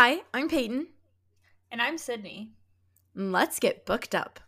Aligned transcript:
Hi, 0.00 0.20
I'm 0.32 0.48
Peyton. 0.48 0.86
And 1.72 1.82
I'm 1.82 1.98
Sidney. 1.98 2.52
Let's 3.16 3.58
get 3.58 3.84
booked 3.84 4.14
up. 4.14 4.38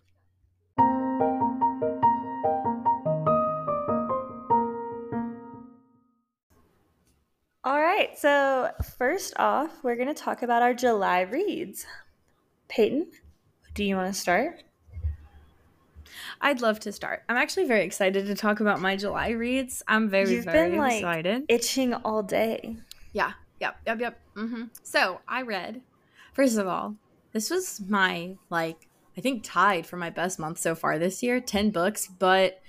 All 7.65 7.81
right, 7.81 8.11
so 8.17 8.71
first 8.97 9.35
off, 9.41 9.73
we're 9.83 9.97
going 9.97 10.07
to 10.07 10.15
talk 10.15 10.45
about 10.45 10.63
our 10.63 10.73
July 10.73 11.23
reads. 11.23 11.85
Peyton, 12.69 13.11
do 13.75 13.83
you 13.83 13.97
want 13.97 14.15
to 14.15 14.21
start? 14.21 14.63
I'd 16.41 16.61
love 16.61 16.79
to 16.79 16.93
start. 16.93 17.25
I'm 17.29 17.37
actually 17.37 17.67
very 17.67 17.83
excited 17.83 18.27
to 18.27 18.37
talk 18.37 18.61
about 18.61 18.81
my 18.81 18.95
July 18.95 19.31
reads. 19.31 19.83
I'm 19.89 20.09
very, 20.09 20.31
You've 20.31 20.45
very 20.45 20.71
been 20.71 20.79
like 20.79 21.01
excited. 21.01 21.47
itching 21.49 21.93
all 21.93 22.23
day. 22.23 22.77
Yeah, 23.13 23.33
yep, 23.59 23.79
yep, 23.85 24.01
yep. 24.01 24.21
Hmm 24.47 24.65
So 24.83 25.21
I 25.29 25.43
read, 25.43 25.83
first 26.33 26.59
of 26.59 26.67
all, 26.67 26.97
this 27.33 27.51
was 27.51 27.81
my, 27.89 28.37
like, 28.49 28.89
I 29.17 29.21
think 29.21 29.43
tied 29.45 29.87
for 29.87 29.97
my 29.97 30.11
best 30.11 30.39
month 30.39 30.59
so 30.59 30.75
far 30.75 30.99
this 30.99 31.23
year 31.23 31.41
10 31.41 31.71
books, 31.71 32.07
but 32.07 32.61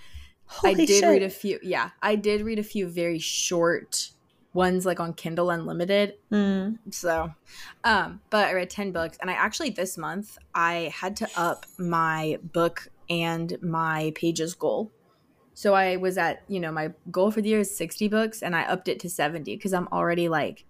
I 0.63 0.73
did 0.73 0.89
shit. 0.89 1.09
read 1.09 1.23
a 1.23 1.29
few. 1.29 1.59
Yeah, 1.63 1.91
I 2.01 2.15
did 2.15 2.41
read 2.41 2.59
a 2.59 2.63
few 2.63 2.87
very 2.87 3.19
short 3.19 4.09
ones, 4.53 4.85
like 4.85 4.99
on 4.99 5.13
Kindle 5.13 5.49
Unlimited. 5.49 6.15
Mm. 6.31 6.77
So, 6.89 7.31
um, 7.83 8.21
but 8.29 8.47
I 8.47 8.53
read 8.53 8.69
10 8.69 8.91
books 8.91 9.17
and 9.21 9.29
I 9.29 9.33
actually 9.33 9.69
this 9.69 9.97
month 9.97 10.37
I 10.53 10.91
had 10.93 11.15
to 11.17 11.29
up 11.37 11.65
my 11.77 12.37
book 12.43 12.87
and 13.09 13.57
my 13.61 14.11
pages 14.15 14.53
goal. 14.53 14.91
So 15.53 15.73
I 15.73 15.97
was 15.97 16.17
at, 16.17 16.43
you 16.47 16.59
know, 16.59 16.71
my 16.71 16.91
goal 17.11 17.31
for 17.31 17.41
the 17.41 17.49
year 17.49 17.59
is 17.59 17.75
60 17.75 18.07
books 18.07 18.41
and 18.41 18.55
I 18.55 18.63
upped 18.63 18.87
it 18.87 18.99
to 19.01 19.09
70 19.09 19.55
because 19.55 19.73
I'm 19.73 19.87
already 19.89 20.27
like 20.27 20.65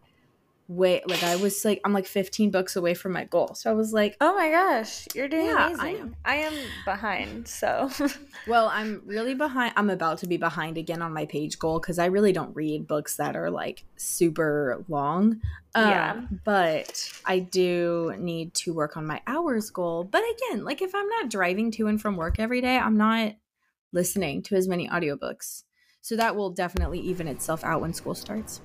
wait 0.72 1.06
like 1.08 1.22
I 1.22 1.36
was 1.36 1.66
like 1.66 1.82
I'm 1.84 1.92
like 1.92 2.08
15 2.08 2.50
books 2.50 2.76
away 2.76 2.94
from 2.94 3.12
my 3.12 3.26
goal. 3.26 3.54
So 3.56 3.70
I 3.70 3.74
was 3.74 3.92
like, 3.92 4.16
Oh 4.22 4.34
my 4.36 4.50
gosh, 4.50 5.06
you're 5.14 5.28
doing 5.28 5.46
Yeah, 5.46 5.70
I 5.78 5.90
amazing. 5.90 6.02
am. 6.02 6.16
I 6.24 6.36
am 6.36 6.56
behind, 6.86 7.48
so 7.48 7.90
well, 8.48 8.70
I'm 8.70 9.02
really 9.06 9.36
behind 9.36 9.74
I'm 9.76 9.90
about 9.90 10.20
to 10.20 10.28
be 10.28 10.38
behind 10.38 10.78
again 10.78 11.02
on 11.02 11.14
my 11.14 11.26
page 11.26 11.60
goal 11.60 11.80
cuz 11.80 12.00
I 12.00 12.06
really 12.06 12.32
don't 12.32 12.56
read 12.56 12.88
books 12.88 13.18
that 13.18 13.36
are 13.36 13.52
like 13.52 13.84
super 13.98 14.84
long. 14.88 15.42
Um, 15.76 15.90
Yeah. 15.90 16.22
but 16.46 17.12
I 17.26 17.40
do 17.40 18.14
need 18.18 18.54
to 18.56 18.74
work 18.74 18.96
on 18.96 19.06
my 19.06 19.22
hours 19.28 19.70
goal. 19.70 20.04
But 20.06 20.24
again, 20.36 20.64
like 20.64 20.82
if 20.82 20.96
I'm 20.96 21.08
not 21.08 21.30
driving 21.30 21.72
to 21.72 21.88
and 21.88 22.02
from 22.02 22.16
work 22.16 22.40
every 22.40 22.62
day, 22.62 22.78
I'm 22.78 22.98
not 22.98 23.34
listening 23.92 24.42
to 24.44 24.56
as 24.56 24.68
many 24.68 24.88
audiobooks. 24.88 25.64
So 26.02 26.16
that 26.16 26.36
will 26.36 26.50
definitely 26.50 27.00
even 27.00 27.28
itself 27.28 27.64
out 27.64 27.82
when 27.82 27.94
school 27.94 28.16
starts. 28.16 28.62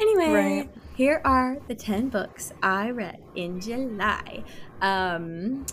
Anyway, 0.00 0.32
Right. 0.32 0.70
here 0.96 1.20
are 1.24 1.58
the 1.68 1.74
10 1.74 2.08
books 2.08 2.52
I 2.62 2.90
read 2.90 3.22
in 3.34 3.60
July. 3.60 4.44
Um 4.80 5.64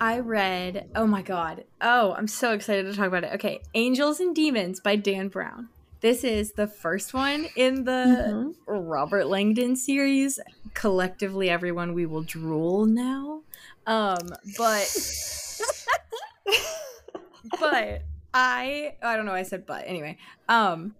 I 0.00 0.18
read, 0.18 0.88
oh 0.96 1.06
my 1.06 1.22
god. 1.22 1.64
Oh, 1.80 2.14
I'm 2.14 2.26
so 2.26 2.52
excited 2.52 2.84
to 2.86 2.94
talk 2.94 3.06
about 3.06 3.24
it. 3.24 3.32
Okay, 3.34 3.60
Angels 3.74 4.18
and 4.20 4.34
Demons 4.34 4.80
by 4.80 4.96
Dan 4.96 5.28
Brown. 5.28 5.68
This 6.00 6.24
is 6.24 6.52
the 6.52 6.66
first 6.66 7.14
one 7.14 7.46
in 7.56 7.84
the 7.84 7.92
Mhm. 7.92 8.54
Robert 8.66 9.26
Langdon 9.26 9.76
series. 9.76 10.40
Collectively, 10.74 11.48
everyone, 11.48 11.94
we 11.94 12.04
will 12.06 12.22
drool 12.22 12.86
now. 12.86 13.42
Um, 13.86 14.18
but 14.58 14.88
but 17.60 18.02
I 18.34 18.94
I 19.02 19.16
don't 19.16 19.26
know. 19.26 19.32
I 19.32 19.42
said 19.44 19.64
but 19.66 19.84
anyway. 19.86 20.18
Um, 20.48 20.94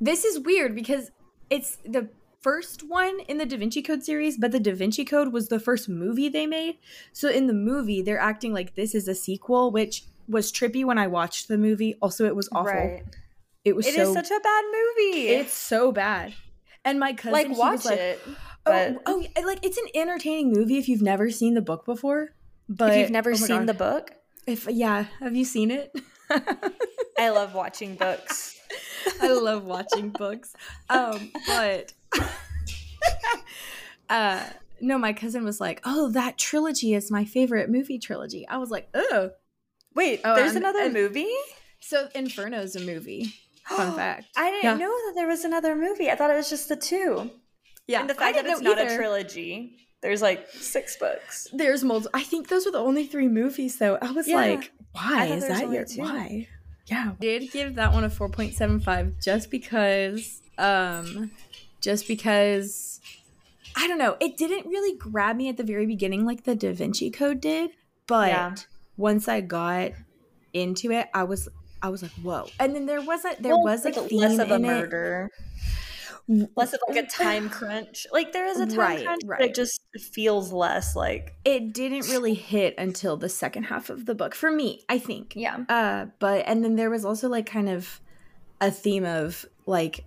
this 0.00 0.24
is 0.24 0.38
weird 0.40 0.74
because 0.74 1.10
it's 1.50 1.76
the 1.84 2.08
first 2.40 2.82
one 2.88 3.20
in 3.26 3.38
the 3.38 3.46
Da 3.46 3.56
Vinci 3.56 3.82
Code 3.82 4.04
series, 4.04 4.38
but 4.38 4.52
the 4.52 4.60
Da 4.60 4.72
Vinci 4.72 5.04
Code 5.04 5.32
was 5.32 5.48
the 5.48 5.58
first 5.58 5.88
movie 5.88 6.28
they 6.28 6.46
made. 6.46 6.78
So 7.12 7.28
in 7.28 7.46
the 7.46 7.52
movie, 7.52 8.02
they're 8.02 8.20
acting 8.20 8.52
like 8.52 8.74
this 8.74 8.94
is 8.94 9.08
a 9.08 9.14
sequel, 9.14 9.70
which 9.70 10.04
was 10.28 10.52
trippy 10.52 10.84
when 10.84 10.98
I 10.98 11.06
watched 11.06 11.48
the 11.48 11.58
movie. 11.58 11.96
Also, 12.00 12.24
it 12.24 12.36
was 12.36 12.48
awful. 12.52 12.72
Right. 12.72 13.02
It 13.64 13.74
was 13.74 13.86
It 13.86 13.96
is 13.96 14.08
so 14.08 14.14
such 14.14 14.30
a 14.30 14.40
bad 14.40 14.64
movie. 14.64 15.28
it's 15.28 15.54
so 15.54 15.90
bad. 15.90 16.34
And 16.84 17.00
my 17.00 17.14
cousin 17.14 17.32
like 17.32 17.58
watch 17.58 17.84
like, 17.84 17.98
it. 17.98 18.20
Oh, 18.26 18.34
but 18.64 19.02
oh, 19.06 19.26
oh, 19.36 19.40
like 19.42 19.64
it's 19.64 19.76
an 19.76 19.86
entertaining 19.94 20.52
movie 20.52 20.78
if 20.78 20.88
you've 20.88 21.02
never 21.02 21.30
seen 21.30 21.54
the 21.54 21.62
book 21.62 21.84
before. 21.84 22.30
But 22.68 22.92
if 22.92 22.98
you've 22.98 23.10
never 23.10 23.32
oh 23.32 23.34
seen 23.34 23.58
God. 23.58 23.66
the 23.66 23.74
book, 23.74 24.12
if 24.46 24.68
yeah, 24.68 25.06
have 25.18 25.34
you 25.34 25.44
seen 25.44 25.72
it? 25.72 25.92
I 27.18 27.30
love 27.30 27.54
watching 27.54 27.96
books. 27.96 28.55
I 29.20 29.32
love 29.32 29.64
watching 29.64 30.10
books. 30.10 30.54
Um, 30.90 31.30
but 31.46 31.92
uh 34.08 34.44
no, 34.80 34.98
my 34.98 35.12
cousin 35.14 35.42
was 35.44 35.58
like, 35.60 35.80
"Oh, 35.84 36.10
that 36.10 36.36
trilogy 36.36 36.92
is 36.94 37.10
my 37.10 37.24
favorite 37.24 37.70
movie 37.70 37.98
trilogy." 37.98 38.46
I 38.46 38.58
was 38.58 38.70
like, 38.70 38.88
"Oh." 38.94 39.30
Wait, 39.94 40.20
Oh, 40.24 40.34
there's 40.34 40.54
another 40.54 40.90
movie? 40.90 41.32
So 41.80 42.08
Inferno's 42.14 42.76
a 42.76 42.80
movie. 42.80 43.32
Fun 43.66 43.92
fact. 43.96 44.26
I 44.36 44.50
didn't 44.50 44.64
Yeah. 44.64 44.86
know 44.86 44.90
that 45.06 45.12
there 45.14 45.26
was 45.26 45.44
another 45.44 45.74
movie. 45.74 46.10
I 46.10 46.14
thought 46.16 46.30
it 46.30 46.36
was 46.36 46.50
just 46.50 46.68
the 46.68 46.76
two. 46.76 47.30
Yeah, 47.86 48.00
and 48.00 48.10
the 48.10 48.14
fact 48.14 48.36
that 48.36 48.44
it's 48.44 48.60
not 48.60 48.78
a 48.78 48.94
trilogy. 48.94 49.78
There's 50.02 50.20
like 50.20 50.46
six 50.50 50.98
books. 50.98 51.46
There's 51.54 51.82
multiple. 51.82 52.10
I 52.12 52.22
think 52.24 52.48
those 52.48 52.66
were 52.66 52.72
the 52.72 52.78
only 52.78 53.06
three 53.06 53.28
movies, 53.28 53.78
though. 53.78 53.96
I 54.02 54.10
was 54.10 54.28
Yeah. 54.28 54.36
like, 54.36 54.70
why 54.92 55.22
I 55.22 55.26
is 55.28 55.48
that 55.48 55.70
your 55.70 55.86
two. 55.86 56.02
why? 56.02 56.48
Yeah, 56.86 57.12
did 57.20 57.50
give 57.50 57.74
that 57.76 57.92
one 57.92 58.04
a 58.04 58.10
four 58.10 58.28
point 58.28 58.54
seven 58.54 58.80
five 58.80 59.14
just 59.22 59.50
because, 59.50 60.40
um, 60.58 61.30
just 61.80 62.06
because. 62.06 63.00
I 63.78 63.86
don't 63.88 63.98
know. 63.98 64.16
It 64.20 64.38
didn't 64.38 64.66
really 64.70 64.96
grab 64.96 65.36
me 65.36 65.48
at 65.50 65.58
the 65.58 65.62
very 65.62 65.84
beginning 65.84 66.24
like 66.24 66.44
the 66.44 66.54
Da 66.54 66.72
Vinci 66.72 67.10
Code 67.10 67.42
did, 67.42 67.70
but 68.06 68.28
Yeah. 68.28 68.54
once 68.96 69.28
I 69.28 69.42
got 69.42 69.92
into 70.54 70.92
it, 70.92 71.08
I 71.12 71.24
was 71.24 71.48
I 71.82 71.90
was 71.90 72.02
like, 72.02 72.12
whoa! 72.12 72.48
And 72.58 72.74
then 72.74 72.86
there 72.86 73.02
wasn't 73.02 73.42
there 73.42 73.52
Well, 73.54 73.64
was 73.64 73.84
like 73.84 73.94
theme 73.96 74.20
less 74.20 74.38
of 74.38 74.50
a 74.50 74.54
in 74.54 74.64
it. 74.64 75.30
Less 76.28 76.72
of 76.72 76.80
like 76.88 77.04
a 77.04 77.06
time 77.06 77.48
crunch. 77.48 78.06
Like 78.12 78.32
there 78.32 78.46
is 78.46 78.58
a 78.60 78.66
time 78.66 78.78
Right, 78.78 79.04
crunch, 79.04 79.20
but 79.22 79.28
right. 79.28 79.42
it 79.42 79.54
just 79.54 79.80
feels 80.12 80.52
less 80.52 80.96
like 80.96 81.34
It 81.44 81.72
didn't 81.72 82.08
really 82.08 82.34
hit 82.34 82.74
until 82.78 83.16
the 83.16 83.28
second 83.28 83.64
half 83.64 83.90
of 83.90 84.06
the 84.06 84.14
book 84.14 84.34
for 84.34 84.50
me. 84.50 84.82
I 84.88 84.98
think. 84.98 85.34
yeah. 85.36 85.58
Uh, 85.68 86.06
but 86.18 86.44
and 86.46 86.64
then 86.64 86.76
there 86.76 86.90
was 86.90 87.04
also 87.04 87.28
like 87.28 87.46
kind 87.46 87.68
of 87.68 88.00
a 88.60 88.70
theme 88.70 89.04
of 89.04 89.46
like 89.66 90.04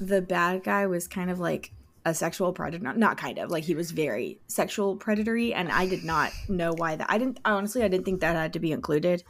the 0.00 0.20
bad 0.22 0.64
guy 0.64 0.86
was 0.86 1.08
kind 1.08 1.30
of 1.30 1.40
like 1.40 1.72
a 2.04 2.14
sexual 2.14 2.52
predator, 2.52 2.82
not, 2.82 2.96
not 2.96 3.16
kind 3.18 3.38
of 3.38 3.50
like 3.50 3.64
he 3.64 3.74
was 3.74 3.90
very 3.90 4.38
sexual 4.46 4.96
predatory, 4.96 5.52
and 5.52 5.70
I 5.70 5.86
did 5.86 6.04
not 6.04 6.30
know 6.48 6.72
why 6.72 6.96
that. 6.96 7.06
I 7.10 7.18
didn't 7.18 7.40
honestly, 7.44 7.82
I 7.82 7.88
didn't 7.88 8.04
think 8.04 8.20
that 8.20 8.36
had 8.36 8.52
to 8.54 8.60
be 8.60 8.72
included. 8.72 9.24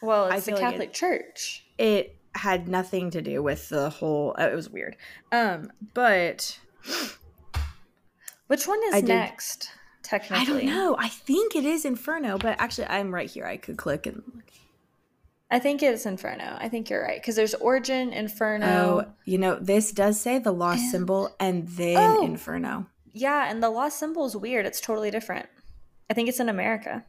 Well, 0.00 0.24
I 0.30 0.36
it's 0.36 0.46
the 0.46 0.52
feel 0.52 0.60
like 0.60 0.68
it- 0.68 0.70
Catholic 0.72 0.92
Church. 0.92 1.64
It 1.78 2.16
had 2.34 2.68
nothing 2.68 3.10
to 3.10 3.20
do 3.22 3.42
with 3.42 3.68
the 3.68 3.90
whole. 3.90 4.34
Uh, 4.38 4.48
it 4.50 4.54
was 4.54 4.68
weird. 4.70 4.96
Um, 5.30 5.70
but 5.94 6.58
Which 8.46 8.66
one 8.66 8.80
is 8.88 8.94
I 8.94 9.00
did- 9.00 9.08
next? 9.08 9.70
Technically, 10.02 10.38
I 10.40 10.44
don't 10.44 10.64
know. 10.66 10.96
I 10.98 11.08
think 11.08 11.54
it 11.54 11.64
is 11.64 11.84
Inferno, 11.84 12.36
but 12.36 12.56
actually, 12.60 12.88
I'm 12.88 13.14
right 13.14 13.30
here. 13.30 13.46
I 13.46 13.56
could 13.56 13.76
click 13.76 14.04
and. 14.06 14.22
I 15.50 15.58
think 15.60 15.82
it's 15.82 16.06
Inferno. 16.06 16.56
I 16.58 16.68
think 16.68 16.90
you're 16.90 17.02
right 17.02 17.20
because 17.20 17.36
there's 17.36 17.54
Origin, 17.54 18.12
Inferno. 18.12 18.66
Oh, 19.06 19.12
you 19.24 19.38
know, 19.38 19.54
this 19.60 19.92
does 19.92 20.18
say 20.20 20.38
the 20.38 20.50
lost 20.52 20.80
And- 20.82 20.90
symbol 20.90 21.34
and 21.38 21.68
then 21.68 21.96
Oh. 21.98 22.24
Inferno. 22.24 22.86
Yeah, 23.12 23.48
and 23.50 23.62
the 23.62 23.70
lost 23.70 23.98
symbol 23.98 24.24
is 24.26 24.34
weird. 24.36 24.66
It's 24.66 24.80
totally 24.80 25.10
different. 25.10 25.46
I 26.10 26.14
think 26.14 26.28
it's 26.28 26.40
in 26.40 26.48
America. 26.48 27.04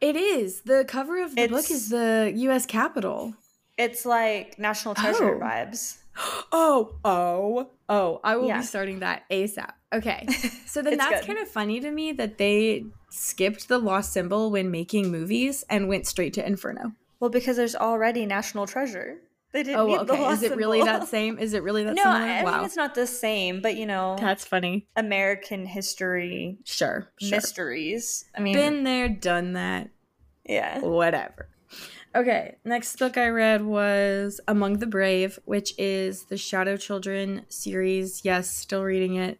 It 0.00 0.16
is. 0.16 0.62
The 0.62 0.84
cover 0.86 1.22
of 1.22 1.34
the 1.34 1.48
book 1.48 1.70
is 1.70 1.88
the 1.88 2.32
US 2.36 2.66
Capitol. 2.66 3.34
It's 3.78 4.04
like 4.06 4.58
National 4.58 4.94
Treasure 4.94 5.36
Oh. 5.36 5.40
vibes. 5.40 5.98
Oh, 6.50 6.94
oh, 7.04 7.70
oh. 7.90 8.20
I 8.24 8.36
will 8.36 8.48
Yeah. 8.48 8.58
be 8.60 8.64
starting 8.64 9.00
that 9.00 9.24
ASAP. 9.30 9.72
Okay. 9.92 10.26
So 10.66 10.82
then 10.82 10.96
that's 10.98 11.20
good. 11.20 11.26
kind 11.26 11.38
of 11.38 11.48
funny 11.48 11.80
to 11.80 11.90
me 11.90 12.12
that 12.12 12.36
they 12.38 12.84
skipped 13.10 13.68
the 13.68 13.78
lost 13.78 14.12
symbol 14.12 14.50
when 14.50 14.70
making 14.70 15.10
movies 15.10 15.64
and 15.70 15.88
went 15.88 16.06
straight 16.06 16.32
to 16.34 16.46
Inferno. 16.46 16.92
Well, 17.20 17.30
because 17.30 17.56
there's 17.56 17.74
already 17.76 18.26
National 18.26 18.66
Treasure. 18.66 19.18
They 19.52 19.62
didn't 19.62 19.78
Oh, 19.80 19.86
need 19.86 19.92
well, 19.96 20.04
the 20.04 20.12
okay. 20.14 20.22
lost 20.22 20.42
Is 20.42 20.50
it 20.50 20.56
really 20.56 20.82
that 20.82 21.08
same? 21.08 21.38
Is 21.38 21.54
it 21.54 21.62
really 21.62 21.84
that 21.88 21.94
no, 21.96 22.02
similar? 22.02 22.20
I 22.20 22.42
wow. 22.44 22.56
mean 22.56 22.64
it's 22.66 22.76
not 22.76 22.94
the 22.94 23.06
same, 23.06 23.62
but 23.62 23.76
you 23.76 23.86
know, 23.86 24.16
That's 24.20 24.44
funny. 24.44 24.86
American 24.96 25.64
history 25.66 26.58
Sure. 26.64 27.08
sure. 27.20 27.30
mysteries. 27.30 28.26
I 28.36 28.40
mean, 28.40 28.54
Been 28.54 28.84
there, 28.84 29.08
done 29.08 29.52
that. 29.54 29.88
Yeah. 30.48 30.80
whatever. 30.80 31.48
Okay, 32.14 32.56
next 32.64 32.98
book 32.98 33.18
I 33.18 33.28
read 33.28 33.62
was 33.62 34.40
Among 34.48 34.78
the 34.78 34.86
Brave, 34.86 35.38
which 35.44 35.74
is 35.78 36.24
the 36.24 36.38
Shadow 36.38 36.76
Children 36.76 37.44
series. 37.48 38.24
Yes, 38.24 38.50
still 38.50 38.82
reading 38.82 39.16
it. 39.16 39.38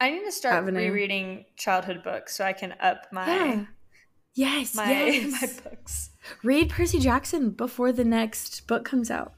I 0.00 0.10
need 0.10 0.24
to 0.24 0.32
start 0.32 0.54
Avenue. 0.54 0.78
rereading 0.80 1.44
childhood 1.56 2.02
books 2.02 2.36
so 2.36 2.44
I 2.44 2.52
can 2.52 2.74
up 2.80 3.06
my 3.12 3.26
Yeah. 3.26 3.64
Yes, 4.34 4.74
my 4.74 4.90
yes. 4.90 5.40
my 5.64 5.70
books. 5.70 6.10
Read 6.42 6.70
Percy 6.70 6.98
Jackson 6.98 7.50
before 7.50 7.92
the 7.92 8.04
next 8.04 8.66
book 8.66 8.84
comes 8.84 9.10
out. 9.10 9.34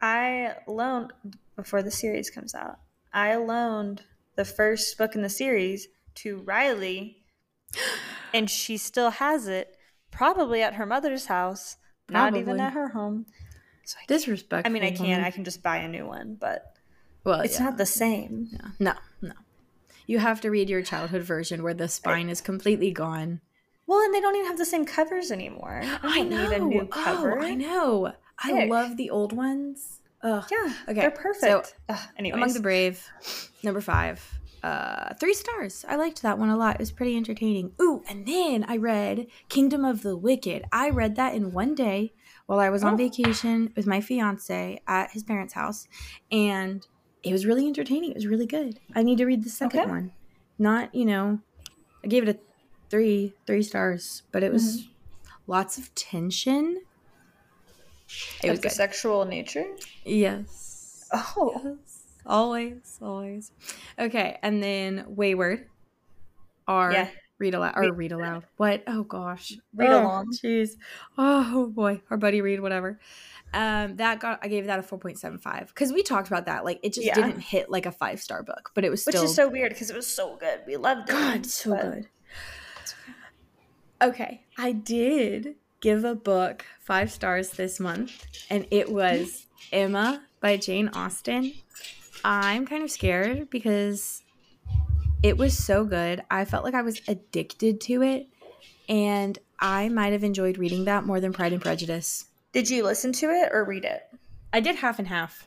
I 0.00 0.54
loaned 0.66 1.12
before 1.54 1.82
the 1.82 1.90
series 1.90 2.30
comes 2.30 2.54
out. 2.54 2.78
I 3.12 3.36
loaned 3.36 4.02
the 4.36 4.44
first 4.44 4.96
book 4.96 5.14
in 5.14 5.22
the 5.22 5.28
series 5.28 5.88
to 6.16 6.38
Riley, 6.38 7.24
and 8.34 8.48
she 8.48 8.76
still 8.76 9.10
has 9.10 9.46
it, 9.46 9.76
probably 10.10 10.62
at 10.62 10.74
her 10.74 10.86
mother's 10.86 11.26
house, 11.26 11.76
not 12.08 12.36
even 12.36 12.60
at 12.60 12.72
her 12.72 12.88
home. 12.88 13.26
So 13.84 13.96
I, 14.00 14.04
Disrespect. 14.06 14.66
I 14.66 14.70
mean, 14.70 14.82
I 14.84 14.90
can. 14.92 15.24
I 15.24 15.30
can 15.30 15.44
just 15.44 15.62
buy 15.62 15.78
a 15.78 15.88
new 15.88 16.06
one, 16.06 16.36
but 16.40 16.74
Well, 17.24 17.40
it's 17.40 17.58
yeah. 17.58 17.64
not 17.66 17.76
the 17.76 17.86
same. 17.86 18.48
Yeah. 18.52 18.68
No, 18.78 18.92
no. 19.22 19.32
You 20.06 20.18
have 20.18 20.40
to 20.42 20.50
read 20.50 20.68
your 20.68 20.82
childhood 20.82 21.22
version 21.22 21.62
where 21.62 21.74
the 21.74 21.88
spine 21.88 22.28
is 22.28 22.40
completely 22.40 22.90
gone. 22.90 23.40
Well, 23.86 24.00
and 24.00 24.14
they 24.14 24.20
don't 24.20 24.34
even 24.36 24.46
have 24.46 24.58
the 24.58 24.64
same 24.64 24.84
covers 24.84 25.30
anymore. 25.32 25.82
I 26.02 26.18
don't 26.18 26.30
need 26.30 26.52
a 26.52 26.58
new 26.60 26.86
cover. 26.86 27.38
Oh, 27.38 27.42
I 27.42 27.54
know. 27.54 28.12
I 28.38 28.66
love 28.66 28.96
the 28.96 29.10
old 29.10 29.32
ones. 29.32 30.00
Ugh. 30.22 30.44
Yeah, 30.50 30.72
Okay, 30.88 31.00
they're 31.00 31.14
so, 31.14 31.22
perfect. 31.22 31.76
Ugh, 31.88 31.98
anyways, 32.18 32.36
Among 32.36 32.52
the 32.52 32.60
Brave, 32.60 33.08
number 33.62 33.80
five. 33.80 34.39
Uh, 34.62 35.14
three 35.14 35.32
stars. 35.34 35.84
I 35.88 35.96
liked 35.96 36.20
that 36.22 36.38
one 36.38 36.50
a 36.50 36.56
lot. 36.56 36.74
It 36.76 36.80
was 36.80 36.92
pretty 36.92 37.16
entertaining. 37.16 37.72
Ooh, 37.80 38.02
and 38.08 38.26
then 38.26 38.64
I 38.68 38.76
read 38.76 39.26
Kingdom 39.48 39.84
of 39.86 40.02
the 40.02 40.16
Wicked. 40.16 40.64
I 40.70 40.90
read 40.90 41.16
that 41.16 41.34
in 41.34 41.52
one 41.52 41.74
day 41.74 42.12
while 42.46 42.58
I 42.58 42.68
was 42.68 42.84
on 42.84 42.94
Oh. 42.94 42.96
vacation 42.96 43.72
with 43.74 43.86
my 43.86 44.00
fiance 44.02 44.82
at 44.86 45.12
his 45.12 45.22
parents' 45.22 45.54
house, 45.54 45.88
and 46.30 46.86
it 47.22 47.32
was 47.32 47.46
really 47.46 47.66
entertaining. 47.66 48.10
It 48.10 48.16
was 48.16 48.26
really 48.26 48.46
good. 48.46 48.78
I 48.94 49.02
need 49.02 49.16
to 49.18 49.24
read 49.24 49.44
the 49.44 49.50
second 49.50 49.80
Okay. 49.80 49.88
one. 49.88 50.12
Not, 50.58 50.94
you 50.94 51.06
know, 51.06 51.40
I 52.04 52.08
gave 52.08 52.28
it 52.28 52.36
a 52.36 52.38
three, 52.90 53.32
three 53.46 53.62
stars, 53.62 54.24
but 54.30 54.42
it 54.42 54.52
was 54.52 54.82
Mm-hmm. 54.82 54.90
lots 55.46 55.78
of 55.78 55.94
tension. 55.94 56.82
It 58.42 58.50
was 58.50 58.58
of 58.58 58.62
the 58.62 58.68
good. 58.68 58.74
sexual 58.74 59.24
nature. 59.24 59.64
Yes. 60.04 61.08
Oh, 61.12 61.52
Yes. 61.64 61.89
Always, 62.26 62.98
always. 63.02 63.52
Okay, 63.98 64.38
and 64.42 64.62
then 64.62 65.04
Wayward. 65.08 65.66
Or 66.68 66.92
Yeah. 66.92 67.08
read 67.38 67.54
aloud 67.54 67.72
or 67.76 67.92
read 67.92 68.12
aloud. 68.12 68.44
What? 68.56 68.84
Oh 68.86 69.02
gosh. 69.02 69.54
Read 69.74 69.90
Oh, 69.90 70.02
along. 70.02 70.32
Jeez. 70.32 70.76
Oh 71.18 71.66
boy. 71.66 72.02
Our 72.10 72.16
buddy 72.16 72.40
read 72.42 72.60
whatever. 72.60 73.00
Um, 73.52 73.96
that 73.96 74.20
got 74.20 74.38
I 74.42 74.46
gave 74.48 74.66
that 74.66 74.78
a 74.78 74.82
four 74.82 74.98
point 74.98 75.18
seven 75.18 75.38
five 75.38 75.68
because 75.68 75.92
we 75.92 76.02
talked 76.04 76.28
about 76.28 76.46
that. 76.46 76.64
Like 76.64 76.78
it 76.84 76.92
just 76.92 77.06
Yeah. 77.06 77.14
didn't 77.16 77.40
hit 77.40 77.68
like 77.70 77.86
a 77.86 77.90
five 77.92 78.20
star 78.20 78.44
book, 78.44 78.70
but 78.74 78.84
it 78.84 78.90
was 78.90 79.04
which 79.04 79.16
still 79.16 79.24
is 79.24 79.34
so 79.34 79.48
weird 79.48 79.70
because 79.72 79.90
it 79.90 79.96
was 79.96 80.06
so 80.06 80.36
good. 80.36 80.60
We 80.66 80.76
loved 80.76 81.08
it. 81.08 81.12
God, 81.12 81.46
so 81.46 81.70
but- 81.70 81.82
good. 81.82 82.08
Okay, 84.02 84.44
I 84.56 84.72
did 84.72 85.56
give 85.80 86.04
a 86.04 86.14
book 86.14 86.64
five 86.80 87.10
stars 87.10 87.50
this 87.50 87.78
month, 87.80 88.24
and 88.48 88.66
it 88.70 88.90
was 88.90 89.46
Emma 89.72 90.22
by 90.40 90.56
Jane 90.56 90.88
Austen. 90.94 91.52
I'm 92.24 92.66
kind 92.66 92.82
of 92.82 92.90
scared 92.90 93.50
because 93.50 94.22
it 95.22 95.36
was 95.36 95.56
so 95.56 95.84
good. 95.84 96.22
I 96.30 96.44
felt 96.44 96.64
like 96.64 96.74
I 96.74 96.82
was 96.82 97.00
addicted 97.08 97.80
to 97.82 98.02
it, 98.02 98.28
and 98.88 99.38
I 99.58 99.88
might 99.88 100.12
have 100.12 100.24
enjoyed 100.24 100.58
reading 100.58 100.84
that 100.86 101.04
more 101.04 101.20
than 101.20 101.32
Pride 101.32 101.52
and 101.52 101.62
Prejudice. 101.62 102.26
Did 102.52 102.68
you 102.68 102.84
listen 102.84 103.12
to 103.14 103.26
it 103.30 103.50
or 103.52 103.64
read 103.64 103.84
it? 103.84 104.02
I 104.52 104.60
did 104.60 104.76
half 104.76 104.98
and 104.98 105.08
half. 105.08 105.46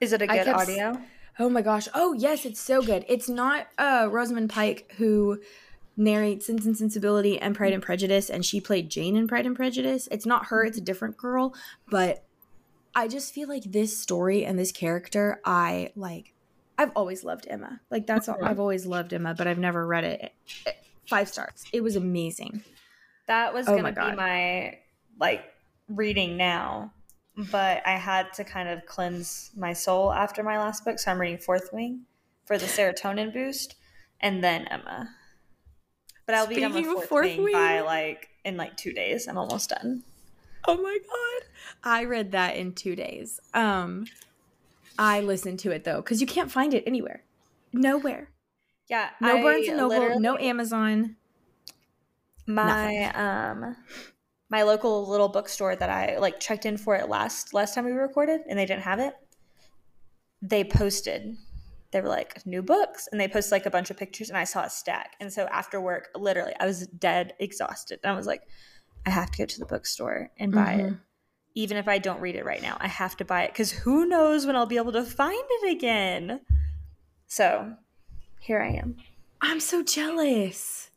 Is 0.00 0.12
it 0.12 0.22
a 0.22 0.26
good 0.26 0.44
kept 0.44 0.60
audio? 0.68 1.00
Oh 1.38 1.48
my 1.48 1.62
gosh. 1.62 1.88
Oh 1.94 2.12
yes, 2.12 2.44
it's 2.44 2.60
so 2.60 2.82
good. 2.82 3.04
It's 3.08 3.28
not 3.28 3.68
uh 3.78 4.08
Rosamund 4.10 4.50
Pike 4.50 4.92
who 4.98 5.40
narrates 5.96 6.46
Sense 6.46 6.66
and 6.66 6.76
Sensibility 6.76 7.38
and 7.38 7.54
Pride 7.54 7.72
and 7.72 7.82
Prejudice 7.82 8.28
and 8.28 8.44
she 8.44 8.60
played 8.60 8.90
Jane 8.90 9.16
in 9.16 9.28
Pride 9.28 9.46
and 9.46 9.56
Prejudice. 9.56 10.08
It's 10.10 10.26
not 10.26 10.46
her, 10.46 10.64
it's 10.64 10.78
a 10.78 10.82
different 10.82 11.16
girl, 11.16 11.54
but 11.88 12.24
I 12.94 13.08
just 13.08 13.32
feel 13.32 13.48
like 13.48 13.64
this 13.64 13.98
story 13.98 14.44
and 14.44 14.58
this 14.58 14.72
character 14.72 15.40
I 15.44 15.92
like 15.96 16.34
I've 16.78 16.92
always 16.96 17.22
loved 17.22 17.46
Emma. 17.48 17.80
Like 17.90 18.06
that's 18.06 18.28
all. 18.28 18.38
I've 18.42 18.58
always 18.60 18.86
loved 18.86 19.12
Emma, 19.12 19.34
but 19.34 19.46
I've 19.46 19.58
never 19.58 19.86
read 19.86 20.04
it. 20.04 20.32
Eh, 20.66 20.72
five 21.06 21.28
stars. 21.28 21.64
It 21.72 21.82
was 21.82 21.96
amazing. 21.96 22.64
That 23.28 23.54
was 23.54 23.68
Oh 23.68 23.76
gonna 23.76 23.92
my 23.94 24.10
be 24.10 24.16
my 24.16 24.78
like 25.20 25.44
reading 25.88 26.36
now, 26.36 26.92
but 27.36 27.86
I 27.86 27.96
had 27.96 28.32
to 28.34 28.44
kind 28.44 28.68
of 28.68 28.84
cleanse 28.86 29.50
my 29.56 29.72
soul 29.72 30.12
after 30.12 30.42
my 30.42 30.58
last 30.58 30.84
book, 30.84 30.98
so 30.98 31.10
I'm 31.10 31.20
reading 31.20 31.38
Fourth 31.38 31.70
Wing 31.72 32.02
for 32.46 32.58
the 32.58 32.66
serotonin 32.66 33.32
boost, 33.32 33.76
and 34.20 34.42
then 34.42 34.66
Emma. 34.66 35.10
But 36.26 36.34
I'll 36.34 36.46
be 36.46 36.60
done 36.60 36.72
with 36.72 36.84
Fourth, 36.86 37.08
Fourth 37.08 37.36
Wing, 37.36 37.52
by 37.52 37.80
like 37.80 38.28
in 38.44 38.56
like 38.56 38.76
two 38.76 38.92
days. 38.92 39.28
I'm 39.28 39.38
almost 39.38 39.70
done. 39.70 40.02
Oh 40.66 40.76
my 40.76 40.98
god. 40.98 41.48
I 41.84 42.04
read 42.04 42.32
that 42.32 42.56
in 42.56 42.74
2 42.74 42.96
days. 42.96 43.40
Um 43.54 44.06
I 44.98 45.20
listened 45.20 45.58
to 45.60 45.70
it 45.70 45.84
though 45.84 46.02
cuz 46.02 46.20
you 46.20 46.26
can't 46.26 46.50
find 46.50 46.74
it 46.74 46.84
anywhere. 46.86 47.24
Nowhere. 47.72 48.28
Yeah, 48.88 49.10
No 49.20 49.36
I 49.38 49.42
Barnes 49.42 49.68
and 49.68 49.76
Noble, 49.78 50.20
no 50.20 50.36
Amazon. 50.38 51.16
my 52.46 53.06
um 53.14 53.76
my 54.50 54.62
local 54.64 55.08
little 55.08 55.28
bookstore 55.28 55.74
that 55.76 55.88
I 55.88 56.18
like 56.18 56.38
checked 56.40 56.66
in 56.66 56.76
for 56.76 56.94
it 56.96 57.08
last 57.08 57.54
last 57.54 57.74
time 57.74 57.84
we 57.86 57.92
recorded 57.92 58.42
and 58.48 58.58
they 58.58 58.66
didn't 58.66 58.82
have 58.82 58.98
it. 58.98 59.14
They 60.42 60.64
posted 60.64 61.36
they 61.92 62.00
were 62.00 62.08
like 62.08 62.44
new 62.46 62.62
books 62.62 63.06
and 63.12 63.20
they 63.20 63.28
posted 63.28 63.52
like 63.52 63.66
a 63.66 63.70
bunch 63.70 63.90
of 63.90 63.96
pictures 63.98 64.28
and 64.30 64.36
I 64.38 64.44
saw 64.44 64.64
a 64.64 64.70
stack. 64.70 65.12
And 65.20 65.32
so 65.32 65.46
after 65.46 65.80
work, 65.80 66.08
literally 66.16 66.54
I 66.58 66.64
was 66.66 66.86
dead 66.86 67.34
exhausted. 67.38 68.00
And 68.02 68.10
I 68.12 68.16
was 68.16 68.26
like, 68.26 68.42
I 69.06 69.10
have 69.10 69.30
to 69.30 69.38
go 69.38 69.44
to 69.44 69.58
the 69.58 69.66
bookstore 69.66 70.30
and 70.38 70.52
buy 70.52 70.72
it. 70.74 70.94
Even 71.54 71.76
if 71.76 71.86
I 71.88 71.98
don't 71.98 72.20
read 72.20 72.36
it 72.36 72.44
right 72.44 72.62
now, 72.62 72.76
I 72.80 72.88
have 72.88 73.16
to 73.18 73.24
buy 73.24 73.44
it 73.44 73.52
because 73.52 73.72
who 73.72 74.06
knows 74.06 74.46
when 74.46 74.56
I'll 74.56 74.66
be 74.66 74.78
able 74.78 74.92
to 74.92 75.04
find 75.04 75.44
it 75.48 75.72
again. 75.76 76.40
So 77.26 77.74
here 78.40 78.60
I 78.60 78.70
am. 78.70 78.96
I'm 79.40 79.60
so 79.60 79.82
jealous. 79.82 80.90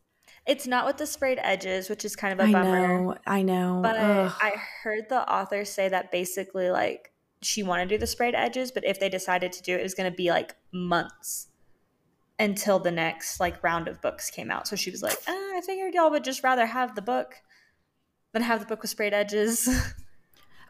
It's 0.46 0.68
not 0.68 0.86
with 0.86 0.98
the 0.98 1.08
sprayed 1.08 1.40
edges, 1.42 1.90
which 1.90 2.06
is 2.06 2.16
kind 2.16 2.34
of 2.34 2.40
a 2.40 2.50
I 2.50 2.52
bummer. 2.52 3.04
know. 3.04 3.16
I 3.26 3.42
know. 3.42 3.80
But 3.82 3.98
Ugh. 3.98 4.34
I 4.40 4.54
heard 4.84 5.10
the 5.10 5.28
author 5.30 5.66
say 5.66 5.90
that 5.90 6.12
basically, 6.12 6.70
like, 6.70 7.12
she 7.42 7.64
wanted 7.64 7.90
to 7.90 7.96
do 7.96 8.00
the 8.00 8.08
sprayed 8.08 8.36
edges, 8.36 8.72
but 8.72 8.86
if 8.86 9.00
they 9.00 9.10
decided 9.10 9.52
to 9.54 9.64
do 9.64 9.74
it, 9.74 9.80
it 9.80 9.84
was 9.84 9.96
going 9.96 10.10
to 10.10 10.16
be 10.16 10.30
like 10.30 10.56
months 10.72 11.48
until 12.38 12.80
the 12.80 12.92
next 12.92 13.40
like 13.40 13.64
round 13.64 13.88
of 13.88 14.02
books 14.02 14.30
came 14.30 14.52
out. 14.52 14.68
So 14.68 14.76
she 14.76 14.92
was 14.92 15.02
like, 15.02 15.18
ah, 15.28 15.32
I 15.32 15.62
figured 15.66 15.94
y'all 15.94 16.12
would 16.12 16.24
just 16.24 16.44
rather 16.44 16.66
have 16.66 16.96
the 16.96 17.02
book 17.02 17.36
than 18.34 18.42
have 18.42 18.60
the 18.60 18.66
book 18.66 18.82
with 18.82 18.92
sprayed 18.92 19.14
edges. 19.14 19.68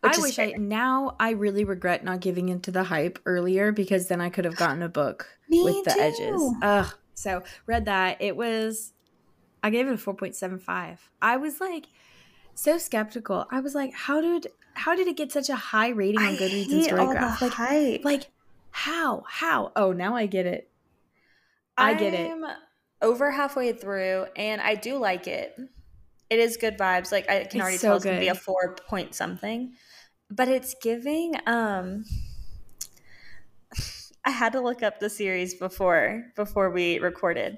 I 0.05 0.17
wish 0.19 0.39
I 0.39 0.53
now 0.57 1.15
I 1.19 1.31
really 1.31 1.63
regret 1.63 2.03
not 2.03 2.19
giving 2.19 2.49
into 2.49 2.71
the 2.71 2.83
hype 2.83 3.19
earlier 3.25 3.71
because 3.71 4.07
then 4.07 4.21
I 4.21 4.29
could 4.29 4.45
have 4.45 4.55
gotten 4.55 4.81
a 4.81 4.89
book 4.89 5.27
with 5.49 5.83
the 5.85 5.97
edges. 5.99 6.19
too. 6.19 6.53
Ugh. 6.61 6.93
So 7.13 7.43
read 7.65 7.85
that. 7.85 8.21
It 8.21 8.35
was 8.35 8.93
I 9.63 9.69
gave 9.69 9.87
it 9.87 9.93
a 9.93 9.97
4.75. 9.97 10.97
I 11.21 11.37
was 11.37 11.59
like 11.59 11.87
so 12.53 12.77
skeptical. 12.77 13.47
I 13.49 13.59
was 13.59 13.73
like, 13.73 13.93
how 13.93 14.21
did 14.21 14.47
how 14.73 14.95
did 14.95 15.07
it 15.07 15.17
get 15.17 15.31
such 15.31 15.49
a 15.49 15.55
high 15.55 15.89
rating 15.89 16.21
on 16.21 16.35
Goodreads 16.35 16.71
and 16.71 16.81
hate 16.81 16.93
all 16.93 17.07
the 17.07 17.15
Storygraph? 17.15 17.41
Like 17.41 17.51
hype. 17.53 18.05
like 18.05 18.27
how? 18.71 19.23
How? 19.27 19.71
Oh, 19.75 19.91
now 19.93 20.15
I 20.15 20.25
get 20.25 20.45
it. 20.45 20.69
I 21.77 21.93
get 21.93 22.13
it. 22.13 22.31
I'm 22.31 22.45
over 23.01 23.31
halfway 23.31 23.73
through, 23.73 24.27
and 24.35 24.61
I 24.61 24.75
do 24.75 24.97
like 24.97 25.27
it. 25.27 25.57
It 26.29 26.39
is 26.39 26.57
good 26.57 26.77
vibes. 26.77 27.11
Like 27.11 27.29
I 27.29 27.45
can 27.45 27.45
It's 27.45 27.55
already 27.55 27.77
so 27.77 27.87
tell 27.87 27.95
it's 27.95 28.05
gonna 28.05 28.19
be 28.19 28.27
a 28.27 28.35
four 28.35 28.75
point 28.87 29.15
something, 29.15 29.73
but 30.29 30.47
it's 30.47 30.75
giving. 30.81 31.35
Um, 31.45 32.05
I 34.25 34.31
had 34.31 34.53
to 34.53 34.61
look 34.61 34.81
up 34.81 34.99
the 34.99 35.09
series 35.09 35.53
before 35.53 36.25
before 36.35 36.71
we 36.71 36.99
recorded. 36.99 37.57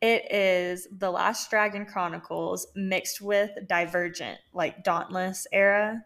It 0.00 0.30
is 0.30 0.86
the 0.90 1.10
Last 1.10 1.48
Dragon 1.50 1.86
Chronicles 1.86 2.66
mixed 2.74 3.20
with 3.20 3.50
Divergent, 3.66 4.38
like 4.52 4.84
Dauntless 4.84 5.46
era. 5.52 6.04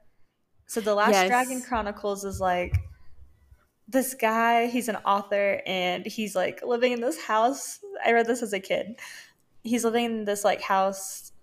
So 0.66 0.80
the 0.80 0.94
Last 0.94 1.12
Yes. 1.12 1.28
Dragon 1.28 1.60
Chronicles 1.60 2.24
is 2.24 2.40
like 2.40 2.76
this 3.88 4.14
guy, 4.14 4.66
he's 4.68 4.88
an 4.88 4.96
author 4.96 5.60
and 5.66 6.06
he's 6.06 6.36
like 6.36 6.60
living 6.64 6.92
in 6.92 7.00
this 7.00 7.20
house. 7.20 7.80
I 8.04 8.12
read 8.12 8.26
this 8.26 8.42
as 8.42 8.52
a 8.52 8.60
kid. 8.60 8.96
He's 9.64 9.84
living 9.84 10.04
in 10.04 10.24
this 10.24 10.44
like 10.44 10.60
house. 10.60 11.32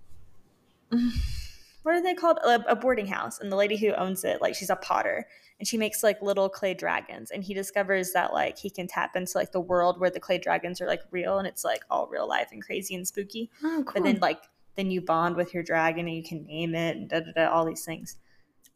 What 1.87 1.95
are 1.95 2.03
they 2.03 2.15
called? 2.15 2.37
A, 2.43 2.55
a 2.67 2.75
boarding 2.75 3.07
house. 3.07 3.39
And 3.39 3.49
the 3.49 3.55
lady 3.55 3.77
who 3.77 3.93
owns 3.93 4.25
it, 4.25 4.41
like 4.41 4.55
she's 4.55 4.69
a 4.69 4.75
potter 4.75 5.25
and 5.57 5.65
she 5.65 5.77
makes 5.77 6.03
like 6.03 6.21
little 6.21 6.49
clay 6.49 6.73
dragons. 6.73 7.31
And 7.31 7.41
he 7.41 7.53
discovers 7.53 8.11
that 8.11 8.33
like 8.33 8.57
he 8.57 8.69
can 8.69 8.87
tap 8.87 9.15
into 9.15 9.37
like 9.37 9.53
the 9.53 9.61
world 9.61 9.97
where 9.97 10.09
the 10.09 10.19
clay 10.19 10.37
dragons 10.37 10.81
are 10.81 10.85
like 10.85 10.99
real 11.11 11.37
and 11.37 11.47
it's 11.47 11.63
like 11.63 11.85
all 11.89 12.07
real 12.07 12.27
life 12.27 12.49
and 12.51 12.61
crazy 12.61 12.93
and 12.93 13.07
spooky. 13.07 13.49
Oh, 13.63 13.85
cool. 13.85 13.93
But 13.93 14.03
then 14.03 14.19
like 14.19 14.41
then 14.75 14.91
you 14.91 14.99
bond 14.99 15.37
with 15.37 15.53
your 15.53 15.63
dragon 15.63 16.09
and 16.09 16.17
you 16.17 16.23
can 16.23 16.45
name 16.45 16.75
it 16.75 16.97
and 16.97 17.09
da 17.09 17.21
da 17.21 17.31
da 17.33 17.49
all 17.49 17.63
these 17.63 17.85
things. 17.85 18.17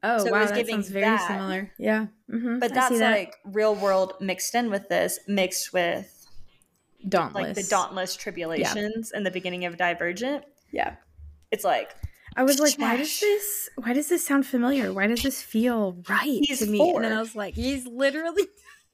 oh, 0.04 0.24
so 0.24 0.32
wow, 0.32 0.46
that 0.46 0.66
sounds 0.66 0.88
very 0.88 1.04
that. 1.04 1.28
similar. 1.28 1.70
Yeah. 1.78 2.06
hmm 2.30 2.60
But 2.60 2.74
that's 2.74 2.98
like 2.98 3.36
real 3.44 3.76
world 3.76 4.14
mixed 4.22 4.56
in 4.56 4.70
with 4.70 4.88
this, 4.88 5.20
mixed 5.28 5.74
with 5.74 6.30
dauntless. 7.10 7.44
like 7.44 7.56
the 7.56 7.64
dauntless 7.70 8.16
tribulations 8.16 9.12
in 9.14 9.24
the 9.24 9.32
beginning 9.32 9.66
of 9.66 9.76
Divergent. 9.76 10.46
Yeah. 10.72 10.96
It's 11.52 11.66
like 11.66 11.94
I 12.36 12.44
was 12.44 12.60
like, 12.60 12.78
why 12.78 12.96
does 12.96 13.20
this 13.20 13.70
why 13.76 13.94
does 13.94 14.10
this 14.10 14.26
sound 14.26 14.46
familiar? 14.46 14.94
Why 14.94 15.08
does 15.08 15.22
this 15.22 15.42
feel 15.42 15.98
right 16.08 16.42
He's 16.44 16.60
to 16.60 16.66
me? 16.66 16.80
And 16.96 17.04
then. 17.04 17.14
I 17.14 17.20
was 17.20 17.36
like, 17.36 17.56
he's 17.56 17.86
literally 17.86 18.48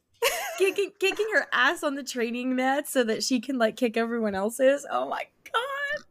kicking 0.58 0.92
kicking 1.00 1.28
her 1.34 1.48
ass 1.54 1.84
on 1.84 1.96
the 1.96 2.04
training 2.04 2.56
mat 2.56 2.88
so 2.88 3.04
that 3.04 3.24
she 3.24 3.40
can 3.40 3.58
like 3.58 3.76
kick 3.76 3.96
everyone 3.98 4.36
else's. 4.36 4.86
Oh 4.90 5.08
my 5.08 5.24
god. 5.44 6.04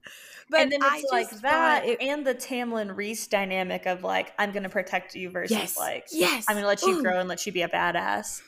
But 0.48 0.60
and 0.60 0.72
then 0.72 0.80
it's 0.82 1.12
I 1.12 1.16
like 1.16 1.30
that 1.40 1.84
it, 1.84 2.00
and 2.00 2.24
the 2.24 2.34
Tamlin 2.34 2.96
Rhys 2.96 3.26
dynamic 3.26 3.86
of 3.86 4.04
like, 4.04 4.32
I'm 4.38 4.52
gonna 4.52 4.68
protect 4.68 5.16
you 5.16 5.28
versus 5.30 5.56
yes, 5.56 5.76
like 5.76 6.06
yes. 6.12 6.44
I'm 6.48 6.54
gonna 6.54 6.68
let 6.68 6.82
you 6.82 6.98
Ooh. 6.98 7.02
grow 7.02 7.18
and 7.18 7.28
let 7.28 7.44
you 7.46 7.52
be 7.52 7.62
a 7.62 7.68
badass. 7.68 8.42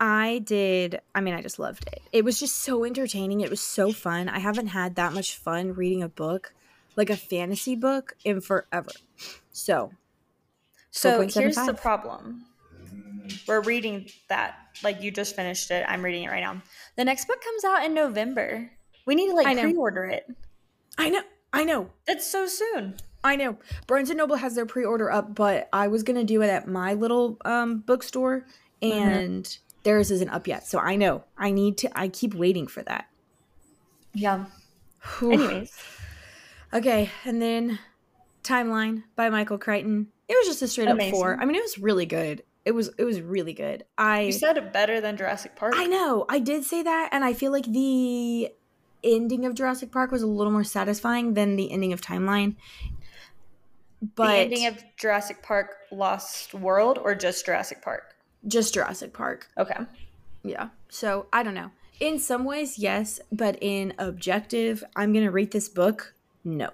I 0.00 0.40
did. 0.40 1.00
I 1.14 1.20
mean, 1.20 1.34
I 1.34 1.42
just 1.42 1.58
loved 1.58 1.86
it. 1.86 2.02
It 2.12 2.24
was 2.24 2.40
just 2.40 2.56
so 2.56 2.84
entertaining. 2.84 3.40
It 3.40 3.50
was 3.50 3.60
so 3.60 3.92
fun. 3.92 4.28
I 4.28 4.40
haven't 4.40 4.68
had 4.68 4.96
that 4.96 5.12
much 5.12 5.36
fun 5.36 5.74
reading 5.74 6.02
a 6.02 6.08
book, 6.08 6.54
like 6.96 7.10
a 7.10 7.16
fantasy 7.16 7.74
book, 7.74 8.14
in 8.24 8.40
forever. 8.40 8.90
So, 9.50 9.92
so 10.90 11.26
here's 11.26 11.56
the 11.56 11.74
problem. 11.74 12.46
We're 13.46 13.62
reading 13.62 14.08
that. 14.28 14.56
Like 14.82 15.02
you 15.02 15.10
just 15.10 15.36
finished 15.36 15.70
it. 15.70 15.84
I'm 15.88 16.02
reading 16.02 16.24
it 16.24 16.30
right 16.30 16.40
now. 16.40 16.62
The 16.96 17.04
next 17.04 17.26
book 17.26 17.42
comes 17.42 17.64
out 17.64 17.84
in 17.84 17.94
November. 17.94 18.70
We 19.06 19.14
need 19.14 19.28
to 19.28 19.34
like 19.34 19.58
pre-order 19.58 20.04
it. 20.04 20.26
I 20.98 21.10
know. 21.10 21.22
I 21.52 21.64
know. 21.64 21.90
That's 22.06 22.26
so 22.26 22.46
soon. 22.46 22.96
I 23.24 23.36
know. 23.36 23.56
Barnes 23.86 24.10
and 24.10 24.18
Noble 24.18 24.36
has 24.36 24.54
their 24.54 24.66
pre-order 24.66 25.10
up, 25.10 25.34
but 25.34 25.68
I 25.72 25.88
was 25.88 26.02
gonna 26.02 26.24
do 26.24 26.42
it 26.42 26.48
at 26.48 26.66
my 26.66 26.94
little 26.94 27.38
um, 27.44 27.80
bookstore, 27.80 28.46
mm-hmm. 28.82 28.98
and 28.98 29.44
mm-hmm 29.44 29.62
theirs 29.82 30.10
isn't 30.10 30.30
up 30.30 30.46
yet. 30.46 30.66
So 30.66 30.78
I 30.78 30.96
know 30.96 31.24
I 31.36 31.50
need 31.50 31.78
to, 31.78 31.98
I 31.98 32.08
keep 32.08 32.34
waiting 32.34 32.66
for 32.66 32.82
that. 32.84 33.06
Yeah. 34.14 34.46
Anyways. 35.22 35.72
Okay. 36.72 37.10
And 37.24 37.40
then 37.40 37.78
Timeline 38.42 39.04
by 39.16 39.30
Michael 39.30 39.58
Crichton. 39.58 40.08
It 40.28 40.34
was 40.34 40.46
just 40.46 40.62
a 40.62 40.68
straight 40.68 40.88
Amazing. 40.88 41.12
up 41.14 41.18
four. 41.18 41.38
I 41.40 41.44
mean, 41.44 41.56
it 41.56 41.62
was 41.62 41.78
really 41.78 42.06
good. 42.06 42.42
It 42.64 42.72
was 42.72 42.90
it 42.96 43.04
was 43.04 43.20
really 43.20 43.52
good. 43.52 43.84
I 43.98 44.22
You 44.22 44.32
said 44.32 44.56
it 44.56 44.72
better 44.72 45.00
than 45.00 45.16
Jurassic 45.16 45.56
Park. 45.56 45.74
I 45.76 45.86
know. 45.86 46.24
I 46.28 46.38
did 46.38 46.64
say 46.64 46.82
that 46.82 47.08
and 47.12 47.24
I 47.24 47.32
feel 47.32 47.52
like 47.52 47.66
the 47.66 48.50
ending 49.04 49.44
of 49.44 49.54
Jurassic 49.54 49.90
Park 49.90 50.12
was 50.12 50.22
a 50.22 50.26
little 50.26 50.52
more 50.52 50.64
satisfying 50.64 51.34
than 51.34 51.56
the 51.56 51.72
ending 51.72 51.92
of 51.92 52.00
Timeline. 52.00 52.54
But 54.14 54.28
the 54.28 54.38
ending 54.38 54.66
of 54.66 54.82
Jurassic 54.96 55.42
Park 55.42 55.76
Lost 55.90 56.54
World 56.54 56.98
or 56.98 57.14
just 57.14 57.44
Jurassic 57.44 57.82
Park? 57.82 58.14
Just 58.46 58.74
Jurassic 58.74 59.12
Park. 59.12 59.48
Okay. 59.58 59.78
Yeah. 60.44 60.68
So 60.88 61.26
I 61.32 61.42
don't 61.42 61.54
know. 61.54 61.70
In 62.00 62.18
some 62.18 62.44
ways, 62.44 62.78
yes, 62.78 63.20
but 63.30 63.56
in 63.60 63.94
objective, 63.98 64.82
I'm 64.96 65.12
gonna 65.12 65.30
rate 65.30 65.52
this 65.52 65.68
book 65.68 66.14
no. 66.44 66.70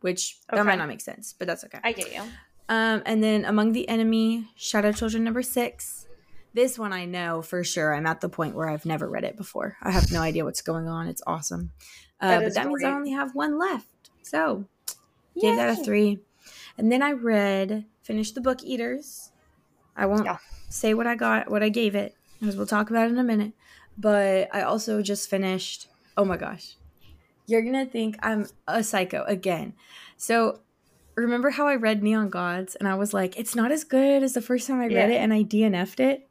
Which 0.00 0.38
okay. 0.50 0.58
that 0.58 0.66
might 0.66 0.78
not 0.78 0.88
make 0.88 1.00
sense, 1.00 1.34
but 1.38 1.46
that's 1.46 1.64
okay. 1.64 1.78
I 1.82 1.92
get 1.92 2.12
you. 2.12 2.22
Um, 2.68 3.02
and 3.06 3.22
then 3.22 3.44
Among 3.44 3.72
the 3.72 3.88
Enemy, 3.88 4.48
Shadow 4.56 4.92
Children 4.92 5.24
number 5.24 5.42
six. 5.42 6.06
This 6.54 6.78
one 6.78 6.92
I 6.92 7.04
know 7.04 7.42
for 7.42 7.64
sure. 7.64 7.94
I'm 7.94 8.06
at 8.06 8.20
the 8.20 8.28
point 8.28 8.54
where 8.54 8.68
I've 8.68 8.86
never 8.86 9.08
read 9.08 9.24
it 9.24 9.36
before. 9.36 9.76
I 9.82 9.90
have 9.90 10.12
no 10.12 10.20
idea 10.20 10.44
what's 10.44 10.62
going 10.62 10.88
on. 10.88 11.08
It's 11.08 11.22
awesome. 11.26 11.72
Uh, 12.20 12.28
that 12.28 12.42
but 12.44 12.54
that 12.54 12.62
great. 12.66 12.82
means 12.82 12.84
I 12.84 12.92
only 12.92 13.10
have 13.10 13.34
one 13.34 13.58
left. 13.58 14.10
So 14.22 14.66
Yay. 15.34 15.48
gave 15.48 15.56
that 15.56 15.78
a 15.78 15.84
three. 15.84 16.20
And 16.78 16.92
then 16.92 17.02
I 17.02 17.12
read, 17.12 17.86
finished 18.02 18.34
the 18.34 18.40
book 18.40 18.62
Eaters. 18.62 19.32
I 19.96 20.06
won't 20.06 20.24
yeah. 20.24 20.38
say 20.68 20.94
what 20.94 21.06
I 21.06 21.14
got, 21.16 21.50
what 21.50 21.62
I 21.62 21.68
gave 21.68 21.94
it, 21.94 22.14
because 22.40 22.56
we'll 22.56 22.66
talk 22.66 22.90
about 22.90 23.06
it 23.06 23.12
in 23.12 23.18
a 23.18 23.24
minute. 23.24 23.52
But 23.96 24.48
I 24.52 24.62
also 24.62 25.02
just 25.02 25.30
finished. 25.30 25.88
Oh 26.16 26.24
my 26.24 26.36
gosh, 26.36 26.76
you're 27.46 27.62
gonna 27.62 27.86
think 27.86 28.16
I'm 28.22 28.46
a 28.66 28.82
psycho 28.82 29.24
again. 29.24 29.74
So 30.16 30.60
remember 31.14 31.50
how 31.50 31.66
I 31.66 31.76
read 31.76 32.02
Neon 32.02 32.28
Gods 32.28 32.74
and 32.74 32.88
I 32.88 32.94
was 32.94 33.14
like, 33.14 33.38
it's 33.38 33.54
not 33.54 33.70
as 33.70 33.84
good 33.84 34.22
as 34.22 34.32
the 34.32 34.40
first 34.40 34.66
time 34.66 34.80
I 34.80 34.86
read 34.86 35.10
yeah. 35.10 35.16
it, 35.16 35.22
and 35.22 35.32
I 35.32 35.44
DNF'd 35.44 36.00
it. 36.00 36.28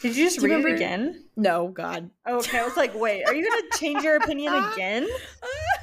Did 0.00 0.16
you 0.16 0.26
just 0.26 0.40
Do 0.40 0.46
read 0.46 0.62
you 0.62 0.68
it 0.68 0.74
again? 0.76 1.24
No, 1.36 1.68
God. 1.68 2.10
Oh, 2.24 2.38
okay, 2.38 2.58
I 2.58 2.64
was 2.64 2.76
like, 2.76 2.94
wait, 2.94 3.24
are 3.24 3.34
you 3.34 3.48
gonna 3.48 3.68
change 3.78 4.02
your 4.02 4.16
opinion 4.16 4.54
again? 4.72 5.06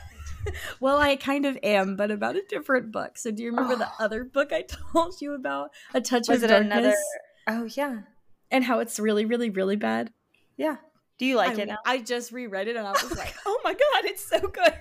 well, 0.80 0.98
I 0.98 1.16
kind 1.16 1.46
of 1.46 1.58
am, 1.62 1.96
but 1.96 2.10
about 2.10 2.36
a 2.36 2.42
different 2.50 2.92
book. 2.92 3.18
So, 3.18 3.30
do 3.30 3.44
you 3.44 3.52
remember 3.52 3.74
oh. 3.74 3.78
the 3.78 3.90
other 4.04 4.24
book 4.24 4.52
I 4.52 4.64
told 4.64 5.22
you 5.22 5.34
about? 5.34 5.70
A 5.94 6.02
Touch 6.02 6.28
Was 6.28 6.42
of 6.42 6.50
Darkness. 6.50 6.78
Another... 6.78 6.96
Oh 7.48 7.66
yeah, 7.66 8.00
and 8.50 8.64
how 8.64 8.80
it's 8.80 9.00
really, 9.00 9.26
really, 9.26 9.52
really 9.52 9.76
bad. 9.76 10.12
Yeah. 10.58 10.78
Do 11.18 11.26
you 11.26 11.36
like 11.36 11.58
I, 11.58 11.62
it 11.62 11.68
now? 11.68 11.78
I 11.86 12.00
just 12.00 12.32
reread 12.32 12.68
it 12.68 12.76
and 12.76 12.86
I 12.86 12.92
was 12.92 13.18
like, 13.18 13.34
oh 13.46 13.60
my 13.64 13.74
god, 13.74 14.06
it's 14.06 14.24
so 14.24 14.40
good. 14.40 14.74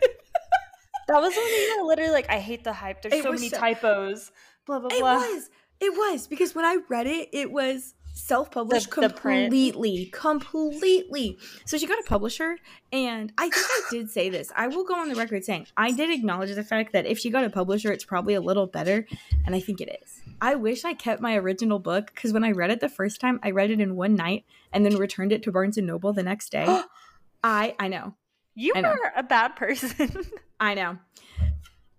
that 1.09 1.21
was 1.21 1.35
when 1.35 1.47
you 1.47 1.87
literally 1.87 2.13
like, 2.13 2.31
I 2.31 2.39
hate 2.39 2.65
the 2.65 2.73
hype. 2.73 3.03
There's 3.03 3.15
it 3.15 3.23
so 3.23 3.33
many 3.33 3.49
so... 3.49 3.59
typos. 3.59 4.33
Blah 4.67 4.81
blah 4.81 4.89
blah. 4.89 4.99
It 4.99 5.03
was. 5.03 5.51
It 5.79 5.93
was 5.93 6.27
because 6.27 6.55
when 6.55 6.65
I 6.65 6.79
read 6.89 7.07
it, 7.07 7.29
it 7.33 7.51
was 7.51 7.95
self-published 8.17 8.89
the, 8.89 9.09
completely 9.09 10.05
the 10.05 10.11
completely 10.11 11.37
so 11.67 11.77
she 11.77 11.87
got 11.87 11.99
a 11.99 12.03
publisher 12.05 12.57
and 12.91 13.31
i 13.37 13.51
think 13.51 13.67
i 13.69 13.83
did 13.91 14.11
say 14.11 14.31
this 14.31 14.51
i 14.57 14.67
will 14.67 14.85
go 14.85 14.95
on 14.95 15.11
the 15.11 15.15
record 15.15 15.45
saying 15.45 15.67
i 15.77 15.93
did 15.93 16.11
acknowledge 16.11 16.55
the 16.55 16.65
fact 16.65 16.95
that 16.95 17.05
if 17.05 17.19
she 17.19 17.29
got 17.29 17.45
a 17.45 17.51
publisher 17.51 17.93
it's 17.93 18.07
probably 18.07 18.33
a 18.33 18.41
little 18.41 18.67
better 18.67 19.07
and 19.45 19.55
i 19.55 19.61
think 19.61 19.83
it 19.83 20.01
is 20.03 20.23
i 20.41 20.55
wish 20.55 20.83
i 20.87 20.95
kept 20.95 21.21
my 21.21 21.37
original 21.37 21.79
book 21.79 22.07
because 22.15 22.33
when 22.33 22.43
i 22.43 22.51
read 22.51 22.71
it 22.71 22.81
the 22.81 22.89
first 22.89 23.21
time 23.21 23.39
i 23.43 23.51
read 23.51 23.71
it 23.71 23.83
in 23.83 23.97
one 23.97 24.15
night 24.15 24.47
and 24.77 24.85
then 24.85 24.97
returned 24.97 25.33
it 25.33 25.43
to 25.43 25.51
barnes 25.51 25.77
and 25.77 25.87
noble 25.87 26.13
the 26.13 26.23
next 26.23 26.51
day 26.51 26.67
i 27.43 27.75
i 27.81 27.89
know 27.89 28.15
you 28.55 28.73
I 28.77 28.83
know. 28.83 28.91
are 28.91 29.13
a 29.17 29.23
bad 29.23 29.57
person 29.57 30.25
i 30.61 30.75
know 30.75 30.99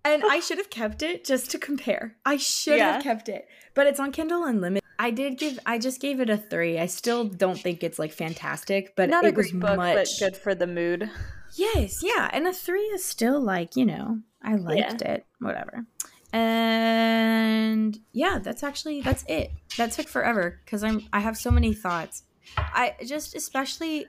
and 0.04 0.22
I 0.24 0.40
should 0.40 0.58
have 0.58 0.70
kept 0.70 1.02
it 1.02 1.24
just 1.24 1.50
to 1.50 1.58
compare. 1.58 2.16
I 2.24 2.36
should 2.36 2.78
yeah. 2.78 2.94
have 2.94 3.02
kept 3.02 3.28
it, 3.28 3.46
but 3.74 3.86
it's 3.86 4.00
on 4.00 4.12
Kindle 4.12 4.44
Unlimited. 4.44 4.82
I 4.98 5.10
did 5.10 5.38
give. 5.38 5.58
I 5.66 5.78
just 5.78 6.00
gave 6.00 6.20
it 6.20 6.30
a 6.30 6.36
three. 6.36 6.78
I 6.78 6.86
still 6.86 7.24
don't 7.24 7.58
think 7.58 7.82
it's 7.82 7.98
like 7.98 8.12
fantastic, 8.12 8.96
but 8.96 9.08
not 9.08 9.24
it 9.24 9.28
a 9.28 9.32
great 9.32 9.52
was 9.52 9.60
book, 9.60 9.76
much 9.76 9.94
but 9.94 10.08
good 10.18 10.36
for 10.36 10.54
the 10.54 10.66
mood. 10.66 11.10
Yes, 11.56 12.02
yeah, 12.02 12.28
and 12.32 12.46
a 12.46 12.52
three 12.52 12.82
is 12.82 13.04
still 13.04 13.40
like 13.40 13.76
you 13.76 13.86
know 13.86 14.20
I 14.42 14.56
liked 14.56 15.02
yeah. 15.02 15.12
it. 15.12 15.26
Whatever. 15.40 15.86
And 16.32 17.98
yeah, 18.12 18.38
that's 18.42 18.62
actually 18.62 19.00
that's 19.02 19.24
it. 19.28 19.50
That 19.76 19.92
took 19.92 20.08
forever 20.08 20.60
because 20.64 20.82
I'm 20.82 21.06
I 21.12 21.20
have 21.20 21.36
so 21.36 21.50
many 21.50 21.72
thoughts. 21.72 22.24
I 22.56 22.94
just 23.04 23.34
especially 23.34 24.06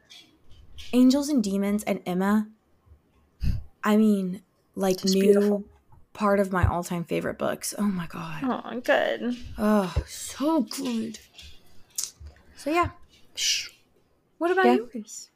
Angels 0.93 1.29
and 1.29 1.43
Demons 1.43 1.83
and 1.83 2.01
Emma. 2.05 2.49
I 3.83 3.97
mean, 3.97 4.41
like 4.75 5.03
new 5.05 5.21
beautiful 5.21 5.63
part 6.13 6.39
of 6.39 6.51
my 6.51 6.65
all-time 6.67 7.03
favorite 7.03 7.37
books. 7.37 7.73
Oh 7.77 7.83
my 7.83 8.07
god. 8.07 8.41
Oh, 8.43 8.79
good. 8.81 9.37
Oh, 9.57 9.95
so 10.07 10.61
good. 10.61 11.19
So 12.55 12.69
yeah. 12.69 12.89
What 14.37 14.51
about 14.51 14.65
yeah. 14.65 14.75
yours? 14.93 15.29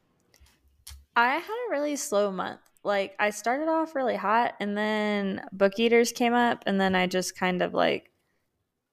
I 1.16 1.36
had 1.36 1.68
a 1.68 1.72
really 1.72 1.96
slow 1.96 2.32
month. 2.32 2.60
Like 2.84 3.16
I 3.20 3.30
started 3.30 3.70
off 3.70 3.96
really 3.96 4.16
hot 4.18 4.56
and 4.60 4.78
then 4.78 5.42
book 5.54 5.80
eaters 5.80 6.12
came 6.12 6.34
up 6.34 6.64
and 6.66 6.82
then 6.82 6.96
I 6.96 7.08
just 7.08 7.38
kind 7.38 7.62
of 7.62 7.74
like 7.74 8.12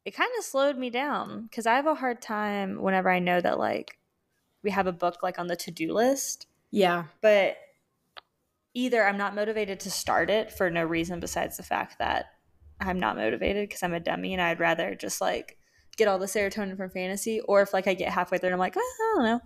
it 0.04 0.12
kind 0.12 0.30
of 0.38 0.44
slowed 0.44 0.78
me 0.78 0.90
down 0.90 1.48
cuz 1.52 1.66
I 1.66 1.74
have 1.74 1.86
a 1.86 1.96
hard 1.96 2.22
time 2.22 2.80
whenever 2.80 3.10
I 3.10 3.18
know 3.18 3.40
that 3.40 3.58
like 3.58 3.98
we 4.62 4.70
have 4.70 4.86
a 4.86 4.92
book 4.92 5.22
like 5.22 5.38
on 5.38 5.46
the 5.46 5.56
to-do 5.56 5.92
list. 5.92 6.46
Yeah. 6.70 7.04
But 7.20 7.56
either 8.74 9.04
I'm 9.04 9.18
not 9.18 9.34
motivated 9.34 9.80
to 9.80 9.90
start 9.90 10.30
it 10.30 10.52
for 10.52 10.70
no 10.70 10.84
reason 10.84 11.20
besides 11.20 11.56
the 11.56 11.62
fact 11.62 11.98
that 11.98 12.26
I'm 12.80 13.00
not 13.00 13.16
motivated 13.16 13.68
because 13.68 13.82
I'm 13.82 13.94
a 13.94 14.00
dummy 14.00 14.32
and 14.32 14.40
I'd 14.40 14.60
rather 14.60 14.94
just 14.94 15.20
like 15.20 15.58
get 15.96 16.08
all 16.08 16.18
the 16.18 16.26
serotonin 16.26 16.76
from 16.76 16.90
fantasy, 16.90 17.40
or 17.40 17.60
if 17.62 17.74
like 17.74 17.86
I 17.86 17.94
get 17.94 18.12
halfway 18.12 18.38
through 18.38 18.48
and 18.48 18.54
I'm 18.54 18.60
like, 18.60 18.76
oh, 18.76 18.80
I 18.80 19.14
don't 19.14 19.24
know, 19.24 19.40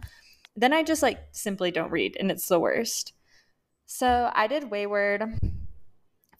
then 0.57 0.73
I 0.73 0.83
just 0.83 1.03
like 1.03 1.19
simply 1.33 1.71
don't 1.71 1.91
read 1.91 2.17
and 2.21 2.31
it's 2.31 2.47
the 2.47 2.61
worst. 2.61 3.13
So 3.87 4.31
I 4.35 4.47
did 4.47 4.71
Wayward, 4.71 5.25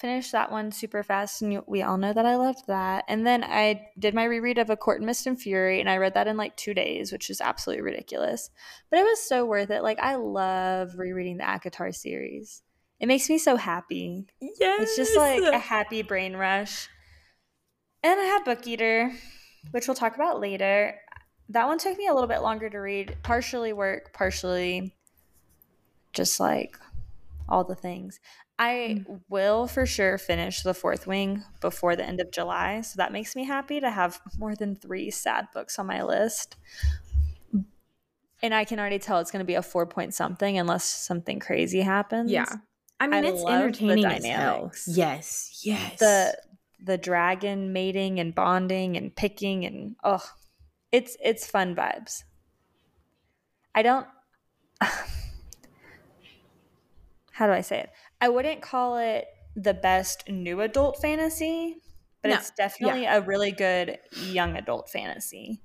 finished 0.05 0.33
that 0.33 0.53
one 0.53 0.71
super 0.71 1.03
fast, 1.03 1.41
and 1.41 1.63
we 1.67 1.81
all 1.81 1.97
know 1.97 2.13
that 2.13 2.27
I 2.27 2.37
loved 2.37 2.67
that. 2.67 3.07
And 3.09 3.27
then 3.27 3.43
I 3.43 3.89
did 3.99 4.13
my 4.13 4.25
reread 4.25 4.59
of 4.59 4.69
A 4.69 4.77
Court 4.77 5.01
in 5.01 5.07
Mist 5.07 5.27
and 5.27 5.41
Fury, 5.41 5.81
and 5.81 5.89
I 5.89 5.97
read 5.97 6.13
that 6.13 6.27
in 6.27 6.37
like 6.37 6.55
two 6.59 6.75
days, 6.75 7.11
which 7.11 7.31
is 7.31 7.41
absolutely 7.41 7.81
ridiculous. 7.81 8.51
But 8.91 8.99
it 8.99 9.05
was 9.05 9.27
so 9.27 9.47
worth 9.47 9.71
it. 9.71 9.83
Like 9.83 9.99
I 9.99 10.17
love 10.17 10.99
rereading 10.99 11.39
the 11.39 11.45
ACOTAR 11.45 11.95
series. 11.95 12.61
It 13.01 13.07
makes 13.07 13.31
me 13.31 13.39
so 13.39 13.57
happy. 13.57 14.27
Yes. 14.43 14.83
It's 14.83 14.97
just 14.97 15.17
like 15.17 15.43
a 15.43 15.59
happy 15.59 16.03
brain 16.03 16.37
rush. 16.37 16.91
And 18.03 18.21
I 18.21 18.25
have 18.25 18.45
Book 18.45 18.67
Eater, 18.67 19.11
which 19.71 19.89
we'll 19.89 19.95
talk 19.95 20.17
about 20.17 20.39
later. 20.39 21.01
That 21.49 21.67
one 21.67 21.79
took 21.79 21.97
me 21.97 22.09
a 22.09 22.13
little 22.13 22.29
bit 22.29 22.43
longer 22.43 22.69
to 22.69 22.79
read, 22.79 23.17
partially 23.23 23.73
work, 23.73 24.13
partially 24.13 24.95
just 26.13 26.39
like 26.41 26.79
all 27.49 27.65
the 27.65 27.75
things. 27.75 28.21
I 28.59 29.05
mm. 29.07 29.21
will 29.29 29.67
for 29.67 29.85
sure 29.87 30.17
finish 30.19 30.63
the 30.63 30.75
fourth 30.75 31.07
wing 31.07 31.43
before 31.61 31.97
the 31.97 32.05
end 32.05 32.21
of 32.21 32.31
July. 32.31 32.83
So 32.83 32.95
that 32.99 33.13
makes 33.13 33.35
me 33.35 33.45
happy 33.45 33.81
to 33.81 33.91
have 33.91 34.21
more 34.39 34.55
than 34.55 34.77
three 34.77 35.11
sad 35.11 35.49
books 35.53 35.79
on 35.79 35.87
my 35.87 36.03
list. 36.03 36.57
And 38.43 38.55
I 38.55 38.65
can 38.65 38.79
already 38.79 38.99
tell 38.99 39.21
it's 39.21 39.31
going 39.31 39.41
to 39.41 39.47
be 39.47 39.55
a 39.55 39.63
four 39.63 39.87
point 39.87 40.15
something 40.15 40.59
unless 40.59 40.85
something 40.85 41.41
crazy 41.41 41.81
happens. 41.81 42.31
Yeah. 42.31 42.47
I 43.01 43.07
mean, 43.07 43.25
I 43.25 43.29
it's 43.29 43.45
entertaining 43.45 44.05
as 44.05 44.25
hell. 44.25 44.71
Yes, 44.87 45.61
yes. 45.65 45.99
The 45.99 46.37
the 46.83 46.99
dragon 46.99 47.73
mating 47.73 48.21
and 48.21 48.35
bonding 48.35 48.97
and 48.97 49.15
picking 49.15 49.65
and 49.65 49.97
oh, 50.05 50.23
it's 50.93 51.17
it's 51.23 51.47
fun 51.47 51.75
vibes. 51.75 52.23
I 53.75 53.83
don't. 53.83 54.07
How 57.33 57.47
do 57.47 57.53
I 57.53 57.63
say 57.63 57.81
it? 57.81 57.91
I 58.25 58.29
wouldn't 58.31 58.63
call 58.63 58.97
it 58.97 59.27
the 59.55 59.75
best 59.75 60.31
new 60.31 60.63
adult 60.63 60.99
fantasy, 61.03 61.77
but 62.23 62.31
No, 62.31 62.37
it's 62.37 62.51
definitely 62.53 63.05
a 63.05 63.21
really 63.21 63.53
good 63.53 63.99
young 64.17 64.57
adult 64.57 64.89
fantasy. 64.89 65.61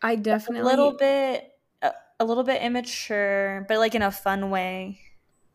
I 0.00 0.14
definitely 0.14 0.60
A 0.60 0.64
little 0.64 0.92
bit, 0.96 1.50
a, 1.82 1.90
a 2.20 2.24
little 2.24 2.44
bit 2.44 2.62
immature, 2.62 3.66
but 3.68 3.78
like 3.78 3.96
in 3.96 4.02
a 4.02 4.12
fun 4.12 4.50
way. 4.50 5.00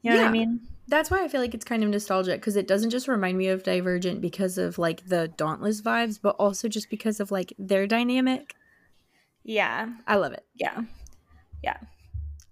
You 0.02 0.10
know 0.12 0.18
what 0.18 0.24
Yeah. 0.24 0.28
I 0.28 0.32
mean? 0.34 0.68
That's 0.90 1.10
why 1.10 1.24
I 1.24 1.30
feel 1.30 1.40
like 1.40 1.54
it's 1.54 1.64
kind 1.64 1.82
of 1.82 1.90
nostalgic 1.92 2.42
because 2.42 2.58
it 2.58 2.68
doesn't 2.68 2.90
just 2.90 3.08
remind 3.08 3.38
me 3.38 3.48
of 3.48 3.64
Divergent 3.64 4.20
because 4.20 4.58
of 4.58 4.78
like 4.78 5.08
the 5.08 5.30
Dauntless 5.38 5.82
vibes, 5.82 6.20
but 6.22 6.36
also 6.38 6.68
just 6.68 6.90
because 6.90 7.22
of 7.22 7.32
like 7.32 7.54
their 7.58 7.88
dynamic. 7.88 8.54
Yeah. 9.46 9.94
I 10.06 10.18
love 10.18 10.34
it. 10.34 10.46
Yeah. 10.56 10.82
Yeah. 11.64 11.78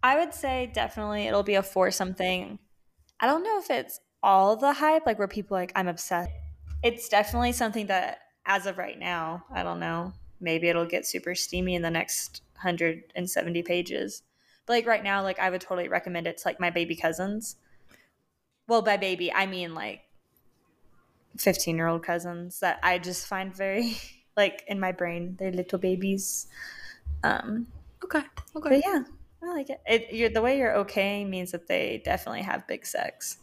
I 0.01 0.17
would 0.17 0.33
say 0.33 0.71
definitely 0.73 1.23
it'll 1.27 1.43
be 1.43 1.55
a 1.55 1.63
four 1.63 1.91
something. 1.91 2.59
I 3.19 3.27
don't 3.27 3.43
know 3.43 3.59
if 3.59 3.69
it's 3.69 3.99
all 4.23 4.55
the 4.55 4.73
hype, 4.73 5.05
like 5.05 5.19
where 5.19 5.27
people 5.27 5.57
are 5.57 5.61
like, 5.61 5.71
I'm 5.75 5.87
obsessed. 5.87 6.31
It's 6.83 7.09
definitely 7.09 7.51
something 7.51 7.87
that, 7.87 8.19
as 8.45 8.65
of 8.65 8.77
right 8.77 8.97
now, 8.97 9.45
I 9.51 9.63
don't 9.63 9.79
know. 9.79 10.13
Maybe 10.39 10.69
it'll 10.69 10.85
get 10.85 11.05
super 11.05 11.35
steamy 11.35 11.75
in 11.75 11.81
the 11.81 11.89
next 11.91 12.41
170 12.55 13.63
pages. 13.63 14.23
But 14.65 14.73
like 14.73 14.85
right 14.87 15.03
now, 15.03 15.21
like 15.23 15.39
I 15.39 15.49
would 15.49 15.61
totally 15.61 15.87
recommend 15.87 16.27
it 16.27 16.37
to 16.37 16.47
like 16.47 16.59
my 16.59 16.69
baby 16.69 16.95
cousins. 16.95 17.55
Well, 18.67 18.81
by 18.83 18.97
baby, 18.97 19.33
I 19.33 19.47
mean 19.47 19.73
like 19.73 20.03
15 21.37 21.75
year 21.77 21.87
old 21.87 22.03
cousins 22.03 22.59
that 22.59 22.79
I 22.83 22.97
just 22.99 23.27
find 23.27 23.55
very, 23.55 23.97
like 24.37 24.63
in 24.67 24.79
my 24.79 24.91
brain, 24.91 25.35
they're 25.37 25.51
little 25.51 25.79
babies. 25.79 26.47
Um, 27.23 27.67
Okay. 28.03 28.23
Okay. 28.55 28.69
but 28.69 28.81
yeah, 28.85 29.03
I 29.47 29.51
like 29.51 29.69
it. 29.69 29.81
it 29.87 30.13
you're, 30.13 30.29
the 30.29 30.41
way 30.41 30.57
you're 30.57 30.75
okay 30.77 31.23
means 31.23 31.51
that 31.51 31.67
they 31.67 32.01
definitely 32.03 32.41
have 32.41 32.67
big 32.67 32.85
sex. 32.85 33.37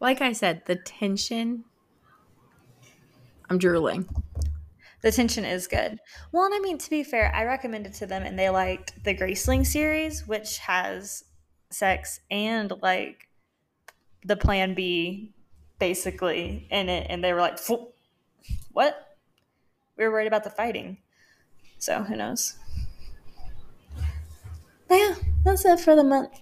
Like 0.00 0.22
I 0.22 0.32
said, 0.32 0.62
the 0.66 0.76
tension. 0.76 1.64
I'm 3.50 3.58
drooling. 3.58 4.08
The 5.02 5.12
tension 5.12 5.44
is 5.44 5.66
good. 5.66 5.98
Well, 6.30 6.46
and 6.46 6.54
I 6.54 6.60
mean, 6.60 6.78
to 6.78 6.90
be 6.90 7.02
fair, 7.02 7.32
I 7.34 7.44
recommended 7.44 7.92
to 7.94 8.06
them 8.06 8.22
and 8.22 8.38
they 8.38 8.48
liked 8.48 9.04
the 9.04 9.14
Graceling 9.14 9.66
series, 9.66 10.26
which 10.26 10.58
has 10.58 11.24
sex 11.70 12.20
and 12.30 12.72
like 12.80 13.28
the 14.24 14.36
plan 14.36 14.74
B 14.74 15.34
basically 15.78 16.68
in 16.70 16.88
it. 16.88 17.08
And 17.10 17.22
they 17.22 17.32
were 17.32 17.40
like, 17.40 17.58
what? 18.72 19.16
We 19.96 20.04
were 20.04 20.10
worried 20.12 20.28
about 20.28 20.44
the 20.44 20.50
fighting. 20.50 20.98
So 21.78 22.02
who 22.02 22.16
knows? 22.16 22.56
But 24.92 24.98
yeah, 24.98 25.14
that's 25.42 25.64
it 25.64 25.80
for 25.80 25.96
the 25.96 26.04
month. 26.04 26.38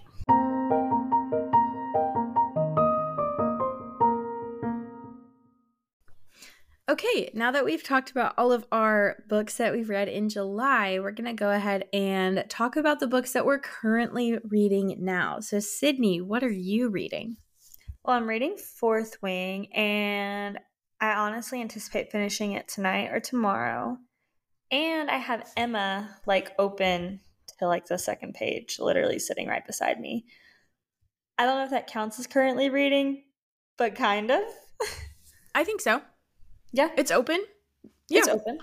Okay, 6.89 7.31
now 7.33 7.51
that 7.51 7.63
we've 7.63 7.81
talked 7.81 8.11
about 8.11 8.33
all 8.37 8.51
of 8.51 8.65
our 8.69 9.23
books 9.29 9.55
that 9.55 9.71
we've 9.71 9.87
read 9.87 10.09
in 10.09 10.27
July, 10.27 10.99
we're 10.99 11.13
going 11.13 11.29
to 11.29 11.33
go 11.33 11.51
ahead 11.51 11.85
and 11.93 12.43
talk 12.49 12.75
about 12.75 12.99
the 12.99 13.07
books 13.07 13.31
that 13.31 13.45
we're 13.45 13.57
currently 13.57 14.37
reading 14.43 14.97
now. 14.99 15.39
So, 15.39 15.61
Sidney, 15.61 16.19
what 16.19 16.43
are 16.43 16.51
you 16.51 16.89
reading? 16.89 17.37
Well, 18.03 18.17
I'm 18.17 18.27
reading 18.27 18.57
Fourth 18.57 19.15
Wing, 19.21 19.71
and 19.73 20.59
I 20.99 21.13
honestly 21.13 21.61
anticipate 21.61 22.11
finishing 22.11 22.51
it 22.51 22.67
tonight 22.67 23.13
or 23.13 23.21
tomorrow. 23.21 23.95
And 24.71 25.09
I 25.09 25.19
have 25.19 25.49
Emma 25.55 26.17
like 26.25 26.51
open 26.59 27.21
to 27.61 27.67
like 27.67 27.85
the 27.87 27.97
second 27.97 28.33
page, 28.33 28.79
literally 28.79 29.19
sitting 29.19 29.47
right 29.47 29.65
beside 29.65 29.99
me. 30.01 30.25
I 31.37 31.45
don't 31.45 31.57
know 31.57 31.63
if 31.63 31.69
that 31.71 31.87
counts 31.87 32.19
as 32.19 32.27
currently 32.27 32.69
reading, 32.69 33.23
but 33.77 33.95
kind 33.95 34.29
of. 34.31 34.41
I 35.55 35.63
think 35.63 35.79
so. 35.81 36.01
Yeah, 36.71 36.89
It's 36.97 37.11
open. 37.11 37.43
it's 38.09 38.27
Yeah. 38.27 38.33
open. 38.33 38.59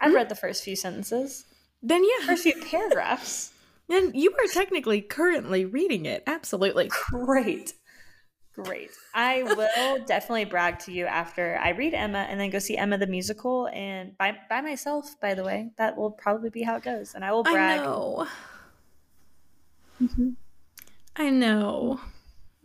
I've 0.00 0.12
Mhm. 0.12 0.16
read 0.16 0.28
the 0.28 0.34
first 0.34 0.62
few 0.64 0.76
sentences, 0.76 1.46
Then, 1.82 2.04
yeah. 2.04 2.26
first 2.26 2.42
few 2.44 2.60
paragraphs. 2.60 3.52
Then 3.88 4.12
you 4.14 4.32
are 4.32 4.46
technically 4.52 5.02
currently 5.02 5.64
reading 5.64 6.06
it. 6.06 6.22
Absolutely. 6.26 6.88
Great. 7.10 7.74
Great. 8.54 8.90
I 9.14 9.42
will 9.44 10.04
definitely 10.04 10.44
brag 10.44 10.78
to 10.80 10.92
you 10.92 11.06
after 11.06 11.56
I 11.56 11.70
read 11.70 11.94
Emma 11.94 12.26
and 12.28 12.38
then 12.38 12.50
go 12.50 12.58
see 12.58 12.76
Emma 12.76 12.98
the 12.98 13.06
musical 13.06 13.68
and 13.72 14.16
by 14.18 14.36
by 14.48 14.60
myself, 14.60 15.18
by 15.20 15.32
the 15.34 15.42
way. 15.42 15.70
That 15.78 15.96
will 15.96 16.10
probably 16.10 16.50
be 16.50 16.62
how 16.62 16.76
it 16.76 16.82
goes. 16.82 17.14
And 17.14 17.24
I 17.24 17.32
will 17.32 17.44
brag. 17.44 17.80
I 17.80 17.84
know. 17.84 18.28
Mhm. 20.00 20.36
I 21.16 21.30
know. 21.30 22.00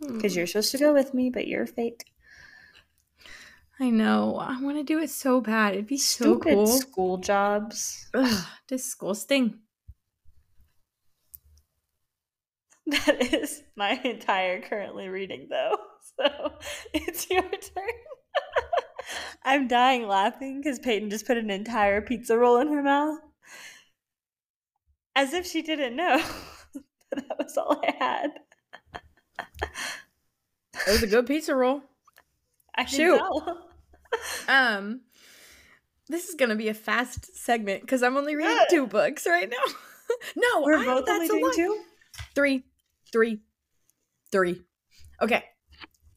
Because 0.00 0.36
you're 0.36 0.46
supposed 0.46 0.72
to 0.72 0.78
go 0.78 0.92
with 0.92 1.14
me, 1.14 1.30
but 1.30 1.48
you're 1.48 1.66
fake. 1.66 2.04
I 3.80 3.90
know. 3.90 4.36
I 4.36 4.60
want 4.60 4.76
to 4.76 4.82
do 4.82 4.98
it 4.98 5.10
so 5.10 5.40
bad. 5.40 5.74
It'd 5.74 5.86
be 5.86 5.98
so 5.98 6.34
Stupid 6.34 6.54
cool. 6.54 6.66
school 6.66 7.16
jobs. 7.18 8.08
Ugh, 8.14 8.46
disgusting. 8.66 9.60
That 13.06 13.34
is 13.34 13.62
my 13.76 14.00
entire 14.02 14.60
currently 14.62 15.08
reading 15.08 15.48
though. 15.50 15.76
So 16.16 16.52
it's 16.94 17.28
your 17.30 17.42
turn. 17.42 17.84
I'm 19.44 19.68
dying 19.68 20.06
laughing 20.08 20.60
because 20.60 20.78
Peyton 20.78 21.10
just 21.10 21.26
put 21.26 21.36
an 21.36 21.50
entire 21.50 22.00
pizza 22.00 22.36
roll 22.36 22.58
in 22.58 22.68
her 22.72 22.82
mouth. 22.82 23.18
As 25.14 25.32
if 25.34 25.46
she 25.46 25.62
didn't 25.62 25.94
know. 25.96 26.16
that 27.12 27.38
was 27.38 27.56
all 27.56 27.80
I 27.86 27.94
had. 27.98 28.30
It 30.86 30.90
was 30.92 31.02
a 31.02 31.06
good 31.06 31.26
pizza 31.26 31.54
roll. 31.54 31.82
I 32.74 32.84
Shoot. 32.86 33.20
Um, 34.48 35.02
this 36.08 36.28
is 36.28 36.34
gonna 36.36 36.56
be 36.56 36.68
a 36.68 36.74
fast 36.74 37.36
segment 37.36 37.82
because 37.82 38.02
I'm 38.02 38.16
only 38.16 38.34
reading 38.34 38.56
Good. 38.56 38.66
two 38.70 38.86
books 38.86 39.26
right 39.26 39.48
now. 39.48 39.56
no, 40.36 40.62
We're 40.62 40.78
I- 40.78 40.84
both 40.84 41.06
that's 41.06 41.30
only 41.30 41.42
doing 41.42 41.52
two? 41.54 41.80
Three, 42.34 42.64
three, 43.12 43.40
three. 44.32 44.62
Okay, 45.20 45.44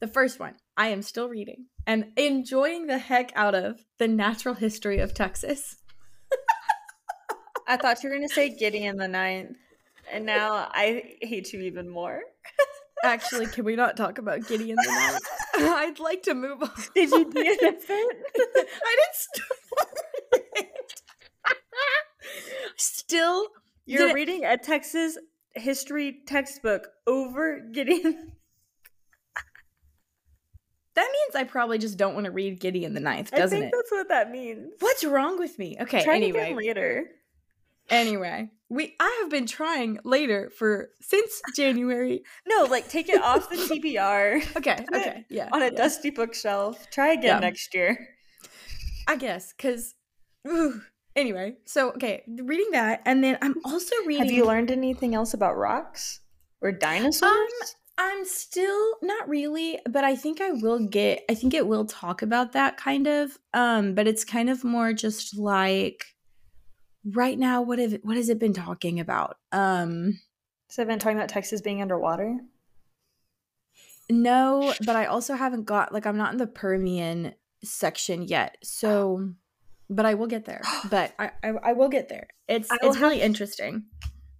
the 0.00 0.06
first 0.08 0.38
one 0.40 0.54
I 0.76 0.88
am 0.88 1.02
still 1.02 1.28
reading 1.28 1.66
and 1.86 2.12
enjoying 2.16 2.86
the 2.86 2.98
heck 2.98 3.32
out 3.34 3.54
of 3.54 3.84
the 3.98 4.08
natural 4.08 4.54
history 4.54 4.98
of 4.98 5.14
Texas. 5.14 5.76
I 7.66 7.76
thought 7.76 8.02
you 8.02 8.10
were 8.10 8.16
going 8.16 8.28
to 8.28 8.34
say 8.34 8.54
Gideon 8.54 8.96
the 8.96 9.08
Ninth. 9.08 9.56
And 10.12 10.26
now 10.26 10.68
I 10.72 11.14
hate 11.22 11.52
you 11.52 11.60
even 11.60 11.88
more. 11.88 12.20
Actually, 13.04 13.46
can 13.46 13.64
we 13.64 13.76
not 13.76 13.96
talk 13.96 14.18
about 14.18 14.46
Gideon 14.46 14.76
the 14.76 14.90
Ninth? 14.90 15.20
I'd 15.54 15.98
like 15.98 16.22
to 16.24 16.34
move 16.34 16.62
on. 16.62 16.70
Did 16.94 17.10
you 17.10 17.30
an 17.30 17.36
infant? 17.36 17.80
I 18.36 18.96
didn't 18.96 19.14
start. 19.14 19.58
Still, 22.76 23.46
You're 23.86 23.98
did 24.00 24.10
it- 24.10 24.14
reading 24.14 24.44
a 24.44 24.56
Texas 24.56 25.18
history 25.54 26.18
textbook 26.26 26.88
over 27.06 27.60
Gideon. 27.60 28.02
that 30.94 31.08
means 31.10 31.34
I 31.34 31.44
probably 31.44 31.78
just 31.78 31.96
don't 31.96 32.14
want 32.14 32.26
to 32.26 32.32
read 32.32 32.60
Gideon 32.60 32.94
the 32.94 33.00
Ninth, 33.00 33.30
I 33.32 33.38
doesn't 33.38 33.58
think 33.60 33.72
it? 33.72 33.76
that's 33.76 33.90
what 33.90 34.08
that 34.08 34.30
means. 34.30 34.72
What's 34.80 35.04
wrong 35.04 35.38
with 35.38 35.58
me? 35.58 35.76
Okay, 35.80 36.02
Try 36.04 36.16
anyway. 36.16 36.40
again 36.52 36.56
later. 36.56 37.04
Anyway, 37.90 38.48
we 38.68 38.94
I 39.00 39.18
have 39.22 39.30
been 39.30 39.46
trying 39.46 39.98
later 40.04 40.50
for 40.56 40.90
since 41.00 41.40
January. 41.56 42.22
No, 42.46 42.64
like 42.64 42.88
take 42.88 43.08
it 43.08 43.20
off 43.22 43.50
the 43.50 43.56
TBR 43.56 44.42
Okay, 44.56 44.84
okay, 44.94 45.24
yeah. 45.28 45.48
on 45.52 45.62
a 45.62 45.66
yeah. 45.66 45.70
dusty 45.70 46.10
bookshelf. 46.10 46.88
Try 46.90 47.12
again 47.12 47.24
Yeah. 47.24 47.38
next 47.40 47.74
year. 47.74 48.08
I 49.08 49.16
guess 49.16 49.52
cuz 49.54 49.94
anyway, 51.16 51.56
so 51.64 51.90
okay, 51.92 52.22
reading 52.26 52.70
that 52.72 53.02
and 53.04 53.22
then 53.22 53.38
I'm 53.42 53.56
also 53.64 53.94
reading 54.06 54.24
Have 54.24 54.32
you 54.32 54.46
learned 54.46 54.70
anything 54.70 55.14
else 55.14 55.34
about 55.34 55.56
rocks 55.56 56.20
or 56.60 56.72
dinosaurs? 56.72 57.30
Um, 57.30 57.48
I'm 57.98 58.24
still 58.24 58.96
not 59.02 59.28
really, 59.28 59.78
but 59.88 60.02
I 60.02 60.16
think 60.16 60.40
I 60.40 60.50
will 60.52 60.86
get 60.86 61.24
I 61.30 61.34
think 61.34 61.54
it 61.54 61.66
will 61.66 61.84
talk 61.84 62.22
about 62.22 62.52
that 62.52 62.76
kind 62.76 63.06
of. 63.06 63.38
Um, 63.52 63.94
but 63.94 64.08
it's 64.08 64.24
kind 64.24 64.48
of 64.50 64.64
more 64.64 64.92
just 64.92 65.36
like 65.36 66.06
right 67.04 67.38
now 67.38 67.62
what 67.62 67.78
have 67.78 67.98
what 68.02 68.16
has 68.16 68.28
it 68.28 68.38
been 68.38 68.54
talking 68.54 69.00
about? 69.00 69.36
Um 69.52 70.20
so 70.68 70.82
I've 70.82 70.88
been 70.88 70.98
talking 70.98 71.18
about 71.18 71.28
Texas 71.28 71.60
being 71.60 71.82
underwater. 71.82 72.38
no, 74.10 74.72
but 74.84 74.96
I 74.96 75.06
also 75.06 75.34
haven't 75.34 75.64
got 75.64 75.92
like 75.92 76.06
I'm 76.06 76.16
not 76.16 76.32
in 76.32 76.38
the 76.38 76.46
Permian 76.46 77.34
section 77.62 78.22
yet. 78.22 78.56
So 78.62 79.34
but 79.94 80.06
I 80.06 80.14
will 80.14 80.26
get 80.26 80.44
there. 80.44 80.62
But 80.90 81.14
I 81.18 81.30
I, 81.42 81.48
I 81.62 81.72
will 81.72 81.88
get 81.88 82.08
there. 82.08 82.28
It's 82.48 82.68
it's 82.82 82.98
really 82.98 83.18
have- 83.18 83.26
interesting. 83.26 83.84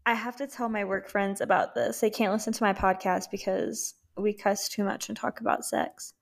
I 0.05 0.15
have 0.15 0.35
to 0.37 0.49
tell 0.49 0.69
my 0.69 0.85
work 0.85 1.09
friends 1.09 1.41
about 1.41 1.75
this. 1.77 2.01
They 2.01 2.11
can't 2.11 2.33
listen 2.33 2.53
to 2.53 2.65
my 2.65 2.73
podcast 2.73 3.31
because 3.31 3.95
we 4.17 4.33
cuss 4.33 4.69
too 4.69 4.83
much 4.83 5.09
and 5.09 5.17
talk 5.17 5.41
about 5.41 5.65
sex. 5.65 6.13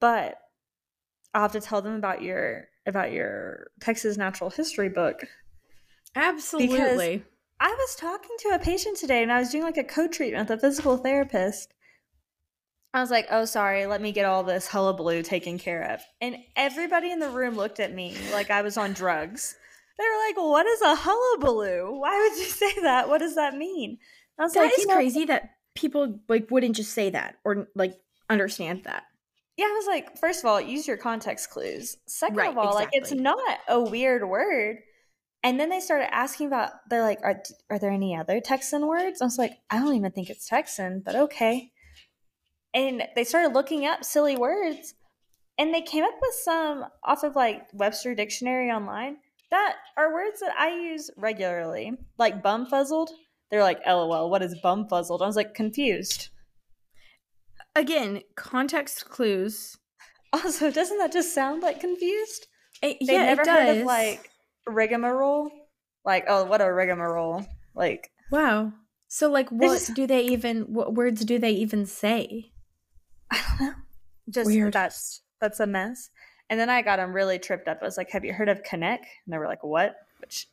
But 0.00 0.38
I'll 1.32 1.42
have 1.42 1.52
to 1.52 1.60
tell 1.60 1.82
them 1.82 1.94
about 1.94 2.22
your 2.22 2.64
about 2.86 3.12
your 3.12 3.68
Texas 3.80 4.16
natural 4.16 4.50
history 4.50 4.88
book. 4.88 5.24
Absolutely. 6.16 7.24
I 7.60 7.68
was 7.68 7.94
talking 7.94 8.36
to 8.40 8.48
a 8.48 8.58
patient 8.58 8.98
today 8.98 9.22
and 9.22 9.32
I 9.32 9.38
was 9.38 9.50
doing 9.50 9.62
like 9.62 9.76
a 9.76 9.84
co 9.84 10.08
treatment 10.08 10.48
with 10.48 10.58
a 10.58 10.60
physical 10.60 10.96
therapist. 10.96 11.72
I 12.94 13.00
was 13.00 13.10
like, 13.10 13.26
oh, 13.30 13.46
sorry, 13.46 13.86
let 13.86 14.02
me 14.02 14.12
get 14.12 14.26
all 14.26 14.42
this 14.42 14.66
hullabaloo 14.66 15.22
taken 15.22 15.58
care 15.58 15.92
of. 15.92 16.02
And 16.20 16.36
everybody 16.56 17.10
in 17.10 17.20
the 17.20 17.30
room 17.30 17.56
looked 17.56 17.80
at 17.80 17.94
me 17.94 18.14
like 18.32 18.50
I 18.50 18.62
was 18.62 18.76
on 18.76 18.92
drugs. 18.92 19.56
They 19.98 20.04
were 20.04 20.28
like, 20.28 20.50
what 20.50 20.66
is 20.66 20.82
a 20.82 20.94
hullabaloo? 20.96 21.98
Why 21.98 22.18
would 22.18 22.38
you 22.38 22.44
say 22.50 22.72
that? 22.82 23.08
What 23.08 23.18
does 23.18 23.36
that 23.36 23.56
mean? 23.56 23.98
I 24.38 24.42
was 24.42 24.52
that 24.52 24.64
like, 24.64 24.78
is 24.78 24.86
know, 24.86 24.94
crazy 24.94 25.24
that 25.26 25.50
people 25.74 26.20
like 26.28 26.50
wouldn't 26.50 26.76
just 26.76 26.92
say 26.92 27.10
that 27.10 27.36
or 27.44 27.68
like 27.74 27.94
understand 28.28 28.84
that. 28.84 29.04
Yeah, 29.56 29.66
I 29.66 29.72
was 29.72 29.86
like, 29.86 30.18
first 30.18 30.40
of 30.40 30.46
all, 30.46 30.60
use 30.60 30.88
your 30.88 30.96
context 30.96 31.50
clues. 31.50 31.96
Second 32.06 32.36
right, 32.36 32.50
of 32.50 32.58
all, 32.58 32.76
exactly. 32.76 33.00
like 33.00 33.10
it's 33.10 33.12
not 33.12 33.58
a 33.68 33.80
weird 33.80 34.26
word. 34.28 34.78
And 35.42 35.58
then 35.58 35.68
they 35.68 35.80
started 35.80 36.14
asking 36.14 36.46
about, 36.46 36.70
they're 36.88 37.02
like, 37.02 37.18
are, 37.22 37.42
are 37.68 37.78
there 37.78 37.90
any 37.90 38.16
other 38.16 38.40
Texan 38.40 38.86
words? 38.86 39.20
I 39.20 39.24
was 39.24 39.38
like, 39.38 39.52
I 39.70 39.78
don't 39.78 39.94
even 39.94 40.12
think 40.12 40.30
it's 40.30 40.46
Texan, 40.46 41.02
but 41.04 41.16
okay. 41.16 41.72
And 42.74 43.02
they 43.14 43.24
started 43.24 43.54
looking 43.54 43.86
up 43.86 44.04
silly 44.04 44.36
words 44.36 44.94
and 45.58 45.74
they 45.74 45.82
came 45.82 46.04
up 46.04 46.14
with 46.20 46.34
some 46.34 46.86
off 47.04 47.22
of 47.22 47.36
like 47.36 47.62
Webster 47.72 48.14
Dictionary 48.14 48.70
online 48.70 49.16
that 49.50 49.76
are 49.98 50.12
words 50.12 50.40
that 50.40 50.56
I 50.56 50.70
use 50.70 51.10
regularly, 51.16 51.92
like 52.18 52.42
bumfuzzled. 52.42 53.08
They're 53.50 53.62
like, 53.62 53.86
lol, 53.86 54.30
what 54.30 54.42
is 54.42 54.58
bumfuzzled? 54.64 55.20
I 55.20 55.26
was 55.26 55.36
like, 55.36 55.54
confused. 55.54 56.30
Again, 57.76 58.22
context 58.34 59.08
clues. 59.08 59.76
Also, 60.32 60.70
doesn't 60.70 60.96
that 60.96 61.12
just 61.12 61.34
sound 61.34 61.62
like 61.62 61.80
confused? 61.80 62.46
It, 62.82 62.96
yeah, 63.00 63.26
never 63.26 63.42
it 63.42 63.44
does. 63.44 63.54
heard 63.54 63.78
of 63.78 63.86
like 63.86 64.30
rigmarole. 64.66 65.50
Like, 66.04 66.24
oh, 66.26 66.44
what 66.44 66.60
a 66.60 66.72
rigmarole! 66.72 67.46
Like, 67.74 68.10
wow. 68.30 68.72
So, 69.08 69.30
like, 69.30 69.50
what 69.50 69.74
just, 69.74 69.94
do 69.94 70.06
they 70.06 70.22
even? 70.22 70.62
What 70.62 70.94
words 70.94 71.24
do 71.24 71.38
they 71.38 71.52
even 71.52 71.86
say? 71.86 72.51
I 73.32 73.40
don't 73.48 73.66
know. 73.66 73.74
Just 74.30 74.46
Weird. 74.46 74.72
that's 74.72 75.22
that's 75.40 75.60
a 75.60 75.66
mess. 75.66 76.10
And 76.48 76.60
then 76.60 76.70
I 76.70 76.82
got 76.82 76.96
them 76.96 77.12
really 77.12 77.38
tripped 77.38 77.66
up. 77.66 77.78
I 77.82 77.84
was 77.84 77.96
like, 77.96 78.10
"Have 78.10 78.24
you 78.24 78.32
heard 78.32 78.48
of 78.48 78.62
connect?" 78.62 79.06
And 79.24 79.32
they 79.32 79.38
were 79.38 79.48
like, 79.48 79.64
"What?" 79.64 79.96
Which 80.20 80.48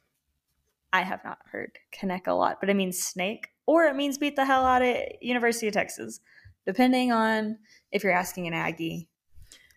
I 0.91 1.01
have 1.01 1.23
not 1.23 1.39
heard 1.51 1.77
connect 1.91 2.27
a 2.27 2.33
lot, 2.33 2.59
but 2.59 2.69
it 2.69 2.75
means 2.75 2.97
snake 2.97 3.49
or 3.65 3.85
it 3.85 3.95
means 3.95 4.17
beat 4.17 4.35
the 4.35 4.45
hell 4.45 4.65
out 4.65 4.81
of 4.81 4.97
University 5.21 5.67
of 5.67 5.73
Texas, 5.73 6.21
depending 6.65 7.11
on 7.11 7.59
if 7.91 8.03
you're 8.03 8.13
asking 8.13 8.47
an 8.47 8.53
Aggie 8.53 9.07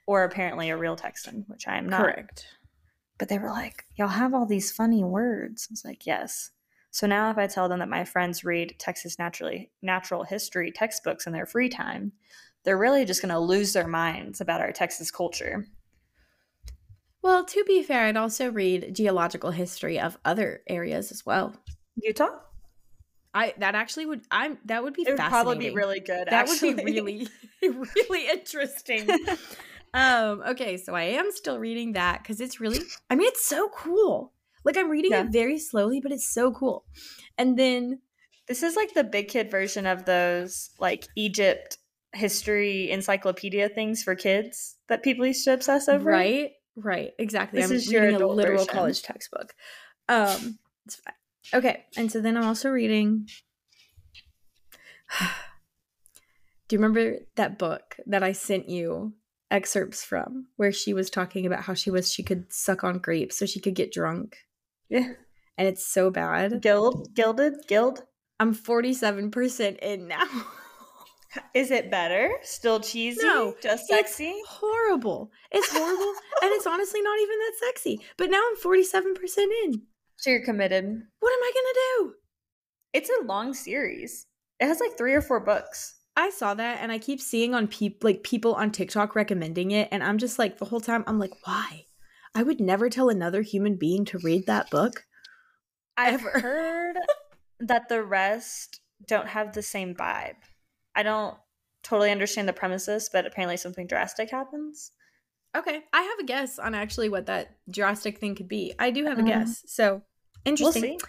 or 0.07 0.25
apparently 0.25 0.71
a 0.71 0.77
real 0.77 0.97
Texan, 0.97 1.45
which 1.49 1.69
I 1.69 1.77
am 1.77 1.89
not. 1.89 2.01
Correct. 2.01 2.47
But 3.19 3.29
they 3.29 3.39
were 3.39 3.51
like, 3.51 3.85
y'all 3.97 4.09
have 4.09 4.33
all 4.33 4.47
these 4.47 4.73
funny 4.73 5.05
words. 5.05 5.69
I 5.69 5.73
was 5.73 5.85
like, 5.85 6.07
yes. 6.07 6.51
So 6.91 7.07
now 7.07 7.31
if 7.31 7.39
I 7.39 7.47
tell 7.47 7.69
them 7.69 7.79
that 7.79 7.89
my 7.89 8.05
friends 8.05 8.45
read 8.45 8.75
Texas 8.79 9.19
naturally 9.19 9.71
natural 9.81 10.25
history 10.25 10.71
textbooks 10.71 11.27
in 11.27 11.33
their 11.33 11.47
free 11.47 11.69
time, 11.69 12.13
they're 12.65 12.79
really 12.79 13.05
just 13.05 13.23
going 13.23 13.33
to 13.35 13.39
lose 13.39 13.73
their 13.73 13.89
minds 13.89 14.41
about 14.41 14.61
our 14.61 14.73
Texas 14.73 15.11
culture. 15.11 15.67
Well, 17.23 17.45
to 17.45 17.65
be 17.65 17.83
fair, 17.83 18.07
I'd 18.07 18.17
also 18.17 18.51
read 18.51 18.95
geological 18.95 19.53
history 19.53 19.99
of 20.01 20.19
other 20.25 20.63
areas 20.69 21.13
as 21.13 21.25
well. 21.25 21.55
Utah? 21.97 22.39
I 23.35 23.55
that 23.59 23.75
actually 23.75 24.05
would 24.07 24.23
I'm 24.31 24.59
that 24.67 24.83
would 24.83 24.93
be 24.93 25.03
it 25.03 25.09
would 25.09 25.19
probably 25.19 25.57
be 25.57 25.71
really 25.71 26.01
good. 26.01 26.29
That 26.29 26.51
actually. 26.51 26.75
would 26.75 26.85
be 26.85 26.93
really 26.93 27.29
really 27.63 28.29
interesting. 28.29 29.09
Um, 29.95 30.43
okay, 30.49 30.77
so 30.79 30.95
I 30.95 31.03
am 31.03 31.31
still 31.33 31.59
reading 31.59 31.93
that 31.93 32.23
because 32.23 32.41
it's 32.41 32.61
really, 32.61 32.79
I 33.11 33.15
mean, 33.15 33.29
it's 33.29 33.45
so 33.45 33.69
cool. 33.69 34.33
Like 34.65 34.77
I'm 34.77 34.91
reading 34.91 35.11
yeah. 35.11 35.25
it 35.25 35.33
very 35.33 35.59
slowly, 35.59 36.01
but 36.01 36.13
it's 36.13 36.33
so 36.33 36.53
cool. 36.53 36.85
And 37.37 37.59
then 37.59 38.01
this 38.49 38.63
is 38.63 38.77
like 38.77 38.95
the 38.95 39.05
big 39.05 39.29
kid 39.29 39.51
version 39.51 39.87
of 39.87 40.05
those 40.05 40.71
like 40.79 41.07
Egypt 41.17 41.79
history 42.15 42.91
encyclopedia 42.91 43.69
things 43.69 44.03
for 44.03 44.15
kids 44.15 44.77
that 44.89 45.03
people 45.03 45.27
used 45.27 45.45
to 45.45 45.55
obsess 45.55 45.89
over. 45.89 46.11
Right, 46.11 46.53
right, 46.77 47.13
exactly. 47.19 47.61
This 47.61 47.71
I'm 47.71 47.77
is 47.77 47.93
reading 47.93 48.21
a 48.21 48.27
literal 48.27 48.65
version. 48.65 48.75
college 48.75 49.03
textbook. 49.03 49.55
Um, 50.09 50.59
it's 50.87 50.97
fine. 50.97 51.15
Okay, 51.55 51.85
and 51.97 52.11
so 52.11 52.21
then 52.21 52.37
I'm 52.37 52.45
also 52.45 52.71
reading. 52.71 53.29
Do 56.69 56.77
you 56.77 56.79
remember 56.79 57.19
that 57.37 57.59
book 57.59 57.97
that 58.07 58.23
I 58.23 58.33
sent 58.33 58.69
you 58.69 59.13
excerpts 59.53 60.03
from 60.03 60.47
where 60.57 60.73
she 60.73 60.95
was 60.95 61.11
talking 61.11 61.47
about 61.47 61.63
how 61.63 61.75
she 61.75 61.91
was 61.91 62.11
she 62.11 62.23
could 62.23 62.53
suck 62.53 62.83
on 62.83 62.99
grapes 62.99 63.39
so 63.39 63.47
she 63.47 63.61
could 63.61 63.75
get 63.75 63.93
drunk. 63.93 64.39
Yeah. 64.89 65.13
And 65.59 65.69
it's 65.69 65.87
so 65.87 66.11
bad. 66.11 66.63
Gild 66.63 67.15
gilded? 67.15 67.55
Gild? 67.69 68.01
I'm 68.41 68.55
47% 68.55 69.79
in 69.79 70.09
now. 70.09 70.25
Is 71.55 71.71
it 71.71 71.91
better? 71.91 72.33
Still 72.43 72.81
cheesy? 72.81 73.23
No, 73.23 73.55
just 73.63 73.87
sexy? 73.87 74.29
It's 74.29 74.49
horrible. 74.49 75.31
It's 75.51 75.71
horrible. 75.71 76.13
and 76.43 76.51
it's 76.53 76.67
honestly 76.67 77.01
not 77.03 77.19
even 77.21 77.39
that 77.39 77.53
sexy. 77.67 78.01
But 78.17 78.31
now 78.31 78.43
I'm 78.47 78.57
47% 78.57 79.39
in. 79.65 79.83
So 80.17 80.31
you're 80.31 80.45
committed. 80.45 80.85
What 80.85 81.33
am 81.33 81.43
I 81.43 81.53
going 81.55 81.75
to 81.75 81.81
do? 81.81 82.15
It's 82.93 83.11
a 83.11 83.25
long 83.25 83.55
series. 83.55 84.27
It 84.61 84.67
has 84.67 84.81
like 84.81 84.97
three 84.97 85.15
or 85.15 85.23
four 85.23 85.41
books. 85.41 85.95
I 86.17 86.31
saw 86.31 86.55
that 86.55 86.79
and 86.81 86.93
I 86.93 86.99
keep 86.99 87.21
seeing 87.21 87.55
on 87.55 87.67
people 87.69 88.09
like 88.09 88.23
people 88.23 88.55
on 88.55 88.71
TikTok 88.71 89.17
recommending 89.17 89.71
it 89.71 89.89
and 89.91 90.05
I'm 90.05 90.19
just 90.19 90.39
like 90.39 90.59
the 90.59 90.67
whole 90.67 90.81
time 90.81 91.05
I'm 91.07 91.19
like 91.19 91.33
why? 91.45 91.87
I 92.35 92.43
would 92.43 92.61
never 92.61 92.91
tell 92.91 93.09
another 93.09 93.43
human 93.43 93.77
being 93.77 94.05
to 94.07 94.19
read 94.19 94.47
that 94.47 94.71
book. 94.71 95.07
I've 95.97 96.21
heard 96.21 96.97
that 97.61 97.89
the 97.89 98.03
rest 98.03 98.81
don't 99.07 99.29
have 99.29 99.55
the 99.55 99.63
same 99.63 99.95
vibe. 99.95 100.37
I 100.95 101.03
don't 101.03 101.37
totally 101.83 102.11
understand 102.11 102.49
the 102.49 102.53
premises, 102.53 103.11
but 103.13 103.27
apparently 103.27 103.57
something 103.57 103.87
drastic 103.87 104.31
happens. 104.31 104.93
Okay, 105.57 105.83
I 105.93 106.03
have 106.03 106.19
a 106.19 106.25
guess 106.25 106.59
on 106.59 106.75
actually 106.75 107.09
what 107.09 107.27
that 107.27 107.57
drastic 107.71 108.19
thing 108.19 108.35
could 108.35 108.49
be. 108.49 108.73
I 108.79 108.91
do 108.91 109.05
have 109.05 109.19
a 109.19 109.23
uh-huh. 109.23 109.31
guess. 109.31 109.63
So, 109.67 110.03
interesting. 110.45 110.83
We'll 110.83 110.99
see. 110.99 111.07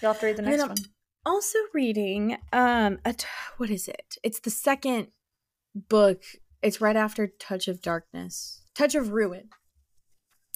You'll 0.00 0.12
have 0.12 0.20
to 0.20 0.26
read 0.26 0.36
the 0.36 0.42
next 0.42 0.66
one 0.66 0.76
also 1.24 1.58
reading 1.72 2.36
um 2.52 2.98
a 3.04 3.12
t- 3.12 3.26
what 3.56 3.70
is 3.70 3.88
it 3.88 4.16
it's 4.22 4.40
the 4.40 4.50
second 4.50 5.08
book 5.74 6.22
it's 6.62 6.80
right 6.80 6.96
after 6.96 7.26
touch 7.26 7.68
of 7.68 7.80
darkness 7.80 8.62
touch 8.74 8.94
of 8.94 9.12
ruin 9.12 9.48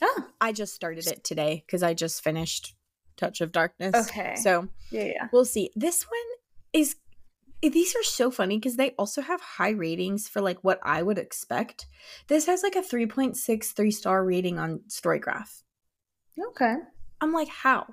oh 0.02 0.26
i 0.40 0.52
just 0.52 0.74
started 0.74 1.06
it 1.06 1.22
today 1.22 1.62
because 1.66 1.82
i 1.82 1.94
just 1.94 2.22
finished 2.22 2.74
touch 3.16 3.40
of 3.40 3.52
darkness 3.52 3.94
okay 3.94 4.34
so 4.36 4.68
yeah 4.90 5.04
yeah 5.04 5.28
we'll 5.32 5.44
see 5.44 5.70
this 5.76 6.04
one 6.04 6.80
is 6.82 6.96
Eh, 7.66 7.70
these 7.70 7.94
are 7.96 8.02
so 8.02 8.31
funny 8.31 8.59
because 8.59 8.76
they 8.76 8.92
also 8.92 9.20
have 9.20 9.40
high 9.40 9.70
ratings 9.70 10.29
for 10.29 10.40
like 10.40 10.59
what 10.62 10.79
i 10.83 11.02
would 11.02 11.18
expect 11.18 11.87
this 12.29 12.46
has 12.46 12.62
like 12.62 12.76
a 12.76 12.83
3.6 12.83 13.64
three 13.72 13.90
star 13.90 14.24
rating 14.24 14.59
on 14.59 14.81
storygraph 14.88 15.62
okay 16.50 16.76
i'm 17.20 17.33
like 17.33 17.48
how 17.48 17.87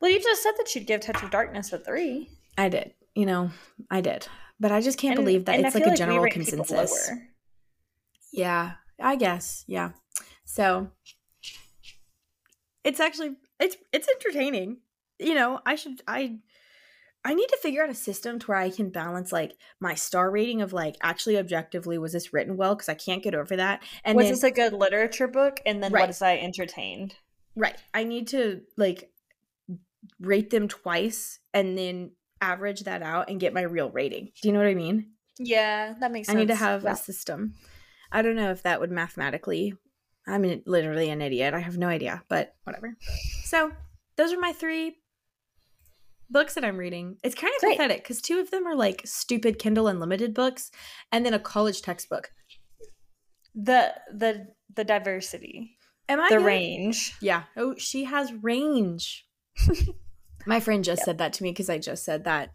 well, 0.00 0.10
you 0.10 0.20
just 0.20 0.42
said 0.42 0.52
that 0.58 0.74
you'd 0.74 0.86
give 0.86 1.00
Touch 1.00 1.22
of 1.22 1.30
Darkness 1.30 1.72
a 1.72 1.78
three. 1.78 2.28
I 2.58 2.68
did. 2.68 2.92
You 3.14 3.26
know, 3.26 3.50
I 3.90 4.00
did. 4.00 4.28
But 4.60 4.72
I 4.72 4.80
just 4.80 4.98
can't 4.98 5.16
and, 5.16 5.24
believe 5.24 5.46
that 5.46 5.60
it's 5.60 5.74
like 5.74 5.84
a 5.84 5.88
like 5.88 5.98
general 5.98 6.26
consensus. 6.30 7.10
Yeah, 8.32 8.72
I 9.00 9.16
guess. 9.16 9.64
Yeah. 9.66 9.90
So 10.44 10.90
it's 12.84 13.00
actually 13.00 13.36
it's 13.58 13.76
it's 13.92 14.08
entertaining. 14.08 14.78
You 15.18 15.34
know, 15.34 15.60
I 15.64 15.76
should 15.76 16.02
I 16.06 16.38
I 17.26 17.34
need 17.34 17.48
to 17.48 17.58
figure 17.60 17.82
out 17.82 17.90
a 17.90 17.94
system 17.94 18.38
to 18.38 18.46
where 18.46 18.58
I 18.58 18.70
can 18.70 18.90
balance 18.90 19.32
like 19.32 19.56
my 19.80 19.96
star 19.96 20.30
rating 20.30 20.62
of 20.62 20.72
like 20.72 20.94
actually 21.02 21.38
objectively 21.38 21.98
was 21.98 22.12
this 22.12 22.32
written 22.32 22.56
well 22.56 22.76
because 22.76 22.88
I 22.88 22.94
can't 22.94 23.22
get 23.22 23.34
over 23.34 23.56
that. 23.56 23.82
And 24.04 24.14
was 24.14 24.26
then, 24.26 24.32
this 24.32 24.44
a 24.44 24.52
good 24.52 24.72
literature 24.72 25.26
book? 25.26 25.58
And 25.66 25.82
then 25.82 25.90
right. 25.90 26.06
was 26.06 26.22
I 26.22 26.36
entertained? 26.36 27.16
Right. 27.56 27.76
I 27.92 28.04
need 28.04 28.28
to 28.28 28.60
like 28.76 29.10
rate 30.20 30.50
them 30.50 30.68
twice 30.68 31.40
and 31.52 31.76
then 31.76 32.12
average 32.40 32.82
that 32.82 33.02
out 33.02 33.28
and 33.28 33.40
get 33.40 33.52
my 33.52 33.62
real 33.62 33.90
rating. 33.90 34.30
Do 34.40 34.48
you 34.48 34.52
know 34.52 34.60
what 34.60 34.68
I 34.68 34.74
mean? 34.74 35.10
Yeah, 35.40 35.94
that 35.98 36.12
makes 36.12 36.28
sense. 36.28 36.36
I 36.36 36.38
need 36.38 36.48
to 36.48 36.54
have 36.54 36.84
yeah. 36.84 36.92
a 36.92 36.96
system. 36.96 37.54
I 38.12 38.22
don't 38.22 38.36
know 38.36 38.52
if 38.52 38.62
that 38.62 38.78
would 38.78 38.92
mathematically. 38.92 39.74
I'm 40.28 40.62
literally 40.64 41.10
an 41.10 41.22
idiot. 41.22 41.54
I 41.54 41.58
have 41.58 41.76
no 41.76 41.88
idea, 41.88 42.22
but 42.28 42.54
whatever. 42.62 42.96
So, 43.44 43.72
those 44.16 44.32
are 44.32 44.38
my 44.38 44.52
three 44.52 44.96
books 46.30 46.54
that 46.54 46.64
I'm 46.64 46.76
reading. 46.76 47.16
It's 47.22 47.34
kind 47.34 47.52
of 47.54 47.60
Great. 47.60 47.76
pathetic 47.76 48.02
because 48.02 48.20
two 48.20 48.38
of 48.38 48.50
them 48.50 48.66
are 48.66 48.74
like 48.74 49.02
stupid 49.04 49.58
Kindle 49.58 49.88
Unlimited 49.88 50.34
books, 50.34 50.70
and 51.12 51.24
then 51.24 51.34
a 51.34 51.38
college 51.38 51.82
textbook. 51.82 52.30
The 53.54 53.94
the 54.12 54.48
the 54.74 54.84
diversity. 54.84 55.76
Am 56.08 56.20
I 56.20 56.28
the 56.28 56.36
good? 56.36 56.44
range? 56.44 57.14
Yeah. 57.20 57.44
Oh, 57.56 57.74
she 57.76 58.04
has 58.04 58.32
range. 58.32 59.26
my 60.46 60.60
friend 60.60 60.84
just 60.84 61.00
yep. 61.00 61.06
said 61.06 61.18
that 61.18 61.32
to 61.34 61.42
me 61.42 61.50
because 61.50 61.70
I 61.70 61.78
just 61.78 62.04
said 62.04 62.24
that, 62.24 62.54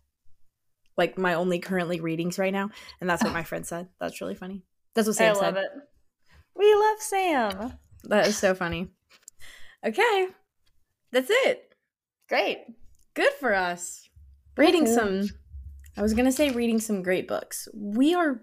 like 0.98 1.18
my 1.18 1.34
only 1.34 1.60
currently 1.60 2.00
readings 2.00 2.40
right 2.40 2.54
now, 2.54 2.70
and 3.00 3.10
that's 3.10 3.24
what 3.24 3.34
my 3.34 3.44
friend 3.52 3.66
said. 3.66 3.88
That's 4.00 4.22
really 4.22 4.36
funny. 4.36 4.64
That's 4.94 5.08
what 5.08 5.18
Sam 5.18 5.36
I 5.36 5.40
love 5.40 5.56
said. 5.56 5.64
it. 5.64 5.72
We 6.56 6.74
love 6.76 7.02
Sam. 7.02 7.74
That 8.06 8.28
is 8.28 8.38
so 8.38 8.54
funny. 8.56 8.90
Okay, 9.86 10.28
that's 11.12 11.30
it. 11.30 11.74
Great. 12.30 12.60
Good 13.14 13.34
for 13.40 13.54
us. 13.54 14.08
Reading 14.58 14.86
Woohoo. 14.86 14.96
some 15.28 15.30
I 15.98 16.02
was 16.02 16.14
gonna 16.14 16.32
say 16.32 16.52
reading 16.52 16.80
some 16.80 17.04
great 17.04 17.28
books. 17.28 17.68
We 17.74 18.14
are 18.14 18.42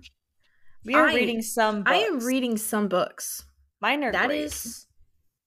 We 0.84 0.94
are 0.94 1.06
I- 1.06 1.14
reading 1.14 1.42
some. 1.42 1.82
Books. 1.82 1.90
I 1.90 1.96
am 1.98 2.18
reading 2.24 2.56
some 2.56 2.88
books. 2.88 3.44
Mine 3.80 4.04
are 4.04 4.12
That 4.12 4.30
is 4.30 4.86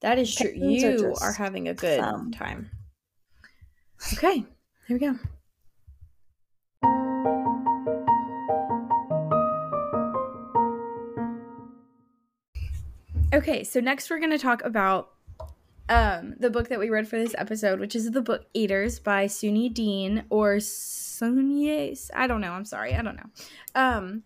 that 0.01 0.17
is 0.17 0.33
true. 0.35 0.51
You 0.55 0.97
just 0.97 1.21
are 1.21 1.33
having 1.33 1.67
a 1.67 1.73
good 1.73 1.99
some. 1.99 2.31
time. 2.31 2.71
Okay, 4.13 4.37
here 4.87 4.97
we 4.97 4.99
go. 4.99 5.15
Okay, 13.33 13.63
so 13.63 13.79
next 13.79 14.09
we're 14.09 14.19
going 14.19 14.31
to 14.31 14.37
talk 14.37 14.63
about 14.63 15.11
um, 15.91 16.35
the 16.39 16.49
book 16.49 16.69
that 16.69 16.79
we 16.79 16.89
read 16.89 17.07
for 17.07 17.17
this 17.17 17.35
episode, 17.37 17.79
which 17.79 17.95
is 17.95 18.09
The 18.11 18.21
Book 18.21 18.45
Eaters 18.53 18.97
by 18.99 19.25
Suni 19.25 19.71
Dean 19.71 20.23
or 20.29 20.55
Sunye. 20.55 22.09
I 22.15 22.27
don't 22.27 22.41
know. 22.41 22.53
I'm 22.53 22.65
sorry. 22.65 22.95
I 22.95 23.01
don't 23.01 23.17
know. 23.17 23.29
Um, 23.75 24.23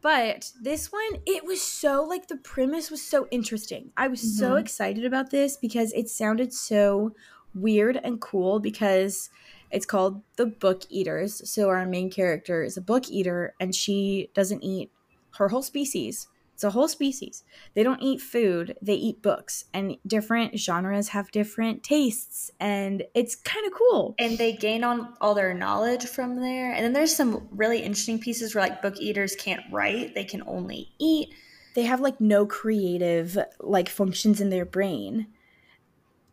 but 0.00 0.52
this 0.60 0.90
one, 0.90 1.20
it 1.26 1.44
was 1.44 1.60
so 1.60 2.02
like 2.02 2.28
the 2.28 2.36
premise 2.36 2.90
was 2.90 3.02
so 3.02 3.28
interesting. 3.30 3.92
I 3.96 4.08
was 4.08 4.38
so 4.38 4.52
Mhm. 4.54 4.60
excited 4.60 5.04
about 5.04 5.30
this 5.30 5.56
because 5.56 5.92
it 5.92 6.08
sounded 6.08 6.52
so 6.54 7.12
weird 7.54 7.98
and 8.02 8.20
cool 8.20 8.58
because 8.58 9.28
it's 9.70 9.86
called 9.86 10.22
The 10.36 10.46
Book 10.46 10.84
Eaters. 10.88 11.48
So 11.50 11.68
our 11.68 11.84
main 11.86 12.08
character 12.10 12.62
is 12.62 12.76
a 12.76 12.80
book 12.82 13.10
eater 13.10 13.54
and 13.60 13.74
she 13.74 14.30
doesn't 14.32 14.62
eat 14.62 14.90
her 15.38 15.48
whole 15.48 15.62
species. 15.62 16.28
It's 16.56 16.64
a 16.64 16.70
whole 16.70 16.88
species. 16.88 17.44
They 17.74 17.82
don't 17.82 18.02
eat 18.02 18.22
food, 18.22 18.78
they 18.80 18.94
eat 18.94 19.20
books. 19.20 19.66
And 19.74 19.98
different 20.06 20.58
genres 20.58 21.08
have 21.08 21.30
different 21.30 21.82
tastes 21.82 22.50
and 22.58 23.04
it's 23.14 23.36
kind 23.36 23.66
of 23.66 23.72
cool. 23.74 24.14
and 24.18 24.38
they 24.38 24.54
gain 24.54 24.82
on 24.82 25.12
all 25.20 25.34
their 25.34 25.52
knowledge 25.52 26.06
from 26.06 26.40
there. 26.40 26.72
And 26.72 26.82
then 26.82 26.94
there's 26.94 27.14
some 27.14 27.46
really 27.50 27.80
interesting 27.80 28.18
pieces 28.18 28.54
where 28.54 28.64
like 28.64 28.80
book 28.80 28.96
eaters 28.98 29.36
can't 29.36 29.60
write; 29.70 30.14
they 30.14 30.24
can 30.24 30.42
only 30.46 30.92
eat. 30.98 31.28
they 31.74 31.82
have 31.82 32.00
like 32.00 32.20
no 32.22 32.46
creative 32.46 33.36
like 33.60 33.90
functions 33.90 34.40
in 34.40 34.48
their 34.48 34.64
brain 34.64 35.26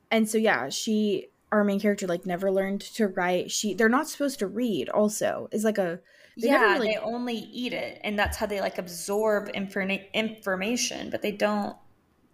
and 0.10 0.30
so 0.30 0.38
yeah 0.38 0.70
she 0.70 1.28
our 1.52 1.66
main 1.66 1.82
character 1.82 2.08
like 2.08 2.26
never 2.26 2.50
learned 2.50 2.80
to 2.80 3.08
write 3.08 3.52
she 3.52 3.74
they're 3.74 3.90
not 3.90 4.08
supposed 4.08 4.40
to 4.40 4.48
read 4.48 4.88
also 4.88 5.50
is 5.52 5.66
like 5.66 5.78
a 5.78 6.00
They 6.38 6.48
yeah, 6.48 6.74
really- 6.74 6.88
they 6.90 6.98
only 6.98 7.36
eat 7.36 7.74
it, 7.74 8.00
and 8.04 8.18
that's 8.18 8.38
how 8.38 8.46
they 8.48 8.60
like 8.62 8.78
absorb 8.78 9.52
informa- 9.54 10.12
information. 10.14 11.10
But 11.10 11.22
they 11.22 11.32
don't. 11.32 11.76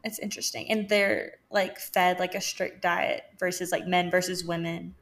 It's 0.03 0.19
interesting, 0.19 0.71
and 0.71 0.87
they're 0.87 1.33
like 1.51 1.77
fed 1.79 2.19
like 2.19 2.33
a 2.35 2.41
strict 2.41 2.81
diet 2.81 3.23
versus 3.37 3.71
like 3.71 3.85
men 3.85 4.09
versus 4.09 4.45
women. 4.45 4.95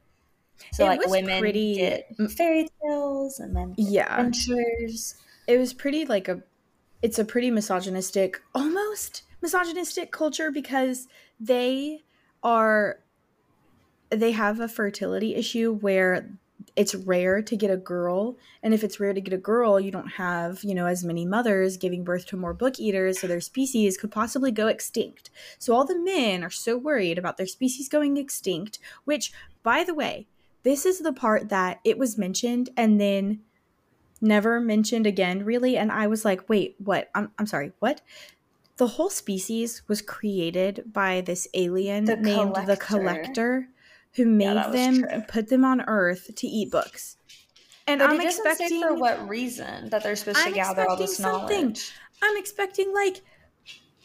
So 0.72 0.84
It 0.84 0.88
like 0.88 1.00
was 1.02 1.10
women 1.12 1.38
pretty- 1.38 1.76
get 1.76 2.08
fairy 2.36 2.68
tales, 2.82 3.38
and 3.38 3.52
men 3.54 3.74
get 3.74 3.86
Yeah. 3.86 4.14
adventures. 4.16 5.14
it 5.46 5.56
was 5.58 5.72
pretty 5.72 6.04
like 6.04 6.26
a 6.28 6.42
it's 7.00 7.18
a 7.20 7.24
pretty 7.24 7.48
misogynistic 7.52 8.42
almost 8.56 9.22
misogynistic 9.40 10.10
culture 10.10 10.50
because 10.50 11.06
they 11.38 12.02
are 12.42 12.98
they 14.10 14.32
have 14.32 14.58
a 14.58 14.66
fertility 14.68 15.36
issue 15.36 15.72
where 15.74 16.28
it's 16.78 16.94
rare 16.94 17.42
to 17.42 17.56
get 17.56 17.72
a 17.72 17.76
girl 17.76 18.38
and 18.62 18.72
if 18.72 18.84
it's 18.84 19.00
rare 19.00 19.12
to 19.12 19.20
get 19.20 19.34
a 19.34 19.38
girl 19.38 19.80
you 19.80 19.90
don't 19.90 20.12
have 20.12 20.62
you 20.62 20.74
know 20.74 20.86
as 20.86 21.02
many 21.02 21.26
mothers 21.26 21.76
giving 21.76 22.04
birth 22.04 22.24
to 22.24 22.36
more 22.36 22.54
book 22.54 22.78
eaters 22.78 23.20
so 23.20 23.26
their 23.26 23.40
species 23.40 23.98
could 23.98 24.12
possibly 24.12 24.52
go 24.52 24.68
extinct. 24.68 25.28
So 25.58 25.74
all 25.74 25.84
the 25.84 25.98
men 25.98 26.44
are 26.44 26.50
so 26.50 26.78
worried 26.78 27.18
about 27.18 27.36
their 27.36 27.48
species 27.48 27.88
going 27.88 28.16
extinct 28.16 28.78
which 29.04 29.32
by 29.64 29.82
the 29.82 29.92
way 29.92 30.28
this 30.62 30.86
is 30.86 31.00
the 31.00 31.12
part 31.12 31.48
that 31.48 31.80
it 31.82 31.98
was 31.98 32.16
mentioned 32.16 32.70
and 32.76 33.00
then 33.00 33.40
never 34.20 34.60
mentioned 34.60 35.06
again 35.06 35.44
really 35.44 35.76
and 35.76 35.90
i 35.92 36.06
was 36.06 36.24
like 36.24 36.48
wait 36.48 36.76
what? 36.78 37.10
I'm, 37.14 37.32
I'm 37.38 37.46
sorry 37.46 37.72
what? 37.80 38.00
The 38.76 38.86
whole 38.86 39.10
species 39.10 39.82
was 39.88 40.00
created 40.00 40.92
by 40.92 41.22
this 41.22 41.48
alien 41.54 42.04
The 42.04 42.14
named 42.14 42.54
the 42.66 42.76
Collector. 42.76 43.68
Who 44.16 44.26
made 44.26 44.54
was 44.54 44.72
them 44.72 45.00
true. 45.00 45.08
and 45.10 45.28
put 45.28 45.48
them 45.48 45.64
on 45.64 45.80
earth 45.82 46.30
to 46.36 46.46
eat 46.46 46.70
books 46.70 47.16
and 47.86 48.00
But 48.00 48.10
i'm 48.10 48.20
expecting 48.20 48.80
for 48.80 48.94
what 48.94 49.28
reason 49.28 49.90
that 49.90 50.02
they're 50.02 50.16
supposed 50.16 50.38
I'm 50.38 50.52
to 50.52 50.54
gather 50.54 50.88
all 50.88 50.96
this 50.96 51.16
something. 51.16 51.62
knowledge. 51.66 51.92
i'm 52.22 52.36
expecting 52.36 52.92
like 52.94 53.22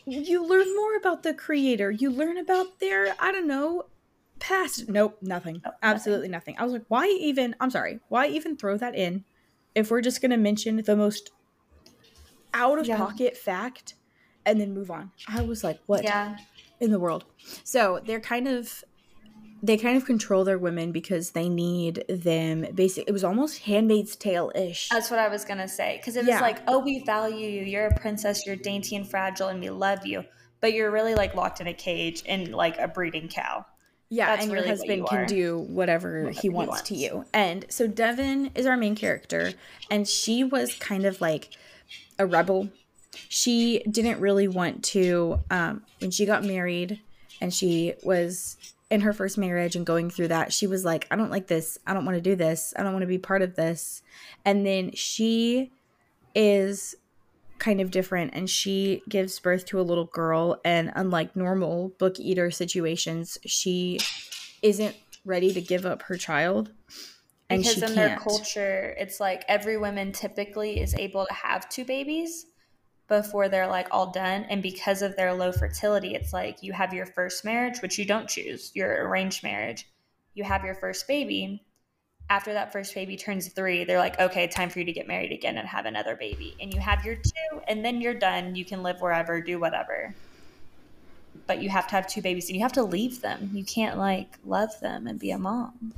you 0.06 0.46
learn 0.46 0.76
more 0.76 0.96
about 0.98 1.24
the 1.24 1.34
creator 1.34 1.90
you 1.92 2.10
learn 2.10 2.38
about 2.38 2.80
their 2.80 3.16
i 3.20 3.32
don't 3.32 3.48
know 3.48 3.84
past 4.40 4.90
nope 4.90 5.18
nothing 5.22 5.62
nothing. 5.64 5.78
absolutely 5.82 6.28
nothing 6.28 6.56
i 6.60 6.64
was 6.64 6.74
like 6.74 6.84
why 6.90 7.08
even 7.22 7.56
i'm 7.62 7.72
sorry 7.72 8.00
why 8.10 8.28
even 8.28 8.58
throw 8.58 8.78
that 8.78 8.96
in 8.96 9.24
if 9.76 9.90
we're 9.90 10.02
just 10.02 10.22
going 10.22 10.32
to 10.32 10.38
mention 10.38 10.76
the 10.78 10.96
most 10.96 11.32
out 12.54 12.78
of 12.78 12.86
Yeah. 12.88 12.98
pocket 12.98 13.38
fact 13.38 13.96
and 14.46 14.60
then 14.60 14.74
move 14.74 14.92
on 14.92 15.12
i 15.30 15.42
was 15.42 15.64
like 15.64 15.80
what 15.86 16.04
Yeah, 16.04 16.36
in 16.82 16.92
the 16.92 17.00
world 17.00 17.24
so 17.64 18.02
they're 18.06 18.20
kind 18.20 18.48
of 18.48 18.84
they 19.64 19.78
kind 19.78 19.96
of 19.96 20.06
control 20.06 20.44
their 20.44 20.58
women 20.60 20.92
because 20.92 21.32
they 21.32 21.48
need 21.48 22.04
them 22.10 22.68
basic 22.76 23.08
it 23.08 23.14
was 23.14 23.24
almost 23.24 23.60
handmaid's 23.60 24.16
tale-ish 24.16 24.90
That's 24.90 25.10
what 25.10 25.20
I 25.20 25.30
was 25.30 25.46
gonna 25.46 25.70
say. 25.70 25.98
Because 25.98 26.18
it 26.18 26.26
Yeah. 26.26 26.34
was 26.36 26.42
like, 26.42 26.60
oh, 26.68 26.80
we 26.80 27.02
value 27.06 27.48
you. 27.48 27.64
You're 27.64 27.88
a 27.88 27.96
princess. 27.96 28.46
You're 28.46 28.58
dainty 28.58 28.96
and 28.98 29.10
fragile, 29.10 29.48
and 29.48 29.60
we 29.62 29.70
love 29.70 30.06
you. 30.06 30.26
But 30.60 30.74
you're 30.74 30.92
really 30.92 31.16
like 31.16 31.34
locked 31.34 31.62
in 31.62 31.68
a 31.68 31.74
cage 31.74 32.22
in 32.24 32.52
like 32.52 32.78
a 32.78 32.88
breeding 32.88 33.30
cow. 33.30 33.66
Yeah, 34.10 34.28
That's 34.28 34.44
and 34.44 34.52
really 34.54 34.68
your 34.68 34.76
husband 34.78 34.98
you 35.00 35.06
can 35.06 35.26
do 35.26 35.58
whatever 35.60 36.26
Whatever 36.26 36.30
he 36.30 36.40
he 36.42 36.50
wants, 36.50 36.82
to 36.84 36.96
you. 36.96 37.26
And 37.34 37.66
so 37.70 37.88
Devin 37.88 38.52
is 38.54 38.66
our 38.68 38.78
main 38.78 38.96
character, 38.96 39.54
and 39.90 40.08
she 40.08 40.44
was 40.44 40.76
kind 40.76 41.06
of 41.06 41.20
like 41.22 41.50
a 42.20 42.26
rebel. 42.26 42.70
She 43.30 43.80
didn't 43.90 44.20
really 44.20 44.48
want 44.48 44.84
to, 44.86 45.40
um, 45.50 45.84
when 46.00 46.12
she 46.12 46.26
got 46.26 46.44
married 46.44 47.00
and 47.42 47.52
she 47.54 47.94
was 48.04 48.58
in 48.94 49.02
her 49.02 49.12
first 49.12 49.40
marriage 49.40 49.76
and 49.76 49.88
going 49.88 50.12
through 50.12 50.28
that, 50.28 50.54
she 50.54 50.68
was 50.68 50.86
like, 50.86 51.08
I 51.10 51.16
don't 51.16 51.32
like 51.32 51.48
this. 51.48 51.80
I 51.88 51.96
don't 51.96 52.06
want 52.06 52.16
to 52.16 52.22
do 52.22 52.36
this. 52.36 52.76
I 52.78 52.84
don't 52.84 52.94
want 52.94 53.02
to 53.02 53.08
be 53.08 53.18
part 53.18 53.42
of 53.42 53.56
this. 53.56 54.04
And 54.46 54.64
then 54.64 54.92
she 54.94 55.72
is 56.36 56.94
kind 57.58 57.82
of 57.82 57.90
different 57.90 58.36
and 58.36 58.48
she 58.48 59.02
gives 59.10 59.40
birth 59.40 59.66
to 59.66 59.80
a 59.80 59.82
little 59.82 60.06
girl 60.06 60.60
and 60.64 60.92
unlike 60.96 61.36
normal 61.36 61.90
book 61.98 62.20
eater 62.20 62.52
situations 62.52 63.38
she 63.46 64.00
isn't 64.62 64.96
ready 65.24 65.54
to 65.54 65.62
give 65.62 65.86
up 65.86 66.02
her 66.02 66.18
child 66.18 66.72
and 67.50 67.62
because 67.62 67.78
in 67.78 67.82
can't 67.82 67.96
their 67.96 68.18
culture, 68.18 68.96
it's 68.98 69.20
like 69.20 69.46
every 69.48 69.78
woman 69.78 70.12
typically 70.12 70.82
is 70.82 70.94
able 70.96 71.26
to 71.26 71.34
have 71.34 71.70
two 71.70 71.86
babies 71.86 72.48
before 73.22 73.48
they're 73.50 73.68
like 73.68 73.88
all 73.92 74.12
done. 74.12 74.46
And 74.50 74.62
because 74.62 75.02
of 75.02 75.16
their 75.16 75.34
low 75.34 75.52
fertility, 75.52 76.16
it's 76.16 76.34
like 76.34 76.64
you 76.64 76.74
have 76.74 76.94
your 76.94 77.06
first 77.06 77.46
marriage, 77.46 77.80
which 77.82 78.00
you 78.00 78.06
don't 78.06 78.28
choose, 78.28 78.72
your 78.74 79.08
arranged 79.08 79.44
marriage. 79.44 79.88
You 80.34 80.44
have 80.44 80.64
your 80.64 80.74
first 80.74 81.08
baby. 81.08 81.64
After 82.30 82.54
that 82.54 82.72
first 82.72 82.96
baby 82.96 83.16
turns 83.16 83.50
three, 83.50 83.84
they're 83.84 84.00
like, 84.00 84.20
okay, 84.20 84.48
time 84.48 84.70
for 84.70 84.80
you 84.80 84.86
to 84.86 84.94
get 84.94 85.08
married 85.08 85.32
again 85.32 85.58
and 85.58 85.68
have 85.68 85.86
another 85.86 86.16
baby. 86.16 86.56
And 86.60 86.74
you 86.74 86.80
have 86.80 87.06
your 87.06 87.16
two, 87.16 87.62
and 87.68 87.86
then 87.86 88.02
you're 88.02 88.14
done. 88.14 88.56
You 88.56 88.66
can 88.66 88.82
live 88.82 89.02
wherever, 89.02 89.42
do 89.42 89.60
whatever. 89.60 90.16
But 91.46 91.62
you 91.62 91.70
have 91.70 91.88
to 91.88 91.96
have 91.96 92.08
two 92.08 92.22
babies 92.22 92.48
and 92.48 92.56
you 92.56 92.64
have 92.64 92.74
to 92.74 92.84
leave 92.84 93.22
them. 93.22 93.52
You 93.54 93.66
can't 93.66 93.98
like 93.98 94.40
love 94.46 94.80
them 94.80 95.06
and 95.06 95.20
be 95.20 95.32
a 95.32 95.38
mom. 95.38 95.94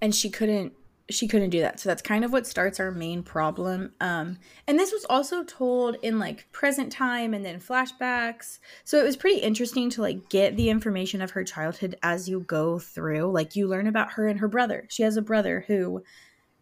and 0.00 0.14
she 0.14 0.30
couldn't 0.30 0.72
she 1.10 1.26
couldn't 1.26 1.50
do 1.50 1.60
that. 1.60 1.80
So 1.80 1.88
that's 1.88 2.02
kind 2.02 2.24
of 2.24 2.32
what 2.32 2.46
starts 2.46 2.78
our 2.78 2.90
main 2.90 3.22
problem. 3.22 3.92
Um 4.00 4.38
and 4.66 4.78
this 4.78 4.92
was 4.92 5.06
also 5.08 5.42
told 5.42 5.96
in 6.02 6.18
like 6.18 6.50
present 6.52 6.92
time 6.92 7.34
and 7.34 7.44
then 7.44 7.60
flashbacks. 7.60 8.58
So 8.84 8.98
it 8.98 9.04
was 9.04 9.16
pretty 9.16 9.40
interesting 9.40 9.88
to 9.90 10.02
like 10.02 10.28
get 10.28 10.56
the 10.56 10.70
information 10.70 11.22
of 11.22 11.30
her 11.30 11.44
childhood 11.44 11.96
as 12.02 12.28
you 12.28 12.40
go 12.40 12.78
through. 12.78 13.32
Like 13.32 13.56
you 13.56 13.66
learn 13.66 13.86
about 13.86 14.12
her 14.12 14.26
and 14.26 14.40
her 14.40 14.48
brother. 14.48 14.86
She 14.90 15.02
has 15.02 15.16
a 15.16 15.22
brother 15.22 15.64
who 15.66 16.02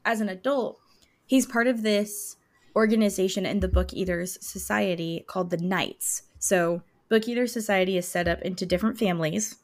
as 0.04 0.20
an 0.20 0.28
adult 0.28 0.78
he's 1.26 1.46
part 1.46 1.66
of 1.66 1.82
this 1.82 2.36
organization 2.76 3.44
in 3.44 3.60
the 3.60 3.68
book 3.68 3.92
eaters 3.92 4.38
society 4.40 5.24
called 5.26 5.50
the 5.50 5.56
knights. 5.56 6.22
So 6.38 6.82
book 7.08 7.26
eaters 7.26 7.52
society 7.52 7.96
is 7.96 8.06
set 8.06 8.28
up 8.28 8.42
into 8.42 8.66
different 8.66 8.98
families 8.98 9.56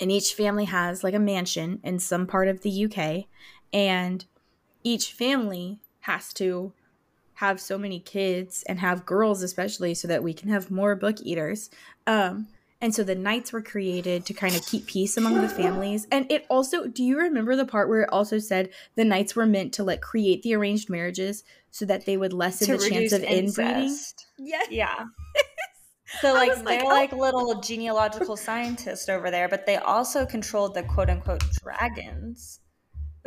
and 0.00 0.12
each 0.12 0.34
family 0.34 0.64
has 0.66 1.02
like 1.02 1.14
a 1.14 1.18
mansion 1.18 1.80
in 1.82 1.98
some 1.98 2.26
part 2.26 2.48
of 2.48 2.62
the 2.62 2.84
UK 2.84 3.26
and 3.72 4.24
each 4.84 5.12
family 5.12 5.78
has 6.00 6.32
to 6.34 6.72
have 7.34 7.60
so 7.60 7.78
many 7.78 8.00
kids 8.00 8.64
and 8.68 8.80
have 8.80 9.06
girls 9.06 9.42
especially 9.42 9.94
so 9.94 10.08
that 10.08 10.22
we 10.22 10.32
can 10.32 10.48
have 10.48 10.70
more 10.70 10.94
book 10.94 11.16
eaters 11.22 11.70
um 12.06 12.48
and 12.80 12.94
so 12.94 13.02
the 13.02 13.14
knights 13.14 13.52
were 13.52 13.62
created 13.62 14.24
to 14.24 14.32
kind 14.32 14.54
of 14.54 14.64
keep 14.64 14.86
peace 14.86 15.16
among 15.16 15.40
the 15.40 15.48
families 15.48 16.06
and 16.10 16.30
it 16.30 16.46
also 16.48 16.86
do 16.86 17.04
you 17.04 17.18
remember 17.18 17.54
the 17.54 17.64
part 17.64 17.88
where 17.88 18.02
it 18.02 18.12
also 18.12 18.38
said 18.38 18.70
the 18.96 19.04
knights 19.04 19.36
were 19.36 19.46
meant 19.46 19.72
to 19.72 19.84
like 19.84 20.00
create 20.00 20.42
the 20.42 20.54
arranged 20.54 20.88
marriages 20.88 21.44
so 21.70 21.84
that 21.84 22.06
they 22.06 22.16
would 22.16 22.32
lessen 22.32 22.76
the 22.76 22.88
chance 22.88 23.12
of 23.12 23.22
inbreeding 23.22 23.84
incest. 23.84 24.26
yes 24.38 24.66
Yeah. 24.70 25.04
So 26.20 26.32
like 26.32 26.48
like, 26.48 26.64
they're 26.64 26.84
oh. 26.84 26.88
like 26.88 27.12
little 27.12 27.60
genealogical 27.60 28.36
scientists 28.36 29.08
over 29.08 29.30
there, 29.30 29.48
but 29.48 29.66
they 29.66 29.76
also 29.76 30.24
controlled 30.24 30.74
the 30.74 30.82
quote 30.82 31.10
unquote 31.10 31.44
dragons. 31.62 32.60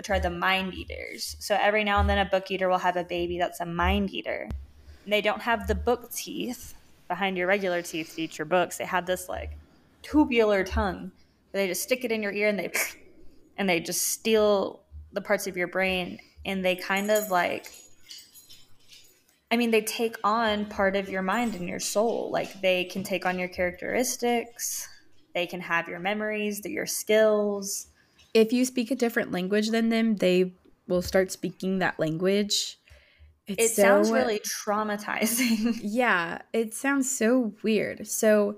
Which 0.01 0.09
are 0.09 0.19
the 0.19 0.31
mind 0.31 0.73
eaters. 0.73 1.35
So 1.37 1.55
every 1.61 1.83
now 1.83 1.99
and 1.99 2.09
then 2.09 2.17
a 2.17 2.25
book 2.25 2.49
eater 2.49 2.67
will 2.67 2.79
have 2.79 2.97
a 2.97 3.03
baby 3.03 3.37
that's 3.37 3.59
a 3.59 3.67
mind 3.67 4.11
eater. 4.11 4.49
And 5.03 5.13
they 5.13 5.21
don't 5.21 5.43
have 5.43 5.67
the 5.67 5.75
book 5.75 6.11
teeth 6.11 6.73
behind 7.07 7.37
your 7.37 7.45
regular 7.45 7.83
teeth 7.83 8.15
to 8.15 8.23
eat 8.23 8.39
your 8.39 8.45
books. 8.45 8.79
They 8.79 8.85
have 8.85 9.05
this 9.05 9.29
like 9.29 9.51
tubular 10.01 10.63
tongue. 10.63 11.11
They 11.51 11.67
just 11.67 11.83
stick 11.83 12.03
it 12.03 12.11
in 12.11 12.23
your 12.23 12.31
ear 12.31 12.47
and 12.47 12.57
they 12.57 12.71
and 13.57 13.69
they 13.69 13.79
just 13.79 14.01
steal 14.01 14.81
the 15.13 15.21
parts 15.21 15.45
of 15.45 15.55
your 15.55 15.67
brain 15.67 16.17
and 16.47 16.65
they 16.65 16.75
kind 16.75 17.11
of 17.11 17.29
like 17.29 17.67
I 19.51 19.57
mean, 19.57 19.69
they 19.69 19.81
take 19.81 20.15
on 20.23 20.65
part 20.65 20.95
of 20.95 21.09
your 21.09 21.21
mind 21.21 21.53
and 21.53 21.69
your 21.69 21.79
soul. 21.79 22.31
Like 22.31 22.59
they 22.59 22.85
can 22.85 23.03
take 23.03 23.27
on 23.27 23.37
your 23.37 23.49
characteristics, 23.49 24.89
they 25.35 25.45
can 25.45 25.61
have 25.61 25.87
your 25.87 25.99
memories, 25.99 26.65
your 26.65 26.87
skills. 26.87 27.90
If 28.34 28.54
you 28.54 28.65
speak 28.65 28.91
a 28.91 28.96
different 28.96 29.32
language 29.32 29.70
than 29.70 29.89
them, 29.89 30.15
they 30.15 30.54
will 30.88 31.02
start 31.02 31.32
speaking 31.32 31.80
that 31.80 32.00
language. 32.00 32.80
It's 33.48 33.63
it 33.63 33.76
so, 33.76 33.82
sounds 33.82 34.12
really 34.12 34.39
traumatizing. 34.39 35.80
Yeah, 35.84 36.39
it 36.54 36.74
sounds 36.74 37.10
so 37.10 37.54
weird. 37.63 38.08
So, 38.08 38.58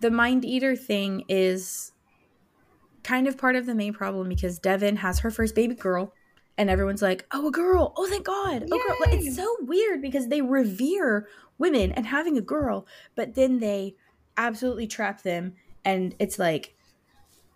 the 0.00 0.10
mind 0.10 0.44
eater 0.44 0.74
thing 0.74 1.24
is 1.28 1.92
kind 3.02 3.28
of 3.28 3.38
part 3.38 3.54
of 3.54 3.66
the 3.66 3.74
main 3.74 3.92
problem 3.92 4.28
because 4.28 4.58
Devon 4.58 4.96
has 4.96 5.20
her 5.20 5.30
first 5.30 5.54
baby 5.54 5.74
girl 5.74 6.12
and 6.58 6.70
everyone's 6.70 7.02
like, 7.02 7.26
"Oh, 7.32 7.48
a 7.48 7.50
girl! 7.50 7.92
Oh, 7.96 8.08
thank 8.08 8.24
God! 8.24 8.64
Oh, 8.70 8.78
girl!" 8.78 8.96
Like, 9.00 9.14
it's 9.14 9.36
so 9.36 9.56
weird 9.60 10.00
because 10.02 10.28
they 10.28 10.40
revere 10.40 11.28
women 11.58 11.92
and 11.92 12.06
having 12.06 12.36
a 12.36 12.42
girl, 12.42 12.86
but 13.14 13.34
then 13.34 13.58
they 13.58 13.94
absolutely 14.36 14.86
trap 14.86 15.22
them, 15.22 15.54
and 15.84 16.14
it's 16.18 16.38
like, 16.38 16.74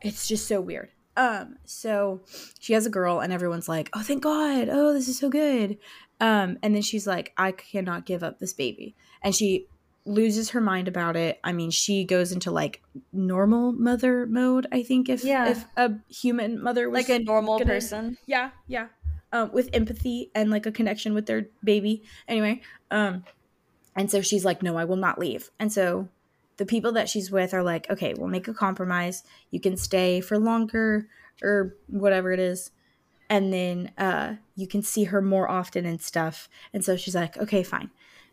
it's 0.02 0.28
just 0.28 0.46
so 0.46 0.60
weird. 0.60 0.90
Um, 1.16 1.56
so 1.64 2.20
she 2.58 2.72
has 2.72 2.86
a 2.86 2.90
girl, 2.90 3.20
and 3.20 3.32
everyone's 3.32 3.68
like, 3.68 3.90
"Oh, 3.92 4.02
thank 4.02 4.22
God! 4.22 4.68
Oh, 4.70 4.92
this 4.92 5.08
is 5.08 5.18
so 5.18 5.28
good!" 5.28 5.78
Um, 6.20 6.58
and 6.62 6.74
then 6.74 6.82
she's 6.82 7.06
like, 7.06 7.32
"I 7.36 7.52
cannot 7.52 8.06
give 8.06 8.22
up 8.22 8.38
this 8.38 8.52
baby," 8.52 8.94
and 9.22 9.34
she 9.34 9.66
loses 10.06 10.50
her 10.50 10.60
mind 10.60 10.88
about 10.88 11.16
it. 11.16 11.38
I 11.44 11.52
mean, 11.52 11.70
she 11.70 12.04
goes 12.04 12.32
into 12.32 12.50
like 12.50 12.82
normal 13.12 13.72
mother 13.72 14.26
mode. 14.26 14.66
I 14.72 14.82
think 14.82 15.08
if 15.08 15.24
yeah. 15.24 15.48
if 15.50 15.64
a 15.76 15.92
human 16.08 16.62
mother 16.62 16.88
was 16.88 17.08
like 17.08 17.20
a 17.20 17.22
normal 17.22 17.58
gonna, 17.58 17.70
person, 17.70 18.16
yeah, 18.26 18.50
yeah, 18.66 18.88
um, 19.32 19.50
with 19.52 19.68
empathy 19.72 20.30
and 20.34 20.50
like 20.50 20.66
a 20.66 20.72
connection 20.72 21.14
with 21.14 21.26
their 21.26 21.48
baby. 21.62 22.02
Anyway, 22.28 22.62
um, 22.90 23.24
and 23.96 24.10
so 24.10 24.22
she's 24.22 24.44
like, 24.44 24.62
no, 24.62 24.76
I 24.76 24.84
will 24.84 24.96
not 24.96 25.18
leave. 25.18 25.50
And 25.58 25.72
so 25.72 26.08
the 26.60 26.66
people 26.66 26.92
that 26.92 27.08
she's 27.08 27.30
with 27.30 27.54
are 27.54 27.62
like, 27.62 27.88
okay, 27.88 28.12
we'll 28.12 28.28
make 28.28 28.46
a 28.46 28.52
compromise. 28.52 29.24
You 29.50 29.60
can 29.60 29.78
stay 29.78 30.20
for 30.20 30.38
longer 30.38 31.08
or 31.42 31.74
whatever 31.86 32.32
it 32.32 32.38
is. 32.38 32.70
And 33.30 33.50
then 33.50 33.92
uh, 33.96 34.34
you 34.56 34.66
can 34.66 34.82
see 34.82 35.04
her 35.04 35.22
more 35.22 35.50
often 35.50 35.86
and 35.86 36.02
stuff. 36.02 36.50
And 36.74 36.84
so 36.84 36.98
she's 36.98 37.14
like, 37.14 37.38
okay, 37.38 37.62
fine. 37.62 37.88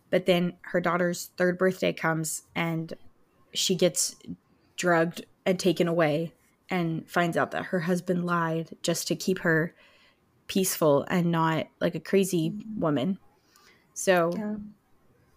But 0.09 0.25
then 0.25 0.57
her 0.63 0.81
daughter's 0.81 1.31
third 1.37 1.57
birthday 1.57 1.93
comes 1.93 2.43
and 2.53 2.93
she 3.53 3.75
gets 3.75 4.17
drugged 4.75 5.25
and 5.45 5.57
taken 5.57 5.87
away 5.87 6.33
and 6.69 7.09
finds 7.09 7.37
out 7.37 7.51
that 7.51 7.67
her 7.67 7.79
husband 7.79 8.25
lied 8.25 8.75
just 8.83 9.07
to 9.07 9.15
keep 9.15 9.39
her 9.39 9.73
peaceful 10.47 11.05
and 11.09 11.31
not 11.31 11.67
like 11.79 11.95
a 11.95 12.01
crazy 12.01 12.53
woman. 12.77 13.19
So 13.93 14.33
yeah. 14.35 14.55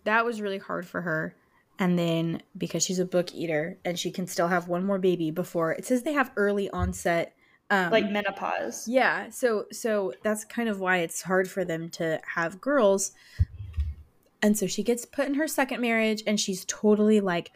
that 0.02 0.24
was 0.24 0.40
really 0.40 0.58
hard 0.58 0.88
for 0.88 1.02
her. 1.02 1.36
And 1.80 1.98
then 1.98 2.42
because 2.56 2.84
she's 2.84 3.00
a 3.00 3.04
book 3.04 3.34
eater 3.34 3.76
and 3.84 3.98
she 3.98 4.12
can 4.12 4.28
still 4.28 4.48
have 4.48 4.68
one 4.68 4.84
more 4.84 4.98
baby 4.98 5.32
before 5.32 5.72
it 5.72 5.84
says 5.84 6.02
they 6.02 6.12
have 6.12 6.30
early 6.36 6.70
onset 6.70 7.34
um, 7.70 7.90
like 7.90 8.10
menopause. 8.10 8.86
Yeah, 8.86 9.30
so 9.30 9.64
so 9.72 10.12
that's 10.22 10.44
kind 10.44 10.68
of 10.68 10.78
why 10.78 10.98
it's 10.98 11.22
hard 11.22 11.48
for 11.48 11.64
them 11.64 11.88
to 11.90 12.20
have 12.34 12.60
girls 12.60 13.12
and 14.42 14.56
so 14.56 14.66
she 14.66 14.82
gets 14.82 15.04
put 15.04 15.26
in 15.26 15.34
her 15.34 15.46
second 15.46 15.80
marriage 15.80 16.22
and 16.26 16.38
she's 16.38 16.64
totally 16.64 17.20
like, 17.20 17.52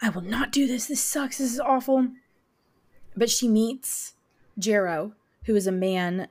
I 0.00 0.08
will 0.08 0.22
not 0.22 0.52
do 0.52 0.66
this. 0.66 0.86
This 0.86 1.02
sucks. 1.02 1.38
This 1.38 1.52
is 1.52 1.60
awful. 1.60 2.08
But 3.16 3.30
she 3.30 3.48
meets 3.48 4.14
Jarrow, 4.58 5.12
who 5.44 5.56
is 5.56 5.66
a 5.66 5.72
man, 5.72 6.28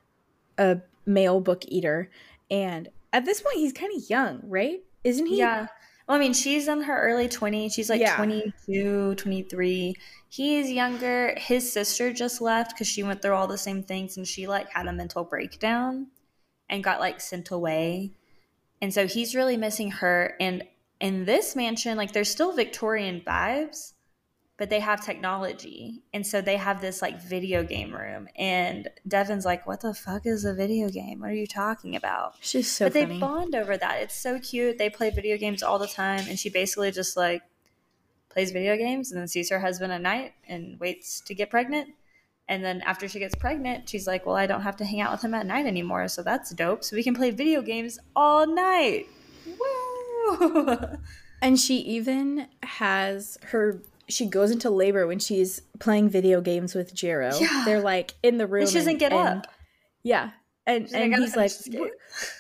a 0.58 0.80
male 1.06 1.41
book 1.41 1.63
eater. 1.67 2.10
And 2.49 2.89
at 3.12 3.25
this 3.25 3.41
point, 3.41 3.58
he's 3.58 3.73
kind 3.73 3.91
of 3.95 4.10
young, 4.10 4.41
right? 4.43 4.82
Isn't 5.04 5.25
he? 5.25 5.39
Yeah. 5.39 5.67
Well, 6.09 6.17
I 6.17 6.19
mean, 6.19 6.33
she's 6.33 6.67
in 6.67 6.81
her 6.81 7.01
early 7.01 7.29
20s. 7.29 7.73
She's 7.73 7.89
like 7.89 8.01
yeah. 8.01 8.17
22, 8.17 9.15
23. 9.15 9.95
He's 10.27 10.69
younger. 10.71 11.33
His 11.37 11.71
sister 11.71 12.11
just 12.11 12.41
left 12.41 12.71
because 12.71 12.87
she 12.87 13.03
went 13.03 13.21
through 13.21 13.35
all 13.35 13.47
the 13.47 13.57
same 13.57 13.83
things 13.83 14.17
and 14.17 14.27
she 14.27 14.47
like 14.47 14.69
had 14.71 14.87
a 14.87 14.93
mental 14.93 15.23
breakdown 15.23 16.07
and 16.67 16.83
got 16.83 16.99
like 16.99 17.21
sent 17.21 17.51
away 17.51 18.11
and 18.81 18.93
so 18.93 19.07
he's 19.07 19.35
really 19.35 19.57
missing 19.57 19.91
her. 19.91 20.35
And 20.39 20.63
in 20.99 21.25
this 21.25 21.55
mansion, 21.55 21.97
like 21.97 22.13
there's 22.13 22.29
still 22.29 22.53
Victorian 22.53 23.21
vibes, 23.21 23.93
but 24.59 24.69
they 24.69 24.81
have 24.81 25.03
technology. 25.03 26.03
And 26.13 26.27
so 26.27 26.41
they 26.41 26.57
have 26.57 26.81
this 26.81 27.01
like 27.01 27.19
video 27.21 27.63
game 27.63 27.95
room. 27.95 28.27
And 28.35 28.89
Devon's 29.07 29.45
like, 29.45 29.65
What 29.65 29.79
the 29.79 29.93
fuck 29.93 30.25
is 30.25 30.43
a 30.45 30.53
video 30.53 30.89
game? 30.89 31.21
What 31.21 31.29
are 31.29 31.33
you 31.33 31.47
talking 31.47 31.95
about? 31.95 32.35
She's 32.41 32.69
so 32.69 32.85
But 32.85 32.93
funny. 32.93 33.05
they 33.05 33.19
bond 33.19 33.55
over 33.55 33.77
that. 33.77 34.01
It's 34.01 34.15
so 34.15 34.37
cute. 34.37 34.77
They 34.77 34.89
play 34.89 35.09
video 35.09 35.37
games 35.37 35.63
all 35.63 35.79
the 35.79 35.87
time. 35.87 36.25
And 36.27 36.37
she 36.37 36.49
basically 36.49 36.91
just 36.91 37.15
like 37.15 37.41
plays 38.29 38.51
video 38.51 38.75
games 38.75 39.11
and 39.11 39.19
then 39.19 39.27
sees 39.29 39.49
her 39.49 39.61
husband 39.61 39.93
at 39.93 40.01
night 40.01 40.33
and 40.47 40.79
waits 40.79 41.21
to 41.21 41.33
get 41.33 41.49
pregnant 41.49 41.89
and 42.49 42.65
then 42.65 42.81
after 42.81 43.07
she 43.07 43.19
gets 43.19 43.35
pregnant, 43.35 43.87
she's 43.87 44.07
like, 44.07 44.25
Well, 44.25 44.35
I 44.35 44.47
don't 44.47 44.63
have 44.63 44.75
to 44.77 44.85
hang 44.85 45.01
out 45.01 45.11
with 45.11 45.21
him 45.21 45.35
at 45.35 45.45
night 45.45 45.67
anymore. 45.67 46.07
So 46.07 46.23
that's 46.23 46.49
dope. 46.49 46.83
So 46.83 46.95
we 46.95 47.03
can 47.03 47.13
play 47.13 47.29
video 47.29 47.61
games 47.61 47.99
all 48.15 48.47
night. 48.47 49.05
Woo! 49.45 50.97
and 51.43 51.59
she 51.59 51.77
even 51.77 52.47
has 52.63 53.37
her 53.43 53.83
she 54.09 54.25
goes 54.25 54.51
into 54.51 54.69
labor 54.69 55.07
when 55.07 55.19
she's 55.19 55.61
playing 55.79 56.09
video 56.09 56.41
games 56.41 56.75
with 56.75 56.93
Jarrow. 56.93 57.37
Yeah. 57.39 57.63
They're 57.65 57.81
like 57.81 58.15
in 58.23 58.37
the 58.37 58.47
room. 58.47 58.61
And 58.61 58.69
she 58.69 58.75
doesn't 58.75 58.91
and, 58.91 58.99
get 58.99 59.13
and, 59.13 59.39
up. 59.39 59.47
Yeah. 60.03 60.31
And, 60.65 60.91
and 60.93 61.15
he's 61.15 61.35
like, 61.35 61.51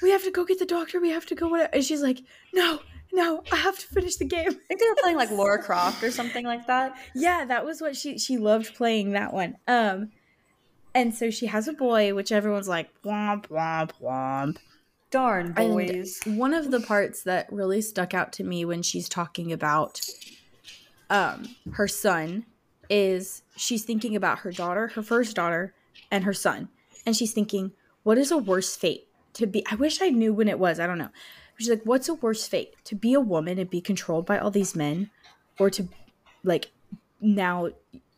we 0.01 0.11
have 0.11 0.23
to 0.23 0.31
go 0.31 0.45
get 0.45 0.59
the 0.59 0.65
doctor. 0.65 0.99
We 0.99 1.09
have 1.09 1.25
to 1.27 1.35
go. 1.35 1.47
Whatever. 1.47 1.73
And 1.73 1.83
she's 1.83 2.01
like, 2.01 2.19
no, 2.53 2.79
no, 3.11 3.43
I 3.51 3.55
have 3.55 3.79
to 3.79 3.87
finish 3.87 4.17
the 4.17 4.25
game. 4.25 4.49
I 4.49 4.51
think 4.51 4.79
they 4.79 4.87
were 4.87 4.95
playing 5.01 5.17
like 5.17 5.31
Laura 5.31 5.61
Croft 5.61 6.03
or 6.03 6.11
something 6.11 6.45
like 6.45 6.67
that. 6.67 6.95
Yeah, 7.15 7.45
that 7.45 7.65
was 7.65 7.81
what 7.81 7.95
she 7.95 8.17
she 8.19 8.37
loved 8.37 8.75
playing 8.75 9.11
that 9.11 9.33
one. 9.33 9.57
Um, 9.67 10.11
and 10.93 11.13
so 11.13 11.31
she 11.31 11.47
has 11.47 11.67
a 11.67 11.73
boy, 11.73 12.13
which 12.13 12.31
everyone's 12.31 12.67
like 12.67 12.89
womp 13.03 13.47
womp 13.47 13.91
womp. 14.01 14.57
Darn 15.11 15.53
boys. 15.53 16.19
And 16.25 16.37
one 16.37 16.53
of 16.53 16.69
the 16.69 16.79
parts 16.79 17.23
that 17.23 17.51
really 17.51 17.81
stuck 17.81 18.13
out 18.13 18.31
to 18.33 18.43
me 18.43 18.63
when 18.63 18.83
she's 18.83 19.09
talking 19.09 19.51
about 19.51 20.01
um 21.09 21.55
her 21.73 21.87
son 21.87 22.45
is 22.89 23.43
she's 23.55 23.83
thinking 23.83 24.15
about 24.15 24.39
her 24.39 24.51
daughter, 24.51 24.87
her 24.89 25.03
first 25.03 25.35
daughter, 25.35 25.73
and 26.11 26.23
her 26.23 26.33
son, 26.33 26.69
and 27.05 27.15
she's 27.15 27.33
thinking, 27.33 27.71
what 28.03 28.17
is 28.17 28.31
a 28.31 28.37
worse 28.37 28.75
fate 28.75 29.07
to 29.33 29.45
be? 29.45 29.63
I 29.71 29.75
wish 29.75 30.01
I 30.01 30.09
knew 30.09 30.33
when 30.33 30.47
it 30.47 30.59
was. 30.59 30.79
I 30.79 30.87
don't 30.87 30.97
know 30.97 31.09
She's 31.59 31.69
like, 31.69 31.83
what's 31.83 32.07
a 32.07 32.13
worse 32.13 32.47
fate? 32.47 32.73
To 32.85 32.95
be 32.95 33.13
a 33.13 33.19
woman 33.19 33.59
and 33.59 33.69
be 33.69 33.81
controlled 33.81 34.25
by 34.25 34.39
all 34.39 34.49
these 34.49 34.77
men, 34.77 35.09
or 35.59 35.69
to, 35.71 35.89
like, 36.41 36.71
now 37.19 37.69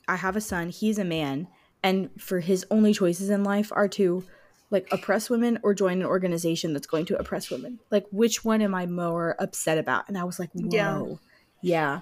I 0.08 0.16
have 0.18 0.36
a 0.36 0.42
son, 0.42 0.70
he's 0.70 1.00
a 1.00 1.04
man, 1.04 1.48
and 1.82 2.12
for 2.20 2.40
his 2.40 2.68
only 2.70 2.94
choices 2.94 3.32
in 3.32 3.44
life 3.44 3.72
are 3.72 3.88
to, 3.90 4.24
like, 4.70 4.88
oppress 4.92 5.28
women 5.28 5.58
or 5.64 5.74
join 5.74 6.02
an 6.02 6.06
organization 6.06 6.72
that's 6.72 6.86
going 6.86 7.06
to 7.06 7.18
oppress 7.18 7.50
women. 7.50 7.80
Like, 7.90 8.06
which 8.12 8.46
one 8.46 8.62
am 8.62 8.76
I 8.76 8.86
more 8.86 9.36
upset 9.40 9.80
about? 9.80 10.08
And 10.08 10.20
I 10.20 10.24
was 10.24 10.38
like, 10.38 10.52
whoa. 10.54 11.20
Yeah. 11.62 12.02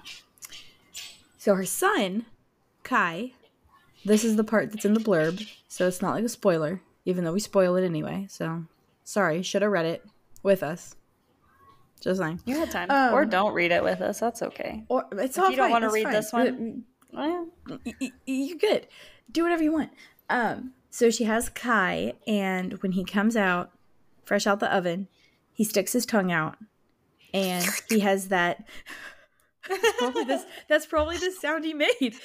So 1.40 1.54
her 1.54 1.64
son, 1.64 2.26
Cai, 2.82 3.32
this 4.04 4.24
is 4.24 4.36
the 4.36 4.44
part 4.44 4.70
that's 4.70 4.84
in 4.84 4.92
the 4.92 5.00
blurb, 5.00 5.48
so 5.68 5.88
it's 5.88 6.02
not 6.02 6.14
like 6.14 6.24
a 6.24 6.28
spoiler, 6.28 6.82
even 7.06 7.24
though 7.24 7.32
we 7.32 7.40
spoil 7.40 7.76
it 7.76 7.84
anyway. 7.86 8.26
So 8.28 8.64
sorry, 9.04 9.40
should 9.40 9.62
have 9.62 9.70
read 9.72 9.86
it 9.86 10.04
with 10.42 10.62
us. 10.62 10.96
Just 11.98 12.20
saying. 12.20 12.42
You 12.44 12.56
had 12.56 12.70
time, 12.70 12.90
um, 12.90 13.14
or 13.14 13.24
don't 13.24 13.54
read 13.54 13.72
it 13.72 13.82
with 13.82 14.02
us. 14.02 14.20
That's 14.20 14.42
okay. 14.42 14.84
Or 14.90 15.06
it's 15.12 15.38
if 15.38 15.42
all 15.42 15.50
you 15.50 15.56
don't 15.56 15.70
want 15.70 15.84
to 15.84 15.90
read 15.90 16.04
fine. 16.04 16.12
this 16.12 16.30
one. 16.30 16.84
Well, 17.10 17.48
you 18.26 18.58
good. 18.58 18.86
Do 19.32 19.42
whatever 19.42 19.62
you 19.62 19.72
want. 19.72 19.92
Um. 20.28 20.74
So 20.90 21.08
she 21.08 21.24
has 21.24 21.48
Cai, 21.48 22.12
and 22.26 22.74
when 22.82 22.92
he 22.92 23.02
comes 23.02 23.34
out, 23.34 23.70
fresh 24.24 24.46
out 24.46 24.60
the 24.60 24.70
oven, 24.70 25.08
he 25.54 25.64
sticks 25.64 25.94
his 25.94 26.04
tongue 26.04 26.30
out, 26.30 26.58
and 27.32 27.66
he 27.88 28.00
has 28.00 28.28
that. 28.28 28.62
That's 29.68 29.96
probably 29.98 30.24
this. 30.24 30.44
That's 30.68 30.86
probably 30.86 31.18
the 31.18 31.30
sound 31.32 31.64
he 31.64 31.74
made. 31.74 32.16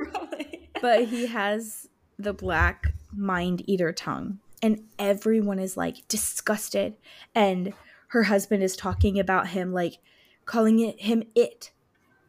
but 0.80 1.04
he 1.06 1.26
has 1.26 1.88
the 2.18 2.32
black 2.32 2.92
mind 3.14 3.62
eater 3.66 3.92
tongue, 3.92 4.40
and 4.62 4.84
everyone 4.98 5.58
is 5.58 5.76
like 5.76 6.06
disgusted 6.08 6.96
and 7.34 7.72
her 8.08 8.24
husband 8.24 8.62
is 8.62 8.76
talking 8.76 9.18
about 9.18 9.48
him 9.48 9.72
like 9.72 9.98
calling 10.44 10.80
it 10.80 11.00
him 11.00 11.24
it 11.34 11.70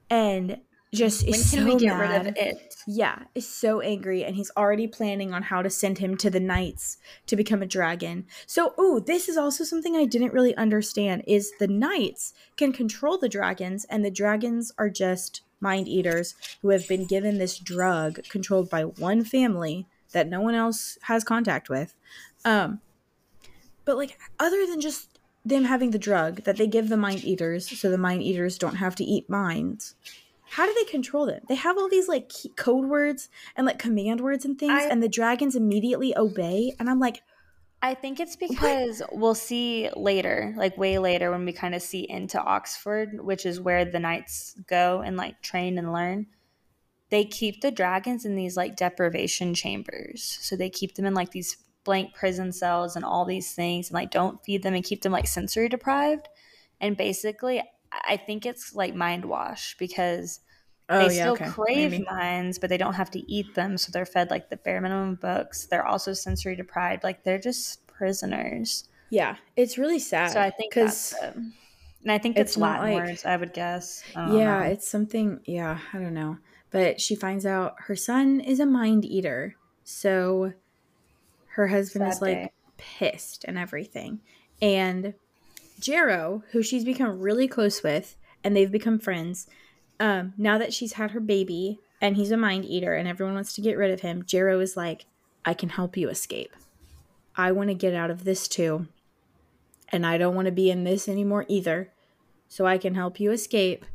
and 0.09 0.59
just 0.97 1.23
When 1.23 1.33
is 1.35 1.51
can 1.51 1.59
so 1.59 1.65
we 1.65 1.79
get 1.79 1.97
mad. 1.97 2.25
rid 2.25 2.27
of 2.27 2.37
it? 2.37 2.75
Yeah, 2.87 3.23
is 3.35 3.47
so 3.47 3.81
angry 3.81 4.23
and 4.23 4.35
he's 4.35 4.51
already 4.57 4.87
planning 4.87 5.33
on 5.33 5.43
how 5.43 5.61
to 5.61 5.69
send 5.69 5.97
him 5.97 6.17
to 6.17 6.29
the 6.29 6.39
knights 6.39 6.97
to 7.27 7.35
become 7.35 7.61
a 7.61 7.65
dragon. 7.67 8.25
So, 8.45 8.73
ooh, 8.79 8.99
this 8.99 9.29
is 9.29 9.37
also 9.37 9.63
something 9.63 9.95
I 9.95 10.05
didn't 10.05 10.33
really 10.33 10.55
understand 10.55 11.23
is 11.27 11.51
the 11.59 11.67
knights 11.67 12.33
can 12.55 12.71
control 12.73 13.17
the 13.17 13.29
dragons 13.29 13.85
and 13.89 14.03
the 14.03 14.11
dragons 14.11 14.71
are 14.77 14.89
just 14.89 15.41
mind 15.59 15.87
eaters 15.87 16.35
who 16.61 16.69
have 16.69 16.87
been 16.87 17.05
given 17.05 17.37
this 17.37 17.57
drug 17.57 18.23
controlled 18.29 18.69
by 18.69 18.83
one 18.83 19.23
family 19.23 19.87
that 20.13 20.29
no 20.29 20.39
one 20.41 20.55
else 20.55 20.97
has 21.03 21.23
contact 21.23 21.69
with. 21.69 21.93
Um 22.45 22.81
but 23.85 23.97
like 23.97 24.17
other 24.39 24.65
than 24.67 24.81
just 24.81 25.17
them 25.45 25.63
having 25.63 25.91
the 25.91 25.99
drug 25.99 26.43
that 26.43 26.57
they 26.57 26.67
give 26.67 26.89
the 26.89 26.97
mind 26.97 27.23
eaters 27.23 27.79
so 27.79 27.89
the 27.89 27.97
mind 27.97 28.21
eaters 28.21 28.57
don't 28.57 28.75
have 28.75 28.95
to 28.95 29.03
eat 29.03 29.29
minds 29.29 29.95
how 30.49 30.65
do 30.65 30.73
they 30.73 30.89
control 30.89 31.25
them 31.25 31.41
they 31.47 31.55
have 31.55 31.77
all 31.77 31.89
these 31.89 32.07
like 32.07 32.31
code 32.55 32.85
words 32.85 33.29
and 33.55 33.65
like 33.65 33.79
command 33.79 34.21
words 34.21 34.45
and 34.45 34.57
things 34.57 34.71
I- 34.73 34.87
and 34.89 35.01
the 35.01 35.09
dragons 35.09 35.55
immediately 35.55 36.17
obey 36.17 36.73
and 36.79 36.89
i'm 36.89 36.99
like 36.99 37.21
I 37.81 37.93
think 37.93 38.19
it's 38.19 38.35
because 38.35 39.03
we'll 39.11 39.35
see 39.35 39.89
later, 39.95 40.53
like 40.57 40.77
way 40.77 40.97
later, 40.97 41.29
when 41.29 41.45
we 41.45 41.53
kind 41.53 41.75
of 41.75 41.81
see 41.81 42.09
into 42.09 42.41
Oxford, 42.41 43.23
which 43.23 43.45
is 43.45 43.61
where 43.61 43.85
the 43.85 43.99
knights 43.99 44.55
go 44.67 45.01
and 45.01 45.15
like 45.15 45.41
train 45.41 45.77
and 45.77 45.93
learn. 45.93 46.25
They 47.09 47.23
keep 47.23 47.61
the 47.61 47.71
dragons 47.71 48.25
in 48.25 48.35
these 48.35 48.57
like 48.57 48.75
deprivation 48.75 49.53
chambers. 49.53 50.39
So 50.41 50.55
they 50.55 50.69
keep 50.69 50.95
them 50.95 51.05
in 51.05 51.13
like 51.13 51.31
these 51.31 51.57
blank 51.83 52.15
prison 52.15 52.51
cells 52.51 52.95
and 52.95 53.05
all 53.05 53.25
these 53.25 53.53
things 53.53 53.89
and 53.89 53.93
like 53.95 54.11
don't 54.11 54.43
feed 54.43 54.63
them 54.63 54.73
and 54.73 54.83
keep 54.83 55.03
them 55.03 55.11
like 55.11 55.27
sensory 55.27 55.69
deprived. 55.69 56.27
And 56.81 56.97
basically, 56.97 57.61
I 57.91 58.17
think 58.17 58.45
it's 58.45 58.75
like 58.75 58.93
mind 58.95 59.25
wash 59.25 59.75
because 59.77 60.39
oh 60.89 61.07
they 61.07 61.15
still 61.15 61.35
crave 61.37 62.03
minds, 62.05 62.59
but 62.59 62.69
they 62.69 62.77
don't 62.77 62.93
have 62.95 63.11
to 63.11 63.31
eat 63.31 63.53
them. 63.55 63.77
So 63.77 63.91
they're 63.91 64.05
fed 64.05 64.29
like 64.29 64.49
the 64.49 64.57
bare 64.57 64.81
minimum 64.81 65.15
books. 65.15 65.65
They're 65.65 65.85
also 65.85 66.13
sensory 66.13 66.55
deprived. 66.55 67.03
Like 67.03 67.23
they're 67.23 67.39
just 67.39 67.85
prisoners. 67.87 68.87
yeah 69.09 69.37
it's 69.55 69.77
really 69.77 69.99
sad 69.99 70.31
So 70.31 70.39
I 70.41 70.49
think 70.51 70.71
because. 70.71 71.13
And 72.03 72.11
I 72.11 72.19
think 72.19 72.37
it's 72.37 72.51
it's, 72.51 72.57
Latin 72.57 72.93
like- 72.93 73.05
words, 73.07 73.25
I 73.25 73.35
would 73.35 73.53
guess. 73.53 74.03
I 74.15 74.31
yeah 74.37 74.59
know. 74.59 74.65
it's 74.67 74.87
something 74.87 75.39
yeah 75.45 75.79
i 75.93 75.97
don't 75.97 76.13
know 76.13 76.37
but 76.71 77.01
she 77.01 77.15
finds 77.15 77.45
out 77.45 77.75
her 77.87 77.95
son 77.95 78.39
is 78.39 78.59
a 78.59 78.65
mind 78.65 79.03
eater 79.03 79.55
so 79.83 80.53
her 81.55 81.67
husband 81.67 82.07
is 82.07 82.19
Sad 82.19 82.21
like 82.21 82.53
pissed 82.77 83.43
and 83.45 83.57
everything 83.57 84.19
and 84.61 85.15
Jarrow, 85.79 86.43
who 86.51 86.61
she's 86.63 86.83
become 86.83 87.19
really 87.19 87.47
close 87.47 87.83
with 87.83 88.15
and 88.43 88.55
they've 88.55 88.71
become 88.71 88.99
friends 88.99 89.47
um 89.99 90.33
now 90.37 90.57
that 90.57 90.73
she's 90.73 90.93
had 90.93 91.11
her 91.11 91.19
baby 91.19 91.79
and 92.01 92.15
he's 92.15 92.31
a 92.31 92.37
mind 92.37 92.65
eater 92.65 92.93
and 92.93 93.07
everyone 93.07 93.35
wants 93.35 93.53
to 93.53 93.61
get 93.61 93.77
rid 93.77 93.91
of 93.91 94.01
him 94.01 94.23
Jarrow 94.25 94.59
is 94.59 94.77
like 94.77 95.05
i 95.45 95.53
can 95.53 95.69
help 95.69 95.97
you 95.97 96.09
escape. 96.09 96.55
I 97.35 97.51
want 97.51 97.69
to 97.69 97.75
get 97.75 97.93
out 97.93 98.09
of 98.09 98.23
this 98.23 98.47
too. 98.47 98.87
And 99.89 100.05
i 100.05 100.17
don't 100.17 100.35
want 100.35 100.45
to 100.47 100.51
be 100.51 100.69
in 100.69 100.83
this 100.83 101.07
anymore 101.07 101.45
either. 101.47 101.91
So 102.47 102.65
i 102.65 102.77
can 102.77 102.95
help 102.95 103.19
you 103.19 103.31
escape. 103.31 103.85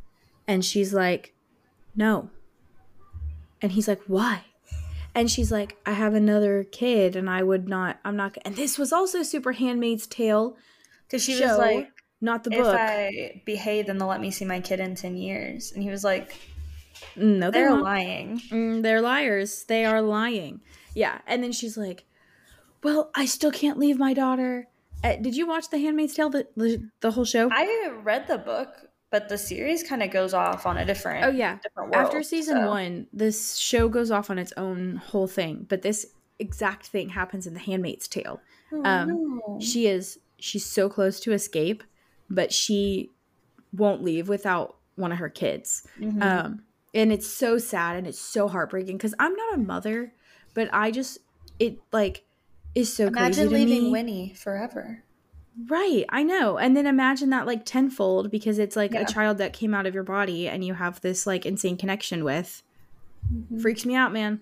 And 0.47 0.63
she's 0.63 0.93
like 0.93 1.33
no. 1.95 2.29
And 3.61 3.71
he's 3.71 3.87
like 3.87 4.01
why? 4.07 4.45
And 5.15 5.29
she's 5.31 5.51
like 5.51 5.77
i 5.85 5.93
have 5.93 6.13
another 6.13 6.63
kid 6.63 7.15
and 7.15 7.29
i 7.29 7.43
would 7.43 7.69
not 7.69 7.99
i'm 8.03 8.15
not 8.15 8.37
and 8.43 8.55
this 8.55 8.77
was 8.77 8.91
also 8.91 9.23
super 9.23 9.53
handmaid's 9.53 10.07
tale 10.07 10.57
Because 11.13 11.23
she 11.23 11.35
show, 11.35 11.47
was 11.49 11.57
like, 11.59 11.89
not 12.21 12.43
the 12.43 12.49
book. 12.49 12.73
if 12.73 12.79
I 12.79 13.41
behave, 13.45 13.85
then 13.85 13.99
they'll 13.99 14.07
let 14.07 14.19
me 14.19 14.31
see 14.31 14.45
my 14.45 14.59
kid 14.59 14.79
in 14.79 14.95
10 14.95 15.15
years. 15.15 15.71
And 15.71 15.83
he 15.83 15.89
was 15.91 16.03
like, 16.03 16.35
Mm, 17.15 17.37
no 17.37 17.51
they 17.51 17.59
they're 17.59 17.75
lying. 17.79 18.39
Mm, 18.49 18.81
they're 18.81 19.01
liars. 19.01 19.65
They 19.65 19.85
are 19.85 20.01
lying. 20.01 20.61
Yeah. 20.95 21.19
And 21.27 21.43
then 21.43 21.51
she's 21.51 21.77
like, 21.77 22.05
Well, 22.81 23.11
I 23.13 23.25
still 23.25 23.51
can't 23.51 23.77
leave 23.77 23.99
my 23.99 24.13
daughter. 24.13 24.67
Uh, 25.03 25.17
did 25.17 25.35
you 25.35 25.45
watch 25.45 25.69
The 25.69 25.77
Handmaid's 25.79 26.13
Tale, 26.15 26.29
the, 26.29 26.47
the, 26.55 26.89
the 27.01 27.11
whole 27.11 27.25
show? 27.25 27.49
I 27.51 27.91
read 28.03 28.25
the 28.27 28.37
book, 28.37 28.69
but 29.11 29.27
the 29.29 29.37
series 29.37 29.83
kind 29.83 30.01
of 30.01 30.09
goes 30.11 30.33
off 30.33 30.65
on 30.65 30.77
a 30.77 30.85
different, 30.85 31.25
oh, 31.25 31.29
yeah. 31.29 31.59
different 31.61 31.91
world. 31.91 32.05
After 32.07 32.23
season 32.23 32.57
so- 32.61 32.67
one, 32.69 33.07
this 33.13 33.57
show 33.57 33.87
goes 33.89 34.09
off 34.09 34.29
on 34.31 34.39
its 34.39 34.53
own 34.57 34.95
whole 34.95 35.27
thing. 35.27 35.65
But 35.69 35.81
this 35.83 36.07
exact 36.39 36.87
thing 36.87 37.09
happens 37.09 37.45
in 37.47 37.53
The 37.53 37.59
Handmaid's 37.59 38.07
Tale. 38.07 38.39
Oh, 38.71 38.81
Um, 38.85 39.41
no. 39.45 39.59
She 39.59 39.87
is, 39.87 40.19
she's 40.43 40.65
so 40.65 40.89
close 40.89 41.19
to 41.21 41.31
escape, 41.31 41.83
but 42.29 42.51
she 42.51 43.09
won't 43.71 44.03
leave 44.03 44.27
without 44.27 44.75
one 44.95 45.11
of 45.13 45.17
her 45.17 45.29
kids. 45.29 45.87
Mhm. 45.99 46.21
Um, 46.21 46.63
and 46.93 47.13
it's 47.13 47.25
so 47.27 47.57
sad 47.57 47.95
and 47.95 48.05
it's 48.05 48.19
so 48.19 48.49
heartbreaking 48.49 48.97
because 48.97 49.15
I'm 49.19 49.33
not 49.35 49.53
a 49.55 49.57
mother, 49.57 50.13
but 50.53 50.69
I 50.73 50.91
just 50.91 51.19
it 51.59 51.79
like 51.93 52.25
is 52.75 52.93
so 52.93 53.07
Imagine 53.07 53.47
crazy 53.47 53.65
to 53.65 53.71
leaving 53.71 53.83
me. 53.85 53.91
Winnie 53.91 54.33
forever. 54.35 55.03
right, 55.69 56.03
I 56.09 56.23
know. 56.23 56.57
And 56.57 56.75
then 56.75 56.87
imagine 56.87 57.29
that 57.29 57.45
like 57.47 57.63
tenfold 57.65 58.29
because 58.29 58.59
it's 58.59 58.75
like 58.75 58.91
Yeah. 58.93 59.01
a 59.01 59.05
child 59.05 59.37
that 59.37 59.53
came 59.53 59.73
out 59.73 59.85
of 59.85 59.93
your 59.93 60.03
body 60.03 60.47
and 60.49 60.65
you 60.65 60.73
have 60.73 60.99
this 61.01 61.25
like 61.25 61.45
insane 61.45 61.77
connection 61.77 62.23
with. 62.25 62.63
Mm-hmm. 63.33 63.59
Freaks 63.59 63.85
me 63.85 63.95
out, 63.95 64.11
man. 64.11 64.41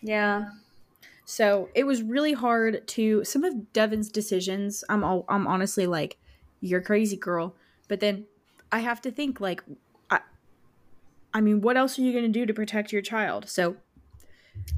Yeah. 0.00 0.50
So 1.30 1.68
it 1.74 1.84
was 1.84 2.02
really 2.02 2.32
hard 2.32 2.88
to 2.88 3.22
some 3.22 3.44
of 3.44 3.70
Devon's 3.74 4.08
decisions. 4.08 4.82
I'm 4.88 5.04
all, 5.04 5.26
I'm 5.28 5.46
honestly 5.46 5.86
like, 5.86 6.16
you're 6.62 6.80
crazy, 6.80 7.18
girl. 7.18 7.54
But 7.86 8.00
then 8.00 8.24
I 8.72 8.78
have 8.78 9.02
to 9.02 9.10
think 9.10 9.38
like, 9.38 9.62
I, 10.08 10.20
I 11.34 11.42
mean, 11.42 11.60
what 11.60 11.76
else 11.76 11.98
are 11.98 12.02
you 12.02 12.14
gonna 12.14 12.28
do 12.28 12.46
to 12.46 12.54
protect 12.54 12.94
your 12.94 13.02
child? 13.02 13.46
So 13.46 13.76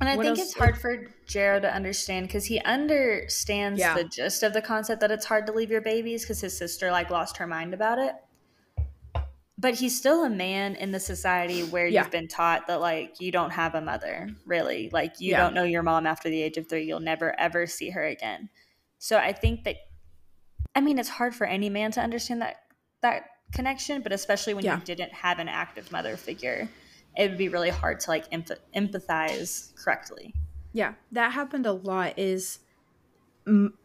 And 0.01 0.09
I 0.09 0.17
What 0.17 0.27
think 0.27 0.39
else- 0.41 0.49
it's 0.49 0.59
hard 0.59 0.77
for 0.77 1.07
Jarrow 1.25 1.61
to 1.61 1.73
understand 1.73 2.27
because 2.27 2.47
he 2.47 2.59
understands 2.63 3.79
Yeah. 3.79 3.95
the 3.95 4.03
gist 4.03 4.43
of 4.43 4.53
the 4.53 4.61
concept 4.61 5.01
that 5.03 5.13
it's 5.13 5.27
hard 5.27 5.47
to 5.47 5.53
leave 5.53 5.71
your 5.71 5.81
babies 5.81 6.23
because 6.23 6.41
his 6.41 6.59
sister 6.59 6.91
like 6.91 7.11
lost 7.11 7.37
her 7.37 7.47
mind 7.47 7.75
about 7.75 8.01
it. 8.01 8.17
But 9.61 9.75
he's 9.75 9.95
still 9.95 10.25
a 10.25 10.31
man 10.31 10.75
in 10.77 10.91
the 10.91 11.01
society 11.01 11.63
where 11.65 11.87
Yeah. 11.87 12.03
you've 12.03 12.11
been 12.11 12.29
taught 12.29 12.67
that 12.69 12.81
like 12.81 13.21
you 13.21 13.31
don't 13.31 13.51
have 13.51 13.75
a 13.75 13.81
mother, 13.83 14.31
really. 14.47 14.89
Like 14.91 15.21
you 15.21 15.33
Yeah. 15.33 15.43
don't 15.43 15.53
know 15.55 15.65
your 15.65 15.83
mom 15.83 16.07
after 16.07 16.31
the 16.31 16.41
age 16.41 16.57
of 16.57 16.67
three. 16.67 16.85
You'll 16.85 17.01
never 17.01 17.39
ever 17.39 17.67
see 17.67 17.91
her 17.91 18.03
again. 18.05 18.49
So 18.99 19.19
I 19.19 19.33
think 19.33 19.65
that 19.65 19.77
I 20.75 20.81
mean 20.81 20.99
it's 20.99 21.11
hard 21.11 21.35
for 21.35 21.47
any 21.47 21.69
man 21.69 21.91
to 21.93 22.01
understand 22.01 22.41
that 22.41 22.57
that 23.03 23.25
connection, 23.53 24.01
but 24.01 24.13
especially 24.13 24.55
when 24.55 24.65
Yeah. 24.65 24.79
you 24.79 24.85
didn't 24.85 25.13
have 25.13 25.39
an 25.39 25.49
active 25.49 25.93
mother 25.93 26.17
figure, 26.17 26.69
it 27.17 27.29
would 27.29 27.39
be 27.39 27.49
really 27.49 27.71
hard 27.71 28.01
to 28.01 28.11
like 28.11 28.31
empath- 28.31 28.61
empathize 28.75 29.75
correctly. 29.75 30.33
Yeah, 30.73 30.95
that 31.13 31.33
happened 31.33 31.67
a 31.67 31.73
lot. 31.73 32.19
Is 32.19 32.61
m- 33.47 33.77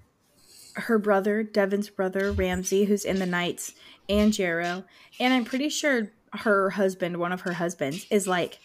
her 0.76 1.00
brother, 1.00 1.42
Devon's 1.42 1.90
brother, 1.90 2.32
Ramsey, 2.32 2.86
who's 2.86 3.04
in 3.06 3.18
the 3.20 3.26
Knights, 3.26 3.74
and 4.10 4.34
Jarrow, 4.34 4.84
and 5.20 5.34
I'm 5.34 5.46
pretty 5.46 5.70
sure 5.70 6.12
her 6.34 6.72
husband, 6.72 7.18
one 7.18 7.32
of 7.32 7.42
her 7.42 7.54
husbands, 7.54 8.06
is 8.10 8.28
like, 8.28 8.60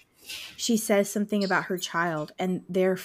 she 0.57 0.77
says 0.77 1.11
something 1.11 1.45
about 1.45 1.65
her 1.65 1.79
child, 1.79 2.33
and 2.39 2.63
their 2.69 2.99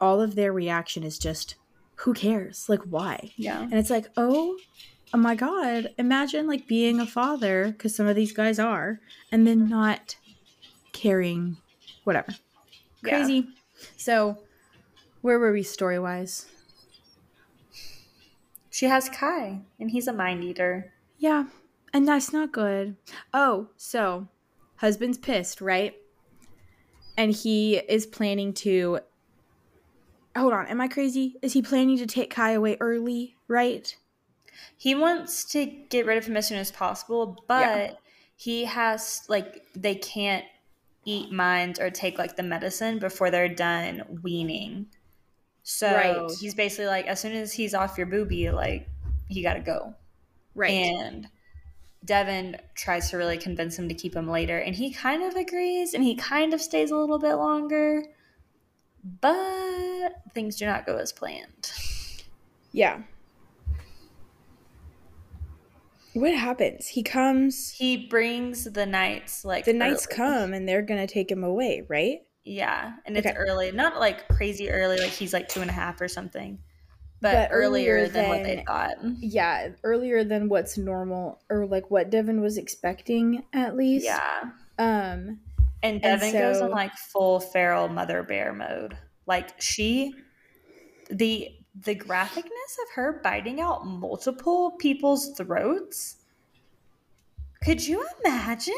all 0.00 0.20
of 0.20 0.34
their 0.34 0.52
reaction 0.52 1.02
is 1.02 1.18
just, 1.18 1.54
who 1.96 2.14
cares? 2.14 2.68
Like, 2.68 2.82
why? 2.82 3.30
Yeah. 3.36 3.60
And 3.60 3.74
it's 3.74 3.90
like, 3.90 4.08
oh, 4.16 4.58
oh 5.12 5.18
my 5.18 5.34
god, 5.34 5.94
imagine 5.98 6.46
like 6.46 6.66
being 6.66 7.00
a 7.00 7.06
father, 7.06 7.66
because 7.68 7.94
some 7.94 8.06
of 8.06 8.16
these 8.16 8.32
guys 8.32 8.58
are, 8.58 9.00
and 9.30 9.46
then 9.46 9.68
not 9.68 10.16
caring, 10.92 11.56
whatever. 12.04 12.32
Yeah. 13.04 13.18
Crazy. 13.18 13.48
So, 13.96 14.38
where 15.20 15.38
were 15.38 15.52
we 15.52 15.62
story 15.62 15.98
wise? 15.98 16.46
She 18.70 18.86
has 18.86 19.08
Cai, 19.08 19.60
and 19.78 19.90
he's 19.90 20.08
a 20.08 20.12
mind 20.12 20.42
eater. 20.42 20.92
Yeah, 21.18 21.44
and 21.94 22.06
that's 22.06 22.30
not 22.32 22.52
good. 22.52 22.96
Oh, 23.32 23.70
so 23.76 24.28
husband's 24.76 25.16
pissed, 25.16 25.62
right? 25.62 25.94
And 27.16 27.32
he 27.32 27.76
is 27.78 28.06
planning 28.06 28.52
to. 28.54 29.00
Hold 30.36 30.52
on, 30.52 30.66
am 30.66 30.80
I 30.80 30.88
crazy? 30.88 31.36
Is 31.42 31.52
he 31.52 31.62
planning 31.62 31.96
to 31.98 32.06
take 32.06 32.30
Cai 32.30 32.50
away 32.50 32.76
early, 32.80 33.36
right? 33.46 33.96
He 34.76 34.94
wants 34.94 35.44
to 35.52 35.64
get 35.66 36.06
rid 36.06 36.18
of 36.18 36.26
him 36.26 36.36
as 36.36 36.48
soon 36.48 36.58
as 36.58 36.70
possible, 36.72 37.44
but 37.48 37.90
Yeah. 37.90 37.94
he 38.36 38.64
has 38.64 39.24
like 39.28 39.64
they 39.74 39.94
can't 39.94 40.44
eat 41.04 41.30
minds 41.32 41.78
or 41.78 41.90
take 41.90 42.18
like 42.18 42.36
the 42.36 42.42
medicine 42.42 42.98
before 42.98 43.30
they're 43.30 43.48
done 43.54 44.20
weaning. 44.22 44.88
So 45.62 45.94
Right. 45.94 46.30
he's 46.40 46.54
basically 46.54 46.86
like, 46.86 47.06
as 47.06 47.20
soon 47.20 47.32
as 47.32 47.52
he's 47.52 47.74
off 47.74 47.98
your 47.98 48.06
boobie, 48.06 48.52
like 48.52 48.88
he 49.28 49.42
got 49.42 49.54
to 49.54 49.60
go. 49.60 49.94
Right. 50.54 50.74
And 50.74 51.28
Devon 52.04 52.56
tries 52.74 53.10
to 53.10 53.16
really 53.16 53.38
convince 53.38 53.78
him 53.78 53.88
to 53.88 53.94
keep 53.94 54.14
him 54.14 54.28
later, 54.28 54.58
and 54.58 54.74
he 54.74 54.92
kind 54.92 55.22
of 55.22 55.34
agrees, 55.36 55.94
and 55.94 56.04
he 56.04 56.14
kind 56.14 56.52
of 56.52 56.60
stays 56.60 56.90
a 56.90 56.96
little 56.96 57.18
bit 57.18 57.34
longer, 57.34 58.04
but 59.20 60.10
things 60.34 60.56
do 60.56 60.66
not 60.66 60.86
go 60.86 60.96
as 60.98 61.12
planned. 61.12 61.72
yeah. 62.72 63.02
What 66.14 66.34
happens? 66.34 66.86
He 66.88 67.02
comes. 67.02 67.72
He 67.72 68.06
brings 68.06 68.64
the 68.64 68.86
knights 68.86 69.44
like 69.44 69.64
The 69.64 69.72
knights 69.72 70.06
early. 70.06 70.16
come 70.16 70.54
and 70.54 70.68
they're 70.68 70.82
gonna 70.82 71.08
take 71.08 71.30
him 71.30 71.42
away, 71.42 71.84
right? 71.88 72.20
Yeah, 72.44 72.92
and 73.06 73.16
it's 73.16 73.26
Okay. 73.26 73.34
early, 73.36 73.72
not 73.72 73.98
like 73.98 74.28
crazy 74.28 74.70
early, 74.70 74.98
like 74.98 75.10
he's 75.10 75.32
like 75.32 75.48
two 75.48 75.60
and 75.60 75.70
a 75.70 75.72
half 75.72 76.00
or 76.00 76.06
something, 76.08 76.58
but, 77.24 77.32
But 77.32 77.48
earlier, 77.52 77.94
earlier 77.94 78.08
than, 78.08 78.28
what 78.28 78.42
they 78.44 78.56
than- 78.56 78.64
thought. 78.66 78.96
Yeah, 79.18 79.68
earlier 79.82 80.22
than 80.24 80.48
what's 80.48 80.76
normal 80.78 81.40
or 81.50 81.66
like 81.66 81.90
what 81.90 82.10
Devon 82.10 82.40
was 82.42 82.58
expecting 82.58 83.44
at 83.52 83.76
least. 83.76 84.04
Yeah, 84.04 84.50
Um. 84.78 85.40
and 85.82 86.00
Devon 86.02 86.32
goes 86.32 86.58
so- 86.58 86.66
in 86.66 86.70
like 86.70 86.92
full 86.94 87.40
feral 87.40 87.88
mother 87.88 88.22
bear 88.22 88.52
mode. 88.52 88.96
Like 89.26 89.60
she, 89.60 90.14
the 91.10 91.48
the 91.82 91.96
graphicness 91.96 92.74
of 92.84 92.94
her 92.94 93.20
biting 93.24 93.60
out 93.60 93.86
multiple 93.86 94.72
people's 94.78 95.30
throats. 95.36 96.16
Could 97.64 97.84
you 97.86 98.06
imagine? 98.24 98.74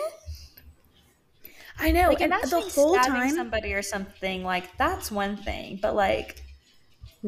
I 1.79 1.91
know. 1.91 2.09
Like 2.09 2.21
and 2.23 2.33
imagine 2.33 2.51
the 2.51 2.61
whole 2.61 2.95
stabbing 2.95 3.13
time 3.13 3.31
somebody 3.35 3.75
or 3.75 3.83
something. 3.83 4.45
Like 4.45 4.77
that's 4.79 5.11
one 5.11 5.37
thing, 5.37 5.79
but 5.83 5.95
like 5.95 6.43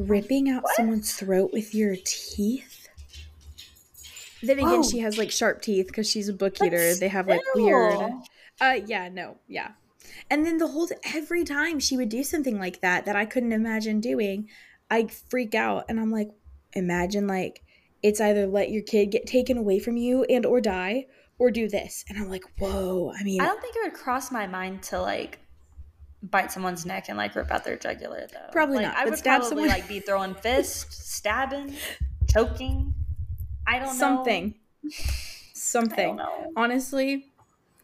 ripping 0.05 0.49
out 0.49 0.63
What? 0.63 0.75
someone's 0.75 1.13
throat 1.13 1.51
with 1.53 1.73
your 1.75 1.95
teeth. 2.03 2.87
Then 4.41 4.57
again, 4.59 4.81
Whoa. 4.81 4.83
she 4.83 4.99
has 4.99 5.17
like 5.17 5.31
sharp 5.31 5.61
teeth 5.61 5.87
because 5.87 6.09
she's 6.09 6.29
a 6.29 6.33
book 6.33 6.55
but 6.59 6.67
eater. 6.67 6.95
They 6.95 7.09
have 7.09 7.27
like 7.27 7.41
weird. 7.55 8.11
Uh, 8.61 8.79
yeah, 8.85 9.09
no, 9.09 9.37
yeah. 9.47 9.71
And 10.29 10.45
then 10.45 10.57
the 10.57 10.67
whole 10.67 10.87
every 11.13 11.43
time 11.43 11.79
she 11.79 11.97
would 11.97 12.09
do 12.09 12.23
something 12.23 12.57
like 12.59 12.81
that 12.81 13.05
that 13.05 13.15
I 13.15 13.25
couldn't 13.25 13.51
imagine 13.51 13.99
doing, 13.99 14.47
I'd 14.89 15.11
freak 15.11 15.55
out, 15.55 15.85
and 15.89 15.99
I'm 15.99 16.11
like, 16.11 16.29
imagine 16.73 17.27
like 17.27 17.63
it's 18.01 18.21
either 18.21 18.47
let 18.47 18.71
your 18.71 18.81
kid 18.83 19.07
get 19.07 19.27
taken 19.27 19.57
away 19.57 19.79
from 19.79 19.97
you 19.97 20.23
and 20.25 20.45
or 20.45 20.61
die, 20.61 21.07
or 21.37 21.51
do 21.51 21.67
this, 21.67 22.05
and 22.07 22.17
I'm 22.17 22.29
like, 22.29 22.43
whoa. 22.59 23.11
I 23.17 23.23
mean, 23.23 23.41
I 23.41 23.45
don't 23.45 23.61
think 23.61 23.75
it 23.75 23.83
would 23.83 23.93
cross 23.93 24.31
my 24.31 24.47
mind 24.47 24.83
to 24.83 25.01
like 25.01 25.39
bite 26.21 26.51
someone's 26.51 26.85
neck 26.85 27.05
and 27.09 27.17
like 27.17 27.35
rip 27.35 27.49
out 27.51 27.63
their 27.63 27.77
jugular 27.77 28.27
though. 28.31 28.51
Probably 28.51 28.77
Like, 28.77 28.87
not, 28.87 28.97
I 28.97 29.05
would 29.05 29.17
stab 29.17 29.41
probably 29.41 29.49
someone- 29.49 29.67
like 29.69 29.87
be 29.87 29.99
throwing 29.99 30.33
fists, 30.35 31.07
stabbing, 31.15 31.75
choking. 32.29 32.93
I 33.67 33.79
don't 33.79 33.93
something, 33.95 34.55
know. 34.83 34.89
something. 35.53 36.17
Something. 36.17 36.51
honestly, 36.55 37.25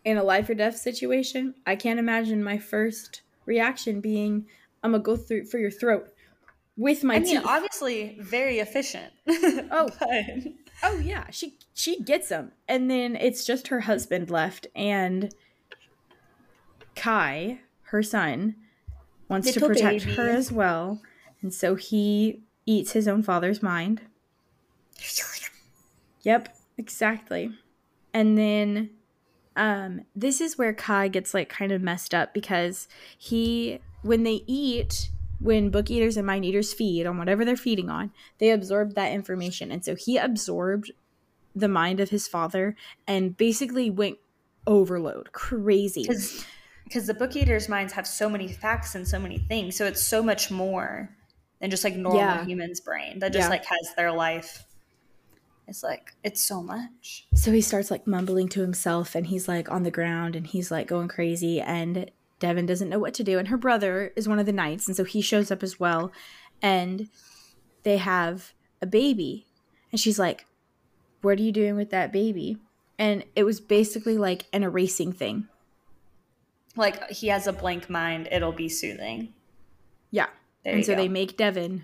in 0.04 0.18
a 0.18 0.24
life 0.24 0.50
or 0.50 0.54
death 0.56 0.78
situation, 0.78 1.56
I 1.66 1.76
can't 1.76 2.00
imagine 2.00 2.44
my 2.44 2.58
first 2.58 3.22
reaction 3.46 4.02
being, 4.02 4.48
"I'm 4.84 4.92
gonna 4.92 5.04
go 5.04 5.16
through 5.16 5.46
for 5.46 5.58
your 5.60 5.70
throat 5.72 6.12
with 6.78 7.04
my 7.04 7.16
I 7.16 7.20
mean, 7.20 7.38
teeth." 7.38 7.46
obviously, 7.46 8.18
very 8.20 8.60
efficient. 8.60 9.14
Oh. 9.72 9.90
but 10.00 10.10
oh 10.84 10.98
yeah, 11.00 11.30
she 11.30 11.58
she 11.74 12.02
gets 12.02 12.30
them, 12.30 12.52
and 12.68 12.90
then 12.90 13.16
it's 13.16 13.46
just 13.46 13.68
her 13.68 13.82
husband 13.82 14.30
left, 14.32 14.66
and 14.76 15.34
Cai, 16.96 17.60
her 17.86 18.04
son, 18.04 18.56
wants 19.28 19.52
to 19.52 19.60
protect 19.60 20.06
baby. 20.06 20.16
her 20.16 20.30
as 20.30 20.52
well, 20.52 21.02
and 21.42 21.54
so 21.54 21.76
he 21.76 22.42
eats 22.66 22.92
his 22.92 23.08
own 23.08 23.24
father's 23.24 23.62
mind. 23.62 24.02
Yep, 26.24 26.56
exactly. 26.78 27.52
And 28.14 28.38
then 28.38 28.90
um 29.58 30.02
this 30.16 30.42
is 30.42 30.58
where 30.58 30.74
Cai 30.74 31.08
gets 31.08 31.34
like 31.34 31.48
kind 31.48 31.72
of 31.72 31.82
messed 31.82 32.14
up 32.14 32.34
because 32.34 32.88
he 33.18 33.80
when 34.02 34.24
they 34.24 34.44
eat 34.48 35.10
when 35.40 35.70
book 35.70 35.90
eaters 35.90 36.18
and 36.18 36.26
mind 36.26 36.46
eaters 36.46 36.74
feed 36.74 37.06
on 37.06 37.18
whatever 37.18 37.46
they're 37.46 37.56
feeding 37.56 37.90
on, 37.90 38.12
they 38.40 38.52
absorb 38.52 38.96
that 38.96 39.12
information. 39.12 39.72
And 39.72 39.84
so 39.84 39.96
he 39.96 40.18
absorbed 40.18 40.92
the 41.56 41.68
mind 41.68 42.00
of 42.00 42.10
his 42.10 42.28
father 42.28 42.76
and 43.08 43.38
basically 43.38 43.90
went 43.90 44.18
overload, 44.66 45.32
crazy. 45.34 46.02
because 46.02 46.46
because 46.86 47.06
the 47.08 47.14
book 47.14 47.36
eaters' 47.36 47.68
minds 47.68 47.92
have 47.94 48.08
so 48.08 48.30
many 48.30 48.48
facts 48.48 48.96
and 48.96 49.06
so 49.08 49.20
many 49.20 49.38
things, 49.40 49.76
so 49.76 49.86
it's 49.86 50.02
so 50.02 50.24
much 50.24 50.50
more 50.52 51.10
than 51.60 51.70
just 51.70 51.84
like 51.84 51.96
normal 51.96 52.20
Yeah. 52.22 52.46
humans' 52.46 52.80
brain 52.80 53.20
that 53.20 53.34
just 53.34 53.46
Yeah. 53.46 53.50
like 53.50 53.66
has 53.66 53.94
their 53.98 54.12
life. 54.12 54.64
It's 55.68 55.82
like 55.84 56.14
it's 56.24 56.42
so 56.42 56.62
much. 56.62 57.28
So 57.34 57.52
he 57.52 57.62
starts 57.62 57.90
like 57.90 58.06
mumbling 58.06 58.50
to 58.50 58.62
himself 58.62 59.16
and 59.16 59.26
he's 59.28 59.48
like 59.48 59.70
on 59.70 59.84
the 59.84 59.92
ground 59.92 60.36
and 60.36 60.46
he's 60.46 60.70
like 60.72 60.88
going 60.88 61.08
crazy 61.08 61.60
and 61.60 62.12
Devon 62.40 62.66
doesn't 62.68 62.90
know 62.90 63.00
what 63.00 63.14
to 63.16 63.24
do 63.24 63.40
and 63.40 63.48
her 63.48 63.58
brother 63.58 64.12
is 64.16 64.28
one 64.28 64.38
of 64.40 64.46
the 64.46 64.52
knights 64.52 64.88
and 64.88 64.96
so 64.96 65.04
he 65.06 65.22
shows 65.22 65.50
up 65.52 65.64
as 65.64 65.80
well 65.80 66.12
and 66.62 67.10
they 67.84 67.98
have 67.98 68.54
a 68.82 68.86
baby 68.86 69.48
and 69.92 70.00
she's 70.00 70.20
like 70.20 70.46
what 71.22 71.40
are 71.40 71.42
you 71.42 71.52
doing 71.54 71.76
with 71.78 71.90
that 71.92 72.12
baby 72.12 72.58
and 73.00 73.24
it 73.36 73.44
was 73.44 73.60
basically 73.60 74.18
like 74.18 74.46
an 74.54 74.64
erasing 74.64 75.12
thing 75.14 75.48
Like 76.76 77.10
he 77.10 77.28
has 77.28 77.48
a 77.48 77.54
blank 77.54 77.90
mind, 77.90 78.28
it'll 78.32 78.52
be 78.52 78.70
soothing. 78.70 79.34
yeah 80.12 80.28
There 80.64 80.74
and 80.76 80.86
so 80.86 80.94
go. 80.94 81.02
they 81.02 81.08
make 81.08 81.38
Devon 81.38 81.84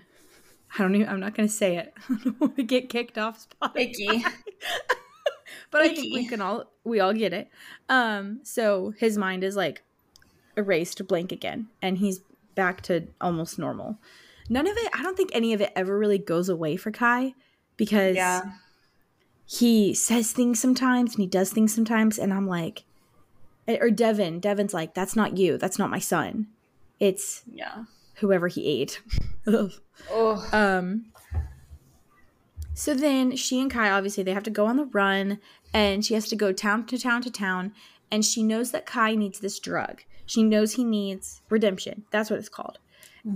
I 0.78 0.82
don't 0.82 0.94
even 0.94 1.08
I'm 1.08 1.20
not 1.20 1.34
gonna 1.34 1.48
say 1.48 1.76
it 1.76 1.94
I 2.08 2.16
don't 2.24 2.40
want 2.40 2.56
to 2.56 2.62
get 2.62 2.88
kicked 2.88 3.18
off 3.18 3.46
Spotify 3.60 3.76
Icky. 3.76 4.24
but 5.70 5.82
I 5.82 5.94
think 5.94 6.14
we 6.14 6.26
can 6.26 6.40
all 6.40 6.70
we 6.84 7.00
all 7.00 7.12
get 7.12 7.32
it. 7.32 7.48
Um, 7.88 8.40
so 8.42 8.92
his 8.98 9.18
mind 9.18 9.42
is 9.44 9.56
like 9.56 9.82
erased 10.56 11.04
blank 11.08 11.32
again, 11.32 11.68
and 11.80 11.98
he's 11.98 12.20
back 12.54 12.82
to 12.82 13.08
almost 13.20 13.58
normal. 13.58 13.98
None 14.48 14.66
of 14.66 14.76
it, 14.76 14.90
I 14.92 15.02
don't 15.02 15.16
think 15.16 15.30
any 15.32 15.52
of 15.52 15.60
it 15.60 15.72
ever 15.74 15.98
really 15.98 16.18
goes 16.18 16.48
away 16.48 16.76
for 16.76 16.90
Cai 16.90 17.34
because 17.76 18.16
yeah. 18.16 18.42
he 19.46 19.94
says 19.94 20.32
things 20.32 20.60
sometimes 20.60 21.14
and 21.14 21.22
he 21.22 21.26
does 21.26 21.50
things 21.52 21.74
sometimes, 21.74 22.18
and 22.18 22.32
I'm 22.32 22.46
like, 22.46 22.84
or 23.68 23.90
Devon, 23.90 24.40
Devon's 24.40 24.74
like, 24.74 24.94
that's 24.94 25.14
not 25.16 25.36
you, 25.36 25.56
that's 25.58 25.78
not 25.78 25.90
my 25.90 25.98
son, 25.98 26.48
it's 27.00 27.42
Yeah. 27.52 27.84
whoever 28.16 28.48
he 28.48 28.66
ate. 28.82 29.00
Oh. 30.10 30.48
Um 30.52 31.06
so 32.74 32.94
then 32.94 33.36
she 33.36 33.60
and 33.60 33.70
Cai 33.70 33.90
obviously 33.90 34.22
they 34.22 34.32
have 34.32 34.42
to 34.44 34.50
go 34.50 34.66
on 34.66 34.76
the 34.76 34.86
run 34.86 35.38
and 35.74 36.04
she 36.04 36.14
has 36.14 36.28
to 36.28 36.36
go 36.36 36.52
town 36.52 36.86
to 36.86 36.98
town 36.98 37.22
to 37.22 37.30
town 37.30 37.72
and 38.10 38.24
she 38.24 38.42
knows 38.42 38.70
that 38.70 38.86
Cai 38.86 39.14
needs 39.14 39.40
this 39.40 39.58
drug. 39.58 40.02
She 40.26 40.42
knows 40.42 40.72
he 40.74 40.84
needs 40.84 41.42
redemption. 41.50 42.04
That's 42.10 42.30
what 42.30 42.38
it's 42.38 42.48
called. 42.48 42.78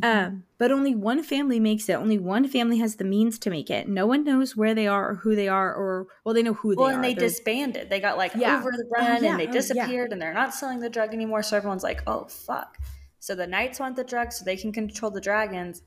Um, 0.03 0.43
but 0.59 0.73
only 0.73 0.97
one 0.97 1.23
family 1.23 1.61
makes 1.61 1.89
it. 1.89 1.93
Only 1.95 2.19
one 2.19 2.49
family 2.49 2.79
has 2.79 2.97
the 2.97 3.05
means 3.05 3.39
to 3.41 3.51
make 3.51 3.71
it. 3.71 3.89
No 3.89 4.05
one 4.05 4.25
knows 4.25 4.57
where 4.57 4.75
they 4.75 4.89
are 4.89 5.11
or 5.11 5.15
who 5.17 5.37
they 5.37 5.47
are 5.47 5.73
or 5.73 6.09
well 6.25 6.35
they 6.35 6.43
know 6.43 6.55
who 6.55 6.75
they 6.75 6.81
Well, 6.81 6.91
are. 6.91 6.95
and 6.95 7.05
they 7.05 7.15
They're- 7.15 7.29
disbanded. 7.29 7.89
They 7.89 8.01
got 8.01 8.17
like 8.19 8.33
Yeah. 8.35 8.59
over 8.59 8.73
the 8.73 8.85
Oh, 8.85 8.91
run 9.01 9.23
yeah. 9.23 9.31
and 9.31 9.39
they 9.41 9.45
Oh, 9.45 9.47
yeah. 9.47 9.53
disappeared 9.53 10.13
and 10.13 10.21
they're 10.21 10.35
not 10.35 10.53
selling 10.55 10.81
the 10.81 10.91
drug 10.91 11.15
anymore. 11.15 11.43
So 11.45 11.57
everyone's 11.57 11.85
like, 11.85 12.03
oh, 12.09 12.25
fuck. 12.25 12.77
So 13.21 13.37
the 13.37 13.47
knights 13.47 13.79
want 13.79 13.95
the 13.95 14.03
drug 14.05 14.33
so 14.33 14.45
they 14.45 14.57
can 14.57 14.73
control 14.73 15.11
the 15.13 15.21
dragons. 15.21 15.83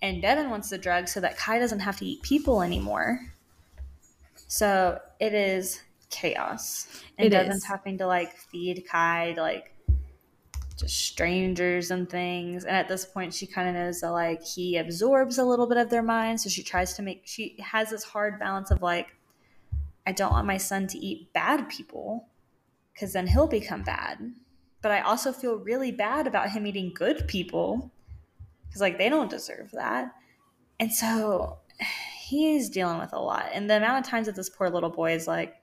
And 0.00 0.22
Devon 0.22 0.48
wants 0.50 0.70
the 0.70 0.78
drug 0.78 1.08
so 1.08 1.18
that 1.20 1.36
Cai 1.36 1.58
doesn't 1.58 1.80
have 1.80 1.96
to 1.98 2.06
eat 2.06 2.22
people 2.22 2.62
anymore. 2.62 3.20
So 4.46 5.00
it 5.18 5.34
is 5.34 5.80
chaos. 6.08 6.86
And 7.18 7.26
It 7.26 7.30
Devon's 7.30 7.56
is. 7.56 7.64
having 7.64 7.98
to 7.98 8.06
like 8.06 8.36
feed 8.36 8.84
Cai 8.88 9.32
to 9.34 9.40
like 9.42 9.69
just 10.80 10.98
strangers 10.98 11.90
and 11.90 12.08
things. 12.08 12.64
And 12.64 12.74
at 12.74 12.88
this 12.88 13.04
point, 13.04 13.34
she 13.34 13.46
kind 13.46 13.68
of 13.68 13.74
knows 13.74 14.00
that 14.00 14.10
like 14.10 14.42
he 14.42 14.76
absorbs 14.76 15.38
a 15.38 15.44
little 15.44 15.66
bit 15.66 15.78
of 15.78 15.90
their 15.90 16.02
mind. 16.02 16.40
So 16.40 16.48
she 16.48 16.62
tries 16.62 16.94
to 16.94 17.02
make, 17.02 17.22
she 17.24 17.56
has 17.60 17.90
this 17.90 18.04
hard 18.04 18.38
balance 18.40 18.70
of 18.70 18.82
like, 18.82 19.08
I 20.06 20.12
don't 20.12 20.32
want 20.32 20.46
my 20.46 20.56
son 20.56 20.86
to 20.88 20.98
eat 20.98 21.32
bad 21.32 21.68
people 21.68 22.28
because 22.92 23.12
then 23.12 23.26
he'll 23.26 23.46
become 23.46 23.82
bad. 23.82 24.32
But 24.82 24.92
I 24.92 25.00
also 25.00 25.32
feel 25.32 25.56
really 25.56 25.92
bad 25.92 26.26
about 26.26 26.50
him 26.50 26.66
eating 26.66 26.92
good 26.94 27.28
people 27.28 27.92
because, 28.66 28.80
like, 28.80 28.98
they 28.98 29.08
don't 29.08 29.30
deserve 29.30 29.70
that. 29.72 30.14
And 30.78 30.92
so 30.92 31.58
he's 32.18 32.70
dealing 32.70 32.98
with 32.98 33.12
a 33.12 33.20
lot. 33.20 33.50
And 33.52 33.68
the 33.68 33.76
amount 33.76 34.04
of 34.04 34.10
times 34.10 34.26
that 34.26 34.36
this 34.36 34.48
poor 34.48 34.70
little 34.70 34.90
boy 34.90 35.12
is 35.12 35.26
like, 35.26 35.56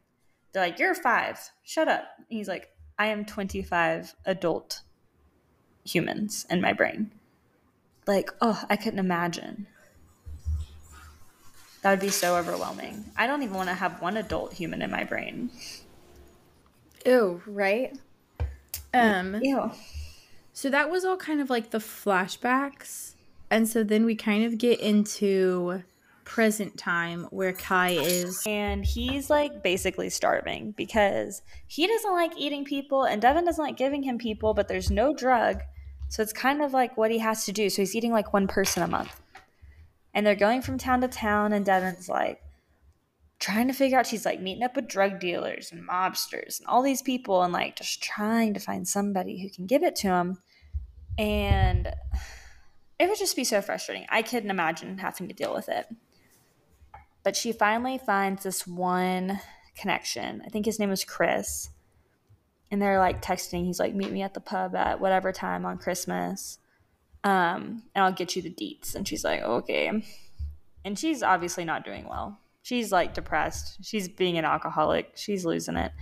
they're 0.52 0.64
like, 0.64 0.80
You're 0.80 0.94
five, 0.94 1.40
shut 1.64 1.88
up. 1.88 2.06
And 2.18 2.38
he's 2.38 2.48
like, 2.48 2.70
I 3.00 3.08
am 3.08 3.26
25 3.26 4.16
adult 4.26 4.82
humans 5.88 6.46
in 6.50 6.62
my 6.62 6.74
brain. 6.74 7.12
Like, 8.06 8.32
oh, 8.42 8.64
I 8.70 8.76
couldn't 8.76 9.00
imagine. 9.00 9.68
That 11.82 11.92
would 11.92 12.00
be 12.00 12.10
so 12.10 12.36
overwhelming. 12.36 13.06
I 13.16 13.28
don't 13.28 13.44
even 13.44 13.56
want 13.56 13.70
to 13.70 13.76
have 13.76 14.02
one 14.02 14.18
adult 14.18 14.54
human 14.54 14.82
in 14.82 14.92
my 14.92 15.04
brain. 15.04 15.50
Ew, 17.06 17.42
right? 17.46 17.98
Um 18.94 19.40
Ew. 19.42 19.72
So 20.54 20.70
that 20.70 20.90
was 20.90 21.06
all 21.06 21.18
kind 21.18 21.40
of 21.40 21.50
like 21.50 21.70
the 21.70 21.78
flashbacks. 21.78 23.14
And 23.50 23.70
so 23.70 23.84
then 23.84 24.06
we 24.06 24.16
kind 24.16 24.44
of 24.44 24.58
get 24.58 24.80
into 24.80 25.84
present 26.26 26.78
time 26.78 27.26
where 27.30 27.54
Cai 27.54 27.92
is 27.92 28.44
And 28.46 28.84
he's 28.84 29.30
like 29.30 29.64
basically 29.64 30.10
starving 30.10 30.72
because 30.72 31.42
he 31.68 31.88
doesn't 31.88 32.12
like 32.12 32.34
eating 32.38 32.66
people 32.66 33.06
and 33.06 33.22
Devon 33.22 33.46
doesn't 33.46 33.64
like 33.64 33.78
giving 33.78 34.04
him 34.04 34.18
people, 34.18 34.54
but 34.54 34.68
there's 34.68 34.92
no 34.92 35.14
drug. 35.14 35.62
So 36.10 36.22
it's 36.22 36.34
kind 36.34 36.62
of 36.62 36.74
like 36.74 36.98
what 36.98 37.12
he 37.12 37.20
has 37.20 37.46
to 37.46 37.52
do. 37.52 37.70
So 37.70 37.82
he's 37.82 37.96
eating 37.96 38.12
like 38.12 38.34
one 38.34 38.48
person 38.48 38.84
a 38.84 38.88
month. 38.88 39.20
And 40.14 40.26
they're 40.26 40.36
going 40.36 40.62
from 40.62 40.78
town 40.78 41.02
to 41.02 41.08
town, 41.08 41.54
and 41.54 41.66
Devon's 41.66 42.10
like, 42.10 42.42
trying 43.40 43.68
to 43.68 43.74
figure 43.74 44.00
out 44.00 44.08
she's 44.08 44.26
like 44.26 44.42
meeting 44.42 44.64
up 44.64 44.76
with 44.76 44.88
drug 44.88 45.20
dealers 45.20 45.72
and 45.72 45.88
mobsters 45.88 46.60
and 46.60 46.68
all 46.68 46.82
these 46.82 47.02
people 47.02 47.44
and 47.44 47.54
like 47.54 47.76
just 47.76 48.02
trying 48.02 48.54
to 48.54 48.60
find 48.60 48.88
somebody 48.88 49.40
who 49.40 49.50
can 49.50 49.68
give 49.68 49.84
it 49.84 49.96
to 49.96 50.08
him 50.08 50.38
and 51.18 51.88
it 53.00 53.08
would 53.08 53.18
just 53.18 53.36
be 53.36 53.44
so 53.44 53.62
frustrating. 53.62 54.08
I 54.10 54.24
couldn't 54.24 54.50
imagine 54.50 54.98
having 54.98 55.28
to 55.28 55.36
deal 55.36 55.54
with 55.54 55.70
it. 55.70 55.86
But 57.24 57.36
she 57.36 57.52
finally 57.52 57.98
finds 57.98 58.44
this 58.44 58.66
one 58.66 59.40
connection. 59.76 60.42
I 60.46 60.50
think 60.50 60.66
his 60.66 60.80
name 60.80 60.90
was 60.90 61.04
chris 61.04 61.70
and 62.72 62.82
they're 62.82 63.00
like 63.00 63.22
texting 63.22 63.66
he's 63.66 63.80
like 63.80 63.96
meet 63.96 64.12
me 64.12 64.22
at 64.22 64.34
the 64.34 64.40
pub 64.40 64.76
at 64.76 65.00
whatever 65.00 65.32
time 65.32 65.66
on 65.66 65.78
christmas 65.78 66.60
um, 67.24 67.84
and 67.96 68.06
i'll 68.06 68.12
get 68.12 68.36
you 68.36 68.42
the 68.42 68.50
deets 68.50 68.96
and 68.96 69.08
she's 69.08 69.24
like 69.24 69.42
okay 69.42 70.04
and 70.86 70.98
she's 70.98 71.24
obviously 71.24 71.66
not 71.66 71.84
doing 71.84 72.08
well 72.08 72.40
she's 72.68 72.92
like 72.92 73.14
depressed. 73.14 73.78
She's 73.82 74.10
being 74.10 74.38
an 74.38 74.44
alcoholic. 74.44 75.14
She's 75.16 75.46
losing 75.46 75.78
it. 75.78 75.94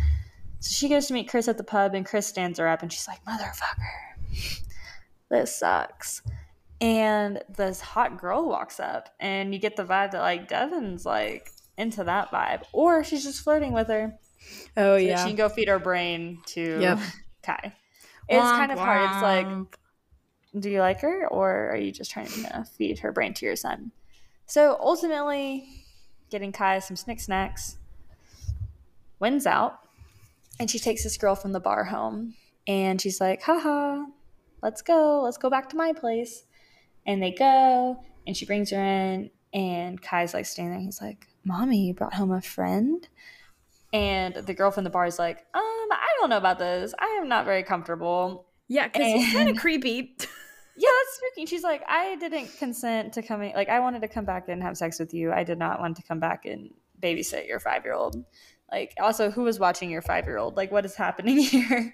So 0.59 0.73
she 0.73 0.89
goes 0.89 1.05
to 1.07 1.13
meet 1.13 1.29
Chris 1.29 1.47
at 1.47 1.57
the 1.57 1.63
pub, 1.63 1.93
and 1.93 2.05
Chris 2.05 2.25
stands 2.25 2.57
her 2.57 2.67
up, 2.67 2.81
and 2.81 2.91
she's 2.91 3.07
like, 3.07 3.23
"Motherfucker, 3.23 4.61
this 5.29 5.55
sucks." 5.55 6.23
And 6.81 7.41
this 7.55 7.81
hot 7.81 8.19
girl 8.19 8.49
walks 8.49 8.79
up, 8.79 9.09
and 9.19 9.53
you 9.53 9.59
get 9.59 9.75
the 9.75 9.83
vibe 9.83 10.11
that 10.11 10.21
like 10.21 10.47
Devon's 10.47 11.05
like 11.05 11.51
into 11.77 12.03
that 12.03 12.31
vibe, 12.31 12.63
or 12.73 13.03
she's 13.03 13.23
just 13.23 13.43
flirting 13.43 13.71
with 13.71 13.87
her. 13.87 14.17
Oh 14.77 14.95
so 14.95 14.97
yeah, 14.97 15.23
she 15.23 15.29
can 15.29 15.35
go 15.35 15.49
feed 15.49 15.67
her 15.67 15.79
brain 15.79 16.41
to 16.47 16.79
Yep. 16.81 16.99
Cai. 17.43 17.73
It's 18.27 18.51
Womp 18.51 18.57
kind 18.57 18.71
of 18.71 18.79
hard. 18.79 19.11
It's 19.11 19.21
like 19.21 19.47
do 20.59 20.69
you 20.69 20.79
like 20.79 21.01
her 21.01 21.27
or 21.27 21.71
are 21.71 21.77
you 21.77 21.91
just 21.91 22.11
trying 22.11 22.27
to 22.27 22.65
feed 22.77 22.99
her 22.99 23.11
brain 23.11 23.33
to 23.35 23.45
your 23.45 23.55
son? 23.55 23.91
So 24.45 24.77
ultimately, 24.79 25.67
getting 26.29 26.51
Cai 26.51 26.79
some 26.79 26.95
snick 26.95 27.19
snacks, 27.19 27.77
wins 29.19 29.45
out, 29.45 29.79
and 30.59 30.69
she 30.69 30.79
takes 30.79 31.03
this 31.03 31.17
girl 31.17 31.35
from 31.35 31.51
the 31.51 31.59
bar 31.59 31.83
home, 31.83 32.35
and 32.67 33.01
she's 33.01 33.19
like, 33.19 33.41
haha, 33.41 34.05
let's 34.61 34.81
go, 34.81 35.21
let's 35.21 35.37
go 35.37 35.49
back 35.49 35.69
to 35.69 35.75
my 35.75 35.93
place. 35.93 36.43
And 37.05 37.21
they 37.21 37.31
go, 37.31 38.03
and 38.25 38.35
she 38.37 38.45
brings 38.45 38.69
her 38.71 38.83
in, 38.83 39.31
and 39.53 40.01
Cai's 40.01 40.33
like 40.33 40.45
standing 40.45 40.73
there. 40.73 40.81
He's 40.81 41.01
like, 41.01 41.27
Mommy, 41.43 41.87
you 41.87 41.93
brought 41.93 42.13
home 42.13 42.31
a 42.31 42.41
friend? 42.41 43.07
And 43.95 44.35
the 44.35 44.53
girl 44.53 44.71
from 44.71 44.83
the 44.83 44.89
bar 44.89 45.05
is 45.05 45.17
like, 45.17 45.37
um, 45.53 45.63
I 45.63 46.07
don't 46.19 46.29
know 46.29 46.35
about 46.35 46.59
this. 46.59 46.93
I 46.99 47.17
am 47.21 47.29
not 47.29 47.45
very 47.45 47.63
comfortable. 47.63 48.45
yeah, 48.67 48.87
because 48.87 49.05
he's 49.07 49.31
kind 49.33 49.49
of 49.49 49.57
creepy. 49.57 50.15
Yeah, 50.77 50.89
that's 50.89 51.15
spooky. 51.15 51.45
She's 51.45 51.63
like, 51.63 51.83
I 51.87 52.17
didn't 52.17 52.49
consent 52.59 53.13
to 53.13 53.21
coming. 53.21 53.53
Like, 53.55 53.69
I 53.69 53.79
wanted 53.79 54.01
to 54.01 54.09
come 54.09 54.25
back 54.25 54.49
and 54.49 54.61
have 54.61 54.75
sex 54.75 54.99
with 54.99 55.13
you. 55.13 55.31
I 55.31 55.45
did 55.45 55.57
not 55.57 55.79
want 55.79 55.95
to 55.95 56.03
come 56.03 56.19
back 56.19 56.43
and 56.43 56.69
babysit 57.01 57.47
your 57.47 57.61
five 57.61 57.85
year 57.85 57.93
old. 57.93 58.25
Like, 58.69 58.93
also, 58.99 59.31
who 59.31 59.43
was 59.43 59.57
watching 59.57 59.89
your 59.89 60.01
five 60.01 60.25
year 60.25 60.37
old? 60.37 60.57
Like, 60.57 60.73
what 60.73 60.83
is 60.83 60.93
happening 60.93 61.37
here? 61.39 61.93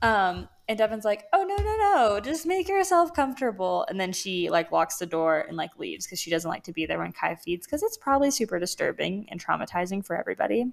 Um, 0.00 0.48
and 0.68 0.78
Devon's 0.78 1.04
like, 1.04 1.24
oh 1.32 1.44
no 1.44 1.56
no 1.56 1.76
no, 1.76 2.20
just 2.20 2.46
make 2.46 2.68
yourself 2.68 3.14
comfortable. 3.14 3.84
And 3.88 4.00
then 4.00 4.12
she 4.12 4.48
like 4.48 4.72
locks 4.72 4.98
the 4.98 5.06
door 5.06 5.40
and 5.40 5.56
like 5.56 5.70
leaves 5.78 6.06
because 6.06 6.20
she 6.20 6.30
doesn't 6.30 6.48
like 6.48 6.64
to 6.64 6.72
be 6.72 6.86
there 6.86 6.98
when 6.98 7.12
Cai 7.12 7.34
feeds 7.34 7.66
because 7.66 7.82
it's 7.82 7.98
probably 7.98 8.30
super 8.30 8.58
disturbing 8.58 9.26
and 9.30 9.44
traumatizing 9.44 10.04
for 10.04 10.16
everybody. 10.16 10.72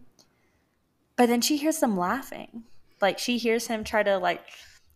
But 1.22 1.28
then 1.28 1.42
she 1.42 1.58
hears 1.58 1.78
them 1.78 1.96
laughing. 1.96 2.64
Like 3.00 3.20
she 3.20 3.38
hears 3.38 3.68
him 3.68 3.84
try 3.84 4.02
to 4.02 4.18
like 4.18 4.42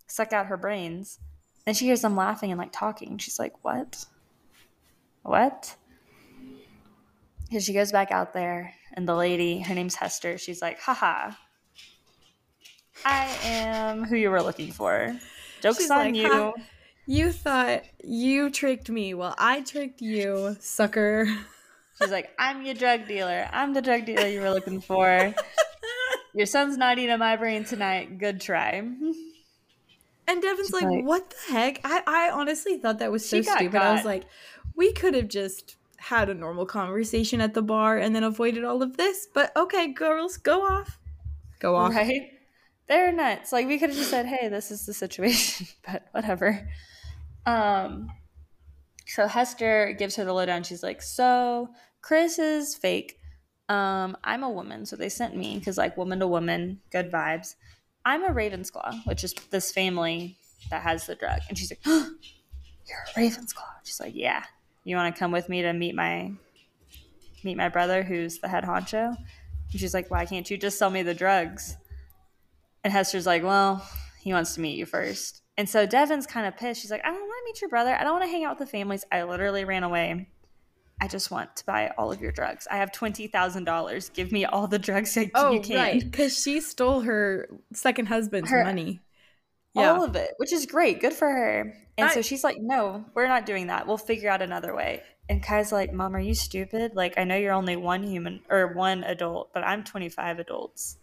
suck 0.08 0.34
out 0.34 0.48
her 0.48 0.58
brains. 0.58 1.20
And 1.68 1.78
she 1.78 1.86
hears 1.86 2.02
them 2.02 2.16
laughing 2.16 2.50
and 2.52 2.58
like 2.58 2.72
talking. 2.72 3.20
She's 3.20 3.38
like, 3.38 3.54
What? 3.64 4.08
What? 5.22 5.76
And 7.52 7.62
she 7.62 7.74
goes 7.74 7.92
back 7.92 8.10
out 8.10 8.34
there, 8.34 8.74
and 8.94 9.08
the 9.08 9.14
lady, 9.14 9.60
her 9.60 9.76
name's 9.76 9.94
Hester, 9.94 10.40
she's 10.40 10.64
like, 10.64 10.80
Haha, 10.80 11.34
I 13.06 13.38
am 13.44 14.04
who 14.04 14.16
you 14.16 14.32
were 14.32 14.42
looking 14.42 14.72
for. 14.72 15.16
Joke's 15.62 15.78
She's 15.78 15.92
on 15.92 15.98
like, 16.00 16.16
you. 16.16 16.28
"Ha." 16.28 16.54
You 17.06 17.32
thought 17.32 17.84
you 18.04 18.50
tricked 18.50 18.90
me. 18.90 19.14
Well, 19.14 19.36
I 19.38 19.62
tricked 19.62 20.02
you, 20.02 20.58
sucker. 20.60 21.28
She's 22.02 22.10
like, 22.10 22.32
I'm 22.40 22.66
your 22.66 22.74
drug 22.74 23.08
dealer. 23.08 23.48
I'm 23.54 23.76
the 23.76 23.82
drug 23.84 24.06
dealer 24.06 24.26
you 24.26 24.42
were 24.42 24.50
looking 24.50 24.82
for. 24.82 25.36
Your 26.36 26.46
son's 26.46 26.78
not 26.78 27.00
eating 27.00 27.18
my 27.18 27.36
brain 27.38 27.64
tonight. 27.64 28.18
Good 28.20 28.42
try. 28.42 28.74
And 30.28 30.42
Devon's 30.42 30.74
like, 30.74 30.84
like- 30.84 31.06
what 31.06 31.30
the 31.30 31.54
heck? 31.54 31.80
I, 31.84 32.02
I 32.06 32.30
honestly 32.32 32.78
thought 32.78 33.00
that 33.00 33.12
was 33.12 33.28
so 33.28 33.38
She 33.38 33.46
got 33.46 33.58
stupid. 33.58 33.82
I 33.82 33.94
was 33.94 34.06
like, 34.06 34.26
we 34.76 34.92
could 34.92 35.14
have 35.14 35.28
just 35.30 35.78
had 35.98 36.30
a 36.30 36.34
normal 36.34 36.66
conversation 36.66 37.42
at 37.42 37.54
the 37.54 37.62
bar 37.62 37.98
and 37.98 38.16
then 38.16 38.24
avoided 38.24 38.64
all 38.64 38.84
of 38.84 38.98
this. 38.98 39.28
But 39.34 39.56
okay, 39.56 39.94
girls, 39.94 40.38
go 40.38 40.64
off. 40.64 41.00
Go 41.60 41.76
off. 41.76 41.94
Right? 41.96 42.32
They're 42.88 43.12
nuts. 43.12 43.52
Like 43.52 43.68
we 43.68 43.80
could 43.80 43.90
have 43.90 43.98
just 43.98 44.12
said, 44.12 44.26
"Hey, 44.28 44.48
this 44.48 44.70
is 44.70 44.86
the 44.86 44.94
situation," 44.94 45.66
but 45.88 46.04
whatever. 46.12 46.70
Um 47.46 48.10
so 49.08 49.28
Hester 49.28 49.96
gives 49.98 50.16
her 50.18 50.26
the 50.26 50.34
lowdown. 50.34 50.64
She's 50.64 50.84
like, 50.84 51.02
"So, 51.02 51.70
Chris 52.02 52.38
is 52.38 52.76
fake. 52.76 53.18
Um 53.70 54.18
I'm 54.24 54.43
a 54.43 54.49
woman, 54.49 54.86
so 54.86 54.95
they 54.95 55.09
sent 55.09 55.36
me 55.36 55.59
cuz 55.59 55.78
like 55.78 55.97
woman 55.97 56.20
to 56.20 56.28
woman, 56.28 56.82
good 56.91 57.11
vibes. 57.11 57.55
I'm 58.05 58.24
a 58.24 58.30
Ravenscar, 58.30 59.05
which 59.05 59.24
is 59.24 59.34
this 59.49 59.72
family 59.72 60.38
that 60.70 60.84
has 60.84 61.05
the 61.07 61.16
drug." 61.16 61.39
And 61.49 61.57
she's 61.57 61.72
like, 61.72 61.86
"You're 61.86 63.05
a 63.16 63.20
Ravenscar." 63.20 63.84
She's 63.84 63.99
like, 63.99 64.16
"Yeah. 64.16 64.43
You 64.84 64.95
want 64.95 65.16
to 65.16 65.20
come 65.20 65.32
with 65.32 65.49
me 65.49 65.63
to 65.63 65.74
meet 65.74 65.95
my 65.95 66.32
meet 67.43 67.57
my 67.57 67.70
brother 67.70 68.03
who's 68.03 68.39
the 68.39 68.47
head 68.47 68.63
honcho?" 68.63 69.16
And 69.72 69.80
she's 69.80 69.93
like, 69.93 70.09
Why 70.09 70.26
can't 70.26 70.49
you 70.49 70.57
just 70.57 70.78
sell 70.78 70.89
me 70.89 71.03
the 71.03 71.13
drugs? 71.13 71.78
And 72.84 72.93
Hester's 72.93 73.26
like, 73.26 73.43
Well, 73.43 73.86
he 74.22 74.32
wants 74.32 74.55
to 74.55 74.61
meet 74.61 74.78
you 74.78 74.86
first. 74.86 75.41
And 75.57 75.68
so 75.68 75.86
Devon's 75.86 76.28
kind 76.28 76.45
of 76.45 76.57
pissed. 76.57 76.82
She's 76.82 76.91
like, 76.91 77.03
I 77.03 77.09
don't 77.09 77.20
want 77.20 77.45
to 77.45 77.45
meet 77.45 77.61
your 77.61 77.70
brother. 77.70 77.95
I 77.95 78.03
don't 78.03 78.13
want 78.13 78.24
to 78.24 78.30
hang 78.30 78.43
out 78.43 78.57
with 78.57 78.68
the 78.68 78.72
families. 78.72 79.05
I 79.11 79.24
literally 79.24 79.63
ran 79.66 79.84
away. 79.84 80.30
I 81.02 81.08
just 81.08 81.30
want 81.30 81.56
to 81.58 81.66
buy 81.66 81.91
all 81.98 82.12
of 82.12 82.22
your 82.22 82.32
drugs. 82.32 82.68
I 82.72 82.78
have 82.78 82.91
$20,000. 82.91 84.14
Give 84.14 84.32
me 84.32 84.46
all 84.46 84.68
the 84.68 84.80
drugs 84.80 85.14
that 85.16 85.30
Oh, 85.36 85.52
you 85.52 85.60
can. 85.60 85.76
right. 85.76 86.00
Because 86.12 86.41
she 86.41 86.62
stole 86.62 87.02
her 87.02 87.50
second 87.74 88.06
husband's 88.08 88.50
Her- 88.50 88.64
money. 88.64 89.02
All 89.78 90.06
of 90.06 90.16
it, 90.16 90.32
which 90.38 90.54
is 90.54 90.66
great. 90.66 91.02
Good 91.02 91.12
for 91.12 91.30
her. 91.30 91.74
And 91.98 92.08
I- 92.08 92.14
so 92.14 92.22
she's 92.22 92.46
like, 92.46 92.58
No, 92.62 93.04
we're 93.14 93.28
not 93.28 93.46
doing 93.46 93.68
that. 93.68 93.88
We'll 93.88 93.98
figure 93.98 94.30
out 94.30 94.41
another 94.41 94.74
way. 94.74 95.02
And 95.28 95.43
Cai's 95.43 95.72
like, 95.74 95.91
Mom, 95.91 96.16
are 96.16 96.20
you 96.20 96.34
stupid? 96.34 96.96
Like, 96.96 97.18
I 97.18 97.26
know 97.26 97.36
you're 97.36 97.52
only 97.52 97.76
one 97.76 98.04
human 98.04 98.39
or 98.50 98.68
one 98.74 99.04
adult, 99.04 99.52
but 99.54 99.66
I'm 99.66 99.84
25 99.84 100.39
adults. 100.39 100.98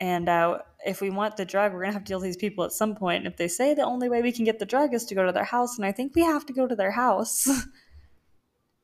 And 0.00 0.28
uh, 0.28 0.58
if 0.84 1.00
we 1.00 1.10
want 1.10 1.36
the 1.36 1.44
drug, 1.44 1.72
we're 1.72 1.80
going 1.80 1.90
to 1.90 1.98
have 1.98 2.04
to 2.04 2.08
deal 2.08 2.18
with 2.18 2.24
these 2.26 2.36
people 2.36 2.64
at 2.64 2.72
some 2.72 2.96
point. 2.96 3.18
And 3.18 3.26
if 3.32 3.36
they 3.36 3.48
say 3.48 3.74
the 3.74 3.82
only 3.84 4.08
way 4.08 4.22
we 4.22 4.32
can 4.32 4.44
get 4.44 4.58
the 4.58 4.66
drug 4.66 4.92
is 4.94 5.04
to 5.06 5.14
go 5.14 5.24
to 5.26 5.32
their 5.32 5.44
house, 5.44 5.76
and 5.76 5.84
I 5.86 5.92
think 5.92 6.14
we 6.16 6.22
have 6.22 6.46
to 6.46 6.52
go 6.52 6.66
to 6.66 6.74
their 6.74 6.90
house. 6.92 7.48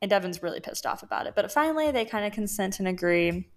and 0.04 0.10
Devon's 0.10 0.42
really 0.42 0.60
pissed 0.60 0.84
off 0.84 1.02
about 1.02 1.26
it. 1.26 1.34
But 1.34 1.50
finally, 1.50 1.90
they 1.90 2.04
kind 2.04 2.26
of 2.26 2.32
consent 2.34 2.78
and 2.78 2.86
agree. 2.86 3.48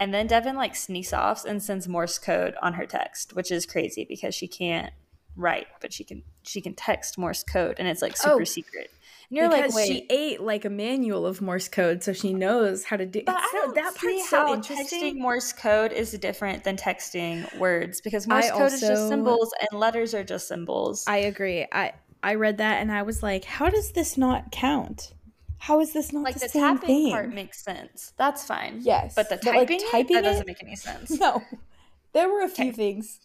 And 0.00 0.12
then 0.12 0.26
Devon 0.26 0.56
like 0.56 0.74
sneaks 0.74 1.12
off 1.12 1.44
and 1.44 1.62
sends 1.62 1.86
Morse 1.86 2.18
code 2.18 2.56
on 2.60 2.72
her 2.72 2.84
text, 2.84 3.36
which 3.36 3.52
is 3.52 3.64
crazy 3.64 4.04
because 4.04 4.34
she 4.34 4.48
can't 4.48 4.92
write, 5.36 5.68
but 5.80 5.92
she 5.92 6.02
can 6.02 6.24
she 6.42 6.60
can 6.60 6.74
text 6.74 7.16
Morse 7.16 7.44
code, 7.44 7.76
and 7.78 7.86
it's 7.86 8.02
like 8.02 8.14
oh, 8.24 8.30
super 8.30 8.40
Oh, 8.40 8.44
secret. 8.44 8.90
And 9.30 9.38
you're 9.38 9.48
like, 9.48 9.72
wait, 9.72 9.86
she 9.86 10.04
ate 10.10 10.40
like 10.40 10.64
a 10.64 10.68
manual 10.68 11.26
of 11.26 11.40
Morse 11.40 11.68
code, 11.68 12.02
so 12.02 12.12
she 12.12 12.34
knows 12.34 12.82
how 12.82 12.96
to 12.96 13.06
do. 13.06 13.22
But 13.24 13.40
so- 13.52 13.70
that 13.76 13.94
part's 13.94 14.28
so 14.28 14.52
interesting. 14.52 15.14
texting 15.14 15.20
Morse 15.20 15.52
code 15.52 15.92
is 15.92 16.10
different 16.18 16.64
than 16.64 16.76
texting 16.76 17.56
words 17.56 18.00
because 18.00 18.26
Morse 18.26 18.46
I 18.46 18.50
code 18.50 18.72
is 18.72 18.80
just 18.80 19.08
symbols 19.08 19.54
and 19.60 19.78
letters 19.78 20.12
are 20.12 20.24
just 20.24 20.48
symbols. 20.48 21.04
I 21.06 21.18
agree. 21.18 21.68
I 21.70 21.92
I 22.20 22.34
read 22.34 22.58
that 22.58 22.80
and 22.82 22.90
I 22.90 23.02
was 23.02 23.22
like, 23.22 23.44
how 23.44 23.68
does 23.68 23.92
this 23.92 24.18
not 24.18 24.50
count? 24.50 25.12
How 25.64 25.80
is 25.80 25.92
this 25.94 26.12
not 26.12 26.24
like 26.24 26.34
the, 26.34 26.40
the, 26.40 26.48
same 26.50 26.62
tapping 26.62 26.86
thing? 26.86 27.10
part 27.12 27.32
makes 27.32 27.62
sense. 27.64 28.12
That's 28.18 28.44
fine. 28.44 28.80
Yes, 28.82 29.14
But 29.14 29.30
the 29.30 29.36
but, 29.36 29.46
like, 29.46 29.54
typing, 29.68 29.80
it, 29.80 29.90
typing 29.90 30.14
that 30.16 30.24
it? 30.24 30.28
doesn't 30.28 30.46
make 30.46 30.62
any 30.62 30.76
sense. 30.76 31.10
no, 31.24 31.42
there 32.12 32.28
were 32.28 32.42
a 32.42 32.48
few 32.48 32.66
Okay. 32.66 32.76
things, 32.76 33.18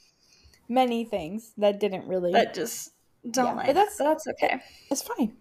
many 0.70 1.04
things 1.04 1.52
that 1.58 1.82
didn't 1.82 2.08
really. 2.08 2.32
That 2.32 2.54
just 2.54 2.94
don't 3.30 3.46
Yeah, 3.46 3.54
like. 3.56 3.66
but 3.68 3.76
that's- 3.76 3.98
but 3.98 4.06
that's 4.06 4.28
okay. 4.28 4.62
it's 4.90 5.02
fine. 5.02 5.36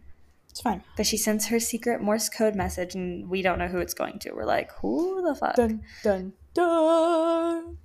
It's 0.50 0.60
fine. 0.60 0.82
But 0.96 1.06
she 1.06 1.16
sends 1.16 1.46
her 1.46 1.60
secret 1.60 2.00
Morse 2.00 2.28
code 2.28 2.56
message, 2.56 2.96
and 2.96 3.30
we 3.30 3.42
don't 3.42 3.60
know 3.60 3.68
who 3.68 3.78
it's 3.78 3.94
going 3.94 4.18
to. 4.20 4.32
We're 4.32 4.44
like, 4.44 4.72
who 4.80 5.22
the 5.22 5.36
fuck? 5.36 5.54
Dun 5.54 5.82
dun 6.02 6.32
dun. 6.54 7.78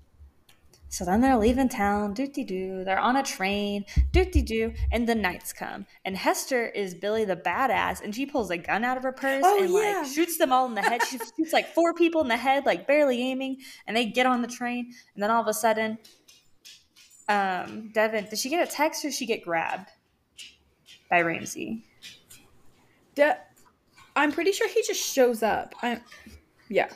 So 0.94 1.04
then 1.06 1.22
they're 1.22 1.38
leaving 1.38 1.70
town, 1.70 2.14
doot 2.14 2.34
doo. 2.34 2.84
They're 2.86 3.00
on 3.00 3.16
a 3.16 3.24
train, 3.24 3.84
doot 4.12 4.32
doo, 4.32 4.76
and 4.92 5.10
the 5.10 5.16
knights 5.16 5.52
come. 5.52 5.88
And 6.06 6.16
Hester 6.16 6.68
is 6.68 6.94
Billy 6.94 7.26
the 7.26 7.36
badass, 7.36 8.02
and 8.04 8.14
she 8.14 8.28
pulls 8.28 8.52
a 8.52 8.58
gun 8.58 8.84
out 8.84 8.98
of 8.98 9.02
her 9.02 9.12
purse 9.12 9.42
Oh, 9.44 9.58
and 9.64 9.74
yeah. 9.74 10.02
like 10.04 10.06
shoots 10.06 10.38
them 10.38 10.54
all 10.54 10.68
in 10.68 10.76
the 10.76 10.84
head. 10.84 11.02
She 11.02 11.18
shoots 11.38 11.52
like 11.52 11.74
four 11.74 11.96
people 11.96 12.22
in 12.22 12.28
the 12.28 12.38
head, 12.38 12.68
like 12.68 12.86
barely 12.86 13.20
aiming, 13.24 13.58
and 13.88 13.98
they 13.98 14.06
get 14.06 14.28
on 14.28 14.44
the 14.44 14.48
train. 14.48 14.94
And 15.16 15.24
then 15.24 15.32
all 15.32 15.42
of 15.42 15.48
a 15.48 15.54
sudden, 15.56 15.98
um, 17.28 17.90
Devon, 17.92 18.28
did 18.30 18.38
she 18.38 18.50
get 18.52 18.68
a 18.68 18.72
text 18.72 19.04
or 19.04 19.12
she 19.12 19.26
get 19.26 19.44
grabbed 19.44 19.90
by 21.10 21.24
Ramsey? 21.24 21.86
De- 23.16 23.40
I'm 24.16 24.32
pretty 24.32 24.52
sure 24.52 24.70
he 24.70 24.84
just 24.86 25.02
shows 25.02 25.42
up. 25.42 25.74
I, 25.82 26.02
yeah. 26.70 26.90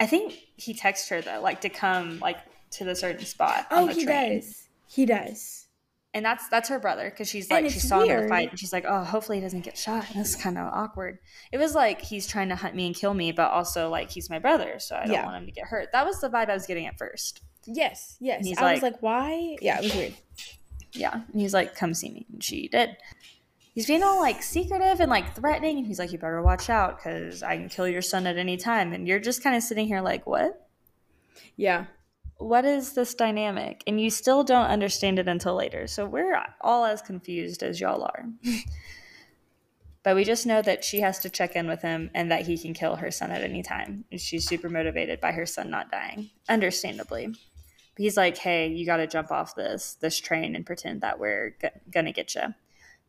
I 0.00 0.06
think 0.06 0.34
he 0.56 0.74
texts 0.74 1.08
her 1.08 1.20
though, 1.20 1.40
like 1.40 1.60
to 1.62 1.68
come 1.68 2.18
like 2.20 2.38
to 2.72 2.84
the 2.84 2.94
certain 2.94 3.24
spot. 3.24 3.66
Oh, 3.70 3.86
he 3.86 4.04
train. 4.04 4.36
does. 4.36 4.68
He 4.88 5.06
does. 5.06 5.66
And 6.14 6.24
that's 6.24 6.48
that's 6.48 6.70
her 6.70 6.78
brother 6.78 7.10
because 7.10 7.28
she's 7.28 7.50
like 7.50 7.68
she 7.68 7.78
saw 7.78 7.98
weird. 7.98 8.10
him 8.10 8.16
in 8.16 8.22
the 8.22 8.28
fight 8.28 8.50
and 8.50 8.58
she's 8.58 8.72
like, 8.72 8.86
oh, 8.88 9.04
hopefully 9.04 9.38
he 9.38 9.42
doesn't 9.42 9.60
get 9.60 9.76
shot. 9.76 10.08
And 10.08 10.18
that's 10.18 10.34
kind 10.34 10.56
of 10.56 10.72
awkward. 10.72 11.18
It 11.52 11.58
was 11.58 11.74
like 11.74 12.00
he's 12.00 12.26
trying 12.26 12.48
to 12.48 12.56
hunt 12.56 12.74
me 12.74 12.86
and 12.86 12.94
kill 12.94 13.12
me, 13.12 13.32
but 13.32 13.50
also 13.50 13.90
like 13.90 14.10
he's 14.10 14.30
my 14.30 14.38
brother, 14.38 14.78
so 14.78 14.96
I 14.96 15.04
don't 15.04 15.12
yeah. 15.12 15.24
want 15.24 15.36
him 15.36 15.46
to 15.46 15.52
get 15.52 15.66
hurt. 15.66 15.92
That 15.92 16.06
was 16.06 16.20
the 16.20 16.30
vibe 16.30 16.48
I 16.48 16.54
was 16.54 16.66
getting 16.66 16.86
at 16.86 16.96
first. 16.96 17.42
Yes, 17.66 18.16
yes. 18.20 18.46
I 18.56 18.62
like, 18.62 18.74
was 18.76 18.82
like, 18.82 19.02
why? 19.02 19.56
Yeah, 19.60 19.78
it 19.78 19.84
was 19.84 19.94
weird. 19.94 20.14
Yeah, 20.92 21.14
and 21.30 21.40
he's 21.40 21.52
like, 21.52 21.74
come 21.74 21.92
see 21.92 22.10
me, 22.10 22.26
and 22.32 22.42
she 22.42 22.68
did. 22.68 22.96
He's 23.76 23.86
being 23.86 24.02
all 24.02 24.18
like 24.18 24.42
secretive 24.42 25.00
and 25.00 25.10
like 25.10 25.36
threatening, 25.36 25.76
and 25.76 25.86
he's 25.86 25.98
like, 25.98 26.10
you 26.10 26.16
better 26.16 26.40
watch 26.40 26.70
out 26.70 26.96
because 26.96 27.42
I 27.42 27.58
can 27.58 27.68
kill 27.68 27.86
your 27.86 28.00
son 28.00 28.26
at 28.26 28.38
any 28.38 28.56
time, 28.56 28.94
and 28.94 29.06
you're 29.06 29.20
just 29.20 29.42
kind 29.42 29.54
of 29.54 29.62
sitting 29.62 29.86
here 29.86 30.00
like, 30.00 30.26
what? 30.26 30.66
Yeah, 31.56 31.84
what 32.38 32.64
is 32.64 32.94
this 32.94 33.14
dynamic? 33.14 33.82
And 33.86 34.00
you 34.00 34.08
still 34.08 34.44
don't 34.44 34.66
understand 34.66 35.18
it 35.18 35.28
until 35.28 35.54
later. 35.54 35.86
So 35.86 36.06
we're 36.06 36.42
all 36.62 36.86
as 36.86 37.02
confused 37.02 37.62
as 37.62 37.78
y'all 37.78 38.02
are. 38.02 38.24
but 40.02 40.16
we 40.16 40.24
just 40.24 40.46
know 40.46 40.62
that 40.62 40.82
she 40.82 41.00
has 41.00 41.18
to 41.18 41.28
check 41.28 41.54
in 41.54 41.68
with 41.68 41.82
him 41.82 42.10
and 42.14 42.30
that 42.30 42.46
he 42.46 42.56
can 42.56 42.72
kill 42.72 42.96
her 42.96 43.10
son 43.10 43.30
at 43.30 43.42
any 43.42 43.62
time. 43.62 44.06
And 44.10 44.18
she's 44.18 44.48
super 44.48 44.70
motivated 44.70 45.20
by 45.20 45.32
her 45.32 45.44
son 45.44 45.68
not 45.68 45.90
dying, 45.90 46.30
understandably. 46.48 47.26
But 47.26 48.02
he's 48.02 48.16
like, 48.16 48.38
"Hey, 48.38 48.68
you 48.68 48.86
got 48.86 48.98
to 48.98 49.06
jump 49.06 49.30
off 49.30 49.54
this 49.54 49.98
this 50.00 50.18
train 50.18 50.56
and 50.56 50.64
pretend 50.64 51.02
that 51.02 51.18
we're 51.18 51.56
g- 51.60 51.68
gonna 51.90 52.12
get 52.12 52.34
you." 52.34 52.54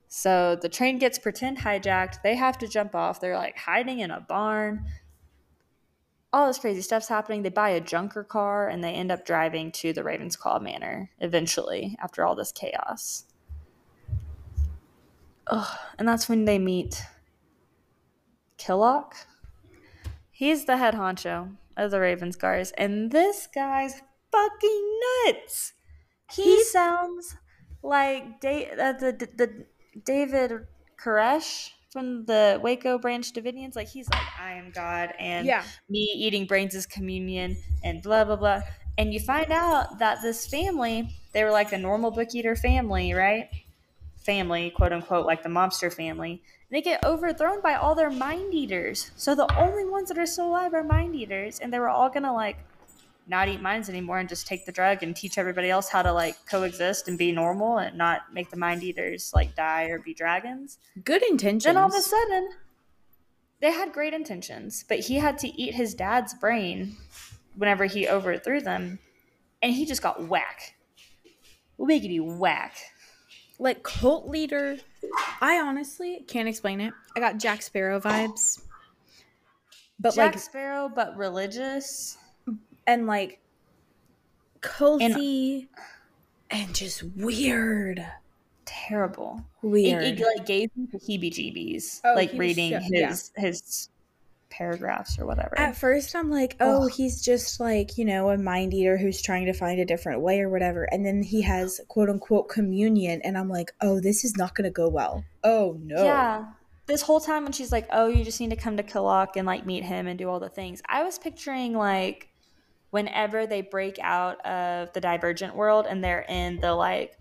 So 0.08 0.56
the 0.56 0.70
train 0.70 0.98
gets 1.00 1.20
pretend 1.20 1.60
hijacked. 1.60 2.22
They 2.24 2.36
have 2.36 2.58
to 2.60 2.68
jump 2.68 2.96
off. 2.96 3.20
They're 3.20 3.36
like 3.38 3.58
hiding 3.58 4.00
in 4.00 4.12
a 4.12 4.22
barn 4.22 4.86
all 6.34 6.48
this 6.48 6.60
crazy 6.60 6.82
stuff's 6.82 7.08
happening. 7.08 7.42
They 7.42 7.50
buy 7.50 7.70
a 7.70 7.82
junker 7.82 8.24
car 8.24 8.68
and 8.68 8.84
they 8.84 8.92
end 8.94 9.12
up 9.12 9.26
driving 9.26 9.72
to 9.74 9.94
the 9.94 10.02
Ravenscar 10.04 10.62
Manor 10.62 11.10
eventually 11.20 11.96
after 12.02 12.26
all 12.26 12.36
this 12.36 12.52
chaos. 12.52 13.26
Ugh, 15.48 15.78
and 15.98 16.08
that's 16.08 16.28
when 16.28 16.46
they 16.46 16.60
meet 16.60 17.02
Killock. 18.58 19.16
He's 20.30 20.66
the 20.66 20.78
head 20.78 20.94
honcho 20.94 21.56
of 21.78 21.92
the 21.92 21.98
Ravenscars, 21.98 22.72
and 22.78 23.12
this 23.12 23.48
guy's 23.48 24.02
fucking 24.32 25.00
nuts. 25.26 25.74
He 26.32 26.44
He's- 26.44 26.70
sounds 26.72 27.38
like 27.82 28.42
da- 28.42 28.72
uh, 28.72 28.94
the, 28.94 29.12
the, 29.14 29.30
the 29.38 29.66
David 30.04 30.68
Koresh 31.02 31.72
from 31.92 32.26
the 32.26 32.60
Waco 32.62 32.98
Branch 32.98 33.32
Davidians. 33.32 33.76
Like 33.76 33.88
he's 33.88 34.10
like, 34.10 34.22
I 34.40 34.54
am 34.54 34.72
God, 34.72 35.14
and 35.20 35.46
yeah. 35.46 35.64
me 35.90 36.10
eating 36.16 36.46
brains 36.46 36.76
is 36.76 36.86
communion, 36.86 37.58
and 37.84 38.02
blah 38.02 38.24
blah 38.24 38.36
blah. 38.36 38.62
And 38.98 39.14
you 39.14 39.20
find 39.20 39.52
out 39.52 40.00
that 40.00 40.22
this 40.22 40.48
family, 40.48 41.10
they 41.32 41.44
were 41.44 41.52
like 41.52 41.72
a 41.72 41.78
normal 41.78 42.12
book 42.12 42.34
eater 42.34 42.56
family, 42.56 43.14
right? 43.14 43.50
Family, 44.18 44.72
quote 44.72 44.92
unquote, 44.92 45.26
like 45.26 45.44
the 45.44 45.50
mobster 45.50 45.94
family. 45.94 46.42
They 46.70 46.82
get 46.82 47.06
overthrown 47.06 47.62
by 47.62 47.76
all 47.76 47.96
their 47.96 48.10
mind 48.10 48.54
eaters. 48.54 49.12
So 49.16 49.36
the 49.36 49.52
only 49.58 49.86
ones 49.86 50.10
that 50.10 50.18
are 50.18 50.26
still 50.26 50.48
alive 50.48 50.74
are 50.74 50.84
mind 50.84 51.16
eaters, 51.16 51.60
and 51.60 51.72
they 51.72 51.80
were 51.80 51.90
all 51.90 52.10
gonna 52.10 52.34
like 52.34 52.58
not 53.28 53.50
eat 53.50 53.62
minds 53.62 53.90
anymore 53.90 54.20
and 54.20 54.30
just 54.30 54.48
take 54.48 54.66
the 54.66 54.72
drug 54.72 55.04
and 55.04 55.16
teach 55.16 55.38
everybody 55.38 55.70
else 55.70 55.90
how 55.90 56.02
to 56.02 56.12
like 56.12 56.38
coexist 56.50 57.08
and 57.08 57.18
be 57.18 57.32
normal 57.32 57.78
and 57.78 57.98
not 57.98 58.34
make 58.34 58.50
the 58.50 58.58
mind 58.58 58.84
eaters 58.84 59.32
like 59.36 59.56
die 59.56 59.86
or 59.86 60.00
be 60.00 60.14
dragons. 60.14 60.78
Good 61.04 61.24
intentions. 61.24 61.64
Then 61.66 61.78
all 61.78 61.90
of 61.90 61.96
a 61.96 62.02
sudden, 62.02 62.50
they 63.60 63.72
had 63.72 63.92
great 63.92 64.14
intentions, 64.14 64.86
but 64.88 65.00
he 65.00 65.16
had 65.16 65.38
to 65.40 65.48
eat 65.48 65.74
his 65.74 65.94
dad's 65.94 66.34
brain 66.34 66.96
whenever 67.56 67.86
he 67.86 68.08
overthrew 68.08 68.62
them, 68.62 69.00
and 69.62 69.74
he 69.74 69.86
just 69.86 70.02
got 70.02 70.28
whack. 70.28 70.76
Wiggity 71.80 72.22
whack. 72.22 72.78
Like 73.60 73.82
cult 73.82 74.28
leader, 74.28 74.78
I 75.42 75.60
honestly 75.60 76.24
can't 76.28 76.48
explain 76.48 76.80
it. 76.80 76.94
I 77.16 77.20
got 77.20 77.40
Jack 77.40 77.64
Sparrow 77.64 78.00
vibes. 78.00 78.62
But 80.00 80.14
Jack 80.14 80.36
like 80.36 80.44
Sparrow, 80.44 80.92
but 80.94 81.18
religious 81.18 82.18
and 82.88 83.06
like 83.06 83.40
cozy 84.62 85.70
and, 86.50 86.62
and 86.62 86.76
just 86.76 87.04
weird. 87.04 88.04
Terrible. 88.66 89.46
Weird. 89.62 90.04
It, 90.04 90.20
it 90.20 90.26
like 90.26 90.46
gave 90.46 90.72
me 90.76 90.88
the 90.92 90.98
heebie-jeebies, 90.98 92.02
oh, 92.04 92.16
like 92.16 92.32
reading 92.34 92.72
his 92.82 93.32
yeah. 93.36 93.42
his 93.42 93.90
paragraphs 94.50 95.20
or 95.20 95.26
whatever. 95.26 95.58
At 95.58 95.78
first, 95.78 96.16
I'm 96.16 96.30
like, 96.30 96.56
oh, 96.60 96.86
Ugh. 96.86 96.92
he's 96.92 97.22
just 97.22 97.60
like, 97.60 97.98
you 97.98 98.06
know, 98.06 98.30
a 98.30 98.38
mind 98.38 98.74
eater 98.74 98.98
who's 98.98 99.22
trying 99.22 99.46
to 99.46 99.54
find 99.54 99.80
a 99.80 99.86
different 99.86 100.22
way 100.22 100.42
or 100.42 100.50
whatever. 100.50 100.84
And 100.92 101.06
then 101.06 101.22
he 101.22 101.42
has 101.44 101.80
quote 101.88 102.10
unquote 102.10 102.50
communion. 102.50 103.22
And 103.24 103.38
I'm 103.38 103.50
like, 103.50 103.72
oh, 103.82 104.00
this 104.00 104.26
is 104.26 104.36
not 104.36 104.56
going 104.56 104.66
to 104.66 104.72
go 104.72 104.90
well. 104.90 105.24
Oh, 105.44 105.78
no. 105.82 106.04
Yeah. 106.04 106.46
This 106.88 107.02
whole 107.02 107.20
time 107.20 107.44
when 107.44 107.52
she's 107.52 107.72
like, 107.72 107.88
oh, 107.92 108.08
you 108.08 108.24
just 108.24 108.40
need 108.40 108.50
to 108.50 108.56
come 108.56 108.78
to 108.78 108.84
Killock 108.84 109.36
and 109.36 109.46
like 109.46 109.66
meet 109.66 109.84
him 109.84 110.08
and 110.08 110.18
do 110.18 110.30
all 110.30 110.40
the 110.40 110.50
things, 110.50 110.82
I 110.88 111.04
was 111.04 111.20
picturing 111.20 111.74
like 111.74 112.30
whenever 112.90 113.46
they 113.46 113.62
break 113.62 114.00
out 114.02 114.44
of 114.46 114.94
the 114.94 115.02
divergent 115.02 115.56
world 115.56 115.86
and 115.88 116.04
they're 116.04 116.26
in 116.28 116.60
the 116.60 116.74
like 116.74 117.18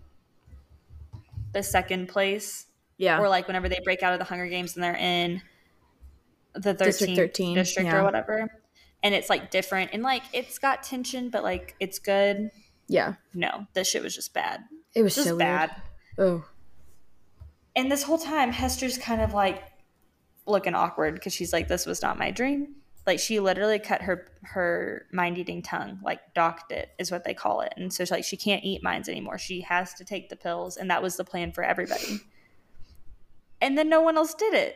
the 1.53 1.63
second 1.63 2.07
place. 2.07 2.65
Yeah. 2.97 3.19
Or 3.19 3.29
like 3.29 3.47
whenever 3.47 3.69
they 3.69 3.79
break 3.83 4.01
out 4.01 4.13
of 4.13 4.19
the 4.19 4.25
Hunger 4.25 4.47
Games 4.47 4.75
and 4.75 4.83
they're 4.83 4.95
in 4.95 5.41
the 6.53 6.73
13th 6.73 6.77
district, 6.77 7.15
13, 7.15 7.55
district 7.55 7.89
yeah. 7.89 7.97
or 7.97 8.03
whatever. 8.03 8.49
And 9.03 9.13
it's 9.13 9.29
like 9.29 9.51
different 9.51 9.91
and 9.93 10.01
like 10.01 10.23
it's 10.33 10.57
got 10.57 10.83
tension, 10.83 11.29
but 11.29 11.43
like 11.43 11.75
it's 11.79 11.99
good. 11.99 12.49
Yeah. 12.87 13.15
No, 13.33 13.67
this 13.73 13.89
shit 13.89 14.01
was 14.01 14.15
just 14.15 14.33
bad. 14.33 14.61
It 14.95 15.03
was 15.03 15.13
just 15.13 15.27
so 15.27 15.37
bad. 15.37 15.79
Oh. 16.17 16.45
And 17.75 17.91
this 17.91 18.01
whole 18.01 18.17
time, 18.17 18.51
Hester's 18.51 18.97
kind 18.97 19.21
of 19.21 19.35
like 19.35 19.61
looking 20.47 20.73
awkward 20.73 21.13
because 21.13 21.33
she's 21.33 21.53
like, 21.53 21.67
this 21.67 21.85
was 21.85 22.01
not 22.01 22.17
my 22.17 22.31
dream 22.31 22.76
like 23.07 23.19
she 23.19 23.39
literally 23.39 23.79
cut 23.79 24.01
her 24.01 24.27
her 24.43 25.05
mind 25.11 25.37
eating 25.37 25.61
tongue 25.61 25.97
like 26.03 26.33
docked 26.33 26.71
it 26.73 26.89
is 26.99 27.09
what 27.09 27.23
they 27.23 27.33
call 27.33 27.61
it. 27.61 27.73
And 27.77 27.91
so 27.91 28.03
she's 28.03 28.11
like 28.11 28.25
she 28.25 28.37
can't 28.37 28.65
eat 28.65 28.83
minds 28.83 29.07
anymore. 29.07 29.37
She 29.37 29.61
has 29.61 29.93
to 29.95 30.03
take 30.03 30.29
the 30.29 30.35
pills 30.35 30.75
and 30.75 30.91
that 30.91 31.01
was 31.01 31.15
the 31.15 31.23
plan 31.23 31.53
for 31.53 31.63
everybody. 31.63 32.19
And 33.61 33.77
then 33.77 33.89
no 33.89 34.01
one 34.01 34.17
else 34.17 34.33
did 34.33 34.53
it. 34.53 34.75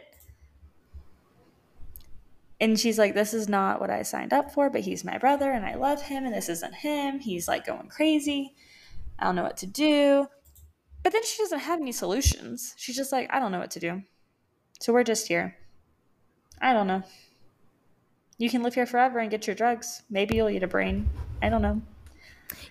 And 2.61 2.79
she's 2.79 2.97
like 2.97 3.13
this 3.13 3.33
is 3.33 3.49
not 3.49 3.81
what 3.81 3.89
i 3.89 4.01
signed 4.01 4.33
up 4.33 4.51
for 4.51 4.69
but 4.69 4.81
he's 4.81 5.03
my 5.03 5.17
brother 5.17 5.51
and 5.51 5.65
i 5.65 5.75
love 5.75 6.03
him 6.03 6.25
and 6.25 6.33
this 6.33 6.47
isn't 6.47 6.75
him. 6.75 7.19
He's 7.19 7.49
like 7.49 7.65
going 7.65 7.89
crazy. 7.89 8.55
I 9.19 9.25
don't 9.25 9.35
know 9.35 9.43
what 9.43 9.57
to 9.57 9.67
do. 9.67 10.27
But 11.03 11.11
then 11.11 11.23
she 11.25 11.37
doesn't 11.43 11.59
have 11.59 11.81
any 11.81 11.91
solutions. 11.91 12.75
She's 12.77 12.95
just 12.95 13.11
like 13.11 13.29
i 13.33 13.39
don't 13.41 13.51
know 13.51 13.59
what 13.59 13.71
to 13.71 13.79
do. 13.81 14.03
So 14.79 14.93
we're 14.93 15.03
just 15.03 15.27
here. 15.27 15.57
I 16.61 16.71
don't 16.71 16.87
know 16.87 17.03
you 18.41 18.49
can 18.49 18.63
live 18.63 18.73
here 18.73 18.87
forever 18.87 19.19
and 19.19 19.29
get 19.29 19.45
your 19.45 19.55
drugs. 19.55 20.01
Maybe 20.09 20.35
you'll 20.35 20.49
eat 20.49 20.63
a 20.63 20.67
brain. 20.67 21.09
I 21.43 21.49
don't 21.49 21.61
know. 21.61 21.81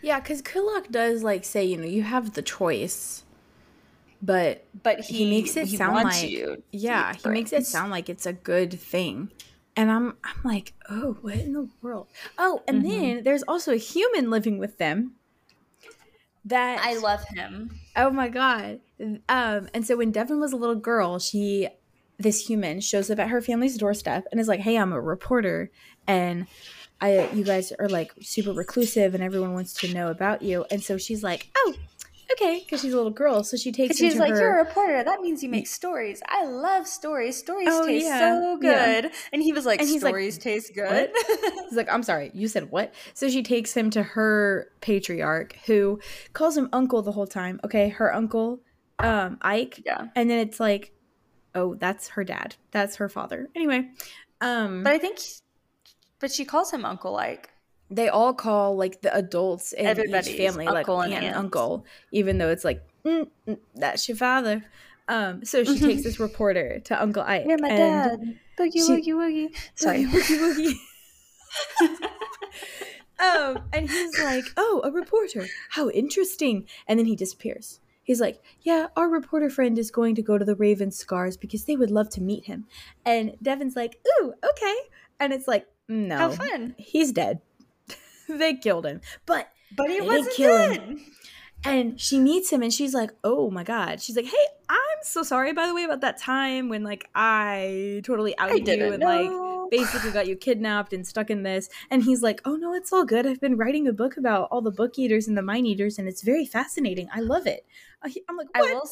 Yeah, 0.02 0.18
because 0.18 0.42
Killock 0.42 0.90
does 0.90 1.22
like 1.22 1.44
say, 1.44 1.64
you 1.64 1.76
know, 1.76 1.86
you 1.86 2.02
have 2.02 2.34
the 2.34 2.42
choice, 2.42 3.24
but 4.20 4.66
but 4.82 5.00
he, 5.00 5.18
he 5.18 5.30
makes 5.30 5.56
it 5.56 5.68
he 5.68 5.76
sound 5.76 5.94
like 5.94 6.58
yeah, 6.72 7.14
he 7.14 7.28
makes 7.28 7.52
it 7.52 7.66
sound 7.66 7.90
like 7.90 8.08
it's 8.08 8.26
a 8.26 8.32
good 8.32 8.78
thing, 8.78 9.30
and 9.76 9.90
I'm 9.90 10.16
I'm 10.24 10.40
like, 10.44 10.74
oh, 10.90 11.16
what 11.20 11.36
in 11.36 11.52
the 11.52 11.68
world? 11.80 12.08
Oh, 12.36 12.62
and 12.66 12.82
mm-hmm. 12.82 12.90
then 12.90 13.22
there's 13.22 13.44
also 13.44 13.72
a 13.72 13.76
human 13.76 14.28
living 14.28 14.58
with 14.58 14.78
them. 14.78 15.12
That 16.44 16.80
I 16.84 16.96
love 16.96 17.22
him. 17.28 17.78
Oh 17.96 18.10
my 18.10 18.28
god! 18.28 18.80
Um, 19.28 19.68
and 19.72 19.86
so 19.86 19.96
when 19.96 20.10
Devon 20.10 20.40
was 20.40 20.52
a 20.52 20.56
little 20.56 20.74
girl, 20.74 21.18
she 21.18 21.68
this 22.20 22.46
human 22.46 22.80
shows 22.80 23.10
up 23.10 23.18
at 23.18 23.28
her 23.28 23.40
family's 23.40 23.76
doorstep 23.76 24.26
and 24.30 24.40
is 24.40 24.48
like, 24.48 24.60
"Hey, 24.60 24.76
I'm 24.76 24.92
a 24.92 25.00
reporter, 25.00 25.70
and 26.06 26.46
I 27.00 27.30
you 27.32 27.44
guys 27.44 27.72
are 27.78 27.88
like 27.88 28.12
super 28.20 28.52
reclusive, 28.52 29.14
and 29.14 29.22
everyone 29.22 29.54
wants 29.54 29.74
to 29.74 29.92
know 29.92 30.08
about 30.08 30.42
you." 30.42 30.64
And 30.70 30.82
so 30.82 30.98
she's 30.98 31.22
like, 31.22 31.48
"Oh." 31.56 31.74
Okay, 32.32 32.60
because 32.60 32.80
she's 32.80 32.92
a 32.92 32.96
little 32.96 33.10
girl, 33.10 33.42
so 33.42 33.56
she 33.56 33.72
takes. 33.72 33.96
She's 33.96 34.16
like, 34.16 34.30
her... 34.30 34.38
"You're 34.38 34.60
a 34.60 34.64
reporter. 34.64 35.02
That 35.02 35.20
means 35.20 35.42
you 35.42 35.48
make 35.48 35.66
stories. 35.66 36.22
I 36.28 36.44
love 36.44 36.86
stories. 36.86 37.36
Stories 37.36 37.66
oh, 37.68 37.84
taste 37.84 38.06
yeah. 38.06 38.18
so 38.20 38.56
good." 38.56 39.04
Yeah. 39.04 39.10
And 39.32 39.42
he 39.42 39.52
was 39.52 39.66
like, 39.66 39.80
and 39.80 39.88
he's 39.88 40.02
"Stories 40.02 40.36
like, 40.36 40.42
taste 40.42 40.72
good." 40.72 41.10
he's 41.68 41.76
like, 41.76 41.92
"I'm 41.92 42.04
sorry, 42.04 42.30
you 42.32 42.46
said 42.46 42.70
what?" 42.70 42.94
So 43.14 43.28
she 43.28 43.42
takes 43.42 43.76
him 43.76 43.90
to 43.90 44.02
her 44.04 44.70
patriarch, 44.80 45.56
who 45.66 45.98
calls 46.32 46.56
him 46.56 46.68
uncle 46.72 47.02
the 47.02 47.12
whole 47.12 47.26
time. 47.26 47.58
Okay, 47.64 47.88
her 47.88 48.14
uncle, 48.14 48.60
um, 49.00 49.38
Ike. 49.42 49.82
Yeah, 49.84 50.06
and 50.14 50.30
then 50.30 50.38
it's 50.38 50.60
like, 50.60 50.92
oh, 51.54 51.74
that's 51.74 52.08
her 52.08 52.24
dad. 52.24 52.56
That's 52.70 52.96
her 52.96 53.08
father. 53.08 53.48
Anyway, 53.54 53.88
um 54.40 54.82
But 54.82 54.92
I 54.92 54.98
think 54.98 55.18
but 56.18 56.30
she 56.30 56.44
calls 56.44 56.70
him 56.70 56.84
uncle 56.84 57.12
like 57.12 57.50
they 57.90 58.08
all 58.08 58.32
call 58.32 58.76
like 58.76 59.00
the 59.00 59.14
adults 59.14 59.72
in 59.72 59.86
each 59.88 60.36
family 60.36 60.66
like 60.66 60.88
aunt 60.88 61.12
and 61.12 61.34
uncle, 61.34 61.84
even 62.12 62.38
though 62.38 62.48
it's 62.48 62.64
like 62.64 62.82
mm, 63.04 63.28
mm, 63.48 63.58
that's 63.74 64.08
your 64.08 64.16
father. 64.16 64.64
Um, 65.08 65.44
so 65.44 65.64
she 65.64 65.80
takes 65.80 66.04
this 66.04 66.20
reporter 66.20 66.78
to 66.84 67.02
Uncle 67.02 67.24
Ike. 67.24 67.42
You're 67.44 67.58
my 67.58 67.68
dad. 67.68 68.38
Boogie 68.56 68.74
she, 68.74 68.82
woogie 68.82 69.14
woogie. 69.14 69.56
Sorry. 69.74 70.04
Boogie 70.04 70.76
woogie. 71.80 71.96
um, 73.56 73.64
and 73.72 73.90
he's 73.90 74.22
like, 74.22 74.44
"Oh, 74.56 74.82
a 74.84 74.92
reporter. 74.92 75.48
How 75.70 75.90
interesting!" 75.90 76.68
And 76.86 76.96
then 76.96 77.06
he 77.06 77.16
disappears. 77.16 77.80
He's 78.02 78.20
like, 78.20 78.42
"Yeah, 78.62 78.88
our 78.96 79.08
reporter 79.08 79.50
friend 79.50 79.78
is 79.78 79.90
going 79.90 80.14
to 80.16 80.22
go 80.22 80.38
to 80.38 80.44
the 80.44 80.54
Ravenscars 80.56 81.38
because 81.38 81.64
they 81.64 81.76
would 81.76 81.90
love 81.90 82.10
to 82.10 82.20
meet 82.20 82.46
him." 82.46 82.66
And 83.04 83.36
Devon's 83.42 83.76
like, 83.76 84.00
"Ooh, 84.20 84.34
okay." 84.50 84.76
And 85.18 85.32
it's 85.32 85.46
like, 85.46 85.66
"No, 85.88 86.16
How 86.16 86.30
fun. 86.30 86.74
He's 86.78 87.12
dead. 87.12 87.40
they 88.28 88.54
killed 88.54 88.86
him, 88.86 89.00
but 89.26 89.48
But 89.76 89.90
he 89.90 90.00
wasn't 90.00 90.34
kill 90.34 90.56
him. 90.58 90.72
dead. 90.96 90.98
and 91.64 92.00
she 92.00 92.18
meets 92.18 92.50
him 92.50 92.62
and 92.62 92.72
she's 92.72 92.94
like, 92.94 93.10
"Oh 93.22 93.50
my 93.50 93.64
god." 93.64 94.00
She's 94.00 94.16
like, 94.16 94.26
"Hey, 94.26 94.46
I'm 94.68 95.02
so 95.02 95.22
sorry 95.22 95.52
by 95.52 95.66
the 95.66 95.74
way 95.74 95.84
about 95.84 96.00
that 96.00 96.18
time 96.18 96.68
when 96.68 96.82
like 96.84 97.08
I 97.14 98.00
totally 98.04 98.36
outed 98.38 98.68
I 98.68 98.74
you 98.74 98.92
and 98.92 99.02
like 99.02 99.30
know. 99.30 99.49
basically 99.76 100.10
got 100.10 100.26
you 100.28 100.36
kidnapped 100.36 100.92
and 100.92 101.06
stuck 101.06 101.30
in 101.30 101.42
this." 101.42 101.68
And 101.90 102.02
he's 102.02 102.22
like, 102.22 102.40
"Oh 102.44 102.56
no, 102.56 102.74
it's 102.74 102.92
all 102.92 103.04
good. 103.04 103.26
I've 103.26 103.40
been 103.40 103.56
writing 103.56 103.88
a 103.88 103.92
book 103.92 104.16
about 104.16 104.48
all 104.50 104.60
the 104.60 104.70
book 104.70 104.98
eaters 104.98 105.28
and 105.28 105.36
the 105.36 105.42
mind 105.42 105.66
eaters 105.66 105.98
and 105.98 106.08
it's 106.08 106.22
very 106.22 106.46
fascinating. 106.46 107.08
I 107.12 107.20
love 107.20 107.46
it." 107.46 107.66
I'm 108.02 108.36
like, 108.36 108.48
I 108.54 108.62
will 108.62 108.86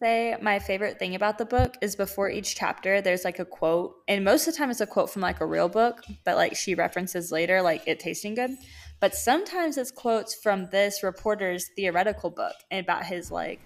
say 0.00 0.36
my 0.40 0.58
favorite 0.58 0.98
thing 0.98 1.14
about 1.14 1.38
the 1.38 1.44
book 1.44 1.76
is 1.82 1.96
before 1.96 2.30
each 2.30 2.54
chapter 2.54 3.00
there's 3.00 3.24
like 3.24 3.38
a 3.38 3.44
quote 3.44 3.96
and 4.06 4.24
most 4.24 4.46
of 4.46 4.54
the 4.54 4.58
time 4.58 4.70
it's 4.70 4.80
a 4.80 4.86
quote 4.86 5.10
from 5.10 5.22
like 5.22 5.40
a 5.40 5.46
real 5.46 5.68
book 5.68 6.04
but 6.24 6.36
like 6.36 6.54
she 6.54 6.74
references 6.74 7.32
later 7.32 7.60
like 7.62 7.82
it 7.86 7.98
tasting 7.98 8.34
good 8.34 8.56
but 9.00 9.14
sometimes 9.14 9.76
it's 9.76 9.90
quotes 9.90 10.34
from 10.34 10.68
this 10.70 11.02
reporter's 11.02 11.68
theoretical 11.74 12.30
book 12.30 12.54
and 12.70 12.84
about 12.84 13.04
his 13.04 13.30
like 13.32 13.60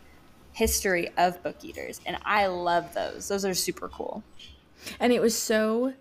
history 0.53 1.09
of 1.19 1.43
book 1.43 1.57
eaters 1.63 2.01
and 2.07 2.17
i 2.25 2.47
love 2.47 2.93
those 2.95 3.29
those 3.29 3.45
are 3.45 3.55
super 3.55 3.89
cool 3.89 4.23
and 5.01 5.13
it 5.13 5.21
was 5.21 5.37
so 5.37 5.93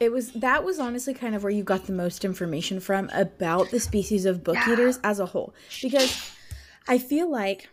it 0.00 0.12
was 0.12 0.32
that 0.32 0.64
was 0.64 0.78
honestly 0.78 1.14
kind 1.14 1.34
of 1.34 1.42
where 1.42 1.50
you 1.52 1.62
got 1.64 1.86
the 1.86 1.92
most 1.92 2.24
information 2.24 2.80
from 2.80 3.10
about 3.12 3.70
the 3.70 3.80
species 3.80 4.24
of 4.24 4.44
book 4.44 4.54
Yeah. 4.56 4.72
eaters 4.72 4.98
as 5.02 5.18
a 5.20 5.26
whole. 5.26 5.54
Because 5.82 6.32
i 6.88 6.96
feel 6.98 7.30
like 7.30 7.68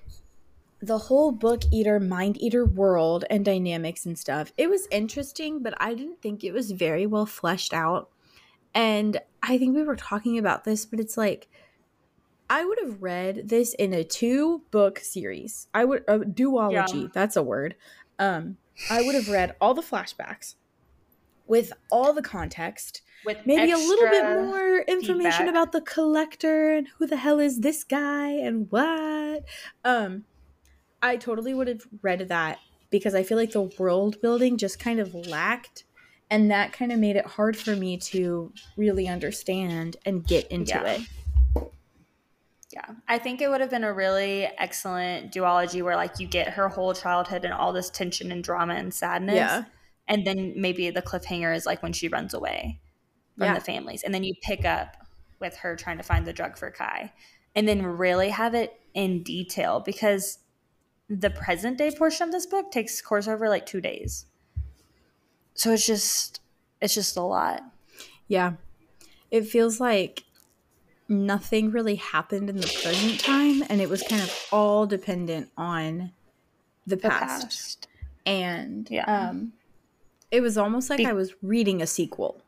the 0.81 0.97
whole 0.97 1.31
book 1.31 1.61
eater 1.71 1.99
mind 1.99 2.35
eater 2.41 2.65
world 2.65 3.23
and 3.29 3.45
dynamics 3.45 4.05
and 4.05 4.19
stuff 4.19 4.51
it 4.57 4.69
was 4.69 4.87
interesting 4.91 5.63
but 5.63 5.73
i 5.79 5.93
didn't 5.93 6.21
think 6.21 6.43
it 6.43 6.51
was 6.51 6.71
very 6.71 7.05
well 7.05 7.25
fleshed 7.25 7.73
out. 7.73 8.09
And 8.73 9.19
i 9.41 9.57
think 9.57 9.75
we 9.75 9.83
were 9.83 9.95
talking 9.95 10.37
about 10.37 10.63
this 10.65 10.85
but 10.85 10.99
it's 10.99 11.15
like 11.17 11.47
i 12.49 12.65
would 12.65 12.77
have 12.83 13.01
read 13.01 13.47
this 13.49 13.73
in 13.75 13.93
a 13.93 14.03
two 14.03 14.61
book 14.71 14.99
series. 14.99 15.67
I 15.73 15.85
would 15.85 16.03
a 16.07 16.19
duology 16.19 17.03
Yeah. 17.03 17.07
that's 17.13 17.35
a 17.37 17.43
word. 17.43 17.75
Um 18.19 18.57
i 18.91 19.01
would 19.01 19.15
have 19.15 19.29
read 19.29 19.55
all 19.61 19.73
the 19.73 19.81
flashbacks 19.81 20.55
with 21.47 21.71
all 21.91 22.13
the 22.13 22.21
context 22.21 23.01
with 23.25 23.37
maybe 23.45 23.71
a 23.71 23.77
little 23.77 24.09
bit 24.09 24.23
more 24.23 24.79
information 24.81 25.31
feedback. 25.31 25.49
about 25.49 25.71
the 25.71 25.81
collector 25.81 26.73
and 26.75 26.87
who 26.97 27.07
the 27.07 27.17
hell 27.17 27.39
is 27.39 27.59
this 27.61 27.83
guy 27.83 28.29
and 28.29 28.69
what 28.71 29.43
um 29.83 30.23
i 31.01 31.15
totally 31.15 31.53
would 31.53 31.67
have 31.67 31.81
read 32.01 32.27
that 32.29 32.59
because 32.89 33.15
i 33.15 33.23
feel 33.23 33.37
like 33.37 33.51
the 33.51 33.69
world 33.79 34.21
building 34.21 34.57
just 34.57 34.79
kind 34.79 34.99
of 34.99 35.13
lacked 35.13 35.83
and 36.29 36.49
that 36.51 36.71
kind 36.73 36.91
of 36.91 36.99
made 36.99 37.15
it 37.15 37.25
hard 37.25 37.55
for 37.57 37.75
me 37.75 37.97
to 37.97 38.51
really 38.77 39.07
understand 39.07 39.97
and 40.05 40.25
get 40.25 40.47
into 40.47 40.71
Yeah. 40.71 40.83
it 40.85 41.01
Yeah, 42.73 42.95
I 43.07 43.17
think 43.19 43.41
it 43.41 43.47
would 43.49 43.61
have 43.61 43.69
been 43.69 43.83
a 43.85 43.93
really 43.93 44.45
excellent 44.57 45.31
duology 45.31 45.81
where 45.81 45.95
like 45.95 46.19
you 46.19 46.27
get 46.27 46.49
her 46.49 46.67
whole 46.67 46.93
childhood 46.93 47.45
and 47.45 47.53
all 47.53 47.71
this 47.71 47.89
tension 47.89 48.31
and 48.33 48.43
drama 48.43 48.73
and 48.73 48.93
sadness. 48.93 49.35
Yeah. 49.35 49.63
And 50.07 50.25
then 50.25 50.53
maybe 50.55 50.89
the 50.91 51.01
cliffhanger 51.01 51.55
is 51.55 51.65
like 51.65 51.81
when 51.83 51.93
she 51.93 52.07
runs 52.07 52.33
away 52.33 52.79
from 53.37 53.45
Yeah. 53.47 53.53
the 53.55 53.61
families. 53.61 54.03
And 54.03 54.13
then 54.13 54.23
you 54.23 54.33
pick 54.41 54.65
up 54.65 54.97
with 55.39 55.55
her 55.57 55.75
trying 55.75 55.97
to 55.97 56.03
find 56.03 56.25
the 56.25 56.33
drug 56.33 56.57
for 56.57 56.69
Cai. 56.71 57.11
And 57.55 57.67
then 57.67 57.83
really 57.85 58.29
have 58.29 58.53
it 58.53 58.79
in 58.93 59.23
detail 59.23 59.79
because 59.79 60.39
the 61.09 61.29
present 61.29 61.77
day 61.77 61.91
portion 61.91 62.25
of 62.27 62.31
this 62.31 62.45
book 62.45 62.71
takes 62.71 63.01
course 63.01 63.27
over 63.27 63.47
like 63.49 63.65
two 63.65 63.81
days. 63.81 64.25
So 65.53 65.71
it's 65.71 65.85
just 65.85 66.41
it's 66.81 66.93
just 66.93 67.15
a 67.17 67.21
lot. 67.21 67.61
yeah 68.27 68.53
it 69.31 69.45
feels 69.47 69.79
like 69.79 70.23
nothing 71.07 71.71
really 71.71 71.95
happened 71.95 72.49
in 72.49 72.57
the 72.57 72.79
present 72.83 73.19
time 73.19 73.63
and 73.69 73.79
it 73.81 73.89
was 73.89 74.01
kind 74.03 74.21
of 74.21 74.47
all 74.51 74.85
dependent 74.85 75.49
on 75.57 76.11
the 76.87 76.95
The 76.95 77.09
past. 77.09 77.41
past. 77.43 77.87
and 78.25 78.89
Yeah. 78.89 79.05
um 79.29 79.53
it 80.31 80.41
was 80.41 80.57
almost 80.57 80.89
like 80.89 80.97
Be- 80.97 81.05
i 81.05 81.13
was 81.13 81.33
reading 81.41 81.81
a 81.81 81.87
sequel 81.87 82.41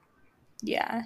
Yeah. 0.62 1.04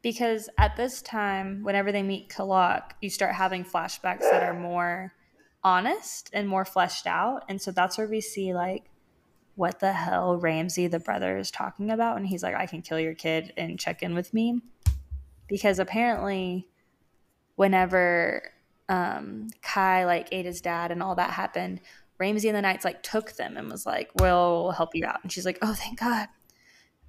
Because 0.00 0.48
at 0.56 0.76
this 0.76 1.02
time, 1.02 1.64
whenever 1.64 1.90
they 1.90 2.02
meet 2.04 2.28
Killock, 2.28 2.94
you 3.02 3.10
start 3.10 3.34
having 3.34 3.64
flashbacks 3.64 4.20
that 4.30 4.44
are 4.44 4.54
more 4.54 5.12
honest 5.64 6.30
and 6.32 6.48
more 6.48 6.64
fleshed 6.64 7.06
out. 7.06 7.42
And 7.48 7.60
so 7.60 7.72
that's 7.72 7.98
where 7.98 8.06
we 8.06 8.20
see, 8.20 8.54
like, 8.54 8.84
what 9.56 9.80
the 9.80 9.92
hell 9.92 10.36
Ramsey, 10.38 10.86
the 10.86 11.00
brother, 11.00 11.36
is 11.36 11.50
talking 11.50 11.90
about. 11.90 12.16
And 12.16 12.26
he's 12.28 12.44
like, 12.44 12.54
I 12.54 12.66
can 12.66 12.80
kill 12.80 13.00
your 13.00 13.14
kid 13.14 13.52
and 13.56 13.78
check 13.78 14.02
in 14.02 14.14
with 14.14 14.32
me. 14.32 14.62
Because 15.48 15.80
apparently, 15.80 16.68
whenever 17.56 18.52
um, 18.88 19.48
Cai, 19.62 20.04
like, 20.06 20.28
ate 20.30 20.46
his 20.46 20.60
dad 20.60 20.92
and 20.92 21.02
all 21.02 21.16
that 21.16 21.30
happened, 21.30 21.80
Ramsey 22.18 22.48
and 22.48 22.56
the 22.56 22.62
Knights, 22.62 22.84
like, 22.84 23.02
took 23.02 23.32
them 23.32 23.56
and 23.56 23.70
was 23.70 23.86
like, 23.86 24.10
We'll 24.16 24.72
help 24.72 24.94
you 24.94 25.06
out. 25.06 25.20
And 25.22 25.30
she's 25.30 25.46
like, 25.46 25.58
Oh, 25.62 25.74
thank 25.74 26.00
God. 26.00 26.28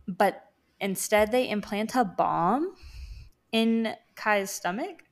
But 0.08 0.50
Instead, 0.82 1.32
they 1.32 1.50
implant 1.50 1.96
a 1.96 2.06
bomb 2.06 2.74
in 3.52 3.96
Cai's 4.16 4.52
stomach 4.52 5.04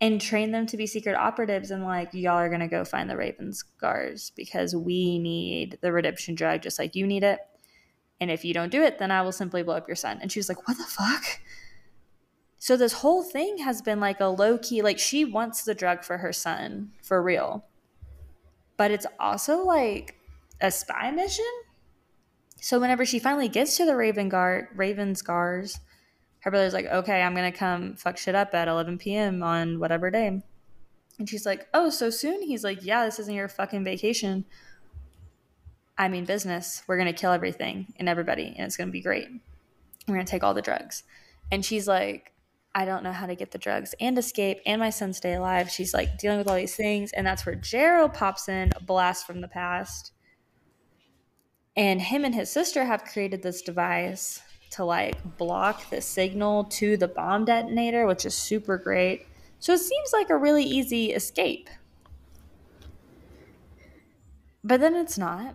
and 0.00 0.20
train 0.20 0.52
them 0.52 0.66
to 0.66 0.76
be 0.76 0.86
secret 0.86 1.16
operatives 1.16 1.70
and 1.70 1.84
like 1.84 2.14
y'all 2.14 2.38
are 2.38 2.48
gonna 2.48 2.68
go 2.68 2.84
find 2.84 3.10
the 3.10 3.14
Ravenscars 3.14 4.32
because 4.36 4.74
we 4.74 5.18
need 5.18 5.78
the 5.80 5.92
redemption 5.92 6.34
drug 6.34 6.62
just 6.62 6.78
like 6.78 6.94
you 6.94 7.06
need 7.06 7.24
it. 7.24 7.40
And 8.20 8.30
if 8.30 8.44
you 8.44 8.52
don't 8.52 8.70
do 8.70 8.82
it, 8.82 8.98
then 8.98 9.10
I 9.10 9.22
will 9.22 9.32
simply 9.32 9.62
blow 9.62 9.76
up 9.76 9.88
your 9.88 9.96
son. 9.96 10.18
And 10.20 10.30
she 10.30 10.40
was 10.40 10.48
like, 10.48 10.66
What 10.66 10.76
the 10.76 10.84
fuck? 10.84 11.40
So 12.60 12.76
this 12.76 12.94
whole 12.94 13.22
thing 13.22 13.58
has 13.58 13.80
been 13.82 14.00
like 14.00 14.18
a 14.18 14.26
low 14.26 14.58
key, 14.58 14.82
like 14.82 14.98
she 14.98 15.24
wants 15.24 15.62
the 15.62 15.74
drug 15.74 16.02
for 16.02 16.18
her 16.18 16.32
son 16.32 16.90
for 17.02 17.22
real. 17.22 17.64
But 18.78 18.90
it's 18.90 19.06
also 19.20 19.64
like 19.64 20.14
a 20.62 20.70
spy 20.70 21.10
mission. 21.10 21.44
So 22.60 22.80
whenever 22.80 23.04
she 23.04 23.18
finally 23.18 23.48
gets 23.48 23.76
to 23.76 23.84
the 23.84 23.94
Raven 23.94 24.30
Guard, 24.30 24.68
Ravenscars, 24.74 25.78
her 26.40 26.50
brother's 26.50 26.72
like, 26.72 26.86
"Okay, 26.86 27.20
I'm 27.20 27.34
gonna 27.34 27.52
come 27.52 27.96
fuck 27.96 28.16
shit 28.16 28.34
up 28.34 28.54
at 28.54 28.68
11 28.68 28.96
p.m. 28.98 29.42
on 29.42 29.78
whatever 29.78 30.10
day," 30.10 30.40
and 31.18 31.28
she's 31.28 31.44
like, 31.44 31.68
"Oh, 31.74 31.90
so 31.90 32.08
soon?" 32.08 32.40
He's 32.42 32.64
like, 32.64 32.84
"Yeah, 32.84 33.04
this 33.04 33.18
isn't 33.18 33.34
your 33.34 33.48
fucking 33.48 33.84
vacation. 33.84 34.46
I 35.98 36.08
mean 36.08 36.24
business. 36.24 36.82
We're 36.86 36.98
gonna 36.98 37.12
kill 37.12 37.32
everything 37.32 37.92
and 37.98 38.08
everybody, 38.08 38.54
and 38.56 38.66
it's 38.66 38.76
gonna 38.76 38.92
be 38.92 39.02
great. 39.02 39.28
We're 40.06 40.14
gonna 40.14 40.24
take 40.24 40.44
all 40.44 40.54
the 40.54 40.62
drugs." 40.62 41.02
And 41.50 41.64
she's 41.64 41.88
like, 41.88 42.32
"I 42.74 42.84
don't 42.84 43.02
know 43.02 43.12
how 43.12 43.26
to 43.26 43.34
get 43.34 43.50
the 43.50 43.58
drugs 43.58 43.94
and 44.00 44.18
escape, 44.18 44.60
and 44.66 44.80
my 44.80 44.90
son 44.90 45.12
stay 45.12 45.34
alive." 45.34 45.70
She's 45.70 45.94
like 45.94 46.18
dealing 46.18 46.38
with 46.38 46.48
all 46.48 46.56
these 46.56 46.76
things, 46.76 47.12
and 47.12 47.26
that's 47.26 47.44
where 47.44 47.54
Jarrow 47.54 48.08
pops 48.08 48.48
in, 48.48 48.72
a 48.76 48.82
blast 48.82 49.26
from 49.26 49.40
the 49.40 49.48
past 49.48 50.12
and 51.78 52.02
him 52.02 52.24
and 52.24 52.34
his 52.34 52.50
sister 52.50 52.84
have 52.84 53.04
created 53.04 53.40
this 53.40 53.62
device 53.62 54.42
to 54.72 54.84
like 54.84 55.38
block 55.38 55.88
the 55.90 56.00
signal 56.00 56.64
to 56.64 56.96
the 56.96 57.06
bomb 57.06 57.44
detonator, 57.44 58.04
which 58.04 58.26
is 58.26 58.34
super 58.34 58.76
great. 58.76 59.26
So 59.60 59.74
it 59.74 59.78
seems 59.78 60.12
like 60.12 60.28
a 60.28 60.36
really 60.36 60.64
easy 60.64 61.12
escape. 61.12 61.70
But 64.64 64.80
then 64.80 64.96
it's 64.96 65.16
not. 65.16 65.54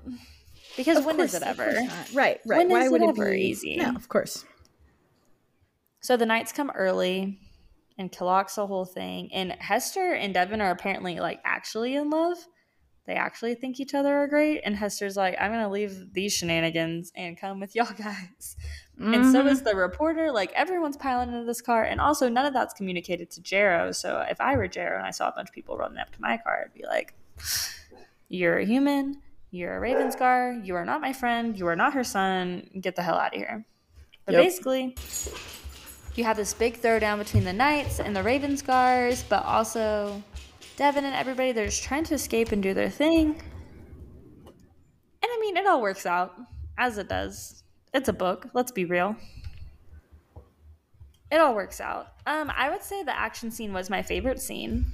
Because 0.78 1.00
Of 1.00 1.06
when 1.06 1.20
is 1.20 1.36
it 1.36 1.44
ever? 1.44 1.74
Right, 2.14 2.40
right. 2.46 2.46
When 2.46 2.70
Why 2.70 2.86
is 2.86 2.92
would 2.92 3.02
it 3.02 3.06
it 3.06 3.10
ever 3.10 3.32
be 3.32 3.42
easy? 3.42 3.76
No, 3.76 3.90
of 3.90 4.08
course. 4.08 4.46
So 6.04 6.18
the 6.18 6.26
knights 6.26 6.52
come 6.52 6.70
early 6.76 7.40
and 7.98 8.12
Killock's 8.12 8.56
the 8.56 8.68
whole 8.68 8.84
thing. 8.84 9.32
And 9.32 9.54
Hester 9.54 10.14
and 10.14 10.34
Devon 10.34 10.60
are 10.60 10.70
apparently 10.70 11.22
like 11.22 11.40
actually 11.46 11.96
in 11.96 12.10
love. 12.10 12.38
They 13.06 13.14
actually 13.14 13.56
think 13.56 13.80
each 13.80 13.94
other 13.94 14.14
are 14.18 14.28
great. 14.28 14.62
And 14.66 14.76
Hester's 14.76 15.16
like, 15.16 15.38
I'm 15.40 15.50
going 15.50 15.64
to 15.64 15.70
leave 15.70 16.14
these 16.14 16.34
shenanigans 16.34 17.14
and 17.16 17.40
come 17.40 17.62
with 17.62 17.74
y'all 17.76 17.88
guys. 17.98 18.58
And 19.00 19.32
so 19.32 19.48
is 19.48 19.60
mm-hmm. 19.60 19.70
the 19.70 19.76
reporter. 19.78 20.30
Like 20.30 20.52
everyone's 20.56 20.98
piling 20.98 21.30
into 21.30 21.46
this 21.46 21.62
car. 21.62 21.86
And 21.86 22.02
also, 22.02 22.28
none 22.28 22.46
of 22.46 22.54
that's 22.54 22.74
communicated 22.74 23.32
to 23.32 23.42
Jarrow. 23.42 23.94
So 23.94 24.26
if 24.30 24.42
I 24.42 24.58
were 24.58 24.68
Jarrow 24.68 24.98
and 24.98 25.08
I 25.08 25.12
saw 25.12 25.30
a 25.30 25.32
bunch 25.32 25.50
of 25.50 25.56
people 25.56 25.78
running 25.78 26.00
up 26.00 26.12
to 26.12 26.22
my 26.22 26.38
car, 26.38 26.66
I'd 26.66 26.74
be 26.74 26.86
like, 26.86 27.14
You're 28.28 28.58
a 28.58 28.66
human. 28.66 29.22
You're 29.52 29.78
a 29.78 29.90
Ravenscar. 29.90 30.66
You 30.66 30.76
are 30.76 30.84
not 30.84 31.00
my 31.00 31.14
friend. 31.14 31.58
You 31.58 31.68
are 31.68 31.78
not 31.78 31.94
her 31.94 32.04
son. 32.04 32.70
Get 32.82 32.98
the 32.98 33.04
hell 33.04 33.16
out 33.16 33.34
of 33.34 33.40
here. 33.40 33.66
But 34.26 34.34
Yep. 34.34 34.44
basically, 34.44 34.96
you 36.18 36.24
have 36.24 36.38
this 36.38 36.54
big 36.54 36.82
throwdown 36.82 37.18
between 37.20 37.44
the 37.44 37.54
Knights 37.54 38.00
and 38.00 38.16
the 38.16 38.22
Ravenscars, 38.22 39.24
but 39.30 39.44
also 39.46 40.24
Devon 40.78 41.06
and 41.06 41.16
everybody, 41.16 41.52
they're 41.52 41.66
just 41.66 41.84
trying 41.84 42.04
to 42.06 42.16
escape 42.16 42.52
and 42.52 42.62
do 42.62 42.74
their 42.74 42.90
thing. 42.90 43.30
And 45.22 45.32
I 45.32 45.38
mean, 45.40 45.58
it 45.58 45.66
all 45.66 45.82
works 45.82 46.06
out 46.06 46.34
as 46.78 46.98
it 46.98 47.08
does. 47.10 47.64
It's 47.94 48.10
a 48.10 48.14
book, 48.14 48.48
let's 48.54 48.72
be 48.72 48.86
real. 48.86 49.16
it 51.32 51.38
all 51.40 51.56
works 51.56 51.82
out. 51.82 52.08
Um, 52.28 52.52
I 52.56 52.70
would 52.70 52.84
say 52.84 53.04
the 53.04 53.18
action 53.18 53.52
scene 53.52 53.74
was 53.74 53.90
my 53.90 54.02
favorite 54.04 54.40
scene. 54.42 54.86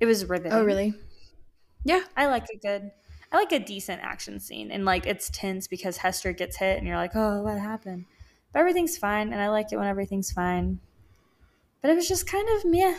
It 0.00 0.06
was 0.06 0.24
riveting. 0.26 0.52
Oh, 0.52 0.64
really? 0.64 0.94
Yeah. 1.84 2.02
I 2.16 2.26
like 2.26 2.46
a 2.54 2.58
good, 2.58 2.90
I 3.32 3.36
like 3.36 3.52
a 3.52 3.58
decent 3.58 4.02
action 4.02 4.40
scene, 4.40 4.70
and 4.70 4.84
like 4.84 5.06
it's 5.06 5.30
tense 5.30 5.66
because 5.68 5.98
Hester 5.98 6.32
gets 6.32 6.56
hit, 6.56 6.78
and 6.78 6.86
you're 6.86 6.96
like, 6.96 7.12
oh, 7.14 7.42
what 7.42 7.58
happened? 7.58 8.06
But 8.54 8.60
everything's 8.60 8.96
fine, 8.96 9.32
and 9.32 9.42
I 9.42 9.48
like 9.48 9.72
it 9.72 9.76
when 9.76 9.88
everything's 9.88 10.30
fine. 10.30 10.78
But 11.82 11.90
it 11.90 11.96
was 11.96 12.06
just 12.06 12.28
kind 12.28 12.48
of 12.50 12.64
meh. 12.64 12.94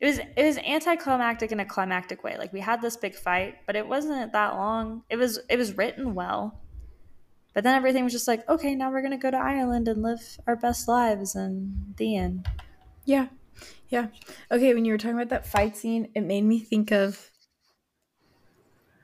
It 0.00 0.06
was 0.06 0.18
it 0.18 0.42
was 0.42 0.56
anticlimactic 0.58 1.52
in 1.52 1.60
a 1.60 1.66
climactic 1.66 2.24
way. 2.24 2.38
Like 2.38 2.54
we 2.54 2.60
had 2.60 2.80
this 2.80 2.96
big 2.96 3.14
fight, 3.14 3.56
but 3.66 3.76
it 3.76 3.86
wasn't 3.86 4.32
that 4.32 4.54
long. 4.54 5.02
It 5.10 5.16
was 5.16 5.38
it 5.50 5.58
was 5.58 5.76
written 5.76 6.14
well. 6.14 6.62
But 7.52 7.62
then 7.62 7.74
everything 7.74 8.04
was 8.04 8.12
just 8.14 8.26
like, 8.26 8.48
okay, 8.48 8.74
now 8.74 8.90
we're 8.90 9.02
gonna 9.02 9.18
go 9.18 9.30
to 9.30 9.36
Ireland 9.36 9.86
and 9.86 10.02
live 10.02 10.38
our 10.46 10.56
best 10.56 10.88
lives 10.88 11.34
and 11.34 11.94
the 11.98 12.16
end. 12.16 12.48
Yeah. 13.04 13.28
Yeah. 13.90 14.06
Okay, 14.50 14.72
when 14.72 14.86
you 14.86 14.92
were 14.92 14.98
talking 14.98 15.16
about 15.16 15.28
that 15.28 15.46
fight 15.46 15.76
scene, 15.76 16.08
it 16.14 16.22
made 16.22 16.42
me 16.42 16.58
think 16.58 16.90
of 16.90 17.30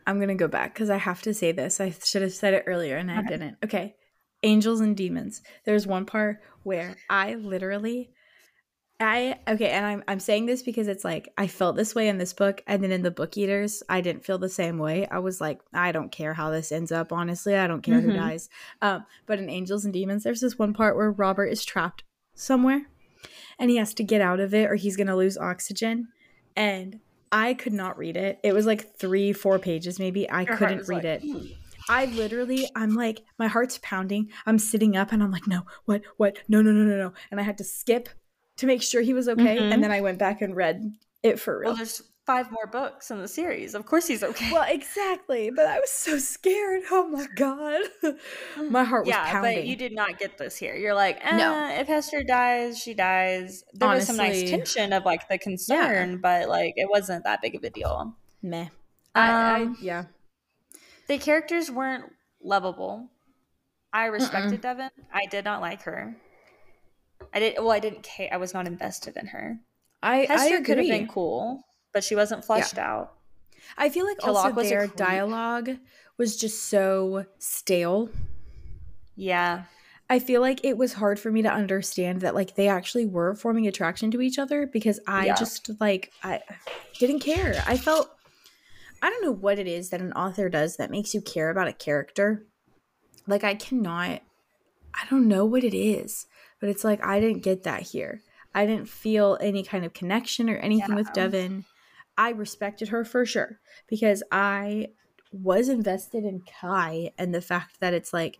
I'm 0.07 0.16
going 0.16 0.28
to 0.28 0.35
go 0.35 0.49
back 0.49 0.74
cuz 0.74 0.91
I 0.91 0.97
have 0.97 1.22
to 1.22 1.33
say 1.33 1.53
this. 1.53 1.80
I 1.80 1.91
should 1.91 2.22
have 2.22 2.33
said 2.33 2.55
it 2.55 2.64
earlier 2.66 2.97
and 2.97 3.11
I 3.11 3.22
didn't. 3.22 3.59
Okay. 3.62 3.95
Angels 4.43 4.80
and 4.80 4.97
demons. 4.97 5.43
There's 5.64 5.86
one 5.86 6.05
part 6.07 6.40
where 6.62 6.97
I 7.09 7.34
literally 7.34 8.11
I 9.01 9.40
okay, 9.49 9.70
and 9.70 9.84
I'm 9.84 10.05
I'm 10.07 10.20
saying 10.20 10.47
this 10.47 10.62
because 10.62 10.86
it's 10.86 11.05
like 11.05 11.32
I 11.36 11.49
felt 11.49 11.74
this 11.76 11.95
way 11.95 12.09
in 12.09 12.18
this 12.18 12.32
book, 12.32 12.62
and 12.68 12.84
then 12.84 12.93
in 12.93 13.03
the 13.03 13.11
Book 13.11 13.36
Eaters, 13.36 13.82
I 13.88 14.01
didn't 14.01 14.24
feel 14.24 14.38
the 14.38 14.49
same 14.49 14.78
way. 14.78 15.09
I 15.09 15.18
was 15.18 15.40
like, 15.40 15.61
I 15.74 15.90
don't 15.90 16.12
care 16.12 16.34
how 16.34 16.51
this 16.51 16.70
ends 16.70 16.93
up. 16.93 17.12
Honestly, 17.12 17.57
I 17.57 17.66
don't 17.66 17.82
care 17.82 18.01
who 18.01 18.11
Mhm. 18.11 18.14
dies. 18.14 18.49
Um, 18.80 19.05
but 19.26 19.40
in 19.40 19.51
Angels 19.51 19.84
and 19.84 19.93
Demons, 19.93 20.22
there's 20.22 20.40
this 20.40 20.57
one 20.59 20.72
part 20.72 20.95
where 20.97 21.11
Robert 21.11 21.47
is 21.47 21.64
trapped 21.64 22.05
somewhere, 22.34 22.86
and 23.59 23.70
he 23.70 23.76
has 23.76 23.93
to 23.95 24.05
get 24.05 24.20
out 24.20 24.38
of 24.38 24.55
it, 24.55 24.70
or 24.70 24.76
he's 24.76 24.97
gonna 24.97 25.16
lose 25.16 25.36
oxygen. 25.36 26.09
And 26.55 27.01
I 27.32 27.55
could 27.55 27.72
not 27.72 27.99
read 27.99 28.16
it. 28.16 28.38
It 28.45 28.53
was 28.53 28.66
like 28.66 28.97
three, 28.99 29.32
four 29.32 29.59
pages, 29.59 29.99
maybe. 29.99 30.30
I 30.30 30.43
Your 30.43 30.57
couldn't 30.57 30.86
read 30.86 31.05
like, 31.05 31.22
it. 31.22 31.22
I 31.89 32.07
literally, 32.07 32.68
I'm 32.74 32.95
like, 32.95 33.22
my 33.39 33.47
heart's 33.49 33.78
pounding. 33.83 34.30
I'm 34.47 34.59
sitting 34.59 34.97
up 34.97 35.12
and 35.12 35.22
I'm 35.22 35.30
like, 35.30 35.47
no, 35.47 35.62
what, 35.85 36.03
what? 36.16 36.39
No, 36.49 36.62
no, 36.62 36.72
no, 36.72 36.85
no, 36.85 36.97
no. 36.97 37.12
And 37.30 37.41
I 37.41 37.43
had 37.43 37.59
to 37.59 37.64
skip 37.64 38.09
to 38.57 38.66
make 38.66 38.83
sure 38.83 39.03
he 39.03 39.14
was 39.14 39.28
okay. 39.28 39.59
Mhm. 39.59 39.72
And 39.72 39.83
then 39.83 39.91
I 39.91 40.01
went 40.01 40.18
back 40.18 40.43
and 40.43 40.55
read 40.55 40.93
it 41.22 41.41
for 41.41 41.59
real. 41.61 41.70
Well, 41.70 41.76
there's 41.76 42.03
five 42.26 42.53
more 42.53 42.66
books 42.66 43.11
in 43.11 43.18
the 43.18 43.26
series. 43.26 43.74
Of 43.74 43.85
course 43.87 44.07
he's 44.07 44.22
okay. 44.22 44.53
Well, 44.53 44.64
exactly. 44.68 45.51
But 45.51 45.66
I 45.66 45.80
was 45.80 45.91
so 45.91 46.18
scared. 46.18 46.83
Oh 46.91 47.09
my 47.09 47.26
God. 47.35 47.80
my 48.70 48.85
heart 48.85 49.07
was 49.07 49.14
yeah, 49.14 49.33
pounding. 49.33 49.57
but 49.57 49.66
you 49.66 49.74
did 49.74 49.93
not 49.93 50.18
get 50.18 50.39
this 50.39 50.57
here. 50.57 50.76
You're 50.76 50.95
like, 50.95 51.18
eh, 51.24 51.37
No. 51.37 51.68
if 51.80 51.89
Hester 51.89 52.22
dies, 52.22 52.78
she 52.78 52.95
dies. 52.95 53.64
There 53.72 53.89
was 53.89 54.07
some 54.07 54.16
nice 54.18 54.49
tension 54.49 54.93
of 54.93 55.05
like 55.05 55.28
the 55.28 55.39
concern, 55.39 56.18
but 56.18 56.49
like 56.49 56.74
it 56.76 56.89
wasn't 56.89 57.24
that 57.24 57.43
big 57.43 57.55
of 57.57 57.64
a 57.64 57.70
deal. 57.70 58.14
Meh. 58.43 58.68
I, 59.14 59.30
Um, 59.62 59.76
I, 59.80 59.83
yeah. 59.83 60.05
The 61.13 61.19
characters 61.19 61.71
weren't 61.71 62.11
lovable. 62.43 63.11
I 63.93 64.07
respected 64.07 64.63
Devon. 64.63 64.89
I 65.13 65.27
did 65.27 65.45
not 65.45 65.61
like 65.61 65.83
her. 65.83 66.17
I 67.35 67.39
did 67.39 67.59
well. 67.59 67.71
I 67.71 67.81
didn't 67.81 68.03
care. 68.03 68.31
I 68.33 68.39
was 68.39 68.55
not 68.55 68.67
invested 68.67 69.19
in 69.19 69.27
her. 69.27 69.59
I, 70.03 70.23
I 70.23 70.25
Hester 70.25 70.63
could 70.63 70.79
have 70.79 70.87
been 70.87 71.07
cool, 71.09 71.67
but 71.93 72.03
she 72.03 72.17
wasn't 72.17 72.47
fleshed 72.47 72.79
out. 72.79 73.13
I 73.77 73.91
feel 73.91 74.07
like 74.07 74.21
Killock 74.21 74.45
also 74.57 74.63
their 74.63 74.87
dialogue 74.87 75.77
was 76.17 76.35
just 76.39 76.71
so 76.71 77.27
stale. 77.37 78.09
Yeah, 79.15 79.65
I 80.09 80.19
feel 80.19 80.41
like 80.41 80.65
it 80.65 80.79
was 80.79 80.95
hard 80.95 81.21
for 81.21 81.31
me 81.31 81.43
to 81.43 81.53
understand 81.53 82.23
that 82.23 82.35
like 82.35 82.55
they 82.55 82.69
actually 82.69 83.05
were 83.05 83.35
forming 83.35 83.67
attraction 83.67 84.11
to 84.13 84.23
each 84.23 84.39
other 84.39 84.67
because 84.67 84.99
I 85.07 85.27
Yeah. 85.27 85.35
just 85.35 85.79
like 85.79 86.11
I 86.25 86.41
didn't 86.99 87.21
care. 87.21 87.63
I 87.67 87.77
felt 87.77 88.09
I 89.03 89.11
don't 89.11 89.25
know 89.25 89.33
what 89.33 89.59
it 89.59 89.67
is 89.67 89.91
that 89.91 90.01
an 90.01 90.13
author 90.13 90.49
does 90.49 90.77
that 90.77 90.91
makes 90.91 91.13
you 91.13 91.21
care 91.21 91.51
about 91.51 91.69
a 91.69 91.73
character. 91.73 92.47
Like 93.27 93.45
I 93.45 93.55
cannot 93.55 94.23
I 94.95 95.07
don't 95.11 95.27
know 95.27 95.45
what 95.45 95.65
it 95.65 95.75
is, 95.77 96.27
but 96.61 96.69
it's 96.69 96.85
like 96.85 97.05
I 97.05 97.19
didn't 97.19 97.43
get 97.43 97.65
that 97.65 97.83
here. 97.83 98.23
I 98.55 98.67
didn't 98.67 98.89
feel 98.89 99.39
any 99.41 99.63
kind 99.63 99.85
of 99.85 99.95
connection 99.95 100.49
or 100.49 100.57
anything 100.57 100.95
with 100.95 101.09
Yeah. 101.09 101.29
Devon. 101.29 101.65
I 102.17 102.31
respected 102.31 102.89
her 102.89 103.05
for 103.05 103.25
sure 103.25 103.59
because 103.89 104.23
I 104.31 104.89
was 105.33 105.69
invested 105.69 106.25
in 106.25 106.43
Cai 106.61 107.13
and 107.19 107.35
the 107.35 107.41
fact 107.41 107.81
that 107.81 107.95
it's 107.95 108.13
like 108.13 108.39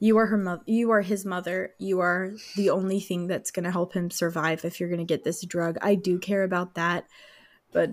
you 0.00 0.16
are 0.16 0.26
her 0.26 0.38
mother 0.38 0.62
you 0.66 0.90
are 0.90 1.02
his 1.02 1.24
mother 1.24 1.74
you 1.78 2.00
are 2.00 2.32
the 2.56 2.70
only 2.70 3.00
thing 3.00 3.26
that's 3.26 3.50
going 3.50 3.64
to 3.64 3.70
help 3.70 3.92
him 3.92 4.10
survive 4.10 4.64
if 4.64 4.80
you're 4.80 4.88
going 4.88 4.98
to 4.98 5.04
get 5.04 5.24
this 5.24 5.44
drug 5.44 5.76
i 5.82 5.94
do 5.94 6.18
care 6.18 6.44
about 6.44 6.74
that 6.74 7.04
but 7.72 7.90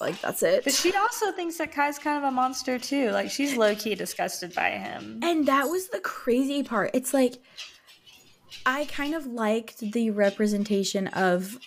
like 0.00 0.20
that's 0.20 0.42
it 0.42 0.64
but 0.64 0.72
she 0.72 0.92
also 0.94 1.32
thinks 1.32 1.56
that 1.58 1.72
Cai's 1.72 1.98
kind 1.98 2.18
of 2.18 2.24
a 2.28 2.30
monster 2.30 2.78
too. 2.78 3.10
Like 3.10 3.30
she's 3.30 3.56
low 3.56 3.74
key 3.74 3.94
disgusted 3.94 4.54
by 4.54 4.70
him. 4.70 5.20
and 5.22 5.46
that 5.46 5.64
was 5.68 5.88
the 5.88 6.00
crazy 6.00 6.62
part 6.62 6.90
it's 6.94 7.12
like 7.12 7.34
i 8.66 8.84
kind 8.86 9.14
of 9.14 9.26
liked 9.26 9.80
the 9.92 10.10
representation 10.10 11.06
of 11.08 11.58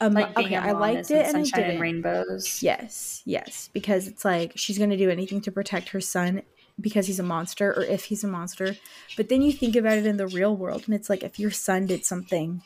um, 0.00 0.12
Like 0.14 0.36
okay 0.38 0.54
a 0.54 0.60
i 0.60 0.72
mom 0.72 0.80
liked 0.80 1.10
it 1.10 1.26
and 1.26 1.36
i 1.36 1.42
sunshine 1.42 1.60
and 1.60 1.68
didn't 1.72 1.80
rainbows. 1.80 2.62
yes 2.62 3.22
yes 3.24 3.70
because 3.72 4.06
it's 4.08 4.24
like 4.24 4.52
she's 4.56 4.78
going 4.78 4.90
to 4.90 4.96
do 4.96 5.10
anything 5.10 5.40
to 5.42 5.52
protect 5.52 5.88
her 5.90 6.00
son 6.00 6.42
because 6.80 7.06
he's 7.06 7.18
a 7.18 7.22
monster 7.22 7.72
or 7.72 7.82
if 7.84 8.04
he's 8.04 8.22
a 8.22 8.28
monster 8.28 8.76
but 9.16 9.28
then 9.30 9.40
you 9.42 9.52
think 9.52 9.74
about 9.76 9.96
it 9.98 10.04
in 10.06 10.16
the 10.18 10.26
real 10.28 10.54
world 10.56 10.82
and 10.86 10.94
it's 10.94 11.08
like 11.08 11.22
if 11.22 11.38
your 11.38 11.50
son 11.50 11.86
did 11.86 12.04
something 12.04 12.62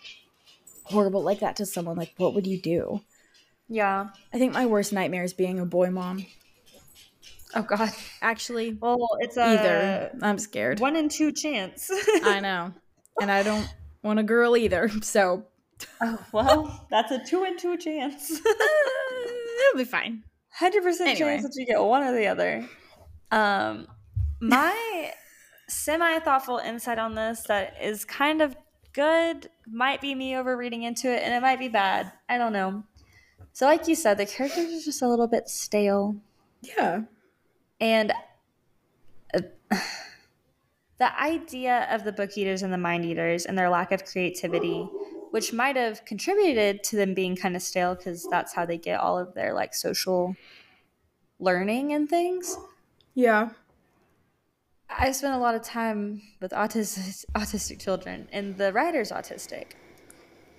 horrible 0.85 1.23
like 1.23 1.39
that 1.41 1.55
to 1.57 1.65
someone 1.65 1.97
like 1.97 2.13
what 2.17 2.35
would 2.35 2.47
you 2.47 2.61
do 2.61 3.01
Yeah. 3.73 4.09
i 4.35 4.39
think 4.39 4.53
my 4.53 4.67
worst 4.67 4.93
nightmare 4.93 5.23
is 5.25 5.33
being 5.33 5.59
a 5.61 5.65
boy 5.65 5.91
mom 5.91 6.27
Oh 7.55 7.63
God. 7.63 7.91
actually 8.23 8.77
Well, 8.81 9.09
it's 9.21 9.37
a 9.37 9.45
either 9.45 10.11
i'm 10.23 10.39
scared 10.39 10.79
one 10.81 10.97
in 10.97 11.09
two 11.09 11.33
chance. 11.33 11.91
i 12.25 12.39
know 12.41 12.73
and 13.21 13.31
i 13.31 13.43
don't 13.43 13.67
want 14.03 14.19
a 14.19 14.23
girl 14.23 14.57
either 14.57 14.89
so 15.03 15.47
oh 16.03 16.19
well, 16.33 16.87
that's 16.91 17.11
a 17.11 17.19
two 17.25 17.45
in 17.45 17.57
two 17.57 17.77
chance. 17.79 18.31
it'll 18.41 19.79
be 19.79 19.85
fine 19.85 20.23
Hundred 20.53 20.83
percent 20.83 21.11
Anyway. 21.11 21.37
chance 21.37 21.43
that 21.45 21.53
you 21.57 21.65
get 21.65 21.81
one 21.81 22.03
or 22.03 22.13
the 22.13 22.27
other. 22.27 22.69
Um, 23.31 23.87
my 24.41 25.13
semi 25.69 26.19
thoughtful 26.19 26.59
insight 26.59 26.99
on 26.99 27.15
this 27.15 27.43
that 27.45 27.77
is 27.81 28.05
kind 28.05 28.43
of 28.43 28.57
good 28.93 29.49
might 29.67 30.01
be 30.01 30.15
me 30.15 30.37
over 30.37 30.57
reading 30.57 30.83
into 30.83 31.09
it, 31.09 31.23
and 31.23 31.33
it 31.33 31.41
might 31.41 31.59
be 31.61 31.69
bad. 31.69 32.13
I 32.29 32.37
don't 32.37 32.53
know. 32.53 32.83
So, 33.53 33.67
like 33.67 33.89
you 33.89 33.95
said, 33.95 34.19
the 34.19 34.27
characters 34.27 34.73
are 34.73 34.85
just 34.85 35.03
a 35.03 35.09
little 35.09 35.27
bit 35.27 35.49
stale. 35.49 36.17
yeah 36.63 37.03
And 37.81 38.13
uh, 39.35 39.41
the 40.99 41.21
idea 41.21 41.89
of 41.91 42.05
the 42.05 42.13
book 42.13 42.37
eaters 42.37 42.63
and 42.63 42.73
the 42.73 42.79
mind 42.79 43.05
eaters 43.05 43.47
and 43.47 43.57
their 43.59 43.71
lack 43.71 43.93
of 43.93 44.05
creativity, 44.05 44.89
which 45.31 45.53
might 45.53 45.77
have 45.77 46.05
contributed 46.05 46.83
to 46.85 46.97
them 46.97 47.15
being 47.15 47.37
kind 47.37 47.57
of 47.57 47.63
stale 47.63 47.95
because 47.95 48.27
that's 48.31 48.55
how 48.55 48.65
they 48.67 48.79
get 48.79 49.01
all 49.01 49.19
of 49.19 49.35
their 49.35 49.55
like 49.55 49.75
social 49.75 50.37
learning 51.39 51.93
and 51.93 52.09
things. 52.09 52.57
yeah 53.15 53.51
I 54.91 55.13
spent 55.13 55.35
a 55.35 55.39
lot 55.39 55.55
of 55.55 55.63
time 55.63 56.21
with 56.41 56.51
autistic, 56.51 57.25
autistic 57.35 57.79
children, 57.79 58.29
and 58.33 58.57
the 58.57 58.73
writer's 58.73 59.13
autistic. 59.13 59.73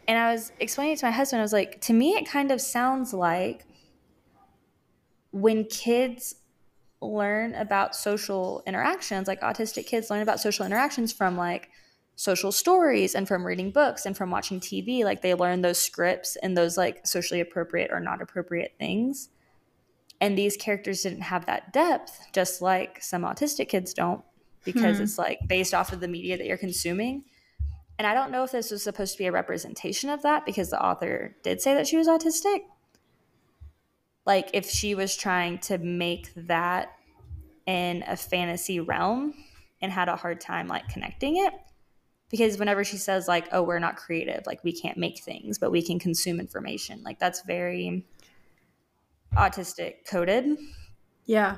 And 0.07 0.17
I 0.17 0.31
was 0.31 0.51
explaining 0.59 0.93
it 0.93 0.99
to 0.99 1.05
my 1.05 1.11
husband, 1.11 1.41
I 1.41 1.43
was 1.43 1.53
like, 1.53 1.79
to 1.81 1.93
me, 1.93 2.11
it 2.11 2.27
kind 2.27 2.51
of 2.51 2.59
sounds 2.59 3.13
like 3.13 3.65
when 5.31 5.63
kids 5.65 6.35
learn 7.01 7.53
about 7.55 7.95
social 7.95 8.61
interactions, 8.67 9.27
like 9.27 9.41
autistic 9.41 9.85
kids 9.85 10.09
learn 10.09 10.21
about 10.21 10.39
social 10.39 10.65
interactions 10.65 11.11
from 11.13 11.37
like 11.37 11.69
social 12.15 12.51
stories 12.51 13.15
and 13.15 13.27
from 13.27 13.45
reading 13.45 13.71
books 13.71 14.05
and 14.05 14.15
from 14.15 14.29
watching 14.29 14.59
TV, 14.59 15.03
like 15.03 15.21
they 15.21 15.33
learn 15.33 15.61
those 15.61 15.79
scripts 15.79 16.35
and 16.43 16.55
those 16.57 16.77
like 16.77 17.07
socially 17.07 17.39
appropriate 17.39 17.89
or 17.91 17.99
not 17.99 18.21
appropriate 18.21 18.75
things. 18.77 19.29
And 20.19 20.37
these 20.37 20.55
characters 20.55 21.01
didn't 21.01 21.21
have 21.21 21.45
that 21.47 21.73
depth, 21.73 22.27
just 22.33 22.61
like 22.61 23.01
some 23.01 23.23
autistic 23.23 23.69
kids 23.69 23.93
don't, 23.93 24.23
because 24.63 24.97
Hmm. 24.97 25.03
it's 25.03 25.17
like 25.17 25.39
based 25.47 25.73
off 25.73 25.93
of 25.93 25.99
the 25.99 26.07
media 26.07 26.37
that 26.37 26.45
you're 26.45 26.57
consuming. 26.57 27.23
And 28.01 28.07
I 28.07 28.15
don't 28.15 28.31
know 28.31 28.43
if 28.43 28.51
this 28.51 28.71
was 28.71 28.81
supposed 28.81 29.11
to 29.11 29.19
be 29.19 29.27
a 29.27 29.31
representation 29.31 30.09
of 30.09 30.23
that 30.23 30.43
because 30.43 30.71
the 30.71 30.83
author 30.83 31.35
did 31.43 31.61
say 31.61 31.75
that 31.75 31.85
she 31.85 31.97
was 31.97 32.07
autistic. 32.07 32.61
Like 34.25 34.49
if 34.55 34.67
she 34.67 34.95
was 34.95 35.15
trying 35.15 35.59
to 35.59 35.77
make 35.77 36.31
that 36.35 36.93
in 37.67 38.03
a 38.07 38.17
fantasy 38.17 38.79
realm 38.79 39.35
and 39.83 39.91
had 39.91 40.09
a 40.09 40.15
hard 40.15 40.41
time 40.41 40.67
like 40.67 40.89
connecting 40.89 41.37
it. 41.45 41.53
Because 42.31 42.57
whenever 42.57 42.83
she 42.83 42.97
says 42.97 43.27
like, 43.27 43.47
"Oh, 43.51 43.61
we're 43.61 43.77
not 43.77 43.97
creative, 43.97 44.47
like 44.47 44.63
we 44.63 44.71
can't 44.73 44.97
make 44.97 45.19
things, 45.19 45.59
but 45.59 45.69
we 45.69 45.83
can 45.83 45.99
consume 45.99 46.39
information," 46.39 47.03
like 47.03 47.19
that's 47.19 47.43
very 47.43 48.07
autistic 49.35 50.07
coded. 50.09 50.57
yeah 51.25 51.57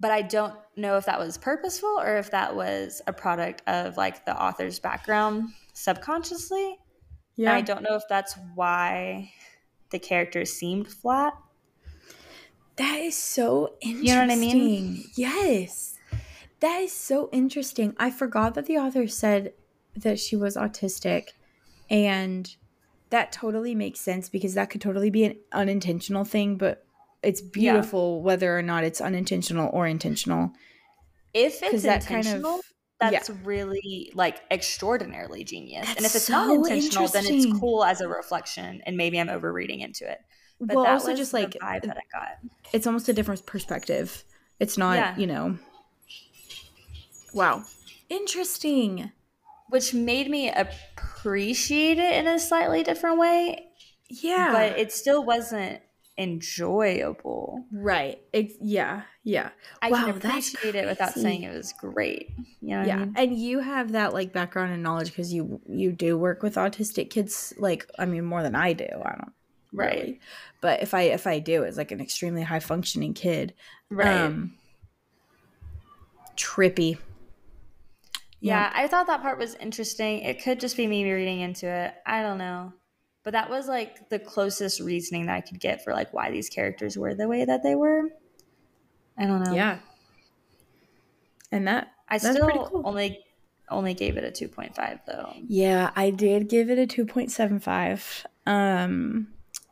but 0.00 0.10
I 0.10 0.22
don't 0.22 0.54
know 0.76 0.96
if 0.96 1.04
that 1.04 1.18
was 1.18 1.36
purposeful 1.36 2.00
or 2.00 2.16
if 2.16 2.30
that 2.30 2.56
was 2.56 3.02
a 3.06 3.12
product 3.12 3.62
of 3.66 3.96
like 3.96 4.24
the 4.24 4.34
author's 4.34 4.78
background 4.78 5.50
subconsciously. 5.74 6.78
Yeah. 7.36 7.50
And 7.50 7.58
I 7.58 7.60
don't 7.60 7.82
know 7.82 7.94
if 7.94 8.02
that's 8.08 8.36
why 8.54 9.32
the 9.90 9.98
characters 9.98 10.52
seemed 10.52 10.88
flat. 10.88 11.34
That 12.76 12.98
is 12.98 13.16
so 13.16 13.74
interesting. 13.82 14.06
You 14.06 14.14
know 14.14 14.20
what 14.22 14.32
I 14.32 14.36
mean? 14.36 15.04
Yes. 15.14 15.98
That 16.60 16.80
is 16.80 16.92
so 16.92 17.28
interesting. 17.32 17.94
I 17.98 18.10
forgot 18.10 18.54
that 18.54 18.66
the 18.66 18.78
author 18.78 19.06
said 19.06 19.52
that 19.96 20.18
she 20.18 20.36
was 20.36 20.56
autistic 20.56 21.28
and 21.90 22.54
that 23.10 23.32
totally 23.32 23.74
makes 23.74 24.00
sense 24.00 24.28
because 24.28 24.54
that 24.54 24.70
could 24.70 24.80
totally 24.80 25.10
be 25.10 25.24
an 25.24 25.36
unintentional 25.52 26.24
thing, 26.24 26.56
but 26.56 26.86
it's 27.22 27.40
beautiful 27.40 28.18
yeah. 28.18 28.24
whether 28.24 28.58
or 28.58 28.62
not 28.62 28.84
it's 28.84 29.00
unintentional 29.00 29.70
or 29.72 29.86
intentional. 29.86 30.52
If 31.34 31.62
it's 31.62 31.82
that 31.84 32.02
intentional, 32.02 32.42
kind 32.42 32.58
of, 32.58 32.64
that's 33.00 33.28
yeah. 33.28 33.36
really 33.44 34.10
like 34.14 34.40
extraordinarily 34.50 35.44
genius. 35.44 35.86
That's 35.86 35.96
and 35.96 36.06
if 36.06 36.14
it's 36.14 36.24
so 36.24 36.32
not 36.32 36.54
intentional, 36.54 37.08
then 37.08 37.24
it's 37.26 37.58
cool 37.58 37.84
as 37.84 38.00
a 38.00 38.08
reflection, 38.08 38.82
and 38.84 38.96
maybe 38.96 39.20
I'm 39.20 39.28
overreading 39.28 39.80
into 39.80 40.10
it. 40.10 40.18
But 40.60 40.76
well, 40.76 40.86
also 40.86 41.14
just 41.14 41.32
like 41.32 41.52
vibe 41.52 41.82
that 41.82 41.96
I 41.96 42.18
got. 42.18 42.38
It's 42.72 42.86
almost 42.86 43.08
a 43.08 43.12
different 43.12 43.46
perspective. 43.46 44.24
It's 44.58 44.76
not, 44.76 44.96
yeah. 44.96 45.16
you 45.16 45.26
know. 45.26 45.58
Wow, 47.32 47.64
interesting. 48.08 49.12
Which 49.68 49.94
made 49.94 50.28
me 50.28 50.50
appreciate 50.50 51.98
it 51.98 52.12
in 52.14 52.26
a 52.26 52.38
slightly 52.40 52.82
different 52.82 53.18
way. 53.18 53.68
Yeah, 54.08 54.52
but 54.52 54.78
it 54.78 54.92
still 54.92 55.24
wasn't 55.24 55.80
enjoyable. 56.20 57.64
Right. 57.72 58.20
It, 58.32 58.52
yeah. 58.60 59.02
Yeah. 59.24 59.50
I 59.80 59.90
wow, 59.90 60.04
can 60.04 60.16
appreciate 60.16 60.74
it 60.74 60.86
without 60.86 61.14
saying 61.14 61.44
it 61.44 61.54
was 61.54 61.72
great. 61.72 62.30
You 62.60 62.76
know 62.76 62.82
yeah. 62.82 62.96
I 62.96 62.98
mean? 62.98 63.14
And 63.16 63.38
you 63.38 63.60
have 63.60 63.92
that 63.92 64.12
like 64.12 64.32
background 64.32 64.72
and 64.72 64.82
knowledge 64.82 65.08
because 65.08 65.32
you 65.32 65.60
you 65.66 65.92
do 65.92 66.18
work 66.18 66.42
with 66.42 66.56
autistic 66.56 67.08
kids 67.08 67.54
like 67.56 67.90
I 67.98 68.04
mean 68.04 68.24
more 68.26 68.42
than 68.42 68.54
I 68.54 68.74
do. 68.74 68.84
I 68.84 69.16
don't 69.16 69.32
right. 69.72 70.00
Really. 70.00 70.20
But 70.60 70.82
if 70.82 70.92
I 70.92 71.02
if 71.02 71.26
I 71.26 71.38
do 71.38 71.62
it's 71.62 71.78
like 71.78 71.90
an 71.90 72.00
extremely 72.00 72.42
high 72.42 72.60
functioning 72.60 73.14
kid. 73.14 73.54
Right. 73.88 74.20
Um, 74.20 74.54
trippy. 76.36 76.98
Yeah, 78.42 78.70
yeah, 78.70 78.72
I 78.74 78.88
thought 78.88 79.06
that 79.08 79.20
part 79.20 79.38
was 79.38 79.54
interesting. 79.56 80.20
It 80.20 80.42
could 80.42 80.60
just 80.60 80.76
be 80.76 80.86
me 80.86 81.10
reading 81.10 81.40
into 81.40 81.66
it. 81.66 81.94
I 82.06 82.22
don't 82.22 82.38
know. 82.38 82.72
But 83.22 83.32
that 83.32 83.50
was 83.50 83.68
like 83.68 84.08
the 84.08 84.18
closest 84.18 84.80
reasoning 84.80 85.26
that 85.26 85.34
I 85.34 85.40
could 85.40 85.60
get 85.60 85.84
for 85.84 85.92
like 85.92 86.12
why 86.12 86.30
these 86.30 86.48
characters 86.48 86.96
were 86.96 87.14
the 87.14 87.28
way 87.28 87.44
that 87.44 87.62
they 87.62 87.74
were. 87.74 88.08
I 89.18 89.26
don't 89.26 89.42
know. 89.44 89.52
Yeah. 89.52 89.78
And 91.52 91.68
that 91.68 91.92
I 92.08 92.18
still 92.18 92.48
cool. 92.48 92.82
only 92.84 93.20
only 93.68 93.94
gave 93.94 94.16
it 94.16 94.24
a 94.24 94.46
2.5 94.48 95.00
though. 95.06 95.32
Yeah, 95.46 95.90
I 95.94 96.10
did 96.10 96.48
give 96.48 96.70
it 96.70 96.78
a 96.78 96.86
2.75. 96.86 98.24
Um 98.46 99.28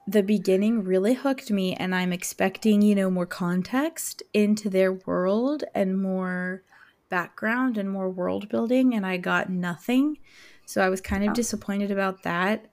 the 0.06 0.22
beginning 0.22 0.84
really 0.84 1.14
hooked 1.14 1.50
me 1.50 1.74
and 1.74 1.94
I'm 1.94 2.14
expecting, 2.14 2.80
you 2.80 2.94
know, 2.94 3.10
more 3.10 3.26
context 3.26 4.22
into 4.32 4.70
their 4.70 4.92
world 4.92 5.64
and 5.74 6.00
more 6.00 6.62
background 7.10 7.76
and 7.76 7.90
more 7.90 8.08
world 8.08 8.48
building 8.48 8.94
and 8.94 9.04
I 9.04 9.18
got 9.18 9.50
nothing. 9.50 10.18
So 10.64 10.80
I 10.80 10.88
was 10.88 11.00
kind 11.00 11.24
of 11.24 11.30
oh. 11.30 11.34
disappointed 11.34 11.90
about 11.90 12.22
that. 12.22 12.66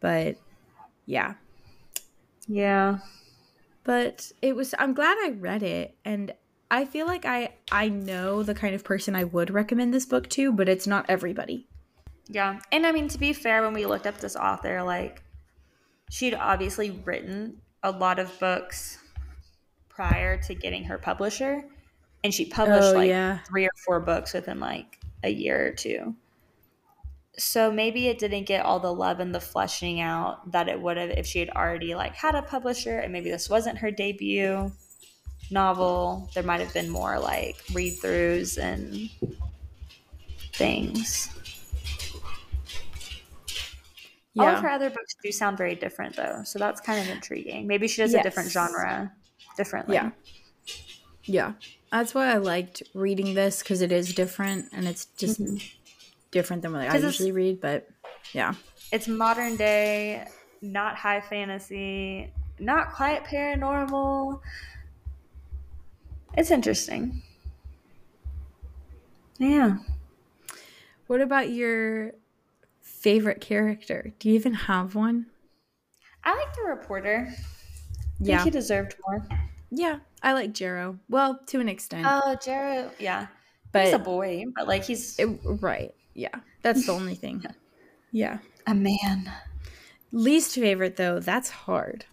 But 0.00 0.36
yeah. 1.06 1.34
Yeah. 2.48 2.98
But 3.84 4.32
it 4.42 4.56
was 4.56 4.74
I'm 4.78 4.94
glad 4.94 5.16
I 5.22 5.30
read 5.38 5.62
it 5.62 5.96
and 6.04 6.32
I 6.70 6.84
feel 6.84 7.06
like 7.06 7.24
I 7.24 7.54
I 7.70 7.88
know 7.88 8.42
the 8.42 8.54
kind 8.54 8.74
of 8.74 8.84
person 8.84 9.14
I 9.16 9.24
would 9.24 9.50
recommend 9.50 9.92
this 9.92 10.06
book 10.06 10.28
to, 10.30 10.52
but 10.52 10.68
it's 10.68 10.86
not 10.86 11.06
everybody. 11.08 11.66
Yeah. 12.28 12.60
And 12.72 12.86
I 12.86 12.92
mean 12.92 13.08
to 13.08 13.18
be 13.18 13.32
fair 13.32 13.62
when 13.62 13.74
we 13.74 13.86
looked 13.86 14.06
up 14.06 14.18
this 14.18 14.36
author 14.36 14.82
like 14.82 15.22
she'd 16.10 16.34
obviously 16.34 16.90
written 16.90 17.60
a 17.82 17.90
lot 17.90 18.18
of 18.18 18.38
books 18.38 18.98
prior 19.88 20.36
to 20.42 20.54
getting 20.54 20.84
her 20.84 20.98
publisher 20.98 21.64
and 22.22 22.32
she 22.32 22.44
published 22.44 22.88
oh, 22.88 22.92
like 22.92 23.08
yeah. 23.08 23.38
3 23.48 23.64
or 23.66 23.70
4 23.86 24.00
books 24.00 24.34
within 24.34 24.60
like 24.60 24.98
a 25.22 25.30
year 25.30 25.66
or 25.66 25.72
two 25.72 26.14
so 27.40 27.72
maybe 27.72 28.08
it 28.08 28.18
didn't 28.18 28.44
get 28.44 28.64
all 28.64 28.78
the 28.78 28.92
love 28.92 29.18
and 29.18 29.34
the 29.34 29.40
fleshing 29.40 30.00
out 30.00 30.52
that 30.52 30.68
it 30.68 30.80
would 30.80 30.96
have 30.96 31.10
if 31.10 31.26
she 31.26 31.38
had 31.38 31.48
already 31.50 31.94
like 31.94 32.14
had 32.14 32.34
a 32.34 32.42
publisher 32.42 32.98
and 32.98 33.12
maybe 33.12 33.30
this 33.30 33.48
wasn't 33.48 33.78
her 33.78 33.90
debut 33.90 34.70
novel. 35.50 36.30
There 36.34 36.42
might 36.42 36.60
have 36.60 36.72
been 36.74 36.90
more 36.90 37.18
like 37.18 37.56
read-throughs 37.72 38.58
and 38.58 39.10
things. 40.52 41.30
Yeah. 44.34 44.44
all 44.44 44.54
of 44.54 44.60
her 44.60 44.68
other 44.68 44.90
books 44.90 45.16
do 45.24 45.32
sound 45.32 45.58
very 45.58 45.74
different 45.74 46.14
though 46.14 46.42
so 46.44 46.60
that's 46.60 46.80
kind 46.80 47.00
of 47.00 47.08
intriguing. 47.08 47.66
Maybe 47.66 47.88
she 47.88 48.02
does 48.02 48.12
yes. 48.12 48.20
a 48.20 48.22
different 48.22 48.50
genre 48.50 49.12
differently. 49.56 49.94
Yeah. 49.94 50.10
Yeah. 51.24 51.52
That's 51.90 52.14
why 52.14 52.32
i 52.32 52.36
liked 52.36 52.82
reading 52.94 53.34
this 53.34 53.62
because 53.62 53.80
it 53.80 53.90
is 53.90 54.14
different 54.14 54.66
and 54.72 54.86
it's 54.86 55.06
just 55.06 55.40
mm-hmm 55.40 55.56
different 56.30 56.62
than 56.62 56.72
what 56.72 56.80
like, 56.86 56.90
I 56.90 56.98
usually 56.98 57.32
read, 57.32 57.60
but 57.60 57.88
yeah. 58.32 58.54
It's 58.92 59.08
modern 59.08 59.56
day, 59.56 60.26
not 60.62 60.96
high 60.96 61.20
fantasy, 61.20 62.32
not 62.58 62.92
quite 62.92 63.24
paranormal. 63.24 64.40
It's 66.36 66.50
interesting. 66.50 67.22
Yeah. 69.38 69.78
What 71.06 71.20
about 71.20 71.50
your 71.50 72.12
favorite 72.80 73.40
character? 73.40 74.12
Do 74.18 74.28
you 74.28 74.34
even 74.34 74.54
have 74.54 74.94
one? 74.94 75.26
I 76.22 76.36
like 76.36 76.54
the 76.54 76.62
reporter. 76.62 77.32
Yeah. 78.20 78.44
he 78.44 78.50
deserved 78.50 78.94
more. 79.06 79.26
Yeah, 79.70 80.00
I 80.22 80.34
like 80.34 80.52
Jarrow. 80.52 80.98
Well, 81.08 81.40
to 81.46 81.60
an 81.60 81.68
extent. 81.68 82.06
Oh, 82.08 82.36
Jarrow, 82.44 82.90
yeah. 82.98 83.28
But 83.72 83.84
he's 83.86 83.94
a 83.94 83.98
boy, 83.98 84.44
but 84.54 84.68
like 84.68 84.84
he's 84.84 85.18
it, 85.18 85.26
right. 85.44 85.94
Yeah, 86.14 86.40
that's 86.62 86.86
the 86.86 86.92
only 86.92 87.14
thing. 87.14 87.44
Yeah. 88.12 88.38
A 88.66 88.74
man. 88.74 89.30
Least 90.12 90.54
favorite 90.54 90.96
though, 90.96 91.20
that's 91.20 91.50
hard. 91.50 92.04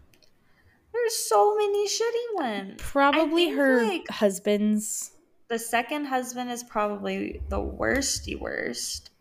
There's 0.93 1.15
so 1.15 1.55
many 1.55 1.87
shitty 1.87 2.35
ones. 2.35 2.75
Probably 2.77 3.49
her 3.49 3.83
like 3.83 4.09
husband's. 4.09 5.11
The 5.49 5.59
second 5.59 6.05
husband 6.05 6.51
is 6.51 6.63
probably 6.63 7.41
the 7.49 7.59
worsty 7.59 8.35
worst. 8.35 9.11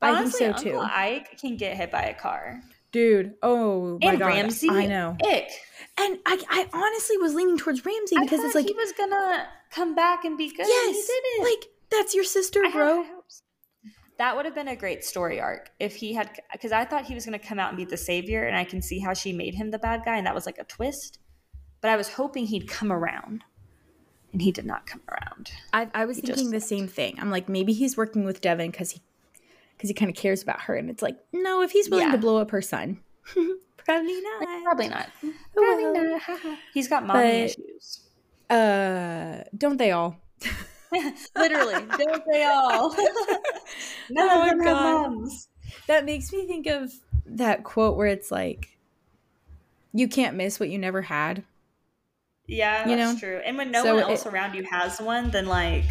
I 0.00 0.10
Honestly, 0.10 0.46
think 0.46 0.58
so 0.58 0.64
Uncle 0.68 0.82
too. 0.82 0.90
Ike 0.92 1.38
can 1.40 1.56
get 1.56 1.76
hit 1.76 1.90
by 1.90 2.02
a 2.04 2.14
car. 2.14 2.60
Dude, 2.92 3.34
oh 3.42 3.98
my 4.00 4.10
and 4.10 4.18
god, 4.18 4.26
Ramsey, 4.26 4.70
I 4.70 4.86
know. 4.86 5.16
Ick. 5.20 5.50
And 6.00 6.18
I, 6.24 6.42
I 6.48 6.68
honestly 6.72 7.16
was 7.18 7.34
leaning 7.34 7.58
towards 7.58 7.84
Ramsey 7.84 8.16
because 8.20 8.40
it's 8.40 8.54
like 8.54 8.66
he 8.66 8.72
was 8.72 8.92
gonna 8.92 9.46
come 9.70 9.94
back 9.94 10.24
and 10.24 10.38
be 10.38 10.48
good. 10.48 10.66
Yes, 10.66 11.06
he 11.06 11.20
didn't. 11.36 11.44
Like 11.44 11.68
that's 11.90 12.14
your 12.14 12.24
sister, 12.24 12.62
I 12.64 12.70
bro 12.70 13.04
that 14.18 14.36
would 14.36 14.44
have 14.44 14.54
been 14.54 14.68
a 14.68 14.76
great 14.76 15.04
story 15.04 15.40
arc 15.40 15.70
if 15.78 15.96
he 15.96 16.12
had 16.12 16.30
because 16.52 16.72
i 16.72 16.84
thought 16.84 17.04
he 17.04 17.14
was 17.14 17.24
going 17.24 17.38
to 17.38 17.44
come 17.44 17.58
out 17.58 17.68
and 17.68 17.76
be 17.76 17.84
the 17.84 17.96
savior 17.96 18.44
and 18.44 18.56
i 18.56 18.64
can 18.64 18.82
see 18.82 18.98
how 18.98 19.14
she 19.14 19.32
made 19.32 19.54
him 19.54 19.70
the 19.70 19.78
bad 19.78 20.02
guy 20.04 20.16
and 20.16 20.26
that 20.26 20.34
was 20.34 20.46
like 20.46 20.58
a 20.58 20.64
twist. 20.64 21.18
But 21.80 21.90
i 21.90 21.96
was 21.96 22.08
hoping 22.08 22.46
he'd 22.46 22.68
come 22.68 22.92
around 22.92 23.44
and 24.32 24.42
he 24.42 24.52
did 24.52 24.66
not 24.66 24.86
come 24.86 25.00
around. 25.10 25.52
I, 25.72 25.88
I 25.94 26.04
was 26.04 26.18
he 26.18 26.22
thinking 26.26 26.50
the 26.50 26.60
same 26.60 26.86
thing. 26.86 27.16
I'm 27.18 27.30
like 27.30 27.48
maybe 27.48 27.72
he's 27.72 27.96
working 27.96 28.24
with 28.24 28.40
Devon 28.40 28.70
because 28.70 28.90
he 28.90 29.00
because 29.76 29.88
he 29.88 29.94
kind 29.94 30.10
of 30.10 30.16
cares 30.16 30.42
about 30.42 30.62
her 30.62 30.74
and 30.74 30.90
it's 30.90 31.02
like 31.02 31.16
no 31.32 31.62
if 31.62 31.70
he's 31.70 31.88
willing 31.88 32.06
yeah. 32.06 32.12
to 32.12 32.18
blow 32.18 32.38
up 32.38 32.50
her 32.50 32.60
son 32.60 33.00
probably 33.84 34.20
not. 34.20 34.64
Probably 34.64 34.88
not. 34.88 35.08
Probably 35.54 35.84
well, 35.84 36.18
not. 36.18 36.58
he's 36.74 36.88
got 36.88 37.06
mommy 37.06 37.20
but, 37.20 37.34
issues. 37.34 38.00
uh 38.50 39.44
don't 39.56 39.76
they 39.76 39.92
all 39.92 40.16
Literally, 41.36 41.84
don't 41.98 42.22
they 42.30 42.44
all? 42.44 42.90
None 44.10 44.28
oh 44.28 44.42
of 44.42 44.48
them 44.48 44.60
have 44.60 44.76
moms. 44.76 45.48
That 45.86 46.04
makes 46.04 46.32
me 46.32 46.46
think 46.46 46.66
of 46.66 46.92
that 47.26 47.64
quote 47.64 47.96
where 47.96 48.06
it's 48.06 48.30
like, 48.30 48.78
"You 49.92 50.08
can't 50.08 50.36
miss 50.36 50.58
what 50.58 50.70
you 50.70 50.78
never 50.78 51.02
had." 51.02 51.44
Yeah, 52.46 52.88
you 52.88 52.96
that's 52.96 53.14
know? 53.14 53.18
true. 53.18 53.40
And 53.44 53.58
when 53.58 53.70
no 53.70 53.82
so 53.82 53.94
one 53.96 54.04
else 54.04 54.24
it, 54.24 54.32
around 54.32 54.54
you 54.54 54.64
has 54.64 55.00
one, 55.00 55.30
then 55.30 55.46
like 55.46 55.84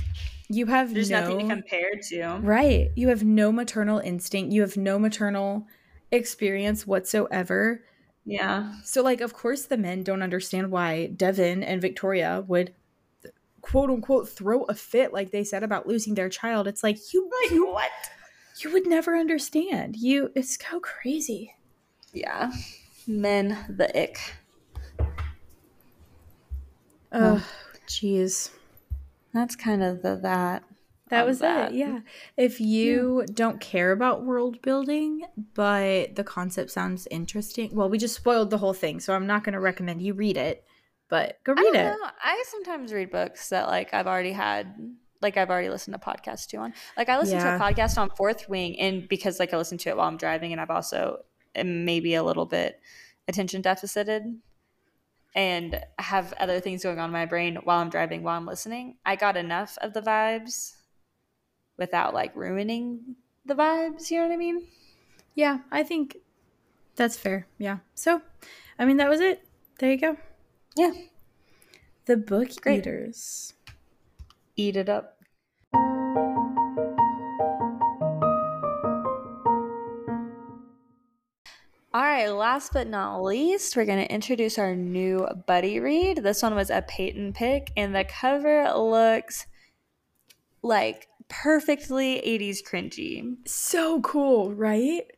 you 0.50 0.66
have 0.66 0.94
there's 0.94 1.10
no, 1.10 1.22
nothing 1.22 1.48
to 1.48 1.56
compare 1.56 1.92
to. 2.10 2.40
Right. 2.42 2.92
You 2.96 3.10
have 3.10 3.24
no 3.24 3.52
maternal 3.52 4.00
instinct. 4.00 4.52
You 4.52 4.62
have 4.62 4.78
no 4.78 4.98
maternal 4.98 5.68
experience 6.12 6.88
whatsoever. 6.88 7.84
Yeah. 8.26 8.74
So 8.84 9.04
like 9.04 9.22
of 9.22 9.34
course 9.34 9.66
the 9.66 9.78
men 9.78 10.04
don't 10.04 10.24
understand 10.24 10.72
why 10.72 11.08
Devon 11.08 11.64
and 11.64 11.82
Victoria 11.82 12.44
would 12.48 12.74
quote 13.68 13.90
unquote 13.90 14.30
throw 14.30 14.64
a 14.64 14.74
fit 14.74 15.12
like 15.12 15.32
they 15.32 15.44
said 15.44 15.62
about 15.62 15.88
losing 15.88 16.16
their 16.16 16.30
child. 16.30 16.68
It's 16.68 16.84
like 16.84 16.98
you 17.14 17.30
like 17.44 17.52
you, 17.52 17.68
what? 17.68 17.92
You 18.60 18.72
would 18.72 18.88
never 18.88 19.16
understand. 19.16 19.98
You 19.98 20.32
it's 20.36 20.58
so 20.58 20.80
crazy. 20.80 21.54
Yeah. 22.14 22.52
Men 23.06 23.58
the 23.70 23.90
ick. 24.02 24.20
Oh, 27.12 27.46
jeez. 27.88 28.52
that's 29.34 29.56
kind 29.56 29.84
of 29.84 30.02
the 30.02 30.16
that. 30.16 30.64
That 31.10 31.26
was 31.26 31.40
that. 31.40 31.72
it. 31.72 31.78
Yeah. 31.78 32.00
If 32.36 32.60
you 32.60 33.26
don't 33.34 33.62
care 33.62 33.94
about 33.94 34.26
world 34.26 34.62
building, 34.62 35.24
but 35.54 36.16
the 36.16 36.24
concept 36.24 36.70
sounds 36.70 37.08
interesting, 37.10 37.70
well, 37.74 37.90
we 37.90 37.98
just 37.98 38.16
spoiled 38.16 38.50
the 38.50 38.58
whole 38.58 38.74
thing, 38.74 39.00
so 39.00 39.14
I'm 39.14 39.26
not 39.26 39.46
going 39.46 39.54
to 39.54 39.60
recommend 39.62 40.02
you 40.02 40.14
read 40.14 40.36
it, 40.36 40.66
but 41.10 41.40
go 41.44 41.54
I 41.54 41.62
read 41.62 41.74
don't 41.74 41.76
it. 41.76 41.84
know. 41.90 42.10
I 42.24 42.44
sometimes 42.48 42.94
read 42.94 43.12
books 43.12 43.50
that 43.50 43.68
like 43.68 43.94
I've 43.94 44.08
already 44.08 44.32
had 44.34 44.74
like 45.22 45.36
I've 45.38 45.50
already 45.50 45.70
listened 45.70 45.94
to 46.00 46.00
podcasts 46.00 46.48
to 46.50 46.58
on. 46.58 46.74
Like 46.96 47.10
I 47.10 47.18
listened 47.18 47.42
Yeah. 47.42 47.58
to 47.58 47.64
a 47.64 47.68
podcast 47.74 47.98
on 47.98 48.10
Fourth 48.12 48.48
Wing 48.50 48.80
and 48.80 49.08
because 49.08 49.40
like 49.40 49.54
I 49.54 49.58
listen 49.58 49.78
to 49.80 49.90
it 49.90 49.98
while 49.98 50.08
I'm 50.08 50.18
driving 50.18 50.52
and 50.52 50.62
I've 50.62 50.70
also 50.70 51.24
maybe 51.56 52.14
a 52.16 52.24
little 52.24 52.46
bit 52.46 52.80
attention 53.28 53.62
deficited 53.62 54.24
and 55.36 55.82
have 56.00 56.34
other 56.40 56.60
things 56.60 56.84
going 56.84 57.00
on 57.00 57.06
in 57.10 57.14
my 57.14 57.26
brain 57.26 57.58
while 57.64 57.80
I'm 57.80 57.90
driving 57.90 58.24
while 58.24 58.38
I'm 58.38 58.46
listening. 58.46 58.98
I 59.06 59.16
got 59.16 59.38
enough 59.38 59.78
of 59.82 59.94
the 59.94 60.02
vibes 60.02 60.74
without 61.78 62.14
like 62.14 62.36
ruining 62.36 63.16
the 63.46 63.56
vibes, 63.56 64.10
you 64.12 64.20
know 64.20 64.28
what 64.28 64.34
I 64.34 64.38
mean? 64.38 64.68
Yeah, 65.36 65.60
I 65.72 65.84
think 65.84 66.18
that's 66.96 67.18
fair. 67.18 67.48
Yeah. 67.58 67.78
So, 67.94 68.22
I 68.80 68.86
mean, 68.86 68.98
that 68.98 69.10
was 69.10 69.22
it. 69.22 69.48
There 69.80 69.92
you 69.92 69.98
go. 69.98 70.18
Yeah. 70.78 70.92
The 72.06 72.18
Book 72.18 72.50
Great. 72.62 72.80
Eaters. 72.80 73.54
Eat 74.56 74.78
it 74.78 74.90
up. 74.90 75.18
All 81.94 82.04
right, 82.04 82.28
last 82.28 82.74
but 82.74 82.88
not 82.88 83.24
least, 83.24 83.76
we're 83.76 83.86
going 83.86 84.06
to 84.06 84.14
introduce 84.14 84.60
our 84.60 84.76
new 84.76 85.28
buddy 85.48 85.80
read. 85.80 86.18
This 86.18 86.44
one 86.44 86.54
was 86.54 86.70
a 86.70 86.84
Peyton 86.88 87.34
pick, 87.34 87.72
and 87.76 87.96
the 87.96 88.04
cover 88.04 88.72
looks 88.74 89.48
like 90.62 91.08
perfectly 91.28 92.22
80s 92.24 92.60
cringy. 92.64 93.38
So 93.48 94.00
cool, 94.02 94.54
right? 94.54 95.10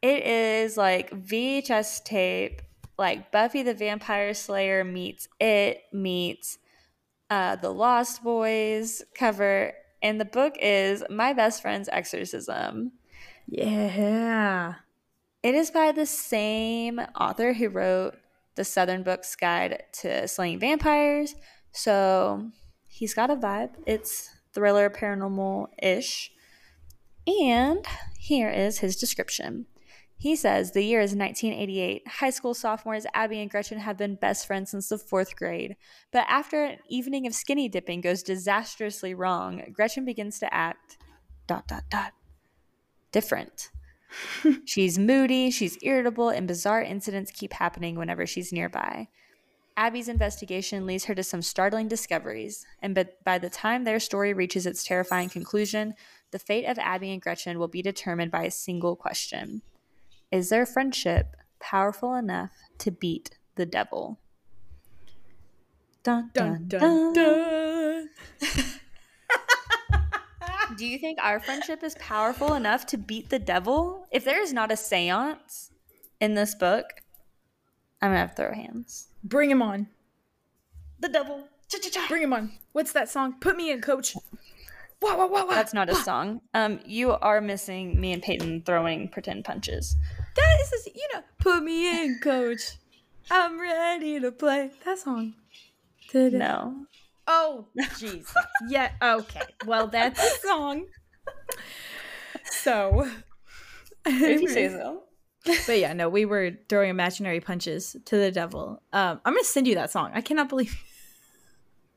It 0.00 0.22
is 0.24 0.76
like 0.76 1.10
VHS 1.10 2.04
tape, 2.04 2.62
like 2.98 3.32
Buffy 3.32 3.62
the 3.62 3.74
Vampire 3.74 4.34
Slayer 4.34 4.84
meets 4.84 5.28
It 5.40 5.82
meets 5.92 6.58
uh, 7.30 7.56
the 7.56 7.70
Lost 7.70 8.22
Boys 8.22 9.02
cover, 9.14 9.72
and 10.02 10.20
the 10.20 10.24
book 10.24 10.54
is 10.60 11.02
My 11.08 11.32
Best 11.32 11.62
Friend's 11.62 11.88
Exorcism. 11.90 12.92
Yeah. 13.46 14.74
It 15.42 15.54
is 15.54 15.70
by 15.70 15.92
the 15.92 16.06
same 16.06 17.00
author 17.18 17.54
who 17.54 17.68
wrote 17.68 18.14
the 18.54 18.64
Southern 18.64 19.02
Books 19.02 19.34
Guide 19.34 19.82
to 20.00 20.28
Slaying 20.28 20.60
Vampires, 20.60 21.34
so 21.72 22.50
he's 22.86 23.14
got 23.14 23.30
a 23.30 23.36
vibe. 23.36 23.70
It's 23.86 24.30
thriller, 24.52 24.90
paranormal 24.90 25.68
ish. 25.82 26.30
And 27.26 27.84
here 28.18 28.50
is 28.50 28.78
his 28.78 28.96
description. 28.96 29.66
He 30.22 30.36
says 30.36 30.70
the 30.70 30.84
year 30.84 31.00
is 31.00 31.16
1988. 31.16 32.06
High 32.06 32.30
school 32.30 32.54
sophomores 32.54 33.06
Abby 33.12 33.40
and 33.40 33.50
Gretchen 33.50 33.80
have 33.80 33.96
been 33.96 34.14
best 34.14 34.46
friends 34.46 34.70
since 34.70 34.88
the 34.88 34.96
fourth 34.96 35.34
grade. 35.34 35.74
But 36.12 36.26
after 36.28 36.62
an 36.62 36.78
evening 36.88 37.26
of 37.26 37.34
skinny 37.34 37.68
dipping 37.68 38.02
goes 38.02 38.22
disastrously 38.22 39.14
wrong, 39.14 39.64
Gretchen 39.72 40.04
begins 40.04 40.38
to 40.38 40.54
act 40.54 40.96
dot 41.48 41.66
dot 41.66 41.82
dot 41.90 42.12
different. 43.10 43.72
she's 44.64 44.96
moody, 44.96 45.50
she's 45.50 45.76
irritable, 45.82 46.28
and 46.28 46.46
bizarre 46.46 46.82
incidents 46.82 47.32
keep 47.32 47.54
happening 47.54 47.96
whenever 47.96 48.24
she's 48.24 48.52
nearby. 48.52 49.08
Abby's 49.76 50.06
investigation 50.06 50.86
leads 50.86 51.06
her 51.06 51.16
to 51.16 51.24
some 51.24 51.42
startling 51.42 51.88
discoveries, 51.88 52.64
and 52.80 52.94
but 52.94 53.24
by 53.24 53.38
the 53.38 53.50
time 53.50 53.82
their 53.82 53.98
story 53.98 54.32
reaches 54.32 54.66
its 54.66 54.84
terrifying 54.84 55.30
conclusion, 55.30 55.94
the 56.30 56.38
fate 56.38 56.66
of 56.66 56.78
Abby 56.78 57.10
and 57.10 57.20
Gretchen 57.20 57.58
will 57.58 57.66
be 57.66 57.82
determined 57.82 58.30
by 58.30 58.44
a 58.44 58.52
single 58.52 58.94
question 58.94 59.62
Is 60.32 60.48
their 60.48 60.64
friendship 60.64 61.36
powerful 61.60 62.14
enough 62.14 62.52
to 62.78 62.90
beat 62.90 63.38
the 63.56 63.66
devil? 63.66 64.18
Dun, 66.02 66.30
Dun, 66.32 66.64
dun, 66.66 66.80
dun, 66.80 67.12
dun. 67.12 68.08
Do 70.78 70.86
you 70.86 70.98
think 70.98 71.18
our 71.22 71.38
friendship 71.38 71.82
is 71.82 71.94
powerful 71.96 72.54
enough 72.54 72.86
to 72.86 72.96
beat 72.96 73.28
the 73.28 73.38
devil? 73.38 74.06
If 74.10 74.24
there 74.24 74.42
is 74.42 74.54
not 74.54 74.72
a 74.72 74.76
seance 74.76 75.70
in 76.18 76.34
this 76.34 76.54
book, 76.54 76.86
I'm 78.00 78.08
gonna 78.08 78.20
have 78.20 78.30
to 78.30 78.36
throw 78.36 78.54
hands. 78.54 79.08
Bring 79.22 79.50
him 79.50 79.60
on. 79.60 79.88
The 80.98 81.10
devil. 81.10 81.46
Cha-cha-cha. 81.68 82.06
Bring 82.08 82.22
him 82.22 82.32
on. 82.32 82.52
What's 82.72 82.92
that 82.92 83.10
song? 83.10 83.34
Put 83.38 83.56
me 83.56 83.70
in, 83.70 83.82
coach. 83.82 84.16
Wah, 85.02 85.16
wah, 85.16 85.26
wah, 85.26 85.44
wah. 85.44 85.54
That's 85.54 85.74
not 85.74 85.90
a 85.90 85.96
song. 85.96 86.40
Um, 86.54 86.78
you 86.86 87.12
are 87.12 87.40
missing 87.40 88.00
me 88.00 88.12
and 88.12 88.22
Peyton 88.22 88.62
throwing 88.64 89.08
pretend 89.08 89.44
punches. 89.44 89.96
That 90.36 90.60
is, 90.60 90.88
you 90.94 91.08
know, 91.12 91.22
put 91.38 91.62
me 91.62 92.04
in, 92.04 92.18
coach. 92.22 92.78
I'm 93.30 93.60
ready 93.60 94.20
to 94.20 94.32
play. 94.32 94.70
That 94.84 94.98
song. 94.98 95.34
Today. 96.08 96.38
No. 96.38 96.86
Oh, 97.26 97.66
jeez. 97.78 98.32
yeah, 98.68 98.92
okay. 99.02 99.42
Well, 99.64 99.86
that's 99.88 100.22
a 100.22 100.46
song. 100.46 100.86
So. 102.44 103.08
If 104.04 104.40
you 104.40 104.48
say 104.48 104.68
so. 104.68 105.04
But 105.44 105.78
yeah, 105.78 105.92
no, 105.92 106.08
we 106.08 106.24
were 106.24 106.52
throwing 106.68 106.90
imaginary 106.90 107.40
punches 107.40 107.96
to 108.04 108.16
the 108.16 108.30
devil. 108.30 108.82
Um, 108.92 109.20
I'm 109.24 109.34
gonna 109.34 109.44
send 109.44 109.66
you 109.66 109.74
that 109.76 109.90
song. 109.90 110.10
I 110.14 110.20
cannot 110.20 110.48
believe 110.48 110.76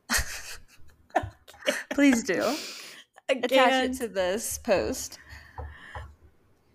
Please 1.91 2.23
do. 2.23 2.55
Attach 3.29 3.89
it 3.89 3.93
to 3.97 4.07
this 4.07 4.57
post. 4.59 5.19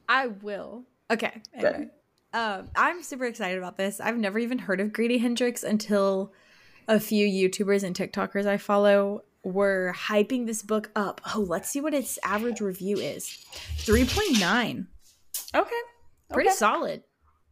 I 0.08 0.28
will. 0.28 0.84
Okay. 1.10 1.42
Anyway. 1.54 1.88
Um, 2.32 2.68
I'm 2.76 3.02
super 3.02 3.24
excited 3.24 3.58
about 3.58 3.76
this. 3.76 4.00
I've 4.00 4.16
never 4.16 4.38
even 4.38 4.58
heard 4.58 4.80
of 4.80 4.92
Grady 4.92 5.18
Hendrix 5.18 5.62
until 5.64 6.32
a 6.86 7.00
few 7.00 7.26
YouTubers 7.26 7.82
and 7.82 7.94
TikTokers 7.96 8.46
I 8.46 8.56
follow 8.56 9.24
were 9.42 9.94
hyping 9.96 10.46
this 10.46 10.62
book 10.62 10.90
up. 10.94 11.20
Oh, 11.34 11.40
let's 11.40 11.68
see 11.68 11.80
what 11.80 11.94
its 11.94 12.18
average 12.22 12.60
review 12.60 12.98
is. 12.98 13.44
3.9. 13.78 14.86
Okay. 15.54 15.70
Pretty 16.32 16.48
Okay. 16.50 16.56
solid. 16.56 17.02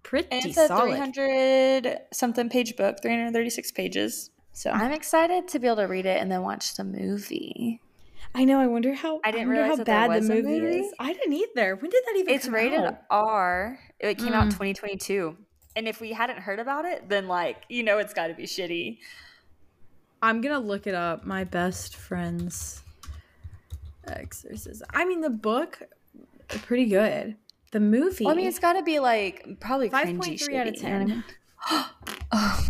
Pretty 0.04 0.28
And 0.30 0.44
it's 0.44 0.56
a 0.56 0.68
solid. 0.68 0.90
300 0.90 1.98
something 2.12 2.48
page 2.48 2.76
book, 2.76 2.98
336 3.02 3.72
pages. 3.72 4.30
So 4.52 4.70
I'm 4.70 4.92
excited 4.92 5.48
to 5.48 5.58
be 5.58 5.66
able 5.66 5.76
to 5.76 5.84
read 5.86 6.06
it 6.06 6.20
and 6.20 6.30
then 6.30 6.42
watch 6.42 6.74
the 6.76 6.84
movie. 6.84 7.80
I 8.34 8.44
know. 8.44 8.60
I 8.60 8.66
wonder 8.66 8.94
how. 8.94 9.20
I 9.24 9.30
didn't 9.30 9.48
wonder 9.48 9.62
realize 9.62 9.78
how 9.78 9.84
bad 9.84 10.10
the 10.22 10.28
movie, 10.28 10.60
movie. 10.60 10.78
is. 10.80 10.94
I 10.98 11.12
didn't 11.12 11.32
either. 11.32 11.76
When 11.76 11.90
did 11.90 12.02
that 12.06 12.16
even? 12.16 12.34
It's 12.34 12.48
rated 12.48 12.80
out? 12.80 12.98
R. 13.10 13.78
It 13.98 14.18
came 14.18 14.32
out 14.32 14.42
in 14.44 14.48
Mm. 14.48 14.52
2022. 14.52 15.36
And 15.76 15.88
if 15.88 16.00
we 16.00 16.12
hadn't 16.12 16.38
heard 16.40 16.58
about 16.58 16.84
it, 16.84 17.08
then 17.08 17.26
like, 17.28 17.62
you 17.68 17.82
know 17.82 17.98
it's 17.98 18.14
got 18.14 18.28
to 18.28 18.34
be 18.34 18.44
shitty. 18.44 18.98
I'm 20.22 20.40
gonna 20.40 20.58
look 20.58 20.86
it 20.86 20.94
up. 20.94 21.24
My 21.24 21.44
best 21.44 21.94
friend's 21.96 22.82
exorcism. 24.06 24.86
I 24.92 25.04
mean, 25.04 25.20
the 25.20 25.30
book, 25.30 25.80
pretty 26.48 26.86
good. 26.86 27.36
The 27.70 27.80
movie. 27.80 28.24
Well, 28.24 28.32
I 28.34 28.36
mean, 28.36 28.46
it's 28.48 28.58
got 28.58 28.72
to 28.74 28.82
be 28.82 28.98
like 28.98 29.46
probably 29.60 29.90
5.3 29.90 30.18
cringy 30.18 30.56
out 30.58 30.66
of 30.68 30.74
shitty, 30.74 30.82
you 30.82 30.88
know 30.88 30.98
what 30.98 31.24
I 31.70 31.84
10. 31.84 31.84
Oh. 32.32 32.66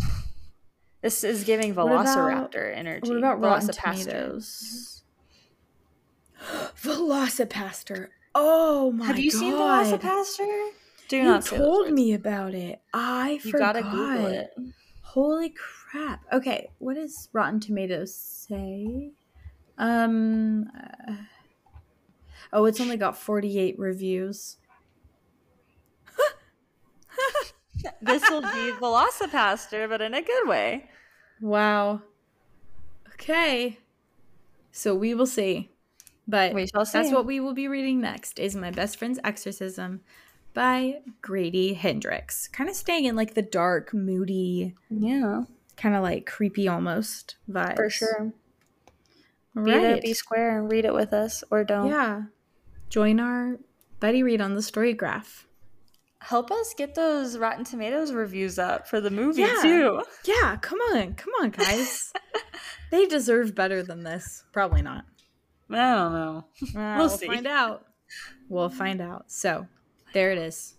This 1.02 1.22
is 1.22 1.44
giving 1.44 1.74
What 1.74 1.86
about- 1.86 2.06
Velociraptor 2.06 2.76
energy. 2.76 3.08
What 3.08 3.18
about 3.18 3.40
Rotten. 3.40 3.68
Tomatoes? 3.68 4.97
Velocipastor. 6.82 8.08
Oh 8.34 8.92
my 8.92 9.06
god! 9.06 9.16
Have 9.16 9.18
you 9.18 9.30
seen 9.30 9.52
Velocipastor? 9.54 10.70
Do 11.08 11.16
You 11.16 11.24
not 11.24 11.44
told 11.44 11.90
me 11.90 12.12
about 12.12 12.54
it. 12.54 12.80
I 12.92 13.40
You 13.42 13.50
forgot. 13.52 13.74
gotta 13.74 13.82
Google 13.90 14.26
it. 14.26 14.50
Holy 15.02 15.54
crap! 15.90 16.20
Okay, 16.32 16.70
what 16.78 16.94
does 16.94 17.28
Rotten 17.32 17.60
Tomatoes 17.60 18.14
say? 18.14 19.12
Um. 19.78 20.66
uh, 21.08 21.14
oh, 22.52 22.66
it's 22.66 22.80
only 22.80 22.96
got 22.96 23.16
forty-eight 23.16 23.78
reviews. 23.78 24.56
This 28.02 28.28
will 28.28 28.42
be 28.42 28.72
Velocipastor, 28.80 29.88
but 29.88 30.00
in 30.00 30.12
a 30.14 30.20
good 30.22 30.48
way. 30.48 30.90
Wow. 31.40 32.02
Okay. 33.14 33.78
So 34.72 34.94
we 34.94 35.14
will 35.14 35.26
see. 35.26 35.70
But 36.28 36.52
We 36.54 36.66
shall 36.66 36.84
that's 36.84 37.08
see. 37.08 37.14
what 37.14 37.24
we 37.26 37.40
will 37.40 37.54
be 37.54 37.68
reading 37.68 38.00
next 38.02 38.38
is 38.38 38.54
My 38.54 38.70
Best 38.70 38.98
Friend's 38.98 39.18
Exorcism 39.24 40.02
by 40.52 41.00
Grady 41.22 41.72
Hendrix. 41.72 42.48
Kind 42.48 42.68
of 42.68 42.76
staying 42.76 43.06
in 43.06 43.16
like 43.16 43.32
the 43.34 43.42
dark, 43.42 43.94
moody, 43.94 44.74
Yeah, 44.90 45.44
kind 45.76 45.94
of 45.96 46.02
like 46.02 46.26
creepy 46.26 46.68
almost 46.68 47.36
vibe. 47.50 47.76
for 47.76 47.88
sure. 47.88 48.32
All 49.56 49.64
Be 49.64 49.70
there, 49.70 49.92
right. 49.94 50.02
be 50.02 50.12
square, 50.14 50.58
and 50.58 50.70
read 50.70 50.84
it 50.84 50.92
with 50.94 51.12
us, 51.12 51.42
or 51.50 51.64
don't. 51.64 51.88
Yeah. 51.88 52.22
Join 52.90 53.18
our 53.20 53.58
Buddy 53.98 54.22
Read 54.22 54.40
on 54.40 54.54
the 54.54 54.62
Story 54.62 54.92
Graph. 54.92 55.46
Help 56.20 56.50
us 56.50 56.74
get 56.74 56.94
those 56.94 57.38
Rotten 57.38 57.64
Tomatoes 57.64 58.12
reviews 58.12 58.58
up 58.58 58.86
for 58.88 59.00
the 59.00 59.10
movie 59.10 59.42
Yeah. 59.42 59.58
too. 59.62 60.02
Yeah, 60.24 60.56
come 60.60 60.78
on. 60.92 61.14
Come 61.14 61.32
on, 61.40 61.50
guys. 61.50 62.12
They 62.90 63.04
deserve 63.06 63.54
better 63.54 63.82
than 63.82 64.02
this. 64.02 64.44
Probably 64.52 64.80
not. 64.82 65.04
I 65.70 65.94
don't 65.94 66.12
know. 66.12 66.44
Uh, 66.76 66.96
we'll 66.98 67.08
we'll 67.08 67.18
find 67.18 67.46
out. 67.46 67.84
We'll 68.48 68.70
find 68.70 69.00
out. 69.00 69.30
So, 69.30 69.66
there 70.12 70.32
it 70.32 70.38
is. 70.38 70.74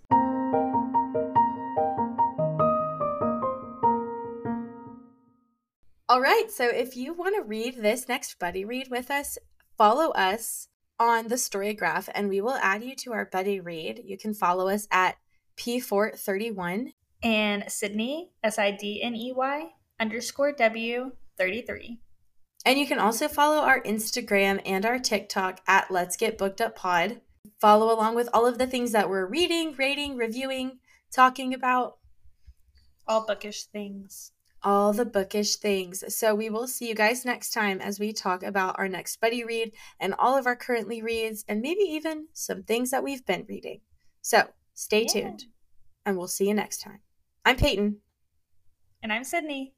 All 6.10 6.22
right. 6.22 6.46
So, 6.50 6.68
if 6.68 6.96
you 6.98 7.14
want 7.14 7.36
to 7.36 7.44
read 7.44 7.78
this 7.78 8.08
next 8.08 8.40
buddy 8.40 8.66
read 8.66 8.90
with 8.90 9.12
us, 9.12 9.38
follow 9.78 10.10
us 10.12 10.68
on 11.00 11.28
the 11.28 11.36
Storygraph 11.36 12.10
and 12.14 12.28
we 12.28 12.42
will 12.42 12.58
add 12.62 12.84
you 12.84 12.96
to 12.98 13.14
our 13.14 13.26
buddy 13.26 13.60
read. 13.60 14.02
You 14.04 14.18
can 14.18 14.34
follow 14.34 14.68
us 14.68 14.88
at 14.92 15.16
P 15.56 15.80
Fort31 15.80 16.94
and 17.24 17.64
Sidney, 17.68 18.32
S 18.44 18.60
I 18.60 18.72
D 18.72 19.02
N 19.02 19.16
E 19.16 19.34
Y 19.36 19.70
underscore 20.00 20.52
W 20.54 21.12
33. 21.38 22.00
And 22.66 22.78
you 22.78 22.86
can 22.86 23.00
also 23.00 23.28
follow 23.28 23.60
our 23.60 23.82
Instagram 23.84 24.62
and 24.66 24.86
our 24.86 25.00
TikTok 25.00 25.62
at 25.68 25.90
Let's 25.90 26.18
Get 26.18 26.38
Booked 26.38 26.62
Up 26.62 26.76
Pod. 26.76 27.22
Follow 27.60 27.94
along 27.94 28.16
with 28.16 28.30
all 28.34 28.46
of 28.46 28.58
the 28.58 28.68
things 28.68 28.92
that 28.92 29.10
we're 29.10 29.26
reading, 29.26 29.76
rating, 29.78 30.18
reviewing, 30.18 30.80
talking 31.12 31.54
about. 31.54 31.98
All 33.08 33.26
bookish 33.26 33.64
things. 33.64 34.34
All 34.62 34.92
the 34.92 35.06
bookish 35.06 35.56
things. 35.56 36.04
So 36.14 36.36
we 36.36 36.50
will 36.50 36.68
see 36.68 36.90
you 36.90 36.96
guys 36.96 37.24
next 37.24 37.52
time 37.52 37.80
as 37.80 37.98
we 37.98 38.12
talk 38.12 38.44
about 38.44 38.78
our 38.78 38.90
next 38.90 39.22
buddy 39.22 39.46
read 39.46 39.72
and 40.00 40.14
all 40.20 40.38
of 40.38 40.46
our 40.46 40.56
currently 40.56 41.02
reads 41.02 41.46
and 41.48 41.62
maybe 41.62 41.84
even 41.84 42.28
some 42.34 42.64
things 42.64 42.92
that 42.92 43.04
we've 43.04 43.26
been 43.26 43.46
reading. 43.48 43.80
So 44.22 44.50
stay 44.74 45.04
yeah. 45.04 45.08
tuned 45.08 45.46
and 46.06 46.18
we'll 46.18 46.28
see 46.28 46.50
you 46.50 46.54
next 46.54 46.82
time. 46.82 47.00
I'm 47.46 47.56
Peyton. 47.56 48.00
And 49.02 49.14
I'm 49.14 49.24
Sidney. 49.24 49.74